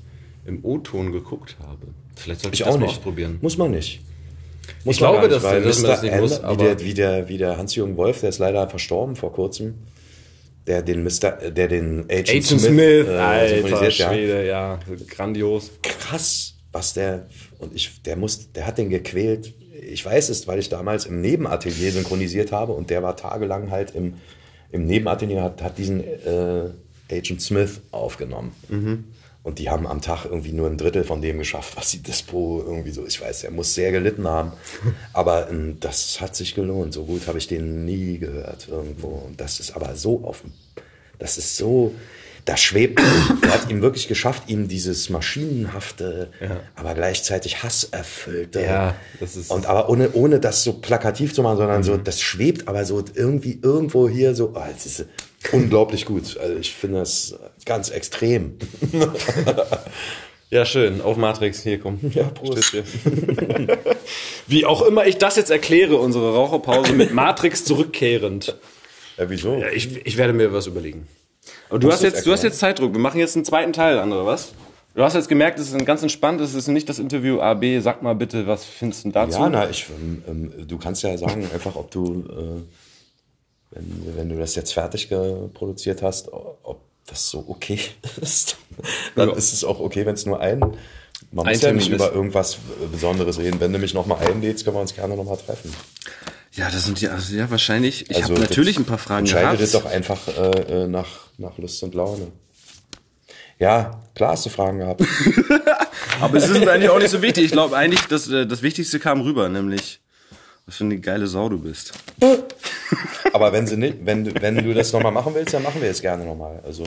im 0.46 0.64
O-Ton 0.64 1.12
geguckt 1.12 1.56
habe. 1.60 1.88
Vielleicht 2.16 2.42
sollte 2.42 2.56
ich, 2.56 2.62
ich 2.62 2.66
das 2.66 2.74
auch 2.74 2.80
mal 2.80 2.86
nicht. 2.86 2.98
ausprobieren. 2.98 3.38
Muss 3.42 3.58
man 3.58 3.72
nicht. 3.72 4.02
Muss 4.84 4.96
ich 4.96 5.00
glaube, 5.00 5.28
dass, 5.28 5.44
weil 5.44 5.62
dass 5.62 5.82
man 5.82 5.92
das 5.92 6.02
nicht 6.02 6.16
muss. 6.16 6.42
Wie 6.42 6.58
der, 6.58 6.80
wie 6.80 6.94
der, 6.94 7.30
wie 7.30 7.38
der 7.38 7.58
Hans-Jürgen 7.58 7.98
Wolf, 7.98 8.22
der 8.22 8.30
ist 8.30 8.40
leider 8.40 8.68
verstorben 8.68 9.16
vor 9.16 9.32
kurzem 9.32 9.76
der 10.68 10.82
den 10.82 11.04
Mr., 11.04 11.52
der 11.52 11.68
den 11.68 12.06
Agent, 12.10 12.30
Agent 12.30 12.46
Smith, 12.46 12.62
Smith 12.62 13.08
äh, 13.08 13.18
Alter 13.18 13.92
Schwede, 13.92 14.48
ja. 14.48 14.74
ja, 14.74 14.80
grandios. 15.08 15.72
Krass, 15.84 16.56
was 16.72 16.94
der 16.94 17.28
und 17.60 17.76
ich, 17.76 18.02
der 18.04 18.16
muss, 18.16 18.52
der 18.52 18.66
hat 18.68 18.78
den 18.78 18.90
gequält. 18.90 19.54
Ich 19.88 20.04
weiß 20.04 20.30
es, 20.30 20.48
weil 20.48 20.60
ich 20.60 20.70
damals 20.70 21.06
im 21.06 21.22
Nebenatelier 21.22 21.92
synchronisiert 21.92 22.52
habe 22.52 22.74
und 22.74 22.90
der 22.90 23.04
war 23.04 23.16
tagelang 23.16 23.72
halt 23.72 23.94
im, 23.94 24.16
im 24.72 24.86
Nebenatelier 24.86 25.44
hat, 25.44 25.62
hat 25.62 25.78
diesen 25.78 26.04
äh, 26.04 26.70
Agent 27.12 27.42
Smith 27.42 27.82
aufgenommen. 27.92 28.52
Mhm. 28.70 29.06
Und 29.46 29.60
die 29.60 29.70
haben 29.70 29.86
am 29.86 30.02
Tag 30.02 30.26
irgendwie 30.26 30.54
nur 30.54 30.68
ein 30.68 30.76
Drittel 30.76 31.04
von 31.04 31.22
dem 31.22 31.38
geschafft, 31.38 31.78
was 31.78 31.92
die 31.92 32.02
Dispo 32.02 32.64
irgendwie 32.66 32.90
so, 32.90 33.06
ich 33.06 33.22
weiß, 33.22 33.44
er 33.44 33.52
muss 33.52 33.76
sehr 33.76 33.92
gelitten 33.92 34.28
haben. 34.28 34.54
Aber 35.14 35.52
ähm, 35.52 35.78
das 35.80 36.20
hat 36.20 36.36
sich 36.36 36.56
gelohnt. 36.56 36.96
So 36.96 37.06
gut 37.06 37.28
habe 37.28 37.38
ich 37.38 37.48
den 37.48 37.86
nie 37.86 38.18
gehört 38.18 38.68
irgendwo. 38.68 39.10
Und 39.10 39.40
das 39.40 39.60
ist 39.60 39.76
aber 39.76 39.96
so 39.96 40.24
offen. 40.24 40.52
Das 41.20 41.38
ist 41.38 41.58
so, 41.58 41.94
das 42.46 42.60
schwebt. 42.60 43.00
er 43.44 43.54
hat 43.54 43.70
ihm 43.70 43.84
wirklich 43.84 44.08
geschafft, 44.08 44.44
ihm 44.48 44.68
dieses 44.68 45.12
maschinenhafte, 45.12 46.32
ja. 46.42 46.62
aber 46.76 46.96
gleichzeitig 46.96 47.62
hasserfüllte. 47.62 48.64
Ja, 48.64 48.96
das 49.20 49.36
ist. 49.36 49.52
Und 49.52 49.68
aber 49.68 49.90
ohne, 49.90 50.12
ohne 50.14 50.40
das 50.40 50.64
so 50.64 50.74
plakativ 50.74 51.36
zu 51.36 51.44
machen, 51.44 51.58
sondern 51.58 51.82
mhm. 51.82 51.84
so, 51.84 51.98
das 51.98 52.20
schwebt 52.20 52.68
aber 52.68 52.84
so 52.84 53.04
irgendwie 53.14 53.60
irgendwo 53.62 54.10
hier 54.10 54.34
so, 54.34 54.54
oh, 54.56 54.64
das 54.74 54.88
ist, 54.88 55.06
unglaublich 55.52 56.06
gut. 56.06 56.38
Also 56.38 56.56
ich 56.58 56.74
finde 56.74 57.00
das 57.00 57.36
ganz 57.66 57.90
extrem. 57.90 58.58
Ja, 60.52 60.64
schön. 60.64 61.02
Auf 61.02 61.18
Matrix. 61.18 61.64
Hier, 61.64 61.80
komm. 61.80 62.00
Ja, 62.14 62.26
Prost. 62.26 62.74
Wie 64.48 64.66
auch 64.66 64.84
immer 64.84 65.06
ich 65.08 65.18
das 65.18 65.36
jetzt 65.38 65.50
erkläre, 65.50 65.98
unsere 65.98 66.34
Raucherpause 66.34 66.94
mit 66.94 67.14
Matrix 67.14 67.66
zurückkehrend. 67.66 68.56
Ja, 69.18 69.30
wieso? 69.30 69.56
Ja, 69.56 69.70
ich, 69.70 70.06
ich 70.06 70.18
werde 70.18 70.34
mir 70.34 70.54
was 70.54 70.68
überlegen. 70.68 71.08
Aber 71.70 71.80
du 71.80 71.92
hast 71.92 72.04
jetzt, 72.04 72.26
du 72.26 72.32
hast 72.32 72.44
jetzt 72.44 72.60
Zeitdruck. 72.60 72.94
Wir 72.94 73.00
machen 73.00 73.20
jetzt 73.20 73.36
einen 73.36 73.44
zweiten 73.44 73.74
Teil, 73.74 73.98
andere, 73.98 74.26
was? 74.26 74.54
Du 74.94 75.04
hast 75.04 75.16
jetzt 75.16 75.28
gemerkt, 75.28 75.60
es 75.60 75.74
ist 75.74 75.86
ganz 75.86 76.02
entspannt. 76.04 76.40
Es 76.40 76.54
ist 76.54 76.68
nicht 76.68 76.88
das 76.88 77.00
Interview 77.00 77.42
A, 77.42 77.54
B. 77.54 77.80
Sag 77.80 78.02
mal 78.02 78.16
bitte, 78.16 78.48
was 78.48 78.64
findest 78.64 79.04
du 79.04 79.10
dazu? 79.10 79.40
Ja, 79.40 79.50
na, 79.50 79.70
ich, 79.70 79.88
ähm, 79.90 80.24
ähm, 80.28 80.68
du 80.68 80.78
kannst 80.78 81.04
ja 81.04 81.18
sagen, 81.18 81.50
einfach, 81.54 81.76
ob 81.76 81.92
du, 81.92 82.24
äh, 82.30 82.62
wenn, 83.76 84.18
wenn 84.18 84.30
du 84.30 84.38
das 84.38 84.56
jetzt 84.56 84.74
fertig 84.74 85.10
produziert 85.54 86.02
hast, 86.02 86.30
ob 86.32 86.82
das 87.06 87.30
so 87.30 87.46
okay 87.48 87.80
ist. 88.22 88.58
Dann 89.16 89.30
Ja. 89.30 89.36
ist 89.36 89.54
es 89.54 89.64
auch 89.64 89.80
okay, 89.80 90.06
wenn 90.06 90.16
es 90.16 90.26
nur 90.26 90.40
ein. 90.40 90.60
Man 90.60 91.46
Ein 91.46 91.54
muss 91.54 91.62
ja 91.62 91.68
Termin 91.70 91.76
nicht 91.78 91.90
ist. 91.90 91.96
über 91.96 92.12
irgendwas 92.14 92.58
Besonderes 92.92 93.38
reden. 93.40 93.60
Wenn 93.60 93.72
du 93.74 93.80
mich 93.80 93.94
nochmal 93.94 94.26
einlädst, 94.26 94.64
können 94.66 94.78
wir 94.78 94.82
uns 94.82 94.96
gerne 94.96 95.16
nochmal 95.16 95.38
treffen. 95.38 95.74
Ja, 96.54 96.70
das 96.72 96.86
sind 96.86 97.00
ja, 97.02 97.12
also 97.12 97.36
ja 97.36 97.50
wahrscheinlich. 97.52 98.10
Ich 98.10 98.16
Also, 98.18 98.30
habe 98.34 98.42
natürlich 98.42 98.76
das 98.76 98.84
ein 98.84 98.88
paar 98.88 98.98
Fragen 98.98 99.20
Entscheidet 99.26 99.52
gehabt. 99.52 99.62
es 99.62 99.72
doch 99.74 99.86
einfach 99.86 100.28
äh, 100.28 100.84
äh, 100.84 100.88
nach, 100.88 101.28
nach 101.38 101.58
Lust 101.58 101.84
und 101.84 101.94
Laune. 101.96 102.32
Ja, 103.60 104.02
klar 104.16 104.32
hast 104.32 104.46
du 104.46 104.50
Fragen 104.50 104.80
gehabt. 104.80 105.02
Aber 106.22 106.38
es 106.38 106.48
ist 106.50 106.68
eigentlich 106.68 106.90
auch 106.90 107.00
nicht 107.00 107.10
so 107.12 107.22
wichtig. 107.22 107.46
Ich 107.46 107.52
glaube 107.52 107.76
eigentlich, 107.76 108.02
dass 108.08 108.28
äh, 108.30 108.46
das 108.46 108.62
Wichtigste 108.62 109.00
kam 109.00 109.22
rüber, 109.22 109.48
nämlich, 109.50 110.02
was 110.66 110.76
für 110.78 110.84
eine 110.86 111.00
geile 111.00 111.28
Sau 111.28 111.50
du 111.50 111.60
bist. 111.60 111.94
Aber 113.34 113.52
wenn, 113.54 113.68
sie 113.68 113.78
nicht, 113.78 113.98
wenn, 114.06 114.24
du- 114.24 114.42
wenn 114.42 114.56
du 114.56 114.74
das 114.74 114.94
nochmal 114.94 115.12
machen 115.12 115.34
willst, 115.36 115.54
dann 115.54 115.64
machen 115.64 115.82
wir 115.82 115.90
es 115.90 116.02
gerne 116.02 116.26
nochmal. 116.26 116.62
Also, 116.66 116.84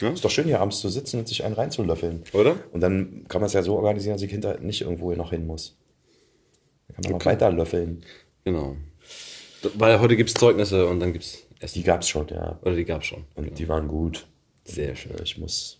ist 0.00 0.24
doch 0.24 0.30
schön, 0.30 0.44
hier 0.44 0.60
abends 0.60 0.80
zu 0.80 0.88
sitzen 0.88 1.20
und 1.20 1.28
sich 1.28 1.44
einen 1.44 1.54
reinzulöffeln. 1.54 2.24
Oder? 2.32 2.56
Und 2.72 2.80
dann 2.80 3.24
kann 3.28 3.40
man 3.40 3.46
es 3.46 3.52
ja 3.54 3.62
so 3.62 3.76
organisieren, 3.76 4.14
dass 4.14 4.20
die 4.20 4.28
Kinder 4.28 4.58
nicht 4.60 4.82
irgendwo 4.82 5.12
noch 5.14 5.30
hin 5.30 5.46
muss. 5.46 5.76
Dann 6.88 6.96
kann 6.96 7.04
man 7.12 7.18
noch 7.18 7.26
weiter 7.26 7.50
löffeln. 7.50 8.04
Genau. 8.44 8.76
Weil 9.74 10.00
heute 10.00 10.16
gibt's 10.16 10.34
Zeugnisse 10.34 10.86
und 10.86 11.00
dann 11.00 11.12
gibt's 11.14 11.38
Essen. 11.60 11.78
Die 11.78 11.84
gab's 11.84 12.08
schon, 12.08 12.28
ja. 12.28 12.58
Oder 12.62 12.74
die 12.76 12.84
gab's 12.84 13.06
schon. 13.06 13.24
Und 13.34 13.58
die 13.58 13.68
waren 13.68 13.88
gut. 13.88 14.26
Sehr 14.64 14.94
schön. 14.94 15.12
Ich 15.22 15.38
muss, 15.38 15.78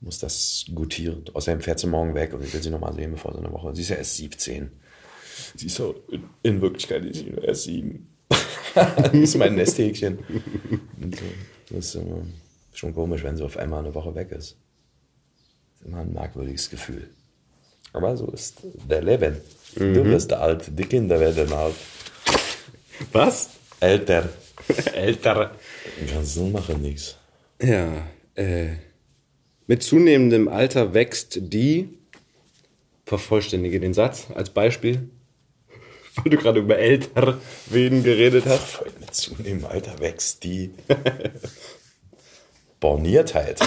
muss 0.00 0.18
das 0.18 0.64
gutieren. 0.74 1.24
Außerdem 1.32 1.60
fährt 1.60 1.78
sie 1.78 1.86
morgen 1.86 2.14
weg 2.14 2.32
und 2.34 2.42
ich 2.42 2.52
will 2.52 2.62
sie 2.62 2.70
nochmal 2.70 2.94
sehen 2.94 3.12
bevor 3.12 3.32
so 3.32 3.38
eine 3.38 3.52
Woche. 3.52 3.72
Sie 3.76 3.82
ist 3.82 3.90
ja 3.90 3.96
erst 3.96 4.16
17. 4.16 4.72
Sie 5.56 5.66
ist 5.66 5.76
so, 5.76 5.94
in, 6.42 6.60
Wirklichkeit 6.60 7.04
ist 7.04 7.20
sie 7.20 7.30
nur 7.30 7.42
erst 7.42 7.64
7. 7.64 8.06
das 8.74 9.12
ist 9.12 9.36
mein 9.36 9.54
Nesthäkchen. 9.54 10.18
Das 11.70 11.94
ist 11.94 11.98
schon 12.74 12.94
komisch, 12.94 13.22
wenn 13.22 13.36
sie 13.36 13.44
auf 13.44 13.56
einmal 13.56 13.80
eine 13.80 13.94
Woche 13.94 14.14
weg 14.14 14.32
ist. 14.32 14.56
Das 15.72 15.80
ist 15.80 15.86
immer 15.86 16.00
ein 16.00 16.12
merkwürdiges 16.12 16.68
Gefühl. 16.68 17.08
Aber 17.92 18.16
so 18.16 18.26
ist 18.26 18.58
der 18.88 19.02
Leben. 19.02 19.36
Du 19.74 20.04
wirst 20.04 20.32
alt, 20.32 20.70
die 20.78 20.84
Kinder 20.84 21.18
werden 21.18 21.52
alt. 21.52 21.74
Was? 23.12 23.50
Älter. 23.80 24.28
Älter. 24.94 25.52
Kannst 26.10 26.36
du 26.36 26.46
machen 26.46 26.82
nichts. 26.82 27.16
Ja, 27.62 28.06
äh, 28.34 28.74
mit 29.66 29.82
zunehmendem 29.82 30.48
Alter 30.48 30.94
wächst 30.94 31.38
die, 31.40 31.88
vervollständige 33.04 33.80
den 33.80 33.94
Satz 33.94 34.26
als 34.34 34.50
Beispiel, 34.50 35.08
weil 36.16 36.30
du 36.30 36.36
gerade 36.36 36.60
über 36.60 36.78
älter 36.78 37.38
wen 37.66 38.02
geredet 38.02 38.44
hast. 38.46 38.82
Mit 39.00 39.14
zunehmendem 39.14 39.70
Alter 39.70 39.98
wächst 40.00 40.44
die 40.44 40.72
Borniertheit. 42.80 43.60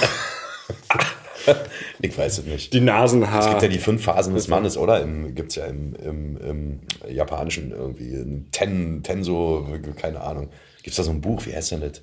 ich 2.01 2.17
weiß 2.17 2.39
es 2.39 2.45
nicht. 2.45 2.73
Die 2.73 2.77
Es 2.77 2.83
Nasenhaar. 2.83 3.49
gibt 3.49 3.61
ja 3.63 3.67
die 3.67 3.79
fünf 3.79 4.03
Phasen 4.03 4.33
des 4.33 4.47
Mannes, 4.47 4.77
oder? 4.77 5.01
Im, 5.01 5.35
gibt's 5.35 5.55
ja 5.55 5.65
im, 5.65 5.95
im, 5.95 6.37
im 6.37 6.79
Japanischen 7.09 7.71
irgendwie 7.71 8.45
Ten, 8.51 9.03
Tenso, 9.03 9.67
keine 9.95 10.21
Ahnung. 10.21 10.49
Gibt's 10.83 10.97
da 10.97 11.03
so 11.03 11.11
ein 11.11 11.21
Buch, 11.21 11.45
wie 11.45 11.55
heißt 11.55 11.71
denn 11.71 11.81
das? 11.81 12.01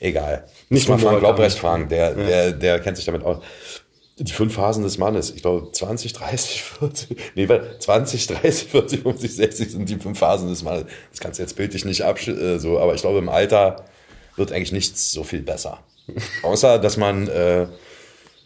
Egal. 0.00 0.46
Nicht 0.70 0.88
mal 0.88 0.98
Frank 0.98 1.20
Murakami. 1.20 1.28
Laubrecht 1.28 1.58
fragen, 1.58 1.88
der, 1.88 2.14
der, 2.14 2.52
der 2.52 2.80
kennt 2.80 2.96
sich 2.96 3.06
damit 3.06 3.22
aus. 3.22 3.42
Die 4.22 4.32
fünf 4.32 4.52
Phasen 4.52 4.82
des 4.82 4.98
Mannes, 4.98 5.30
ich 5.34 5.40
glaube 5.40 5.72
20, 5.72 6.12
30, 6.12 6.62
40, 6.62 7.16
nee, 7.36 7.48
warte, 7.48 7.78
20, 7.78 8.26
30, 8.26 8.68
40, 8.68 9.00
50, 9.00 9.34
60 9.34 9.70
sind 9.70 9.88
die 9.88 9.96
fünf 9.96 10.18
Phasen 10.18 10.50
des 10.50 10.62
Mannes. 10.62 10.84
Das 11.10 11.20
kannst 11.20 11.38
du 11.38 11.42
jetzt 11.42 11.56
bildlich 11.56 11.86
nicht 11.86 12.02
absch 12.02 12.28
äh, 12.28 12.58
so, 12.58 12.78
aber 12.78 12.94
ich 12.94 13.00
glaube 13.00 13.18
im 13.18 13.30
Alter 13.30 13.86
wird 14.36 14.52
eigentlich 14.52 14.72
nichts 14.72 15.10
so 15.10 15.24
viel 15.24 15.40
besser. 15.40 15.82
Außer, 16.42 16.78
dass 16.78 16.98
man, 16.98 17.28
äh, 17.28 17.66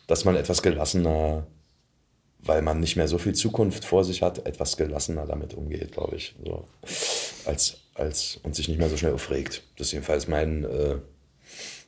dass 0.06 0.24
man 0.24 0.36
etwas 0.36 0.62
gelassener, 0.62 1.44
weil 2.38 2.62
man 2.62 2.78
nicht 2.78 2.94
mehr 2.94 3.08
so 3.08 3.18
viel 3.18 3.34
Zukunft 3.34 3.84
vor 3.84 4.04
sich 4.04 4.22
hat, 4.22 4.46
etwas 4.46 4.76
gelassener 4.76 5.26
damit 5.26 5.54
umgeht, 5.54 5.90
glaube 5.90 6.14
ich. 6.14 6.36
So. 6.44 6.68
Als, 7.46 7.78
als, 7.94 8.38
und 8.44 8.54
sich 8.54 8.68
nicht 8.68 8.78
mehr 8.78 8.90
so 8.90 8.96
schnell 8.96 9.12
aufregt. 9.12 9.64
Das 9.76 9.88
ist 9.88 9.92
jedenfalls 9.92 10.28
mein, 10.28 10.62
äh, 10.62 10.98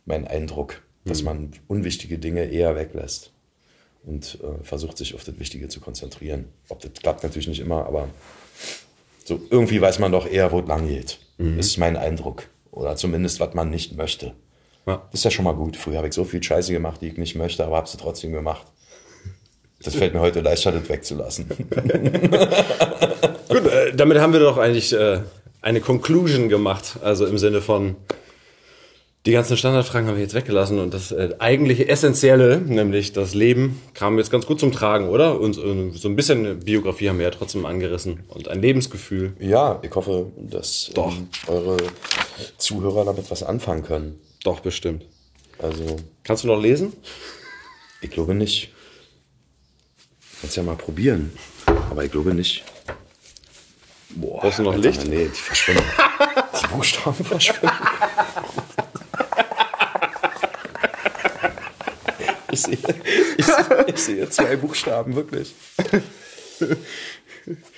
mein 0.06 0.26
Eindruck, 0.26 0.82
dass 1.04 1.22
man 1.22 1.52
unwichtige 1.68 2.18
Dinge 2.18 2.46
eher 2.46 2.74
weglässt 2.74 3.32
und 4.06 4.38
äh, 4.42 4.64
versucht, 4.64 4.96
sich 4.96 5.14
auf 5.14 5.24
das 5.24 5.38
Wichtige 5.38 5.68
zu 5.68 5.80
konzentrieren. 5.80 6.46
Ob 6.68 6.80
das 6.80 6.92
klappt 6.94 7.22
natürlich 7.22 7.48
nicht 7.48 7.60
immer, 7.60 7.86
aber 7.86 8.08
so 9.24 9.40
irgendwie 9.50 9.80
weiß 9.80 9.98
man 9.98 10.12
doch 10.12 10.26
eher, 10.26 10.52
wo 10.52 10.60
es 10.60 10.66
lang 10.66 10.88
geht. 10.88 11.18
Das 11.38 11.66
ist 11.66 11.76
mein 11.76 11.96
Eindruck. 11.96 12.44
Oder 12.70 12.96
zumindest, 12.96 13.40
was 13.40 13.52
man 13.54 13.68
nicht 13.70 13.96
möchte. 13.96 14.32
Ja. 14.86 15.02
Das 15.10 15.20
ist 15.20 15.24
ja 15.24 15.30
schon 15.30 15.44
mal 15.44 15.54
gut. 15.54 15.76
Früher 15.76 15.98
habe 15.98 16.08
ich 16.08 16.14
so 16.14 16.24
viel 16.24 16.42
Scheiße 16.42 16.72
gemacht, 16.72 17.02
die 17.02 17.08
ich 17.08 17.18
nicht 17.18 17.34
möchte, 17.34 17.64
aber 17.64 17.76
habe 17.76 17.88
sie 17.88 17.98
trotzdem 17.98 18.32
gemacht. 18.32 18.66
Das 19.82 19.94
fällt 19.94 20.14
mir 20.14 20.20
heute 20.20 20.40
leichter, 20.40 20.72
das 20.72 20.88
wegzulassen. 20.88 21.46
Gut, 23.48 23.66
äh, 23.66 23.94
damit 23.94 24.18
haben 24.18 24.32
wir 24.32 24.40
doch 24.40 24.56
eigentlich 24.56 24.92
äh, 24.94 25.20
eine 25.60 25.80
Conclusion 25.80 26.48
gemacht. 26.48 26.98
Also 27.02 27.26
im 27.26 27.36
Sinne 27.38 27.60
von, 27.60 27.96
die 29.26 29.32
ganzen 29.32 29.56
Standardfragen 29.56 30.08
haben 30.08 30.14
wir 30.14 30.22
jetzt 30.22 30.34
weggelassen 30.34 30.78
und 30.78 30.94
das 30.94 31.10
äh, 31.10 31.30
eigentliche 31.40 31.88
Essentielle, 31.88 32.58
nämlich 32.58 33.12
das 33.12 33.34
Leben, 33.34 33.82
kam 33.92 34.18
jetzt 34.18 34.30
ganz 34.30 34.46
gut 34.46 34.60
zum 34.60 34.70
Tragen, 34.70 35.08
oder? 35.08 35.40
Und 35.40 35.58
äh, 35.58 35.90
so 35.98 36.08
ein 36.08 36.14
bisschen 36.14 36.60
Biografie 36.60 37.08
haben 37.08 37.18
wir 37.18 37.24
ja 37.24 37.32
trotzdem 37.32 37.66
angerissen 37.66 38.20
und 38.28 38.46
ein 38.46 38.62
Lebensgefühl. 38.62 39.32
Ja, 39.40 39.80
ich 39.82 39.92
hoffe, 39.96 40.30
dass 40.36 40.92
ähm, 40.96 41.28
eure 41.48 41.76
Zuhörer 42.56 43.04
damit 43.04 43.28
was 43.28 43.42
anfangen 43.42 43.82
können. 43.82 44.20
Doch, 44.44 44.60
bestimmt. 44.60 45.04
Also, 45.58 45.96
Kannst 46.22 46.44
du 46.44 46.48
noch 46.48 46.62
lesen? 46.62 46.92
ich 48.00 48.10
glaube 48.10 48.34
nicht. 48.34 48.72
Kannst 50.40 50.56
ja 50.56 50.62
mal 50.62 50.76
probieren. 50.76 51.32
Aber 51.90 52.04
ich 52.04 52.12
glaube 52.12 52.32
nicht. 52.32 52.62
Boah, 54.10 54.40
Brauchst 54.40 54.60
du 54.60 54.62
noch 54.62 54.74
Alter, 54.74 54.88
Licht? 54.88 55.06
Nee, 55.08 55.24
die 55.24 55.40
verschwinden. 55.40 55.82
die 56.62 56.66
Buchstaben 56.68 57.24
verschwinden. 57.24 57.74
Ich 62.56 62.62
sehe, 62.62 62.78
ich, 63.36 63.46
ich 63.94 63.98
sehe 63.98 64.30
zwei 64.30 64.56
Buchstaben, 64.56 65.14
wirklich. 65.14 65.54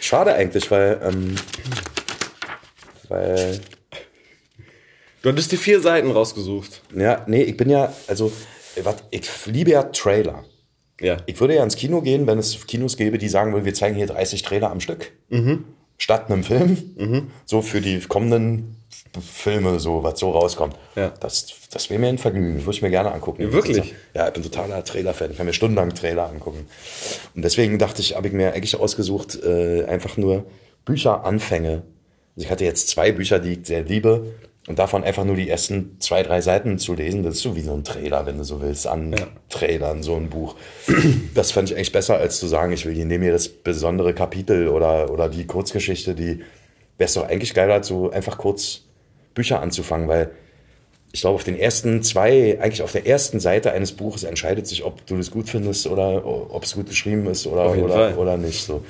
Schade 0.01 0.35
eigentlich, 0.35 0.71
weil, 0.71 1.01
ähm, 1.03 1.35
weil 3.09 3.61
Du 5.23 5.31
hattest 5.31 5.51
die 5.51 5.57
vier 5.57 5.81
Seiten 5.81 6.13
rausgesucht. 6.13 6.83
Ja, 6.95 7.25
nee, 7.27 7.43
ich 7.43 7.57
bin 7.57 7.69
ja, 7.69 7.93
also, 8.07 8.31
wat, 8.83 9.03
ich 9.11 9.29
liebe 9.47 9.73
ja 9.73 9.83
Trailer. 9.83 10.45
Ja. 11.01 11.17
Ich 11.27 11.41
würde 11.41 11.57
ja 11.57 11.65
ins 11.65 11.77
Kino 11.77 12.01
gehen, 12.03 12.27
wenn 12.27 12.39
es 12.39 12.67
Kinos 12.67 12.97
gäbe, 12.97 13.19
die 13.19 13.29
sagen 13.29 13.53
würden, 13.53 13.65
wir 13.65 13.75
zeigen 13.75 13.97
hier 13.97 14.07
30 14.07 14.43
Trailer 14.43 14.71
am 14.71 14.81
Stück. 14.81 15.11
Statt 15.97 16.31
einem 16.31 16.45
Film. 16.45 16.93
So 17.45 17.63
für 17.63 17.81
die 17.81 17.99
kommenden 18.01 18.77
Filme, 19.21 19.81
so, 19.81 20.03
was 20.03 20.19
so 20.19 20.31
rauskommt. 20.31 20.77
Ja. 20.97 21.13
Das, 21.21 21.47
das 21.71 21.91
wäre 21.91 22.01
mir 22.01 22.09
ein 22.09 22.19
Vergnügen. 22.19 22.57
Das 22.57 22.65
würde 22.65 22.77
ich 22.77 22.83
mir 22.83 22.91
gerne 22.91 23.13
angucken. 23.13 23.43
Ja, 23.43 23.53
wirklich? 23.53 23.95
Ja, 24.15 24.29
ich 24.29 24.35
bin 24.35 24.43
totaler 24.43 24.85
Trailer-Fan. 24.85 25.31
Ich 25.31 25.37
kann 25.37 25.47
mir 25.47 25.53
stundenlang 25.53 25.95
Trailer 25.95 26.29
angucken. 26.29 26.67
Und 27.35 27.45
deswegen 27.45 27.79
dachte 27.79 28.03
ich, 28.03 28.17
habe 28.17 28.27
ich 28.29 28.33
mir 28.33 28.53
eigentlich 28.53 28.77
ausgesucht, 28.77 29.39
äh, 29.43 29.85
einfach 29.85 30.17
nur 30.17 30.45
Bücheranfänge. 30.85 31.83
Also 32.37 32.47
ich 32.47 32.51
hatte 32.51 32.65
jetzt 32.65 32.89
zwei 32.89 33.13
Bücher, 33.13 33.39
die 33.39 33.55
ich 33.55 33.67
sehr 33.67 33.83
liebe. 33.83 34.35
Und 34.69 34.79
davon 34.79 35.03
einfach 35.03 35.25
nur 35.25 35.35
die 35.35 35.49
ersten 35.49 35.97
zwei, 35.99 36.23
drei 36.23 36.43
Seiten 36.43 36.79
zu 36.79 36.93
lesen, 36.93 37.23
das 37.23 37.37
ist 37.37 37.43
so 37.43 37.57
wie 37.57 37.63
so 37.63 37.73
ein 37.73 37.85
Trailer, 37.85 38.27
wenn 38.27 38.37
du 38.37 38.45
so 38.45 38.61
willst, 38.61 38.87
an 38.87 39.17
Trailern, 39.49 40.03
so 40.03 40.15
ein 40.15 40.29
Buch. 40.29 40.57
Das 41.35 41.53
fand 41.53 41.71
ich 41.71 41.77
eigentlich 41.77 41.93
besser, 41.93 42.19
als 42.19 42.39
zu 42.39 42.47
sagen, 42.47 42.73
ich 42.73 42.85
will 42.85 42.93
hier 42.93 43.07
nehme 43.07 43.25
mir 43.25 43.33
das 43.33 43.49
besondere 43.49 44.13
Kapitel 44.13 44.69
oder, 44.69 45.11
oder 45.11 45.31
die 45.31 45.47
Kurzgeschichte, 45.47 46.15
die 46.15 46.41
wäre 46.99 47.09
es 47.09 47.15
doch 47.15 47.27
eigentlich 47.27 47.55
geiler, 47.55 47.83
so 47.83 48.11
einfach 48.11 48.37
kurz 48.37 48.83
Bücher 49.35 49.61
anzufangen, 49.61 50.09
weil 50.09 50.31
ich 51.13 51.23
glaube, 51.23 51.37
auf 51.37 51.45
den 51.45 51.59
ersten 51.59 52.03
zwei, 52.03 52.61
eigentlich 52.61 52.83
auf 52.83 52.93
der 52.93 53.07
ersten 53.07 53.41
Seite 53.41 53.73
eines 53.73 53.93
Buches 53.93 54.25
entscheidet 54.25 54.67
sich, 54.67 54.85
ob 54.85 55.07
du 55.07 55.17
das 55.17 55.31
gut 55.31 55.49
findest 55.49 55.87
oder 55.87 56.25
ob 56.27 56.65
es 56.65 56.75
gut 56.75 56.89
geschrieben 56.89 57.27
ist 57.27 57.47
oder, 57.47 57.77
oder, 57.77 57.95
Fall. 57.95 58.15
oder 58.17 58.37
nicht. 58.37 58.63
So. 58.65 58.85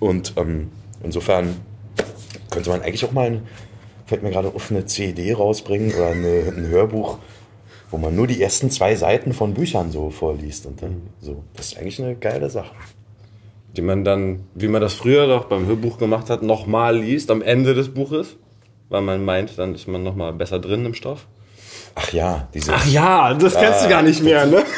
Und 0.00 0.32
ähm, 0.36 0.70
insofern 1.02 1.56
könnte 2.50 2.70
man 2.70 2.80
eigentlich 2.80 3.04
auch 3.04 3.12
mal 3.12 3.26
ein, 3.26 3.42
fällt 4.06 4.22
mir 4.22 4.30
gerade 4.30 4.48
auf, 4.48 4.70
eine 4.70 4.86
CD 4.86 5.32
rausbringen 5.34 5.92
oder 5.94 6.08
eine, 6.08 6.52
ein 6.56 6.68
Hörbuch, 6.68 7.18
wo 7.90 7.98
man 7.98 8.16
nur 8.16 8.26
die 8.26 8.40
ersten 8.40 8.70
zwei 8.70 8.96
Seiten 8.96 9.34
von 9.34 9.52
Büchern 9.52 9.92
so 9.92 10.10
vorliest 10.10 10.64
und 10.64 10.80
dann 10.80 11.02
so. 11.20 11.44
Das 11.54 11.66
ist 11.66 11.78
eigentlich 11.78 12.02
eine 12.02 12.16
geile 12.16 12.48
Sache. 12.48 12.74
Die 13.76 13.82
man 13.82 14.04
dann, 14.04 14.40
wie 14.54 14.68
man 14.68 14.80
das 14.80 14.94
früher 14.94 15.26
doch 15.26 15.44
beim 15.44 15.66
Hörbuch 15.66 15.98
gemacht 15.98 16.30
hat, 16.30 16.42
nochmal 16.42 16.96
liest 16.98 17.30
am 17.30 17.42
Ende 17.42 17.74
des 17.74 17.92
Buches, 17.92 18.36
weil 18.92 19.00
man 19.00 19.24
meint, 19.24 19.58
dann 19.58 19.74
ist 19.74 19.88
man 19.88 20.02
nochmal 20.02 20.32
besser 20.32 20.58
drin 20.58 20.84
im 20.84 20.94
Stoff. 20.94 21.26
Ach 21.94 22.12
ja, 22.12 22.48
diese. 22.54 22.74
Ach 22.74 22.86
ja, 22.86 23.34
das 23.34 23.54
kennst 23.54 23.84
du 23.84 23.88
gar 23.88 24.02
nicht 24.02 24.22
mehr, 24.22 24.46
ne? 24.46 24.64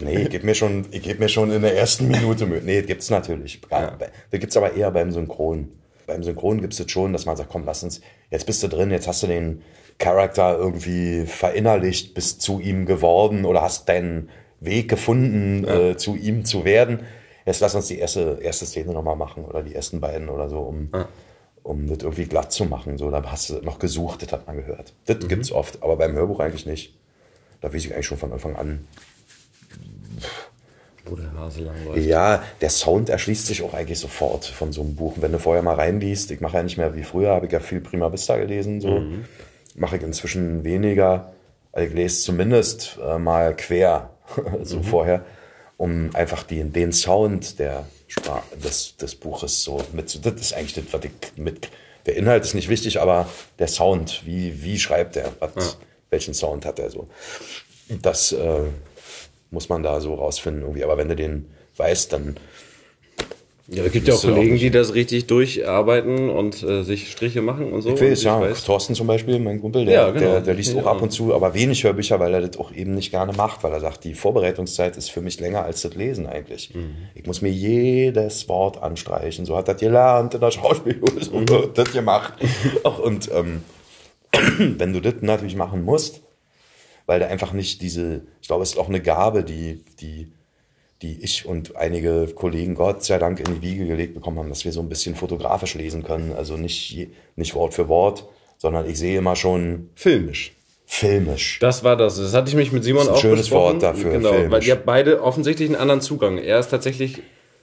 Nee, 0.00 0.22
ich 0.22 0.30
gebe 0.30 0.46
mir 0.46 0.54
schon, 0.54 0.86
ich 0.90 1.02
geb 1.02 1.18
mir 1.18 1.28
schon 1.28 1.50
in 1.50 1.62
der 1.62 1.76
ersten 1.76 2.08
Minute 2.08 2.46
Mühe. 2.46 2.60
Nee, 2.62 2.82
gibt's 2.82 3.10
natürlich. 3.10 3.60
Da 3.68 4.38
gibt's 4.38 4.56
aber 4.56 4.74
eher 4.74 4.90
beim 4.90 5.10
Synchron. 5.10 5.72
Beim 6.06 6.22
Synchron 6.22 6.60
gibt's 6.60 6.78
es 6.78 6.90
schon, 6.90 7.12
dass 7.12 7.26
man 7.26 7.36
sagt, 7.36 7.50
komm, 7.50 7.64
lass 7.64 7.82
uns, 7.82 8.00
jetzt 8.30 8.46
bist 8.46 8.62
du 8.62 8.68
drin, 8.68 8.90
jetzt 8.90 9.08
hast 9.08 9.22
du 9.22 9.26
den 9.26 9.62
Charakter 9.98 10.56
irgendwie 10.56 11.26
verinnerlicht, 11.26 12.14
bist 12.14 12.42
zu 12.42 12.60
ihm 12.60 12.86
geworden 12.86 13.44
oder 13.44 13.62
hast 13.62 13.88
deinen 13.88 14.28
Weg 14.60 14.88
gefunden, 14.88 15.66
äh, 15.66 15.96
zu 15.96 16.14
ihm 16.14 16.44
zu 16.44 16.64
werden. 16.64 17.00
Jetzt 17.44 17.60
lass 17.60 17.74
uns 17.74 17.88
die 17.88 17.98
erste, 17.98 18.38
erste 18.40 18.66
Szene 18.66 18.92
nochmal 18.92 19.16
machen 19.16 19.44
oder 19.44 19.62
die 19.62 19.74
ersten 19.74 20.00
beiden 20.00 20.28
oder 20.28 20.48
so, 20.48 20.60
um, 20.60 20.90
um 21.68 21.86
das 21.86 21.98
irgendwie 21.98 22.24
glatt 22.24 22.50
zu 22.50 22.64
machen. 22.64 22.96
So, 22.96 23.10
da 23.10 23.22
hast 23.30 23.50
du 23.50 23.54
noch 23.60 23.78
gesucht, 23.78 24.22
das 24.22 24.32
hat 24.32 24.46
man 24.46 24.56
gehört. 24.56 24.94
Das 25.06 25.18
gibt's 25.28 25.52
oft, 25.52 25.82
aber 25.82 25.96
beim 25.96 26.14
Hörbuch 26.14 26.40
eigentlich 26.40 26.64
nicht. 26.66 26.94
Da 27.60 27.72
weiß 27.72 27.84
ich 27.84 27.92
eigentlich 27.92 28.06
schon 28.06 28.18
von 28.18 28.32
Anfang 28.32 28.56
an, 28.56 28.86
Wo 31.04 31.14
der 31.16 31.32
Hase 31.34 31.62
lang 31.62 31.76
läuft. 31.84 32.04
ja, 32.06 32.42
der 32.60 32.70
Sound 32.70 33.08
erschließt 33.10 33.46
sich 33.46 33.62
auch 33.62 33.74
eigentlich 33.74 33.98
sofort 33.98 34.44
von 34.46 34.72
so 34.72 34.80
einem 34.80 34.94
Buch. 34.94 35.14
Wenn 35.20 35.32
du 35.32 35.38
vorher 35.38 35.62
mal 35.62 35.74
reinliest, 35.74 36.30
ich 36.30 36.40
mache 36.40 36.56
ja 36.56 36.62
nicht 36.62 36.78
mehr 36.78 36.94
wie 36.94 37.02
früher, 37.02 37.34
habe 37.34 37.46
ich 37.46 37.52
ja 37.52 37.60
viel 37.60 37.80
Prima 37.80 38.10
Vista 38.12 38.36
gelesen, 38.36 38.80
so. 38.80 39.02
Mache 39.74 39.96
ich 39.96 40.02
inzwischen 40.02 40.64
weniger. 40.64 41.32
Also 41.72 41.88
ich 41.88 41.94
lese 41.94 42.22
zumindest 42.22 42.98
äh, 43.04 43.18
mal 43.18 43.54
quer, 43.54 44.10
so 44.62 44.82
vorher, 44.82 45.24
um 45.76 46.10
einfach 46.14 46.42
die, 46.42 46.62
den 46.64 46.92
Sound 46.92 47.58
der 47.58 47.84
Des, 48.62 48.96
des 48.96 49.14
Buches 49.14 49.62
so 49.62 49.82
mit. 49.92 50.24
Das 50.24 50.34
ist 50.40 50.52
eigentlich 50.54 50.74
das, 50.74 50.84
was 50.92 51.04
ich 51.04 51.12
mit. 51.36 51.68
Der 52.06 52.16
Inhalt 52.16 52.44
ist 52.44 52.54
nicht 52.54 52.68
wichtig, 52.68 53.00
aber 53.00 53.28
der 53.58 53.68
Sound, 53.68 54.22
wie, 54.24 54.62
wie 54.62 54.78
schreibt 54.78 55.16
er, 55.16 55.32
was, 55.40 55.78
welchen 56.10 56.34
Sound 56.34 56.64
hat 56.64 56.78
er 56.78 56.90
so. 56.90 57.08
Das 58.02 58.32
äh, 58.32 58.64
muss 59.50 59.68
man 59.68 59.82
da 59.82 60.00
so 60.00 60.14
rausfinden 60.14 60.62
irgendwie. 60.62 60.84
Aber 60.84 60.96
wenn 60.96 61.08
du 61.08 61.16
den 61.16 61.50
weißt, 61.76 62.12
dann 62.12 62.36
Ja, 63.70 63.84
es 63.84 63.92
gibt 63.92 64.08
ja 64.08 64.14
auch 64.14 64.20
du 64.22 64.28
Kollegen, 64.32 64.56
die 64.56 64.70
das 64.70 64.94
richtig 64.94 65.26
durcharbeiten 65.26 66.30
und 66.30 66.62
äh, 66.62 66.84
sich 66.84 67.10
Striche 67.12 67.42
machen 67.42 67.70
und 67.72 67.82
so. 67.82 67.90
Ich 67.94 68.00
weiß, 68.00 68.22
ja. 68.22 68.40
weiß- 68.40 68.64
Thorsten 68.64 68.94
zum 68.94 69.06
Beispiel, 69.06 69.38
mein 69.38 69.60
Kumpel, 69.60 69.84
der, 69.84 69.94
Ja, 69.94 70.06
genau. 70.10 70.20
der, 70.20 70.40
der 70.40 70.54
liest 70.54 70.72
Ja, 70.74 70.80
auch 70.80 70.86
ab 70.86 71.02
und 71.02 71.10
zu, 71.10 71.34
aber 71.34 71.52
wenig 71.52 71.84
Hörbücher, 71.84 72.18
weil 72.18 72.32
er 72.32 72.40
das 72.40 72.58
auch 72.58 72.72
eben 72.72 72.94
nicht 72.94 73.10
gerne 73.10 73.34
macht, 73.34 73.62
weil 73.62 73.72
er 73.72 73.80
sagt, 73.80 74.04
die 74.04 74.14
Vorbereitungszeit 74.14 74.96
ist 74.96 75.10
für 75.10 75.20
mich 75.20 75.38
länger 75.38 75.64
als 75.64 75.82
das 75.82 75.94
Lesen 75.94 76.26
eigentlich. 76.26 76.74
Mhm. 76.74 76.94
Ich 77.14 77.26
muss 77.26 77.42
mir 77.42 77.50
jedes 77.52 78.48
Wort 78.48 78.82
anstreichen. 78.82 79.44
So 79.44 79.54
hat 79.56 79.68
das 79.68 79.78
gelernt 79.78 80.32
in 80.32 80.40
der 80.40 80.50
Schauspielschule, 80.50 81.22
so 81.22 81.32
Mhm. 81.38 81.48
wird 81.50 81.76
das 81.76 81.92
gemacht. 81.92 82.32
Ach, 82.84 82.98
und 82.98 83.30
ähm, 83.34 83.62
wenn 84.58 84.94
du 84.94 85.00
das 85.00 85.14
natürlich 85.20 85.56
machen 85.56 85.84
musst, 85.84 86.22
weil 87.04 87.18
der 87.18 87.28
einfach 87.28 87.52
nicht 87.52 87.82
diese, 87.82 88.22
ich 88.40 88.48
glaube, 88.48 88.62
es 88.62 88.70
ist 88.72 88.78
auch 88.78 88.88
eine 88.88 89.00
Gabe, 89.02 89.44
die, 89.44 89.82
die, 90.00 90.32
die 91.02 91.22
ich 91.22 91.46
und 91.46 91.76
einige 91.76 92.26
Kollegen 92.34 92.74
Gott 92.74 93.04
sei 93.04 93.18
Dank 93.18 93.38
in 93.40 93.54
die 93.54 93.62
Wiege 93.62 93.86
gelegt 93.86 94.14
bekommen 94.14 94.38
haben, 94.38 94.48
dass 94.48 94.64
wir 94.64 94.72
so 94.72 94.80
ein 94.80 94.88
bisschen 94.88 95.14
fotografisch 95.14 95.74
lesen 95.74 96.02
können. 96.02 96.32
Also 96.36 96.56
nicht, 96.56 97.08
nicht 97.36 97.54
Wort 97.54 97.74
für 97.74 97.88
Wort, 97.88 98.26
sondern 98.56 98.88
ich 98.90 98.98
sehe 98.98 99.18
immer 99.18 99.36
schon 99.36 99.90
Filmisch. 99.94 100.52
filmisch. 100.86 101.58
Das 101.60 101.84
war 101.84 101.96
das. 101.96 102.16
Das 102.16 102.34
hatte 102.34 102.48
ich 102.48 102.56
mich 102.56 102.72
mit 102.72 102.82
Simon 102.82 103.06
Das 103.06 103.06
ist 103.06 103.10
ein 103.10 103.16
auch 103.16 103.20
schönes 103.20 103.38
besprochen. 103.42 103.74
Wort 103.74 103.82
dafür, 103.82 104.12
Genau, 104.12 104.30
filmisch. 104.32 104.50
weil 104.50 104.64
ihr 104.64 104.72
habt 104.72 104.86
beide 104.86 105.22
offensichtlich 105.22 105.68
einen 105.68 105.76
anderen 105.80 106.00
Zugang. 106.00 106.38
Er 106.38 106.58
ist 106.58 106.68
tatsächlich, 106.68 107.18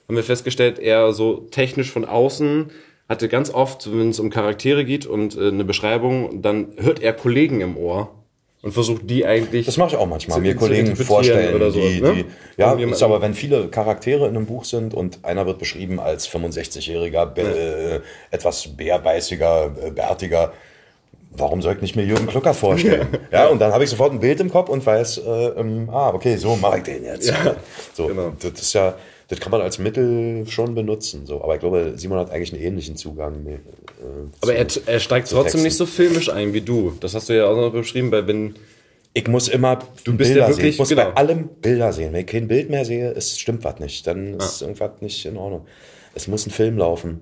haben 0.08 0.16
wir 0.16 0.22
festgestellt, 0.24 0.78
eher 0.78 1.12
so 1.12 1.34
technisch 1.50 1.90
von 1.90 2.04
außen, 2.06 2.70
hatte 3.08 3.28
ganz 3.28 3.50
oft, 3.52 3.92
wenn 3.92 4.08
es 4.10 4.18
um 4.18 4.30
Charaktere 4.30 4.84
geht 4.84 5.04
und 5.06 5.36
äh, 5.36 5.48
eine 5.48 5.64
Beschreibung, 5.64 6.40
dann 6.42 6.68
hört 6.78 7.00
er 7.02 7.12
Kollegen 7.12 7.60
im 7.60 7.76
Ohr 7.76 8.14
und 8.66 8.72
versucht 8.72 9.08
die 9.08 9.24
eigentlich. 9.24 9.64
Das 9.64 9.76
mache 9.76 9.90
ich 9.90 9.96
auch 9.96 10.08
manchmal, 10.08 10.40
mir 10.40 10.56
Kollegen 10.56 10.96
vorstellen, 10.96 11.54
oder 11.54 11.70
so, 11.70 11.78
die, 11.78 12.00
ne? 12.00 12.12
die 12.14 12.24
ja, 12.60 12.72
ist 12.72 13.00
aber 13.00 13.22
wenn 13.22 13.32
viele 13.32 13.68
Charaktere 13.68 14.26
in 14.26 14.36
einem 14.36 14.46
Buch 14.46 14.64
sind 14.64 14.92
und 14.92 15.24
einer 15.24 15.46
wird 15.46 15.60
beschrieben 15.60 16.00
als 16.00 16.28
65-jähriger, 16.28 17.38
äh, 17.38 18.00
etwas 18.32 18.66
bärbeißiger, 18.76 19.70
äh, 19.84 19.90
bärtiger, 19.90 20.52
warum 21.30 21.62
soll 21.62 21.74
ich 21.74 21.80
nicht 21.80 21.94
mir 21.94 22.02
Jürgen 22.02 22.26
Klucker 22.26 22.54
vorstellen? 22.54 23.06
ja, 23.30 23.46
und 23.46 23.60
dann 23.60 23.72
habe 23.72 23.84
ich 23.84 23.90
sofort 23.90 24.10
ein 24.10 24.18
Bild 24.18 24.40
im 24.40 24.50
Kopf 24.50 24.68
und 24.68 24.84
weiß, 24.84 25.18
äh, 25.18 25.46
ähm, 25.60 25.88
ah, 25.92 26.08
okay, 26.08 26.36
so 26.36 26.56
mache 26.56 26.78
ich 26.78 26.82
den 26.82 27.04
jetzt. 27.04 27.32
so, 27.94 28.08
genau. 28.08 28.32
das 28.40 28.60
ist 28.60 28.72
ja, 28.72 28.96
das 29.28 29.40
kann 29.40 29.50
man 29.50 29.60
als 29.60 29.78
Mittel 29.78 30.46
schon 30.48 30.74
benutzen. 30.74 31.26
So. 31.26 31.42
Aber 31.42 31.54
ich 31.54 31.60
glaube, 31.60 31.94
Simon 31.96 32.18
hat 32.18 32.30
eigentlich 32.30 32.52
einen 32.52 32.62
ähnlichen 32.62 32.96
Zugang. 32.96 33.46
Äh, 33.46 33.58
aber 34.40 34.54
er, 34.54 34.68
zu- 34.68 34.80
er 34.86 35.00
steigt 35.00 35.26
zu 35.28 35.34
trotzdem 35.34 35.52
Texten. 35.62 35.64
nicht 35.64 35.76
so 35.76 35.86
filmisch 35.86 36.30
ein 36.30 36.52
wie 36.52 36.60
du. 36.60 36.92
Das 37.00 37.14
hast 37.14 37.28
du 37.28 37.36
ja 37.36 37.46
auch 37.46 37.56
noch 37.56 37.72
beschrieben, 37.72 38.10
bei 38.10 38.26
wenn. 38.26 38.54
Ich 39.14 39.26
muss 39.28 39.48
immer 39.48 39.78
du 40.04 40.14
bist 40.14 40.28
Bilder 40.30 40.40
ja 40.42 40.46
sehen. 40.48 40.56
wirklich- 40.58 40.74
Ich 40.74 40.78
muss 40.78 40.90
genau. 40.90 41.04
bei 41.06 41.14
allem 41.16 41.48
Bilder 41.48 41.90
sehen. 41.92 42.12
Wenn 42.12 42.20
ich 42.20 42.26
kein 42.26 42.48
Bild 42.48 42.68
mehr 42.68 42.84
sehe, 42.84 43.10
es 43.12 43.38
stimmt 43.38 43.64
was 43.64 43.80
nicht. 43.80 44.06
Dann 44.06 44.34
ist 44.34 44.60
irgendwas 44.60 45.00
nicht 45.00 45.24
in 45.24 45.38
Ordnung. 45.38 45.66
Es 46.14 46.28
muss 46.28 46.46
ein 46.46 46.50
Film 46.50 46.76
laufen. 46.76 47.20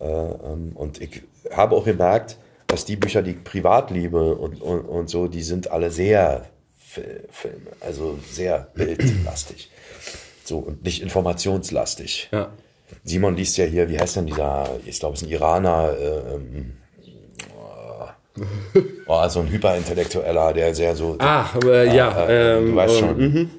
Äh, 0.00 0.04
ähm, 0.06 0.72
und 0.74 1.00
ich 1.00 1.22
habe 1.52 1.76
auch 1.76 1.84
gemerkt, 1.84 2.38
dass 2.66 2.84
die 2.84 2.96
Bücher, 2.96 3.22
die 3.22 3.30
ich 3.30 3.44
privat 3.44 3.90
liebe 3.92 4.34
und, 4.34 4.60
und, 4.60 4.80
und 4.80 5.08
so, 5.08 5.28
die 5.28 5.42
sind 5.42 5.70
alle 5.70 5.90
sehr 5.92 6.44
Fil- 6.76 7.24
Film, 7.30 7.68
also 7.80 8.18
sehr 8.30 8.68
bildlastig. 8.74 9.70
So 10.48 10.58
und 10.58 10.82
nicht 10.82 11.02
informationslastig. 11.02 12.30
Ja. 12.32 12.52
Simon 13.04 13.36
liest 13.36 13.58
ja 13.58 13.66
hier, 13.66 13.90
wie 13.90 13.98
heißt 13.98 14.16
denn 14.16 14.26
dieser, 14.26 14.66
ich 14.86 14.98
glaube, 14.98 15.14
es 15.14 15.20
ist 15.20 15.28
ein 15.28 15.30
Iraner, 15.30 15.92
äh, 15.92 16.34
ähm, 16.34 16.72
oh, 19.06 19.28
so 19.28 19.40
ein 19.40 19.50
Hyperintellektueller, 19.50 20.54
der 20.54 20.74
sehr 20.74 20.96
so. 20.96 21.16
Ah, 21.18 21.50
aber 21.52 21.84
ja. 21.84 22.26
äh, 22.26 22.58
ähm, 22.58 22.66
du 22.68 22.76
weißt 22.76 23.02
ähm, 23.02 23.08
schon. 23.08 23.50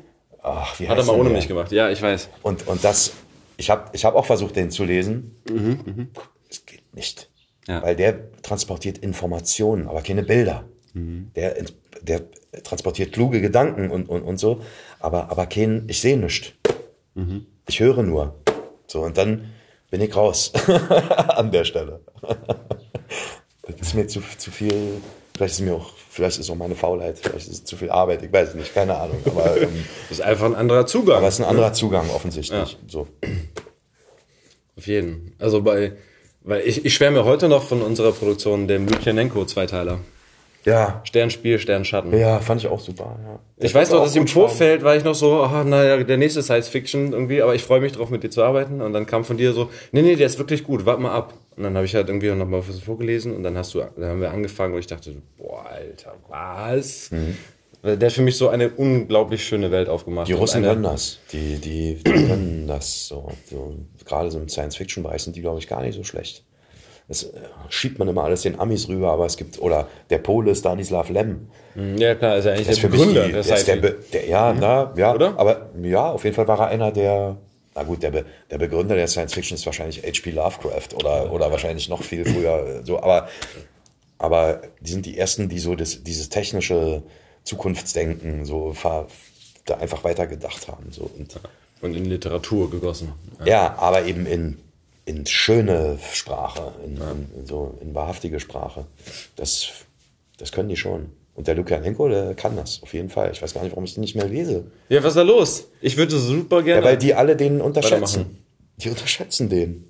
Ach, 0.42 0.80
wie 0.80 0.88
Hat 0.88 0.96
er 0.96 1.02
heißt 1.02 1.08
mal 1.08 1.20
ohne 1.20 1.30
der? 1.30 1.38
mich 1.38 1.48
gemacht. 1.48 1.72
Ja, 1.72 1.92
ich 1.92 2.02
weiß. 2.02 2.30
Und, 2.42 2.66
und 2.68 2.84
das, 2.84 3.14
ich 3.58 3.70
habe 3.70 3.92
ich 3.94 4.04
hab 4.04 4.16
auch 4.16 4.26
versucht, 4.26 4.56
den 4.56 4.72
zu 4.72 4.84
lesen. 4.84 5.36
Es 6.50 6.66
geht 6.66 6.96
nicht. 6.96 7.30
Ja. 7.68 7.84
Weil 7.84 7.96
der 7.96 8.42
transportiert 8.42 8.98
Informationen, 8.98 9.88
aber 9.88 10.02
keine 10.02 10.24
Bilder. 10.24 10.64
Der, 11.36 11.56
der 12.02 12.22
transportiert 12.64 13.14
kluge 13.14 13.42
Gedanken 13.42 13.92
und, 13.92 14.10
und, 14.10 14.24
und 14.24 14.38
so, 14.38 14.62
aber, 15.00 15.30
aber 15.30 15.46
kein, 15.46 15.84
ich 15.88 16.02
sehe 16.02 16.18
nichts. 16.18 16.54
Ich 17.68 17.80
höre 17.80 18.04
nur. 18.04 18.36
So, 18.88 19.02
und 19.02 19.18
dann 19.18 19.54
bin 19.92 20.02
ich 20.02 20.16
raus 20.16 20.52
an 21.30 21.52
der 21.52 21.64
Stelle. 21.64 22.02
das 23.68 23.80
ist 23.82 23.94
mir 23.94 24.08
zu, 24.08 24.22
zu 24.38 24.52
viel, 24.52 25.02
vielleicht 25.36 25.56
ist 25.56 25.62
mir 25.62 25.76
auch, 25.76 25.92
vielleicht 26.10 26.40
ist 26.40 26.50
auch 26.50 26.56
meine 26.56 26.76
Faulheit, 26.76 27.20
vielleicht 27.20 27.48
ist 27.48 27.54
es 27.54 27.64
zu 27.64 27.78
viel 27.78 27.90
Arbeit, 27.90 28.24
ich 28.24 28.32
weiß 28.32 28.50
es 28.50 28.56
nicht, 28.56 28.74
keine 28.74 28.96
Ahnung. 28.96 29.22
Aber, 29.26 29.58
ähm, 29.62 29.86
Das 30.10 30.20
ist 30.20 30.26
einfach 30.26 30.46
ein 30.46 30.56
anderer 30.56 30.86
Zugang. 30.86 31.18
aber 31.18 31.28
es 31.28 31.36
ist 31.36 31.46
ein 31.46 31.50
anderer 31.50 31.74
Zugang 31.74 32.10
offensichtlich. 32.10 32.78
So. 32.88 33.08
Auf 34.78 34.88
jeden. 34.88 35.36
Also 35.40 35.62
bei, 35.62 35.94
weil 36.42 36.62
ich, 36.62 36.86
ich 36.86 36.94
schwärme 36.94 37.26
heute 37.26 37.50
noch 37.50 37.64
von 37.64 37.82
unserer 37.82 38.12
Produktion 38.12 38.68
dem 38.68 38.88
Lutjanenko 38.88 39.46
Zweiteiler. 39.46 40.00
Ja, 40.70 41.02
Sternspiel, 41.04 41.60
Sternschatten. 41.60 42.18
ja, 42.18 42.40
fand 42.40 42.62
ich 42.62 42.68
auch 42.68 42.80
super. 42.80 43.18
Ja. 43.24 43.40
Ich 43.58 43.74
weiß 43.74 43.92
noch, 43.92 44.04
dass 44.04 44.16
im 44.16 44.22
gut 44.22 44.30
spannend. 44.30 44.50
Vorfeld 44.50 44.84
war 44.84 44.96
ich 44.96 45.04
noch 45.04 45.16
so, 45.16 45.42
ah, 45.42 45.64
naja, 45.64 46.04
der 46.04 46.18
nächste 46.18 46.42
Science 46.44 46.70
Fiction 46.70 47.12
irgendwie, 47.12 47.42
aber 47.42 47.56
ich 47.56 47.64
freue 47.64 47.82
mich 47.82 47.92
drauf, 47.94 48.10
mit 48.10 48.24
dir 48.24 48.30
zu 48.30 48.44
arbeiten. 48.44 48.82
Und 48.82 48.94
dann 48.94 49.06
kam 49.06 49.24
von 49.24 49.38
dir 49.38 49.54
so, 49.54 49.70
nee, 49.92 50.02
nee, 50.02 50.16
der 50.16 50.28
ist 50.28 50.38
wirklich 50.38 50.64
gut, 50.64 50.86
warte 50.86 51.02
mal 51.02 51.12
ab. 51.12 51.34
Und 51.58 51.64
dann 51.64 51.76
habe 51.76 51.86
ich 51.86 51.96
halt 51.96 52.08
irgendwie 52.08 52.30
noch 52.30 52.48
mal 52.48 52.64
was 52.66 52.80
vorgelesen 52.80 53.36
und 53.36 53.44
dann 53.44 53.58
hast 53.58 53.74
du, 53.74 53.80
dann 53.80 54.10
haben 54.10 54.22
wir 54.22 54.32
angefangen 54.32 54.74
und 54.74 54.80
ich 54.80 54.88
dachte, 54.88 55.14
boah, 55.38 55.66
Alter, 55.66 56.16
was? 56.30 57.12
Weil 57.82 57.98
Der 57.98 58.08
hat 58.08 58.14
für 58.14 58.22
mich 58.22 58.38
so 58.38 58.50
eine 58.50 58.70
unglaublich 58.70 59.44
schöne 59.46 59.72
Welt 59.72 59.90
aufgemacht. 59.90 60.28
Die 60.28 60.34
Russen 60.34 60.64
können 60.64 60.84
das. 60.84 61.20
Die, 61.32 61.58
die, 61.58 61.96
die 61.96 62.04
können 62.04 62.68
das 62.68 63.08
so. 63.08 63.32
so. 63.50 63.76
Gerade 64.06 64.32
so 64.32 64.40
im 64.40 64.50
Science-Fiction-Bereich 64.50 65.24
sind 65.24 65.36
die, 65.36 65.42
glaube 65.42 65.60
ich, 65.60 65.68
gar 65.68 65.82
nicht 65.82 65.96
so 65.96 66.04
schlecht. 66.04 66.44
Das 67.10 67.24
äh, 67.24 67.30
schiebt 67.70 67.98
man 68.00 68.08
immer 68.08 68.24
alles 68.24 68.44
den 68.44 68.60
Amis 68.60 68.88
rüber, 68.88 69.12
aber 69.12 69.26
es 69.26 69.36
gibt, 69.36 69.60
oder 69.60 69.88
der 70.10 70.20
Pole 70.20 70.56
Stanislav 70.56 71.10
Lem. 71.10 71.50
Ja, 71.98 72.14
klar, 72.16 72.38
ist 72.38 72.46
ja 72.46 72.52
eigentlich 72.52 72.68
Der 72.68 72.76
ist 72.76 72.82
Begründer 72.84 73.26
die, 73.26 73.32
der 73.32 73.40
ist 73.42 73.68
der. 73.68 73.76
Be, 73.78 73.98
der 74.14 74.28
Ja, 74.28 74.54
na, 74.54 74.94
ja, 74.96 75.14
Oder? 75.14 75.34
aber 75.38 75.70
ja, 75.82 76.12
auf 76.12 76.24
jeden 76.24 76.36
Fall 76.36 76.48
war 76.48 76.60
er 76.60 76.68
einer 76.68 76.92
der, 76.92 77.38
na 77.76 77.84
gut, 77.84 78.04
der, 78.04 78.12
Be, 78.12 78.26
der 78.52 78.60
Begründer 78.60 78.96
der 78.96 79.08
Science-Fiction 79.08 79.56
ist 79.56 79.66
wahrscheinlich 79.66 80.04
H.P. 80.04 80.32
Lovecraft 80.32 80.94
oder, 80.96 81.32
oder 81.32 81.52
wahrscheinlich 81.52 81.90
noch 81.90 82.04
viel 82.04 82.26
früher, 82.26 82.82
äh, 82.82 82.86
so, 82.86 83.02
aber, 83.02 83.28
aber 84.20 84.62
die 84.80 84.92
sind 84.92 85.06
die 85.06 85.18
ersten, 85.18 85.50
die 85.50 85.60
so 85.60 85.76
das, 85.76 86.04
dieses 86.04 86.30
technische 86.30 87.02
Zukunftsdenken 87.44 88.46
so 88.46 88.76
da 89.66 89.76
einfach 89.78 90.04
weitergedacht 90.04 90.68
haben, 90.68 90.92
so 90.92 91.10
und, 91.18 91.40
Und 91.82 91.96
in 91.96 92.06
Literatur 92.06 92.70
gegossen. 92.70 93.14
ja, 93.46 93.76
aber 93.78 94.06
eben 94.06 94.26
in, 94.26 94.58
in 95.10 95.26
schöne 95.26 95.98
Sprache, 96.14 96.72
in, 96.86 96.98
in, 96.98 97.46
so 97.46 97.78
in 97.82 97.96
wahrhaftige 97.96 98.40
Sprache. 98.40 98.86
Das, 99.36 99.70
das 100.38 100.52
können 100.52 100.70
die 100.70 100.78
schon. 100.78 101.10
Und 101.34 101.48
der 101.48 101.56
Lukianenko, 101.56 102.10
der 102.10 102.36
kann 102.36 102.56
das, 102.56 102.84
auf 102.84 102.94
jeden 102.94 103.10
Fall. 103.10 103.32
Ich 103.32 103.42
weiß 103.42 103.56
gar 103.56 103.64
nicht, 103.64 103.72
warum 103.72 103.86
ich 103.86 103.96
den 103.96 104.02
nicht 104.02 104.16
mehr 104.16 104.28
lese. 104.28 104.66
Ja, 104.88 105.00
was 105.00 105.10
ist 105.10 105.18
da 105.18 105.24
los? 105.24 105.66
Ich 105.82 105.98
würde 105.98 106.16
super 106.20 106.62
gerne. 106.62 106.82
Ja, 106.82 106.88
weil 106.88 106.98
die 106.98 107.16
alle 107.16 107.36
den 107.36 107.60
unterschätzen. 107.60 108.38
Die 108.78 108.90
unterschätzen 108.90 109.50
den. 109.50 109.86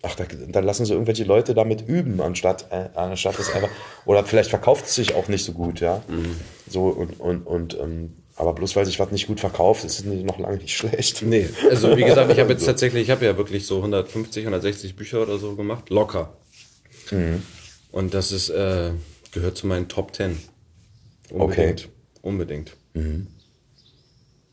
Ach, 0.00 0.14
da, 0.14 0.24
dann 0.48 0.64
lassen 0.64 0.86
sie 0.86 0.94
irgendwelche 0.94 1.24
Leute 1.24 1.54
damit 1.54 1.86
üben, 1.86 2.22
anstatt, 2.22 2.66
äh, 2.70 2.88
anstatt 2.94 3.38
es 3.38 3.52
einfach. 3.52 3.68
Oder 4.06 4.24
vielleicht 4.24 4.50
verkauft 4.50 4.86
es 4.86 4.94
sich 4.94 5.14
auch 5.14 5.28
nicht 5.28 5.44
so 5.44 5.52
gut, 5.52 5.80
ja. 5.80 6.02
Mhm. 6.08 6.40
So 6.66 6.86
und, 6.86 7.20
und, 7.20 7.46
und 7.46 7.78
ähm, 7.78 8.16
aber 8.36 8.54
bloß 8.54 8.76
weil 8.76 8.86
sich 8.86 8.98
was 8.98 9.10
nicht 9.10 9.26
gut 9.26 9.40
verkauft, 9.40 9.84
ist 9.84 10.00
es 10.00 10.04
noch 10.04 10.38
lange 10.38 10.58
nicht 10.58 10.76
schlecht. 10.76 11.22
Nee, 11.22 11.48
also 11.70 11.96
wie 11.96 12.04
gesagt, 12.04 12.32
ich 12.32 12.38
habe 12.38 12.52
jetzt 12.52 12.64
tatsächlich, 12.66 13.04
ich 13.04 13.10
habe 13.10 13.24
ja 13.24 13.36
wirklich 13.36 13.66
so 13.66 13.76
150, 13.76 14.44
160 14.44 14.96
Bücher 14.96 15.22
oder 15.22 15.38
so 15.38 15.54
gemacht, 15.54 15.90
locker. 15.90 16.36
Mhm. 17.10 17.42
Und 17.90 18.14
das 18.14 18.32
ist, 18.32 18.48
äh, 18.48 18.92
gehört 19.32 19.56
zu 19.56 19.66
meinen 19.66 19.88
Top 19.88 20.14
10. 20.14 20.38
Unbedingt. 21.30 21.84
Okay. 21.84 21.90
Unbedingt. 22.22 22.76
Mhm. 22.94 23.26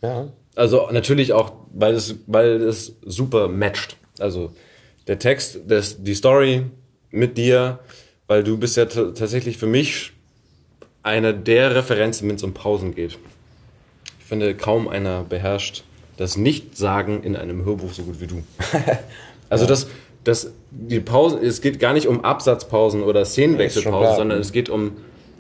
Ja. 0.02 0.32
Also 0.56 0.90
natürlich 0.92 1.34
auch, 1.34 1.54
weil 1.74 1.94
es, 1.94 2.16
weil 2.28 2.62
es 2.62 2.98
super 3.06 3.48
matcht. 3.48 3.98
Also 4.20 4.54
der 5.08 5.20
Text, 5.20 5.60
das, 5.68 6.04
die 6.04 6.16
Story 6.16 6.66
mit 7.12 7.38
dir, 7.38 7.80
weil 8.28 8.44
du 8.44 8.58
bist 8.58 8.78
ja 8.78 8.86
tatsächlich 8.86 9.58
für 9.58 9.68
mich 9.68 10.12
einer 11.02 11.34
der 11.34 11.76
Referenzen, 11.76 12.28
wenn 12.28 12.36
es 12.36 12.44
um 12.44 12.54
Pausen 12.54 12.94
geht. 12.94 13.18
Ich 14.30 14.32
finde, 14.32 14.54
kaum 14.54 14.88
einer 14.88 15.24
beherrscht 15.28 15.84
das 16.18 16.38
Nichtsagen 16.38 17.24
in 17.24 17.36
einem 17.36 17.66
Hörbuch 17.66 17.94
so 17.94 18.04
gut 18.04 18.22
wie 18.22 18.28
du. 18.28 18.44
also 19.50 19.64
ja. 19.64 19.68
das, 19.68 19.88
das, 20.24 20.52
die 20.70 21.00
Pausen, 21.00 21.44
es 21.44 21.62
geht 21.62 21.80
gar 21.80 21.94
nicht 21.94 22.06
um 22.08 22.24
Absatzpausen 22.24 23.02
oder 23.02 23.26
Szenenwechselpausen, 23.26 24.18
sondern 24.18 24.40
es 24.40 24.52
geht 24.52 24.70
um 24.70 24.98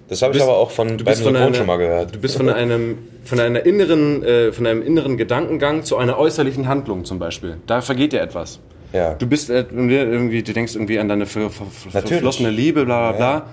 das 0.07 0.24
habe 0.24 0.36
ich 0.36 0.41
aber 0.41 0.57
auch 0.57 0.72
von 0.72 0.98
du 0.98 1.06
bist 1.06 1.22
von 1.22 1.36
einer, 1.36 1.53
schon 1.53 1.68
mal 1.68 1.78
gehört. 1.78 2.16
Du 2.16 2.20
bist 2.20 2.36
von 2.36 2.49
einem 2.49 2.98
von 3.26 3.40
einer 3.40 3.64
inneren 3.64 4.24
äh, 4.24 4.52
von 4.53 4.66
einem 4.66 4.82
inneren 4.82 5.18
Gedankengang 5.18 5.84
zu 5.84 5.98
einer 5.98 6.18
äußerlichen 6.18 6.68
Handlung 6.68 7.06
zum 7.06 7.20
Beispiel. 7.20 7.57
Da 7.68 7.82
vergeht 7.82 8.11
dir 8.11 8.22
etwas. 8.22 8.60
Ja. 8.91 9.14
Du 9.14 9.28
bist 9.28 9.52
äh, 9.52 9.66
irgendwie, 9.70 10.41
du 10.41 10.52
denkst 10.52 10.74
irgendwie 10.74 10.98
an 10.98 11.10
deine 11.10 11.28
ver, 11.28 11.52
ver, 11.52 11.68
verflossene 11.91 12.49
Liebe, 12.49 12.86
bla 12.86 13.11
bla 13.11 13.18
bla. 13.18 13.34
Ja. 13.34 13.45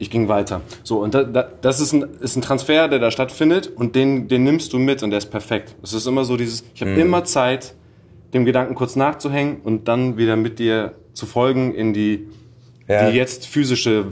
Ich 0.00 0.10
ging 0.10 0.28
weiter. 0.28 0.62
So, 0.82 1.00
und 1.00 1.14
da, 1.14 1.22
da, 1.22 1.48
das 1.60 1.78
ist 1.78 1.92
ein, 1.92 2.04
ist 2.20 2.34
ein 2.34 2.40
Transfer, 2.42 2.88
der 2.88 2.98
da 2.98 3.10
stattfindet 3.10 3.68
und 3.68 3.94
den, 3.94 4.28
den 4.28 4.44
nimmst 4.44 4.72
du 4.72 4.78
mit 4.78 5.02
und 5.02 5.10
der 5.10 5.18
ist 5.18 5.30
perfekt. 5.30 5.76
Es 5.82 5.92
ist 5.92 6.06
immer 6.06 6.24
so 6.24 6.38
dieses, 6.38 6.64
ich 6.74 6.80
habe 6.80 6.94
hm. 6.94 7.00
immer 7.00 7.24
Zeit, 7.24 7.74
dem 8.32 8.46
Gedanken 8.46 8.74
kurz 8.74 8.96
nachzuhängen 8.96 9.60
und 9.62 9.88
dann 9.88 10.16
wieder 10.16 10.36
mit 10.36 10.58
dir 10.58 10.94
zu 11.12 11.26
folgen 11.26 11.74
in 11.74 11.92
die, 11.92 12.28
ja. 12.88 13.10
die 13.10 13.16
jetzt 13.16 13.46
physische 13.46 14.06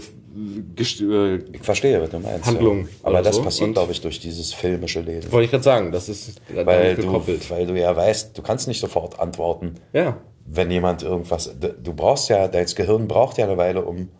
äh, 0.78 1.36
ich 1.52 1.62
verstehe, 1.62 2.00
was 2.00 2.10
du 2.10 2.18
meinst. 2.18 2.46
Handlung. 2.46 2.82
Ja. 2.82 2.88
Aber 3.04 3.22
das 3.22 3.36
so. 3.36 3.42
passiert, 3.42 3.72
glaube 3.72 3.92
ich, 3.92 4.00
durch 4.00 4.20
dieses 4.20 4.52
filmische 4.52 5.00
Lesen. 5.00 5.32
Wollte 5.32 5.46
ich 5.46 5.50
gerade 5.50 5.64
sagen, 5.64 5.90
das 5.90 6.08
ist 6.08 6.40
weil 6.52 6.96
du, 6.96 7.22
weil 7.48 7.66
du 7.66 7.74
ja 7.74 7.96
weißt, 7.96 8.36
du 8.36 8.42
kannst 8.42 8.68
nicht 8.68 8.80
sofort 8.80 9.18
antworten. 9.18 9.76
Ja. 9.92 10.18
Wenn 10.46 10.70
jemand 10.70 11.02
irgendwas, 11.02 11.54
du 11.58 11.92
brauchst 11.94 12.28
ja, 12.28 12.46
dein 12.46 12.66
Gehirn 12.66 13.08
braucht 13.08 13.38
ja 13.38 13.46
eine 13.46 13.56
Weile, 13.56 13.84
um, 13.84 14.10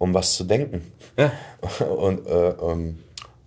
um 0.00 0.14
was 0.14 0.34
zu 0.34 0.44
denken. 0.44 0.80
Ja. 1.16 1.30
Und, 1.86 2.26
äh, 2.26 2.54
um, 2.58 2.98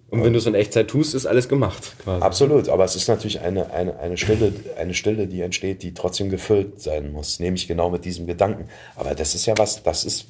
und 0.09 0.23
wenn 0.23 0.31
du 0.31 0.37
es 0.37 0.45
in 0.45 0.53
Echtzeit 0.53 0.89
tust, 0.89 1.15
ist 1.15 1.25
alles 1.25 1.49
gemacht. 1.49 1.95
Quasi. 2.03 2.23
Absolut, 2.23 2.69
aber 2.69 2.83
es 2.83 2.95
ist 2.95 3.07
natürlich 3.07 3.39
eine, 3.39 3.71
eine, 3.71 3.97
eine, 3.97 4.15
Stille, 4.15 4.53
eine 4.77 4.93
Stille, 4.93 5.25
die 5.25 5.41
entsteht, 5.41 5.81
die 5.81 5.95
trotzdem 5.95 6.29
gefüllt 6.29 6.79
sein 6.79 7.11
muss, 7.11 7.39
nämlich 7.39 7.67
genau 7.67 7.89
mit 7.89 8.05
diesem 8.05 8.27
Gedanken. 8.27 8.69
Aber 8.95 9.15
das 9.15 9.33
ist 9.33 9.47
ja 9.47 9.55
was, 9.57 9.81
das 9.81 10.05
ist, 10.05 10.27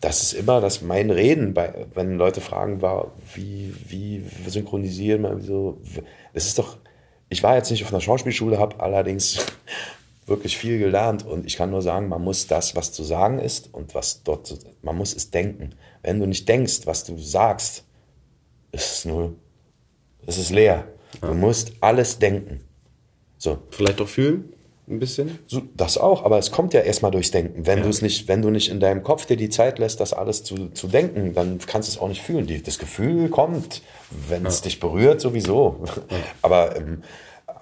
das 0.00 0.22
ist 0.22 0.32
immer 0.32 0.62
das 0.62 0.80
mein 0.80 1.10
Reden, 1.10 1.52
bei, 1.52 1.86
wenn 1.92 2.16
Leute 2.16 2.40
fragen, 2.40 2.80
war, 2.80 3.12
wie, 3.34 3.74
wie 3.86 4.24
synchronisieren 4.46 5.20
wir 5.20 5.38
so. 5.40 5.82
Es 6.32 6.46
ist 6.46 6.58
doch, 6.58 6.78
ich 7.28 7.42
war 7.42 7.56
jetzt 7.56 7.70
nicht 7.70 7.84
auf 7.84 7.92
einer 7.92 8.00
Schauspielschule, 8.00 8.58
habe 8.58 8.80
allerdings 8.80 9.44
wirklich 10.26 10.56
viel 10.56 10.78
gelernt 10.78 11.24
und 11.24 11.46
ich 11.46 11.56
kann 11.56 11.70
nur 11.70 11.82
sagen, 11.82 12.08
man 12.08 12.22
muss 12.22 12.46
das, 12.46 12.74
was 12.76 12.92
zu 12.92 13.02
sagen 13.02 13.38
ist 13.38 13.72
und 13.72 13.94
was 13.94 14.22
dort, 14.22 14.58
man 14.82 14.96
muss 14.96 15.14
es 15.14 15.30
denken. 15.30 15.74
Wenn 16.02 16.20
du 16.20 16.26
nicht 16.26 16.48
denkst, 16.48 16.86
was 16.86 17.04
du 17.04 17.18
sagst, 17.18 17.84
ist 18.72 19.06
es 19.06 19.12
ist 20.26 20.38
es 20.38 20.50
leer. 20.50 20.88
Du 21.20 21.34
musst 21.34 21.72
alles 21.80 22.18
denken. 22.18 22.60
So. 23.38 23.58
Vielleicht 23.70 24.00
auch 24.00 24.08
fühlen? 24.08 24.54
ein 24.86 24.98
bisschen? 24.98 25.38
So, 25.46 25.62
das 25.74 25.98
auch, 25.98 26.24
aber 26.24 26.38
es 26.38 26.50
kommt 26.50 26.74
ja 26.74 26.80
erstmal 26.80 27.10
durchs 27.10 27.30
Denken. 27.30 27.66
Wenn 27.66 27.78
ja. 27.78 27.84
du 27.84 27.90
es 27.90 28.02
nicht, 28.02 28.28
wenn 28.28 28.42
du 28.42 28.50
nicht 28.50 28.70
in 28.70 28.80
deinem 28.80 29.02
Kopf 29.02 29.26
dir 29.26 29.36
die 29.36 29.48
Zeit 29.48 29.78
lässt, 29.78 30.00
das 30.00 30.12
alles 30.12 30.44
zu, 30.44 30.68
zu 30.70 30.88
denken, 30.88 31.34
dann 31.34 31.58
kannst 31.66 31.88
du 31.88 31.92
es 31.92 31.98
auch 31.98 32.08
nicht 32.08 32.22
fühlen. 32.22 32.46
Die, 32.46 32.62
das 32.62 32.78
Gefühl 32.78 33.28
kommt, 33.28 33.82
wenn 34.28 34.42
ja. 34.42 34.48
es 34.48 34.62
dich 34.62 34.80
berührt, 34.80 35.20
sowieso. 35.20 35.84
Ja. 36.10 36.16
Aber, 36.42 36.76
ähm, 36.76 37.02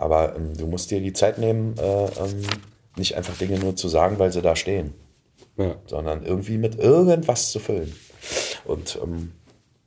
aber 0.02 0.36
ähm, 0.36 0.56
du 0.56 0.66
musst 0.66 0.90
dir 0.90 1.00
die 1.00 1.12
Zeit 1.12 1.38
nehmen, 1.38 1.74
äh, 1.78 2.04
ähm, 2.04 2.42
nicht 2.96 3.16
einfach 3.16 3.36
Dinge 3.38 3.58
nur 3.58 3.76
zu 3.76 3.88
sagen, 3.88 4.18
weil 4.18 4.32
sie 4.32 4.42
da 4.42 4.56
stehen, 4.56 4.92
sondern 5.86 6.24
irgendwie 6.24 6.58
mit 6.58 6.78
irgendwas 6.78 7.52
zu 7.52 7.58
füllen. 7.58 7.94
Und 8.64 8.98
ähm, 9.02 9.32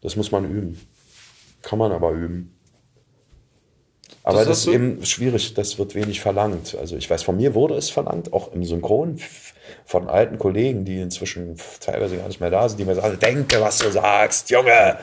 das 0.02 0.16
muss 0.16 0.32
man 0.32 0.50
üben. 0.50 0.80
Kann 1.62 1.80
man 1.80 1.92
aber 1.92 2.12
üben. 2.12 2.52
Aber 4.24 4.40
das, 4.40 4.48
das 4.48 4.60
ist 4.62 4.68
eben 4.68 5.06
schwierig, 5.06 5.54
das 5.54 5.78
wird 5.78 5.94
wenig 5.94 6.20
verlangt. 6.20 6.76
Also 6.80 6.96
ich 6.96 7.08
weiß, 7.08 7.22
von 7.22 7.38
mir 7.38 7.54
wurde 7.54 7.76
es 7.76 7.92
verlangt, 7.92 8.34
auch 8.34 8.52
im 8.54 8.64
Synchron 8.64 9.20
von 9.86 10.10
alten 10.10 10.40
Kollegen, 10.40 10.84
die 10.84 11.00
inzwischen 11.00 11.58
teilweise 11.80 12.18
gar 12.18 12.28
nicht 12.28 12.40
mehr 12.40 12.50
da 12.50 12.68
sind, 12.68 12.80
die 12.80 12.86
mir 12.86 12.96
sagen, 12.96 13.20
denke, 13.20 13.62
was 13.62 13.78
du 13.78 13.92
sagst, 13.92 14.50
Junge. 14.50 14.98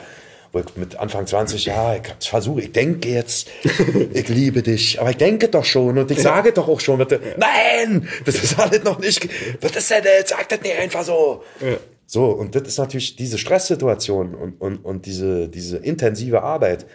Mit 0.75 0.97
Anfang 0.97 1.25
20, 1.25 1.65
ja, 1.65 1.95
ich 1.95 2.29
versuche, 2.29 2.61
ich 2.61 2.71
denke 2.71 3.09
jetzt, 3.09 3.49
ich 4.13 4.27
liebe 4.29 4.61
dich, 4.61 5.01
aber 5.01 5.09
ich 5.09 5.17
denke 5.17 5.47
doch 5.47 5.65
schon 5.65 5.97
und 5.97 6.11
ich 6.11 6.21
sage 6.21 6.53
doch 6.53 6.67
auch 6.67 6.79
schon, 6.79 6.99
bitte, 6.99 7.19
nein, 7.37 8.07
das 8.23 8.35
ist 8.35 8.59
alles 8.59 8.83
noch 8.83 8.99
nicht, 8.99 9.27
was 9.61 9.75
ist 9.75 9.89
denn 9.89 10.03
jetzt, 10.03 10.29
sag 10.29 10.47
das 10.49 10.61
nicht 10.61 10.77
einfach 10.77 11.03
so. 11.03 11.43
Ja. 11.59 11.77
So, 12.05 12.25
und 12.25 12.53
das 12.53 12.67
ist 12.67 12.77
natürlich 12.77 13.15
diese 13.15 13.39
Stresssituation 13.39 14.35
und, 14.35 14.61
und, 14.61 14.85
und 14.85 15.07
diese, 15.07 15.49
diese 15.49 15.77
intensive 15.77 16.43
Arbeit, 16.43 16.85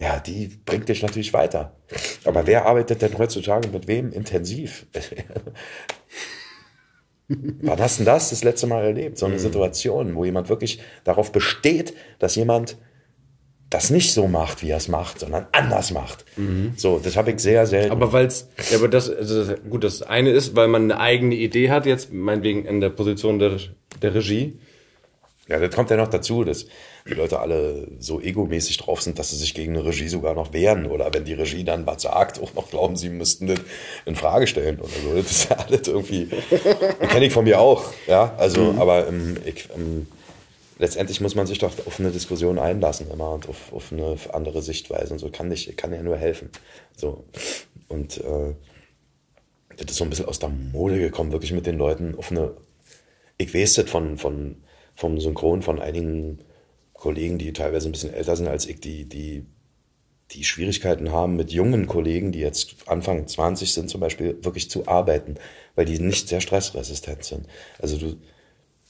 ja, 0.00 0.18
die 0.18 0.48
bringt 0.64 0.88
dich 0.88 1.02
natürlich 1.02 1.34
weiter. 1.34 1.76
Aber 2.24 2.46
wer 2.46 2.64
arbeitet 2.64 3.02
denn 3.02 3.18
heutzutage 3.18 3.68
mit 3.68 3.86
wem 3.86 4.10
intensiv? 4.12 4.86
Wann 7.62 7.80
hast 7.80 8.00
du 8.00 8.04
das 8.04 8.30
das 8.30 8.44
letzte 8.44 8.66
Mal 8.66 8.84
erlebt? 8.84 9.18
So 9.18 9.26
eine 9.26 9.36
mhm. 9.36 9.40
Situation, 9.40 10.14
wo 10.14 10.24
jemand 10.24 10.48
wirklich 10.48 10.80
darauf 11.04 11.32
besteht, 11.32 11.94
dass 12.18 12.36
jemand 12.36 12.76
das 13.72 13.88
nicht 13.90 14.12
so 14.12 14.28
macht, 14.28 14.62
wie 14.62 14.70
er 14.70 14.76
es 14.76 14.88
macht, 14.88 15.20
sondern 15.20 15.46
anders 15.52 15.92
macht. 15.92 16.26
Mhm. 16.36 16.74
So, 16.76 17.00
das 17.02 17.16
habe 17.16 17.30
ich 17.30 17.40
sehr 17.40 17.66
selten. 17.66 17.90
Aber 17.90 18.12
weil 18.12 18.26
es, 18.26 18.48
ja, 18.70 18.76
aber 18.76 18.88
das, 18.88 19.08
also 19.08 19.54
gut, 19.70 19.82
das 19.82 20.02
eine 20.02 20.30
ist, 20.30 20.54
weil 20.54 20.68
man 20.68 20.82
eine 20.84 21.00
eigene 21.00 21.34
Idee 21.34 21.70
hat, 21.70 21.86
jetzt 21.86 22.12
meinetwegen 22.12 22.66
in 22.66 22.80
der 22.80 22.90
Position 22.90 23.38
der, 23.38 23.56
der 24.02 24.14
Regie. 24.14 24.58
Ja, 25.48 25.58
das 25.58 25.74
kommt 25.74 25.90
ja 25.90 25.96
noch 25.96 26.08
dazu, 26.08 26.44
dass 26.44 26.66
die 27.06 27.14
Leute 27.14 27.40
alle 27.40 27.88
so 27.98 28.20
egomäßig 28.20 28.76
drauf 28.76 29.02
sind, 29.02 29.18
dass 29.18 29.30
sie 29.30 29.36
sich 29.36 29.54
gegen 29.54 29.76
eine 29.76 29.84
Regie 29.84 30.08
sogar 30.08 30.34
noch 30.34 30.52
wehren. 30.52 30.86
Oder 30.86 31.12
wenn 31.12 31.24
die 31.24 31.34
Regie 31.34 31.64
dann 31.64 31.84
was 31.84 32.02
sagt, 32.02 32.40
auch 32.40 32.54
noch 32.54 32.70
glauben, 32.70 32.96
sie 32.96 33.08
müssten 33.08 33.48
das 33.48 33.58
in 34.06 34.14
Frage 34.14 34.46
stellen 34.46 34.78
oder 34.78 34.88
so. 34.88 35.14
Das 35.16 35.30
ist 35.30 35.50
ja 35.50 35.56
alles 35.56 35.88
irgendwie. 35.88 36.28
Kenne 37.08 37.26
ich 37.26 37.32
von 37.32 37.44
mir 37.44 37.60
auch. 37.60 37.92
Ja, 38.06 38.34
also, 38.38 38.72
mhm. 38.72 38.80
aber 38.80 39.08
ähm, 39.08 39.36
ich, 39.44 39.68
ähm, 39.74 40.06
letztendlich 40.78 41.20
muss 41.20 41.34
man 41.34 41.48
sich 41.48 41.58
doch 41.58 41.72
auf 41.86 41.98
eine 41.98 42.12
Diskussion 42.12 42.60
einlassen 42.60 43.10
immer 43.10 43.32
und 43.32 43.48
auf, 43.48 43.72
auf 43.72 43.92
eine 43.92 44.16
andere 44.32 44.62
Sichtweise. 44.62 45.12
Und 45.12 45.18
so 45.18 45.28
kann 45.28 45.50
ich, 45.50 45.76
kann 45.76 45.92
ja 45.92 46.02
nur 46.02 46.16
helfen. 46.16 46.50
So. 46.96 47.24
Und 47.88 48.18
äh, 48.18 48.54
das 49.76 49.90
ist 49.90 49.96
so 49.96 50.04
ein 50.04 50.10
bisschen 50.10 50.26
aus 50.26 50.38
der 50.38 50.50
Mode 50.50 50.98
gekommen, 50.98 51.32
wirklich 51.32 51.52
mit 51.52 51.66
den 51.66 51.78
Leuten 51.78 52.14
auf 52.16 52.30
eine. 52.30 52.52
Ich 53.38 53.54
weiß 53.54 53.74
das 53.74 53.90
von, 53.90 54.18
von, 54.18 54.62
vom 54.94 55.20
Synchron 55.20 55.62
von 55.62 55.80
einigen 55.80 56.38
Kollegen, 56.92 57.38
die 57.38 57.52
teilweise 57.52 57.88
ein 57.88 57.92
bisschen 57.92 58.14
älter 58.14 58.36
sind 58.36 58.48
als 58.48 58.66
ich, 58.66 58.80
die, 58.80 59.08
die, 59.08 59.44
die 60.30 60.44
Schwierigkeiten 60.44 61.10
haben, 61.10 61.36
mit 61.36 61.50
jungen 61.50 61.86
Kollegen, 61.86 62.32
die 62.32 62.40
jetzt 62.40 62.88
Anfang 62.88 63.26
20 63.26 63.72
sind, 63.72 63.90
zum 63.90 64.00
Beispiel 64.00 64.38
wirklich 64.42 64.70
zu 64.70 64.86
arbeiten, 64.86 65.34
weil 65.74 65.84
die 65.84 65.98
nicht 65.98 66.28
sehr 66.28 66.40
stressresistent 66.40 67.24
sind. 67.24 67.46
Also 67.80 67.96
du, 67.98 68.16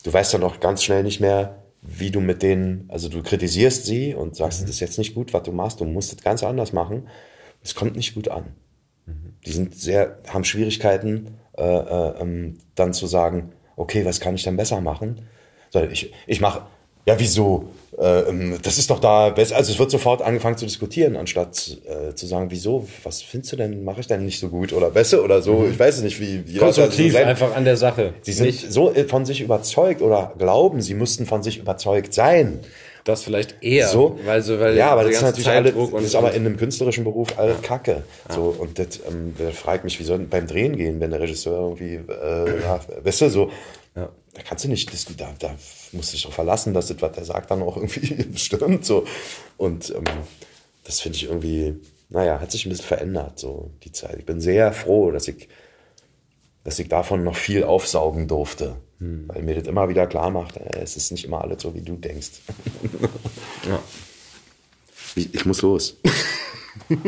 du 0.05 0.13
weißt 0.13 0.35
dann 0.35 0.43
auch 0.43 0.61
ganz 0.61 0.83
schnell 0.83 1.03
nicht 1.03 1.21
mehr, 1.21 1.63
wie 1.83 2.11
du 2.11 2.21
mit 2.21 2.43
denen, 2.43 2.85
also 2.89 3.09
du 3.09 3.23
kritisierst 3.23 3.87
sie 3.87 4.15
und 4.15 4.37
sagst, 4.37 4.61
mhm. 4.61 4.67
das 4.67 4.77
ist 4.77 4.81
jetzt 4.81 4.99
nicht 4.99 5.15
gut, 5.15 5.33
was 5.33 5.43
du 5.43 5.53
machst, 5.53 5.81
du 5.81 5.85
musst 5.85 6.13
es 6.13 6.23
ganz 6.23 6.45
anders 6.45 6.73
machen. 6.73 7.09
Es 7.63 7.75
kommt 7.75 7.97
nicht 7.97 8.15
gut 8.15 8.29
an. 8.29 8.55
Mhm. 9.07 9.35
Die 9.45 9.53
sind 9.53 9.75
sehr, 9.75 10.19
haben 10.29 10.45
Schwierigkeiten, 10.45 11.39
äh, 11.57 11.63
äh, 11.63 12.21
ähm, 12.21 12.59
dann 12.77 12.93
zu 12.93 13.07
sagen, 13.07 13.53
okay, 13.77 14.05
was 14.05 14.21
kann 14.21 14.37
ich 14.37 14.45
dann 14.45 14.57
besser 14.57 14.81
machen? 14.81 15.27
Ich, 15.75 16.13
ich 16.27 16.41
mache 16.41 16.63
ja, 17.05 17.19
wieso? 17.19 17.69
Äh, 17.99 18.21
ähm, 18.21 18.59
das 18.63 18.79
ist 18.79 18.89
doch 18.89 19.01
da, 19.01 19.31
besser. 19.31 19.57
also 19.57 19.73
es 19.73 19.79
wird 19.79 19.91
sofort 19.91 20.23
angefangen 20.23 20.57
zu 20.57 20.65
diskutieren, 20.65 21.17
anstatt 21.17 21.79
äh, 21.85 22.15
zu 22.15 22.27
sagen, 22.27 22.47
wieso, 22.51 22.87
was 23.03 23.23
findest 23.23 23.53
du 23.53 23.57
denn, 23.57 23.85
mache 23.85 24.01
ich 24.01 24.07
denn 24.07 24.25
nicht 24.25 24.39
so 24.39 24.49
gut 24.49 24.73
oder 24.73 24.91
besser 24.91 25.23
oder 25.23 25.43
so, 25.43 25.67
ich 25.71 25.79
weiß 25.79 25.97
es 25.97 26.03
nicht, 26.03 26.21
wie. 26.21 26.43
wie 26.47 26.59
Konstruktiv, 26.59 27.15
also 27.15 27.29
einfach 27.29 27.55
an 27.55 27.65
der 27.65 27.77
Sache. 27.77 28.15
Sie 28.23 28.33
sind 28.33 28.47
nicht 28.47 28.73
so 28.73 28.95
von 29.09 29.27
sich 29.27 29.41
überzeugt 29.41 30.01
oder 30.01 30.33
glauben, 30.39 30.81
sie 30.81 30.95
mussten 30.95 31.27
von 31.27 31.43
sich 31.43 31.59
überzeugt 31.59 32.15
sein. 32.15 32.61
Das 33.05 33.25
vielleicht 33.25 33.57
eher, 33.65 33.89
so, 33.89 34.17
weil 34.25 34.43
so, 34.43 34.61
weil 34.61 34.77
ja, 34.77 34.91
aber 34.91 35.03
das 35.03 35.17
ist 35.17 35.23
natürlich 35.23 35.49
alles, 35.49 35.75
und, 35.75 35.93
das 35.93 36.05
ist 36.05 36.15
aber 36.15 36.35
in 36.35 36.47
einem 36.47 36.57
künstlerischen 36.57 37.03
Beruf 37.03 37.37
alles 37.37 37.61
Kacke. 37.61 38.05
So 38.33 38.55
und 38.57 38.79
das, 38.79 39.01
ähm, 39.09 39.35
fragt 39.53 39.83
mich, 39.83 39.99
wie 39.99 40.05
soll 40.05 40.21
beim 40.21 40.47
Drehen 40.47 40.77
gehen, 40.77 41.01
wenn 41.01 41.11
der 41.11 41.19
Regisseur 41.19 41.59
irgendwie, 41.59 41.95
äh, 41.95 42.63
ja, 42.63 42.81
weißt 43.03 43.23
du, 43.23 43.29
so, 43.29 43.43
ja. 43.47 43.51
Da 44.43 44.49
kannst 44.49 44.65
du 44.65 44.69
nicht, 44.69 44.93
das, 44.93 45.07
da, 45.17 45.35
da 45.39 45.55
musst 45.93 46.11
du 46.11 46.17
dich 46.17 46.25
doch 46.25 46.33
verlassen, 46.33 46.75
dass 46.75 46.89
das, 46.89 47.01
was 47.01 47.13
der 47.13 47.25
sagt, 47.25 47.51
dann 47.51 47.63
auch 47.63 47.77
irgendwie 47.77 48.27
stimmt, 48.39 48.85
so 48.85 49.05
und 49.57 49.91
ähm, 49.91 50.05
das 50.85 51.01
finde 51.01 51.17
ich 51.17 51.25
irgendwie, 51.25 51.77
naja, 52.09 52.41
hat 52.41 52.51
sich 52.51 52.67
ein 52.67 52.71
bisschen 52.71 52.87
verändert, 52.87 53.39
so 53.39 53.71
die 53.85 53.93
Zeit. 53.93 54.19
Ich 54.19 54.27
bin 54.27 54.41
sehr 54.41 54.73
froh, 54.73 55.13
dass 55.13 55.29
ich, 55.29 55.49
dass 56.65 56.79
ich 56.79 56.89
davon 56.89 57.23
noch 57.25 57.37
viel 57.37 57.65
aufsaugen 57.65 58.27
durfte. 58.27 58.77
Hm. 58.99 59.29
Weil 59.29 59.43
mir 59.43 59.55
das 59.55 59.69
immer 59.69 59.89
wieder 59.89 60.07
klar 60.07 60.31
macht, 60.31 60.57
äh, 60.57 60.81
es 60.81 60.97
ist 60.97 61.13
nicht 61.13 61.25
immer 61.25 61.43
alles 61.43 61.63
so, 61.63 61.75
wie 61.75 61.83
du 61.83 61.97
denkst. 61.97 62.41
ja. 63.69 63.81
Ich, 65.15 65.35
ich 65.35 65.45
muss 65.45 65.63
los. 65.63 65.97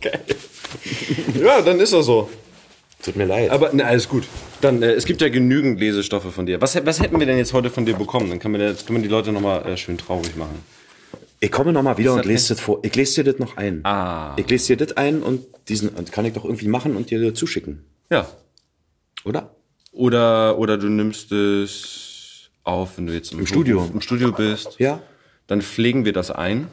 Geil. 0.00 0.24
Ja, 1.40 1.60
dann 1.60 1.80
ist 1.80 1.92
er 1.92 2.02
so. 2.02 2.30
Tut 3.04 3.16
mir 3.16 3.26
leid. 3.26 3.50
Aber 3.50 3.70
na, 3.72 3.84
alles 3.84 4.08
gut. 4.08 4.24
Dann, 4.62 4.82
äh, 4.82 4.92
es 4.92 5.04
gibt 5.04 5.20
ja 5.20 5.28
genügend 5.28 5.78
Lesestoffe 5.78 6.32
von 6.32 6.46
dir. 6.46 6.60
Was, 6.62 6.74
was 6.86 7.00
hätten 7.00 7.18
wir 7.18 7.26
denn 7.26 7.36
jetzt 7.36 7.52
heute 7.52 7.68
von 7.68 7.84
dir 7.84 7.94
bekommen? 7.94 8.30
Dann 8.30 8.38
können 8.38 8.58
wir, 8.58 8.66
jetzt 8.66 8.86
können 8.86 8.98
wir 8.98 9.02
die 9.02 9.12
Leute 9.12 9.30
nochmal 9.30 9.66
äh, 9.66 9.76
schön 9.76 9.98
traurig 9.98 10.36
machen. 10.36 10.64
Ich 11.40 11.52
komme 11.52 11.74
nochmal 11.74 11.98
wieder 11.98 12.14
und 12.14 12.24
lese 12.24 12.54
das 12.54 12.60
vor. 12.60 12.78
Ich 12.82 12.96
lese 12.96 13.22
dir 13.22 13.32
das 13.32 13.38
noch 13.38 13.58
ein. 13.58 13.84
Ah. 13.84 14.34
Ich 14.38 14.48
lese 14.48 14.74
dir 14.74 14.86
das 14.86 14.96
ein 14.96 15.22
und 15.22 15.44
diesen 15.68 15.90
und 15.90 16.10
kann 16.10 16.24
ich 16.24 16.32
doch 16.32 16.44
irgendwie 16.44 16.68
machen 16.68 16.96
und 16.96 17.10
dir 17.10 17.34
zuschicken. 17.34 17.84
Ja. 18.08 18.26
Oder? 19.26 19.54
Oder, 19.92 20.58
oder 20.58 20.78
du 20.78 20.88
nimmst 20.88 21.30
es 21.32 22.48
auf, 22.62 22.96
wenn 22.96 23.06
du 23.06 23.12
jetzt 23.12 23.32
im, 23.32 23.40
im 23.40 23.46
Studio. 23.46 23.86
im 23.92 24.00
Studio 24.00 24.32
bist. 24.32 24.76
Ja. 24.78 25.00
Dann 25.46 25.60
pflegen 25.60 26.06
wir 26.06 26.14
das 26.14 26.30
ein. 26.30 26.68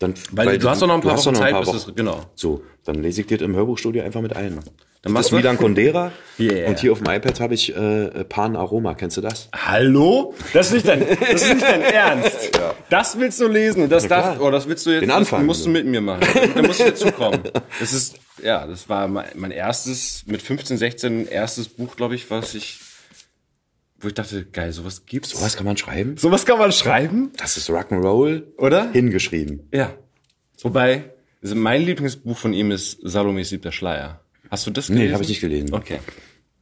Dann, 0.00 0.14
weil, 0.32 0.48
weil 0.48 0.58
du 0.58 0.68
hast 0.68 0.82
doch 0.82 0.88
noch 0.88 0.94
ein 0.94 1.00
paar 1.00 1.16
Wochen 1.16 1.34
Zeit, 1.36 1.60
bis 1.60 1.74
es, 1.74 1.94
genau. 1.94 2.22
So, 2.34 2.62
dann 2.84 2.96
lese 3.02 3.20
ich 3.20 3.28
dir 3.28 3.40
im 3.40 3.54
Hörbuchstudio 3.54 4.02
einfach 4.02 4.20
mit 4.20 4.34
ein. 4.34 4.58
Dann 5.02 5.12
machst 5.12 5.28
das 5.28 5.32
ist 5.32 5.36
Milan 5.44 5.56
Kundera. 5.56 6.12
Yeah. 6.40 6.68
Und 6.68 6.80
hier 6.80 6.92
auf 6.92 6.98
dem 7.00 7.12
iPad 7.12 7.40
habe 7.40 7.54
ich 7.54 7.74
äh, 7.74 8.24
Pan 8.24 8.56
Aroma. 8.56 8.94
Kennst 8.94 9.16
du 9.16 9.20
das? 9.20 9.48
Hallo? 9.54 10.34
Das 10.52 10.68
ist 10.68 10.72
nicht 10.72 10.88
dein, 10.88 11.00
das 11.00 11.42
ist 11.42 11.54
nicht 11.54 11.62
dein 11.62 11.82
Ernst. 11.82 12.56
ja. 12.56 12.74
Das 12.90 13.18
willst 13.18 13.40
du 13.40 13.46
lesen. 13.46 13.88
Das 13.88 14.08
darf, 14.08 14.40
oh, 14.40 14.50
das 14.50 14.68
willst 14.68 14.86
du 14.86 14.90
jetzt, 14.90 15.02
Den 15.02 15.10
Anfang, 15.12 15.40
das 15.40 15.46
musst 15.46 15.66
du 15.66 15.70
mit 15.70 15.86
mir 15.86 16.00
machen. 16.00 16.26
Da 16.54 16.62
musst 16.62 16.80
du 16.80 16.84
dazukommen. 16.84 17.42
Das 17.80 17.92
ist, 17.92 18.18
ja, 18.42 18.66
das 18.66 18.88
war 18.88 19.06
mein, 19.06 19.26
mein 19.34 19.50
erstes, 19.52 20.24
mit 20.26 20.42
15, 20.42 20.78
16, 20.78 21.28
erstes 21.28 21.68
Buch, 21.68 21.94
glaube 21.96 22.14
ich, 22.16 22.30
was 22.30 22.54
ich 22.54 22.80
wo 24.00 24.06
ich 24.08 24.14
dachte, 24.14 24.44
geil, 24.44 24.72
sowas 24.72 25.06
gibt's. 25.06 25.30
Sowas 25.30 25.56
kann 25.56 25.66
man 25.66 25.76
schreiben? 25.76 26.16
Sowas 26.16 26.46
kann 26.46 26.58
man 26.58 26.70
schreiben? 26.70 27.32
Das 27.36 27.56
ist 27.56 27.68
Rock'n'Roll. 27.68 28.44
Oder? 28.56 28.92
Hingeschrieben. 28.92 29.68
Ja. 29.72 29.92
Wobei, 30.62 31.10
also 31.42 31.56
mein 31.56 31.82
Lieblingsbuch 31.82 32.36
von 32.38 32.52
ihm 32.52 32.70
ist 32.70 32.98
Salome's 33.02 33.48
siebter 33.48 33.72
Schleier. 33.72 34.20
Hast 34.50 34.66
du 34.66 34.70
das 34.70 34.88
gelesen? 34.88 35.06
Nee, 35.06 35.12
habe 35.12 35.22
ich 35.22 35.28
nicht 35.28 35.40
gelesen. 35.40 35.74
Okay. 35.74 35.98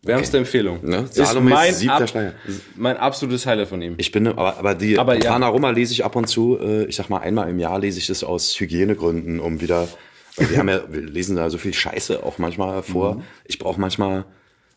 Wärmste 0.03 0.37
okay. 0.37 0.45
Empfehlung. 0.45 0.79
Ne? 0.83 1.09
Salome's 1.11 1.51
mein 1.53 1.75
siebter 1.75 1.97
Ab 1.97 2.09
Schleier. 2.09 2.35
Mein 2.77 2.97
absolutes 2.97 3.47
Highlight 3.47 3.69
von 3.69 3.83
ihm. 3.83 3.95
Ich 3.99 4.13
bin, 4.13 4.27
aber, 4.29 4.57
aber 4.57 4.75
die 4.75 4.99
aber, 4.99 5.23
ja. 5.23 5.37
Roma 5.49 5.71
lese 5.71 5.93
ich 5.93 6.05
ab 6.05 6.17
und 6.17 6.29
zu, 6.29 6.59
äh, 6.61 6.85
ich 6.85 6.97
sag 6.97 7.11
mal 7.11 7.19
einmal 7.19 7.49
im 7.49 7.59
Jahr 7.59 7.79
lese 7.79 7.99
ich 7.99 8.07
das 8.07 8.23
aus 8.23 8.59
Hygienegründen, 8.59 9.41
um 9.41 9.61
wieder, 9.61 9.89
wir 10.37 10.59
haben 10.59 10.69
ja, 10.69 10.83
wir 10.89 11.03
lesen 11.03 11.37
da 11.37 11.51
so 11.51 11.59
viel 11.59 11.75
Scheiße 11.75 12.23
auch 12.23 12.39
manchmal 12.39 12.83
vor. 12.83 13.17
Mhm. 13.17 13.23
Ich 13.45 13.59
brauche 13.59 13.81
manchmal 13.81 14.25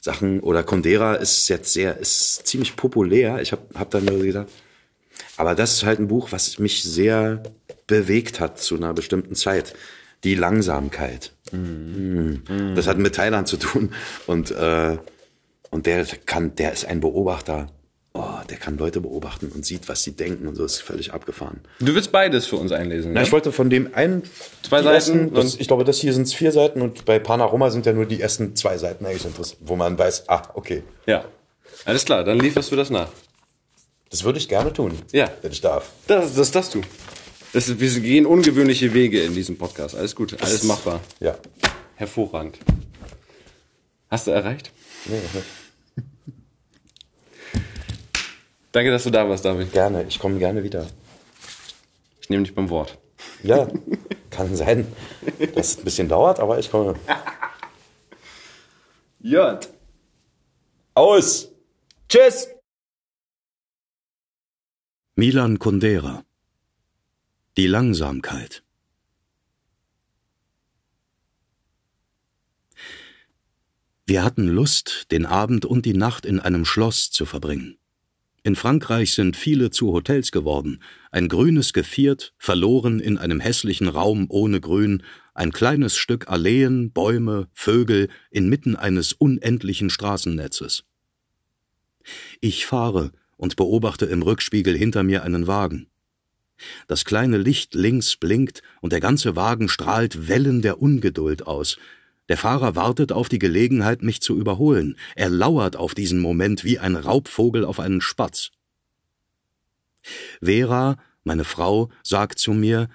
Sachen 0.02 0.40
oder 0.40 0.64
Condera 0.64 1.15
ist 1.15 1.48
jetzt 1.49 1.73
sehr, 1.73 1.98
ist 1.98 2.48
ziemlich 2.48 2.76
populär. 2.76 3.41
Ich 3.41 3.52
habe 3.52 3.61
hab 3.76 3.91
dann 3.91 4.06
nur 4.06 4.19
gedacht, 4.19 4.48
aber 5.38 5.56
das 5.56 5.73
ist 5.73 5.84
halt 5.84 5.99
ein 5.99 6.07
Buch, 6.07 6.31
was 6.31 6.60
mich 6.60 6.84
sehr 6.84 7.44
bewegt 7.88 8.40
hat 8.40 8.60
zu 8.60 8.76
einer 8.76 8.94
bestimmten 8.94 9.36
Zeit. 9.36 9.76
Die 10.26 10.36
Langsamkeit. 10.36 11.31
Mhm. 11.51 12.43
Mhm. 12.47 12.76
Das 12.76 12.88
hat 12.88 12.97
mit 12.97 13.15
Thailand 13.15 13.47
zu 13.47 13.57
tun 13.57 13.93
und 14.27 14.51
äh, 14.51 14.97
und 15.71 15.85
der 15.85 16.05
kann, 16.26 16.55
der 16.55 16.73
ist 16.73 16.85
ein 16.85 16.99
Beobachter 16.99 17.67
oh, 18.13 18.39
der 18.49 18.57
kann 18.57 18.77
Leute 18.77 19.01
beobachten 19.01 19.51
und 19.53 19.65
sieht, 19.65 19.88
was 19.88 20.03
sie 20.03 20.11
denken 20.11 20.47
und 20.47 20.55
so 20.55 20.65
ist 20.65 20.81
völlig 20.81 21.13
abgefahren. 21.13 21.61
Du 21.80 21.93
willst 21.93 22.11
beides 22.11 22.47
für 22.47 22.57
uns 22.57 22.71
einlesen, 22.71 23.13
Na, 23.13 23.21
ja? 23.21 23.26
ich 23.26 23.31
wollte 23.31 23.51
von 23.51 23.69
dem 23.69 23.93
einen 23.93 24.23
zwei 24.63 24.81
Seiten. 24.81 25.34
Das, 25.34 25.55
ich 25.55 25.67
glaube, 25.67 25.84
das 25.84 25.99
hier 25.99 26.13
sind 26.13 26.27
vier 26.31 26.51
Seiten 26.51 26.81
und 26.81 27.05
bei 27.05 27.19
Panorama 27.19 27.69
sind 27.69 27.85
ja 27.85 27.93
nur 27.93 28.05
die 28.05 28.21
ersten 28.21 28.55
zwei 28.55 28.77
Seiten 28.77 29.05
eigentlich 29.05 29.26
interessant, 29.26 29.59
wo 29.61 29.76
man 29.76 29.97
weiß, 29.97 30.27
ah, 30.27 30.43
okay. 30.53 30.84
Ja. 31.05 31.26
Alles 31.85 32.05
klar, 32.05 32.23
dann 32.23 32.39
lieferst 32.39 32.71
du 32.71 32.76
das 32.76 32.89
nach. 32.89 33.09
Das 34.09 34.23
würde 34.23 34.39
ich 34.39 34.49
gerne 34.49 34.73
tun, 34.73 34.97
ja. 35.11 35.30
wenn 35.41 35.51
ich 35.51 35.61
darf. 35.61 35.91
Das, 36.07 36.34
das 36.34 36.51
darfst 36.51 36.73
du. 36.73 36.81
Das, 37.51 37.80
wir 37.80 37.99
gehen 38.01 38.27
ungewöhnliche 38.27 38.93
Wege 38.93 39.23
in 39.23 39.34
diesem 39.34 39.57
Podcast. 39.57 39.95
Alles 39.95 40.15
gut, 40.15 40.39
alles 40.41 40.63
machbar. 40.63 41.01
Ja. 41.19 41.35
Hervorragend. 41.95 42.59
Hast 44.09 44.27
du 44.27 44.31
erreicht? 44.31 44.71
Nee, 45.05 45.19
noch 45.19 45.34
nicht. 45.34 45.45
Danke, 48.71 48.91
dass 48.91 49.03
du 49.03 49.09
da 49.09 49.27
warst, 49.27 49.45
David. 49.45 49.71
Gerne, 49.71 50.05
ich 50.07 50.19
komme 50.19 50.38
gerne 50.38 50.63
wieder. 50.63 50.85
Ich 52.21 52.30
nehme 52.30 52.43
dich 52.43 52.53
beim 52.53 52.69
Wort. 52.69 52.99
Ja, 53.41 53.67
kann 54.30 54.55
sein, 54.55 54.85
dass 55.55 55.71
es 55.71 55.77
ein 55.80 55.84
bisschen 55.84 56.07
dauert, 56.07 56.39
aber 56.39 56.59
ich 56.59 56.69
komme. 56.69 56.93
Jört. 59.19 59.73
Aus. 60.93 61.49
Tschüss. 62.07 62.47
Milan 65.15 65.57
Kundera. 65.57 66.23
Die 67.60 67.68
Langsamkeit. 67.68 68.64
Wir 74.06 74.23
hatten 74.23 74.48
Lust, 74.48 75.07
den 75.11 75.26
Abend 75.26 75.65
und 75.65 75.86
die 75.86 75.94
Nacht 75.94 76.26
in 76.26 76.40
einem 76.40 76.64
Schloss 76.64 77.11
zu 77.11 77.26
verbringen. 77.26 77.77
In 78.44 78.56
Frankreich 78.56 79.14
sind 79.14 79.36
viele 79.36 79.72
zu 79.72 79.91
Hotels 79.91 80.31
geworden. 80.31 80.81
Ein 81.11 81.27
grünes 81.27 81.73
Geviert, 81.73 82.34
verloren 82.38 83.02
in 83.02 83.18
einem 83.18 83.41
hässlichen 83.41 83.90
Raum 83.90 84.27
ohne 84.30 84.61
Grün, 84.61 85.03
ein 85.34 85.52
kleines 85.52 85.98
Stück 85.98 86.30
Alleen, 86.30 86.94
Bäume, 86.94 87.49
Vögel 87.52 88.07
inmitten 88.31 88.77
eines 88.77 89.11
unendlichen 89.11 89.90
Straßennetzes. 89.90 90.86
Ich 92.40 92.65
fahre 92.65 93.11
und 93.36 93.57
beobachte 93.57 94.06
im 94.06 94.22
Rückspiegel 94.22 94.77
hinter 94.77 95.03
mir 95.03 95.23
einen 95.23 95.45
Wagen. 95.48 95.88
Das 96.88 97.06
kleine 97.06 97.38
Licht 97.38 97.76
links 97.76 98.15
blinkt 98.15 98.61
und 98.81 98.94
der 98.94 98.99
ganze 98.99 99.36
Wagen 99.36 99.69
strahlt 99.69 100.27
Wellen 100.27 100.61
der 100.61 100.81
Ungeduld 100.81 101.48
aus, 101.48 101.77
der 102.30 102.38
Fahrer 102.38 102.76
wartet 102.76 103.11
auf 103.11 103.27
die 103.27 103.40
Gelegenheit, 103.40 104.03
mich 104.03 104.22
zu 104.22 104.38
überholen. 104.38 104.95
Er 105.15 105.30
lauert 105.30 105.76
auf 105.76 105.95
diesen 105.95 106.19
Moment 106.19 106.64
wie 106.64 106.77
ein 106.77 106.95
Raubvogel 106.95 107.65
auf 107.65 107.80
einen 107.80 108.02
Spatz. 108.02 108.52
Vera, 110.41 110.98
meine 111.23 111.44
Frau, 111.44 111.90
sagt 112.03 112.38
zu 112.38 112.53
mir, 112.53 112.88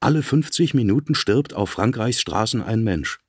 alle 0.00 0.22
50 0.22 0.72
Minuten 0.72 1.14
stirbt 1.14 1.52
auf 1.52 1.68
Frankreichs 1.68 2.22
Straßen 2.22 2.62
ein 2.62 2.82
Mensch. 2.82 3.20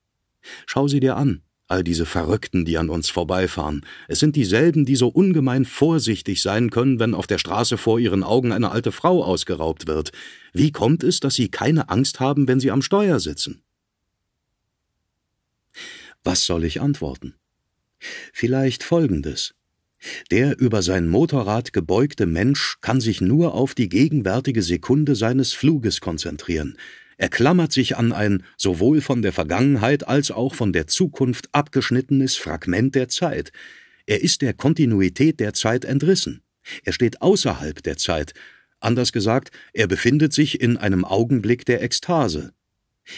Schau 0.65 0.87
sie 0.87 1.01
dir 1.01 1.17
an, 1.17 1.41
all 1.71 1.83
diese 1.83 2.05
Verrückten, 2.05 2.65
die 2.65 2.77
an 2.77 2.89
uns 2.89 3.09
vorbeifahren. 3.09 3.85
Es 4.07 4.19
sind 4.19 4.35
dieselben, 4.35 4.85
die 4.85 4.95
so 4.97 5.07
ungemein 5.07 5.65
vorsichtig 5.65 6.41
sein 6.41 6.69
können, 6.69 6.99
wenn 6.99 7.15
auf 7.15 7.27
der 7.27 7.37
Straße 7.37 7.77
vor 7.77 7.97
ihren 7.97 8.23
Augen 8.23 8.51
eine 8.51 8.71
alte 8.71 8.91
Frau 8.91 9.23
ausgeraubt 9.23 9.87
wird. 9.87 10.11
Wie 10.53 10.71
kommt 10.71 11.03
es, 11.03 11.21
dass 11.21 11.35
sie 11.35 11.49
keine 11.49 11.89
Angst 11.89 12.19
haben, 12.19 12.47
wenn 12.47 12.59
sie 12.59 12.71
am 12.71 12.81
Steuer 12.81 13.19
sitzen? 13.19 13.61
Was 16.23 16.45
soll 16.45 16.65
ich 16.65 16.81
antworten? 16.81 17.35
Vielleicht 18.33 18.83
Folgendes. 18.83 19.55
Der 20.31 20.59
über 20.59 20.81
sein 20.81 21.07
Motorrad 21.07 21.73
gebeugte 21.73 22.25
Mensch 22.25 22.77
kann 22.81 22.99
sich 22.99 23.21
nur 23.21 23.53
auf 23.53 23.75
die 23.75 23.87
gegenwärtige 23.87 24.63
Sekunde 24.63 25.15
seines 25.15 25.53
Fluges 25.53 26.01
konzentrieren. 26.01 26.77
Er 27.21 27.29
klammert 27.29 27.71
sich 27.71 27.97
an 27.97 28.13
ein 28.13 28.41
sowohl 28.57 28.99
von 28.99 29.21
der 29.21 29.31
Vergangenheit 29.31 30.07
als 30.07 30.31
auch 30.31 30.55
von 30.55 30.73
der 30.73 30.87
Zukunft 30.87 31.49
abgeschnittenes 31.51 32.35
Fragment 32.35 32.95
der 32.95 33.09
Zeit. 33.09 33.51
Er 34.07 34.23
ist 34.23 34.41
der 34.41 34.55
Kontinuität 34.55 35.39
der 35.39 35.53
Zeit 35.53 35.85
entrissen. 35.85 36.41
Er 36.83 36.93
steht 36.93 37.21
außerhalb 37.21 37.83
der 37.83 37.97
Zeit. 37.97 38.33
Anders 38.79 39.11
gesagt, 39.11 39.51
er 39.71 39.85
befindet 39.85 40.33
sich 40.33 40.61
in 40.61 40.77
einem 40.77 41.05
Augenblick 41.05 41.63
der 41.63 41.83
Ekstase. 41.83 42.53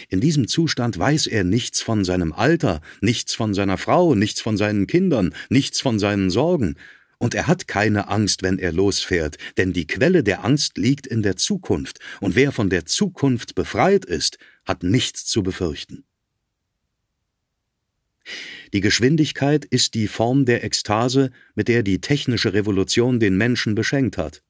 In 0.09 0.19
diesem 0.19 0.49
Zustand 0.49 0.99
weiß 0.99 1.27
er 1.27 1.45
nichts 1.45 1.81
von 1.81 2.03
seinem 2.03 2.33
Alter, 2.33 2.81
nichts 2.99 3.33
von 3.33 3.53
seiner 3.53 3.77
Frau, 3.77 4.15
nichts 4.15 4.41
von 4.41 4.57
seinen 4.57 4.85
Kindern, 4.85 5.33
nichts 5.47 5.79
von 5.79 5.97
seinen 5.97 6.29
Sorgen, 6.29 6.75
Und 7.23 7.35
er 7.35 7.47
hat 7.47 7.69
keine 7.69 8.09
Angst, 8.09 8.43
wenn 8.43 8.59
er 8.59 8.73
losfährt, 8.73 9.37
denn 9.55 9.71
die 9.71 9.87
Quelle 9.87 10.25
der 10.25 10.43
Angst 10.43 10.77
liegt 10.77 11.07
in 11.07 11.23
der 11.23 11.37
Zukunft, 11.37 11.99
und 12.19 12.35
wer 12.35 12.51
von 12.51 12.69
der 12.69 12.85
Zukunft 12.85 13.55
befreit 13.55 14.03
ist, 14.03 14.37
hat 14.65 14.83
nichts 14.83 15.25
zu 15.25 15.41
befürchten. 15.41 16.03
Die 18.73 18.81
Geschwindigkeit 18.81 19.63
ist 19.63 19.93
die 19.93 20.09
Form 20.09 20.43
der 20.43 20.65
Ekstase, 20.65 21.31
mit 21.55 21.69
der 21.69 21.81
die 21.81 22.01
technische 22.01 22.51
Revolution 22.51 23.21
den 23.21 23.37
Menschen 23.37 23.73
beschenkt 23.73 24.17
hat. 24.17 24.43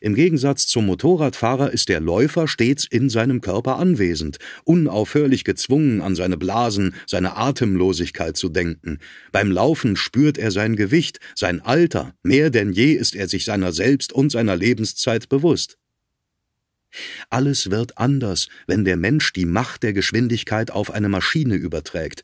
Im 0.00 0.14
Gegensatz 0.14 0.66
zum 0.66 0.86
Motorradfahrer 0.86 1.72
ist 1.72 1.88
der 1.88 2.00
Läufer 2.00 2.48
stets 2.48 2.86
in 2.86 3.10
seinem 3.10 3.40
Körper 3.40 3.78
anwesend, 3.78 4.38
unaufhörlich 4.64 5.44
gezwungen, 5.44 6.00
an 6.00 6.14
seine 6.14 6.36
Blasen, 6.36 6.94
seine 7.06 7.36
Atemlosigkeit 7.36 8.36
zu 8.36 8.48
denken. 8.48 8.98
Beim 9.32 9.50
Laufen 9.50 9.96
spürt 9.96 10.38
er 10.38 10.50
sein 10.50 10.76
Gewicht, 10.76 11.20
sein 11.34 11.60
Alter, 11.60 12.14
mehr 12.22 12.50
denn 12.50 12.72
je 12.72 12.92
ist 12.92 13.14
er 13.14 13.28
sich 13.28 13.44
seiner 13.44 13.72
selbst 13.72 14.12
und 14.12 14.30
seiner 14.30 14.56
Lebenszeit 14.56 15.28
bewusst. 15.28 15.78
Alles 17.30 17.70
wird 17.70 17.98
anders, 17.98 18.48
wenn 18.66 18.84
der 18.84 18.96
Mensch 18.96 19.32
die 19.32 19.44
Macht 19.44 19.82
der 19.82 19.92
Geschwindigkeit 19.92 20.70
auf 20.70 20.90
eine 20.90 21.08
Maschine 21.08 21.54
überträgt. 21.54 22.22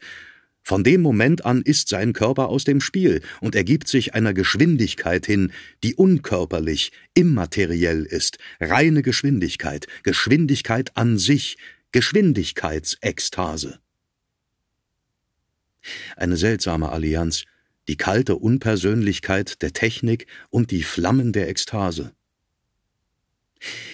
Von 0.62 0.84
dem 0.84 1.02
Moment 1.02 1.44
an 1.44 1.62
ist 1.62 1.88
sein 1.88 2.12
Körper 2.12 2.48
aus 2.48 2.64
dem 2.64 2.80
Spiel 2.80 3.20
und 3.40 3.56
ergibt 3.56 3.88
sich 3.88 4.14
einer 4.14 4.32
Geschwindigkeit 4.32 5.26
hin, 5.26 5.52
die 5.82 5.96
unkörperlich, 5.96 6.92
immateriell 7.14 8.04
ist, 8.04 8.38
reine 8.60 9.02
Geschwindigkeit, 9.02 9.86
Geschwindigkeit 10.04 10.96
an 10.96 11.18
sich, 11.18 11.58
Geschwindigkeitsekstase. 11.90 13.80
Eine 16.16 16.36
seltsame 16.36 16.90
Allianz, 16.90 17.44
die 17.88 17.96
kalte 17.96 18.36
Unpersönlichkeit 18.36 19.62
der 19.62 19.72
Technik 19.72 20.26
und 20.50 20.70
die 20.70 20.84
Flammen 20.84 21.32
der 21.32 21.48
Ekstase. 21.48 22.12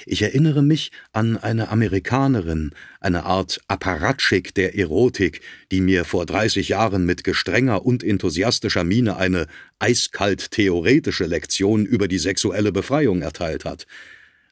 Ich 0.06 0.22
erinnere 0.22 0.62
mich 0.62 0.90
an 1.12 1.36
eine 1.36 1.68
Amerikanerin, 1.68 2.72
eine 3.00 3.24
Art 3.24 3.60
Apparatschik 3.68 4.54
der 4.54 4.76
Erotik, 4.76 5.40
die 5.70 5.80
mir 5.80 6.04
vor 6.04 6.26
30 6.26 6.68
Jahren 6.68 7.04
mit 7.04 7.24
gestrenger 7.24 7.84
und 7.84 8.02
enthusiastischer 8.02 8.84
Miene 8.84 9.16
eine 9.16 9.46
eiskalt 9.78 10.50
theoretische 10.50 11.26
Lektion 11.26 11.84
über 11.84 12.08
die 12.08 12.18
sexuelle 12.18 12.72
Befreiung 12.72 13.22
erteilt 13.22 13.64
hat. 13.64 13.86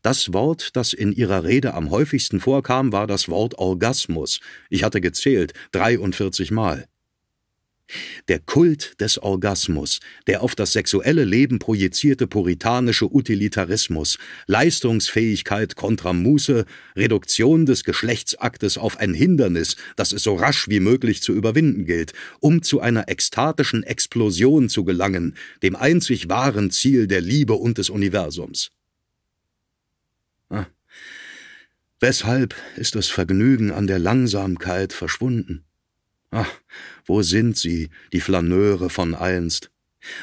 Das 0.03 0.33
Wort, 0.33 0.77
das 0.77 0.93
in 0.93 1.13
ihrer 1.13 1.43
Rede 1.43 1.75
am 1.75 1.91
häufigsten 1.91 2.39
vorkam, 2.39 2.93
war 2.93 3.07
das 3.07 3.29
Wort 3.29 3.59
Orgasmus. 3.59 4.41
Ich 4.71 4.85
hatte 4.85 5.01
gezählt, 5.01 5.53
43 5.73 6.53
Mal. 6.53 6.87
Der 8.29 8.41
Kult 8.41 9.01
des 9.01 9.19
Orgasmus, 9.19 10.01
der 10.27 10.43
auf 10.43 10.57
das 10.57 10.73
sexuelle 10.73 11.25
Leben 11.25 11.61
projizierte 11.61 12.27
puritanische 12.27 13.13
Utilitarismus, 13.15 14.19
Leistungsfähigkeit 14.47 15.77
kontra 15.77 16.13
Muße, 16.13 16.67
Reduktion 16.97 17.65
des 17.65 17.85
Geschlechtsaktes 17.85 18.79
auf 18.79 18.99
ein 18.99 19.15
Hindernis, 19.15 19.77
das 19.95 20.13
es 20.13 20.25
so 20.25 20.35
rasch 20.35 20.69
wie 20.69 20.81
möglich 20.81 21.23
zu 21.23 21.33
überwinden 21.33 21.85
gilt, 21.85 22.13
um 22.41 22.63
zu 22.63 22.81
einer 22.81 23.09
ekstatischen 23.09 23.85
Explosion 23.85 24.69
zu 24.69 24.85
gelangen, 24.85 25.37
dem 25.63 25.77
einzig 25.77 26.29
wahren 26.29 26.71
Ziel 26.73 27.07
der 27.07 27.21
Liebe 27.21 27.55
und 27.55 27.79
des 27.79 27.91
Universums. 27.91 28.71
Ah. 30.51 30.67
Weshalb 32.01 32.55
ist 32.77 32.97
das 32.97 33.07
Vergnügen 33.07 33.71
an 33.71 33.87
der 33.87 33.99
Langsamkeit 34.01 34.93
verschwunden? 34.93 35.65
Ach, 36.31 36.51
wo 37.05 37.23
sind 37.23 37.57
sie, 37.57 37.91
die 38.13 38.21
Flaneure 38.21 38.91
von 38.91 39.15
einst? 39.15 39.71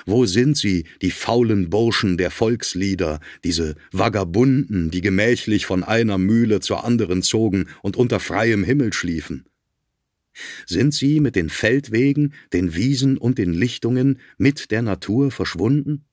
Wo 0.06 0.26
sind 0.26 0.58
sie, 0.58 0.86
die 1.02 1.12
faulen 1.12 1.70
Burschen 1.70 2.18
der 2.18 2.32
Volkslieder, 2.32 3.20
diese 3.44 3.76
Vagabunden, 3.92 4.92
die 4.92 5.02
gemächlich 5.02 5.66
von 5.66 5.84
einer 5.84 6.18
Mühle 6.18 6.60
zur 6.60 6.84
anderen 6.86 7.22
zogen 7.22 7.68
und 7.82 7.98
unter 7.98 8.20
freiem 8.20 8.64
Himmel 8.64 8.94
schliefen? 8.94 9.46
Sind 10.66 10.94
sie 10.94 11.20
mit 11.20 11.36
den 11.36 11.50
Feldwegen, 11.50 12.34
den 12.54 12.76
Wiesen 12.76 13.18
und 13.18 13.38
den 13.38 13.54
Lichtungen 13.54 14.20
mit 14.38 14.72
der 14.72 14.82
Natur 14.82 15.32
verschwunden? 15.32 16.06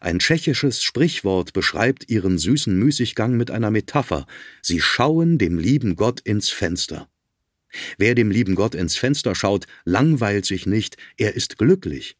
Ein 0.00 0.18
tschechisches 0.18 0.82
Sprichwort 0.82 1.52
beschreibt 1.52 2.10
ihren 2.10 2.38
süßen 2.38 2.76
Müßiggang 2.78 3.36
mit 3.36 3.50
einer 3.50 3.70
Metapher. 3.70 4.26
Sie 4.62 4.80
schauen 4.80 5.38
dem 5.38 5.58
lieben 5.58 5.96
Gott 5.96 6.20
ins 6.20 6.48
Fenster. 6.50 7.08
Wer 7.98 8.14
dem 8.14 8.30
lieben 8.30 8.54
Gott 8.54 8.74
ins 8.74 8.96
Fenster 8.96 9.34
schaut, 9.34 9.66
langweilt 9.84 10.46
sich 10.46 10.66
nicht, 10.66 10.96
er 11.16 11.34
ist 11.34 11.58
glücklich. 11.58 12.16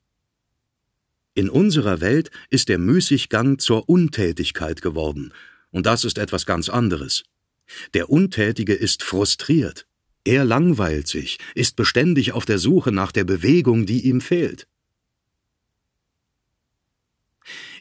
In 1.35 1.49
unserer 1.49 2.01
Welt 2.01 2.31
ist 2.51 2.69
der 2.69 2.79
Müßiggang 2.79 3.59
zur 3.59 3.89
Untätigkeit 3.89 4.83
geworden, 4.83 5.33
und 5.71 5.87
das 5.87 6.05
ist 6.05 6.19
etwas 6.19 6.47
ganz 6.47 6.69
anderes. 6.69 7.23
Der 7.95 8.11
Untätige 8.11 8.75
ist 8.75 9.03
frustriert. 9.03 9.87
Er 10.25 10.45
langweilt 10.45 11.07
sich, 11.07 11.39
ist 11.55 11.77
beständig 11.77 12.33
auf 12.33 12.45
der 12.45 12.59
Suche 12.59 12.93
nach 12.93 13.13
der 13.13 13.25
Bewegung, 13.25 13.87
die 13.87 14.07
ihm 14.07 14.21
fehlt. 14.21 14.67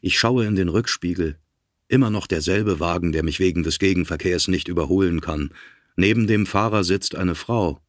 Ich 0.02 0.20
schaue 0.20 0.46
in 0.46 0.56
den 0.56 0.70
Rückspiegel. 0.70 1.38
Immer 1.88 2.10
noch 2.10 2.28
derselbe 2.28 2.80
Wagen, 2.80 3.12
der 3.12 3.24
mich 3.24 3.40
wegen 3.40 3.64
des 3.64 3.80
Gegenverkehrs 3.80 4.50
nicht 4.50 4.68
überholen 4.68 5.22
kann, 5.22 5.52
Neben 5.98 6.28
dem 6.28 6.46
Fahrer 6.46 6.84
sitzt 6.84 7.16
eine 7.16 7.36
Frau. 7.36 7.82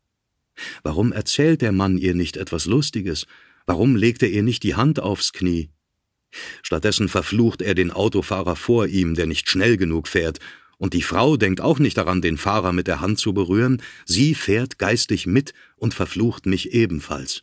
Warum 0.83 1.13
erzählt 1.13 1.61
der 1.63 1.73
Mann 1.73 1.99
ihr 1.99 2.15
nicht 2.15 2.39
etwas 2.39 2.65
Lustiges? 2.65 3.27
Warum 3.67 3.95
legt 3.95 4.23
er 4.23 4.31
ihr 4.31 4.43
nicht 4.43 4.63
die 4.63 4.75
Hand 4.75 4.99
aufs 4.99 5.33
Knie? 5.33 5.69
Stattdessen 6.63 7.09
verflucht 7.09 7.61
er 7.63 7.75
den 7.75 7.91
Autofahrer 7.91 8.57
vor 8.57 8.87
ihm, 8.87 9.15
der 9.15 9.27
nicht 9.27 9.49
schnell 9.49 9.77
genug 9.77 10.09
fährt, 10.09 10.41
und 10.79 10.95
die 10.95 11.03
Frau 11.03 11.37
denkt 11.37 11.61
auch 11.61 11.79
nicht 11.81 11.97
daran, 11.99 12.23
den 12.23 12.39
Fahrer 12.39 12.73
mit 12.73 12.87
der 12.87 13.01
Hand 13.01 13.19
zu 13.19 13.35
berühren, 13.35 13.83
sie 14.07 14.35
fährt 14.35 14.79
geistig 14.79 15.27
mit 15.27 15.53
und 15.77 15.93
verflucht 15.93 16.47
mich 16.47 16.73
ebenfalls. 16.73 17.43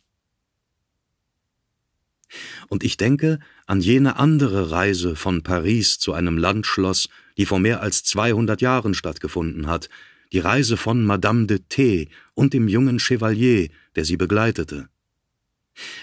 Und 2.68 2.82
ich 2.82 2.96
denke 2.96 3.38
an 3.66 3.80
jene 3.80 4.16
andere 4.16 4.70
Reise 4.70 5.14
von 5.14 5.42
Paris 5.42 5.98
zu 5.98 6.12
einem 6.12 6.38
Landschloss, 6.38 7.08
die 7.36 7.46
vor 7.46 7.60
mehr 7.60 7.82
als 7.82 8.02
200 8.04 8.60
Jahren 8.60 8.94
stattgefunden 8.94 9.66
hat, 9.66 9.90
die 10.32 10.38
Reise 10.38 10.76
von 10.76 11.04
Madame 11.04 11.46
de 11.46 11.60
T. 11.68 12.08
und 12.34 12.52
dem 12.52 12.68
jungen 12.68 12.98
Chevalier, 12.98 13.68
der 13.94 14.04
sie 14.04 14.16
begleitete. 14.16 14.88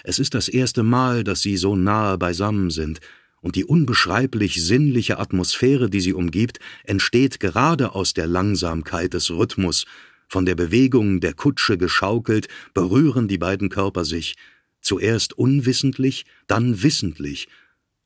Es 0.04 0.20
ist 0.20 0.34
das 0.34 0.48
erste 0.48 0.84
Mal, 0.84 1.24
dass 1.24 1.42
sie 1.42 1.58
so 1.58 1.76
nahe 1.76 2.18
beisammen 2.18 2.70
sind, 2.70 3.00
und 3.42 3.58
die 3.58 3.66
unbeschreiblich 3.66 4.64
sinnliche 4.64 5.20
Atmosphäre, 5.20 5.90
die 5.90 6.00
sie 6.00 6.14
umgibt, 6.14 6.60
entsteht 6.86 7.42
gerade 7.42 7.94
aus 7.94 8.14
der 8.14 8.26
Langsamkeit 8.26 9.14
des 9.14 9.32
Rhythmus, 9.32 9.86
von 10.30 10.46
der 10.46 10.56
Bewegung 10.56 11.20
der 11.20 11.34
Kutsche 11.34 11.78
geschaukelt, 11.78 12.48
berühren 12.74 13.28
die 13.28 13.38
beiden 13.38 13.70
Körper 13.70 14.06
sich, 14.06 14.36
zuerst 14.80 15.34
unwissentlich, 15.38 16.26
dann 16.48 16.84
wissentlich, 16.84 17.50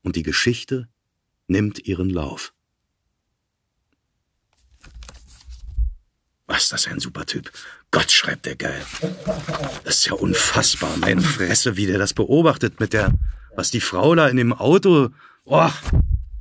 und 0.01 0.15
die 0.15 0.23
Geschichte 0.23 0.87
nimmt 1.47 1.87
ihren 1.87 2.09
Lauf. 2.09 2.53
Was 6.47 6.63
ist 6.63 6.71
das 6.71 6.87
ein 6.87 6.99
super 6.99 7.25
Typ? 7.25 7.51
Gott, 7.91 8.09
schreibt 8.09 8.45
der 8.45 8.55
geil. 8.55 8.81
Das 9.83 9.99
ist 9.99 10.05
ja 10.07 10.13
unfassbar. 10.13 10.95
Meine 10.97 11.21
Fresse, 11.21 11.75
wie 11.75 11.85
der 11.85 11.99
das 11.99 12.13
beobachtet 12.13 12.79
mit 12.79 12.93
der, 12.93 13.13
was 13.55 13.69
die 13.69 13.81
Frau 13.81 14.15
da 14.15 14.27
in 14.29 14.37
dem 14.37 14.53
Auto, 14.53 15.09
oh, 15.43 15.69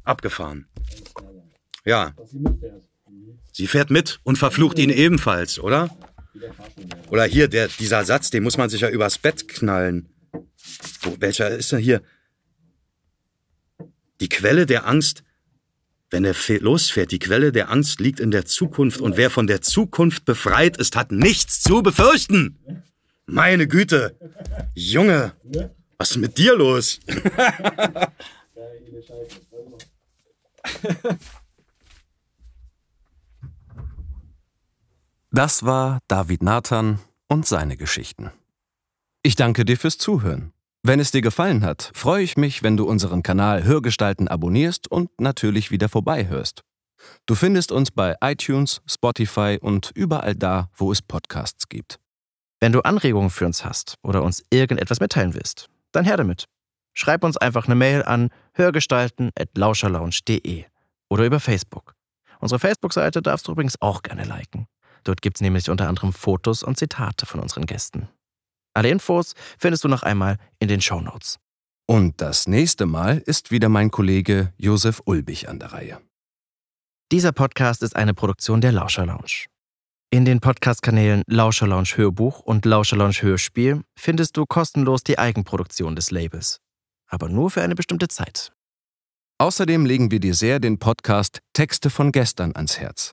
abgefahren. 0.05 0.67
Ja. 1.85 2.15
Sie 3.53 3.67
fährt 3.67 3.91
mit 3.91 4.21
und 4.23 4.39
verflucht 4.39 4.79
ihn 4.79 4.91
ebenfalls, 4.91 5.59
oder? 5.59 5.91
Oder 7.09 7.25
hier, 7.25 7.49
der, 7.49 7.69
dieser 7.69 8.05
Satz, 8.05 8.31
den 8.31 8.43
muss 8.43 8.57
man 8.57 8.71
sich 8.71 8.83
ja 8.83 8.89
übers 8.89 9.19
Bett 9.19 9.49
knallen. 9.49 10.09
Wo, 11.03 11.17
welcher 11.19 11.51
ist 11.51 11.73
er 11.73 11.79
hier? 11.79 12.03
Die 14.21 14.29
Quelle 14.29 14.67
der 14.67 14.87
Angst 14.87 15.25
wenn 16.11 16.25
er 16.25 16.35
losfährt, 16.61 17.11
die 17.11 17.19
Quelle 17.19 17.53
der 17.53 17.71
Angst 17.71 18.01
liegt 18.01 18.21
in 18.21 18.31
der 18.31 18.45
Zukunft 18.45 19.01
und 19.01 19.17
wer 19.17 19.31
von 19.31 19.47
der 19.47 19.61
Zukunft 19.61 20.25
befreit 20.25 20.77
ist, 20.77 20.97
hat 20.97 21.13
nichts 21.13 21.61
zu 21.63 21.83
befürchten. 21.83 22.59
Meine 23.27 23.67
Güte. 23.67 24.17
Junge, 24.75 25.33
was 25.99 26.13
ist 26.13 26.17
mit 26.19 26.39
dir 26.39 26.57
los? 26.57 27.01
Das 35.33 35.65
war 35.65 35.99
David 36.09 36.43
Nathan 36.43 37.01
und 37.29 37.47
seine 37.47 37.77
Geschichten. 37.77 38.31
Ich 39.23 39.37
danke 39.37 39.65
dir 39.65 39.77
fürs 39.77 39.99
Zuhören. 39.99 40.53
Wenn 40.89 41.01
es 41.01 41.11
dir 41.11 41.21
gefallen 41.21 41.65
hat, 41.65 41.91
freue 41.95 42.23
ich 42.23 42.37
mich, 42.37 42.63
wenn 42.63 42.77
du 42.77 42.87
unseren 42.87 43.25
Kanal 43.25 43.65
Hörgestalten 43.65 44.29
abonnierst 44.29 44.89
und 44.89 45.11
natürlich 45.21 45.73
wieder 45.73 45.89
vorbeihörst. 45.89 46.63
Du 47.27 47.35
findest 47.35 47.73
uns 47.73 47.91
bei 47.91 48.15
iTunes, 48.23 48.83
Spotify 48.87 49.59
und 49.61 49.91
überall 49.97 50.37
da, 50.37 50.71
wo 50.77 50.93
es 50.93 51.03
Podcasts 51.03 51.69
gibt. 51.69 51.99
Wenn 52.61 52.71
du 52.71 52.83
Anregungen 52.83 53.31
für 53.31 53.47
uns 53.47 53.65
hast 53.65 53.97
oder 54.05 54.23
uns 54.23 54.45
irgendetwas 54.51 55.01
mitteilen 55.01 55.35
willst, 55.35 55.69
dann 55.91 56.05
her 56.05 56.19
damit. 56.19 56.45
Schreib 56.95 57.25
uns 57.25 57.37
einfach 57.37 57.67
eine 57.67 57.75
Mail 57.75 58.05
an 58.05 58.31
hörgestalten.lauscherlounge.de 58.55 60.67
oder 61.11 61.25
über 61.25 61.41
Facebook. 61.41 61.97
Unsere 62.39 62.61
Facebook-Seite 62.61 63.23
darfst 63.23 63.49
du 63.49 63.53
übrigens 63.53 63.83
auch 63.83 64.03
gerne 64.03 64.23
liken. 64.23 64.69
Dort 65.03 65.21
gibt 65.21 65.39
es 65.39 65.41
nämlich 65.41 65.69
unter 65.69 65.89
anderem 65.89 66.13
Fotos 66.13 66.63
und 66.63 66.79
Zitate 66.79 67.27
von 67.27 67.41
unseren 67.41 67.67
Gästen. 67.67 68.09
Alle 68.77 68.91
Infos 68.91 69.33
findest 69.59 69.85
du 69.85 69.89
noch 69.89 70.03
einmal 70.03 70.37
in 70.59 70.69
den 70.69 70.83
Show 70.83 71.01
Notes. 71.01 71.39
Und 71.89 72.21
das 72.21 72.47
nächste 72.47 72.85
Mal 72.85 73.23
ist 73.25 73.51
wieder 73.51 73.71
mein 73.71 73.91
Kollege 73.91 74.53
Josef 74.59 75.01
Ulbich 75.07 75.49
an 75.49 75.59
der 75.59 75.73
Reihe. 75.73 76.01
Dieser 77.11 77.33
Podcast 77.33 77.83
ist 77.83 77.97
eine 77.97 78.13
Produktion 78.13 78.61
der 78.61 78.73
Lauscher 78.73 79.07
Lounge. 79.07 79.47
In 80.11 80.27
den 80.27 80.41
Podcast-Kanälen 80.41 81.23
Lauscher 81.27 81.67
Lounge 81.67 81.93
Hörbuch 81.97 82.41
und 82.41 82.67
Lauscher 82.67 82.99
Lounge 82.99 83.23
Hörspiel 83.23 83.83
findest 83.99 84.37
du 84.37 84.45
kostenlos 84.45 85.03
die 85.03 85.19
Eigenproduktion 85.19 85.97
des 85.97 86.11
Labels. 86.11 86.59
Aber 87.09 87.31
nur 87.31 87.51
für 87.51 87.63
eine 87.63 87.77
bestimmte 87.77 88.09
Zeit. 88.09 88.53
Außerdem 89.39 89.87
legen 89.87 90.11
wir 90.11 90.21
dir 90.21 90.35
sehr 90.35 90.61
den 90.61 90.79
Podcast 90.79 91.41
Texte 91.55 91.89
von 91.89 92.13
gestern 92.13 92.55
ans 92.55 92.79
Herz. 92.79 93.13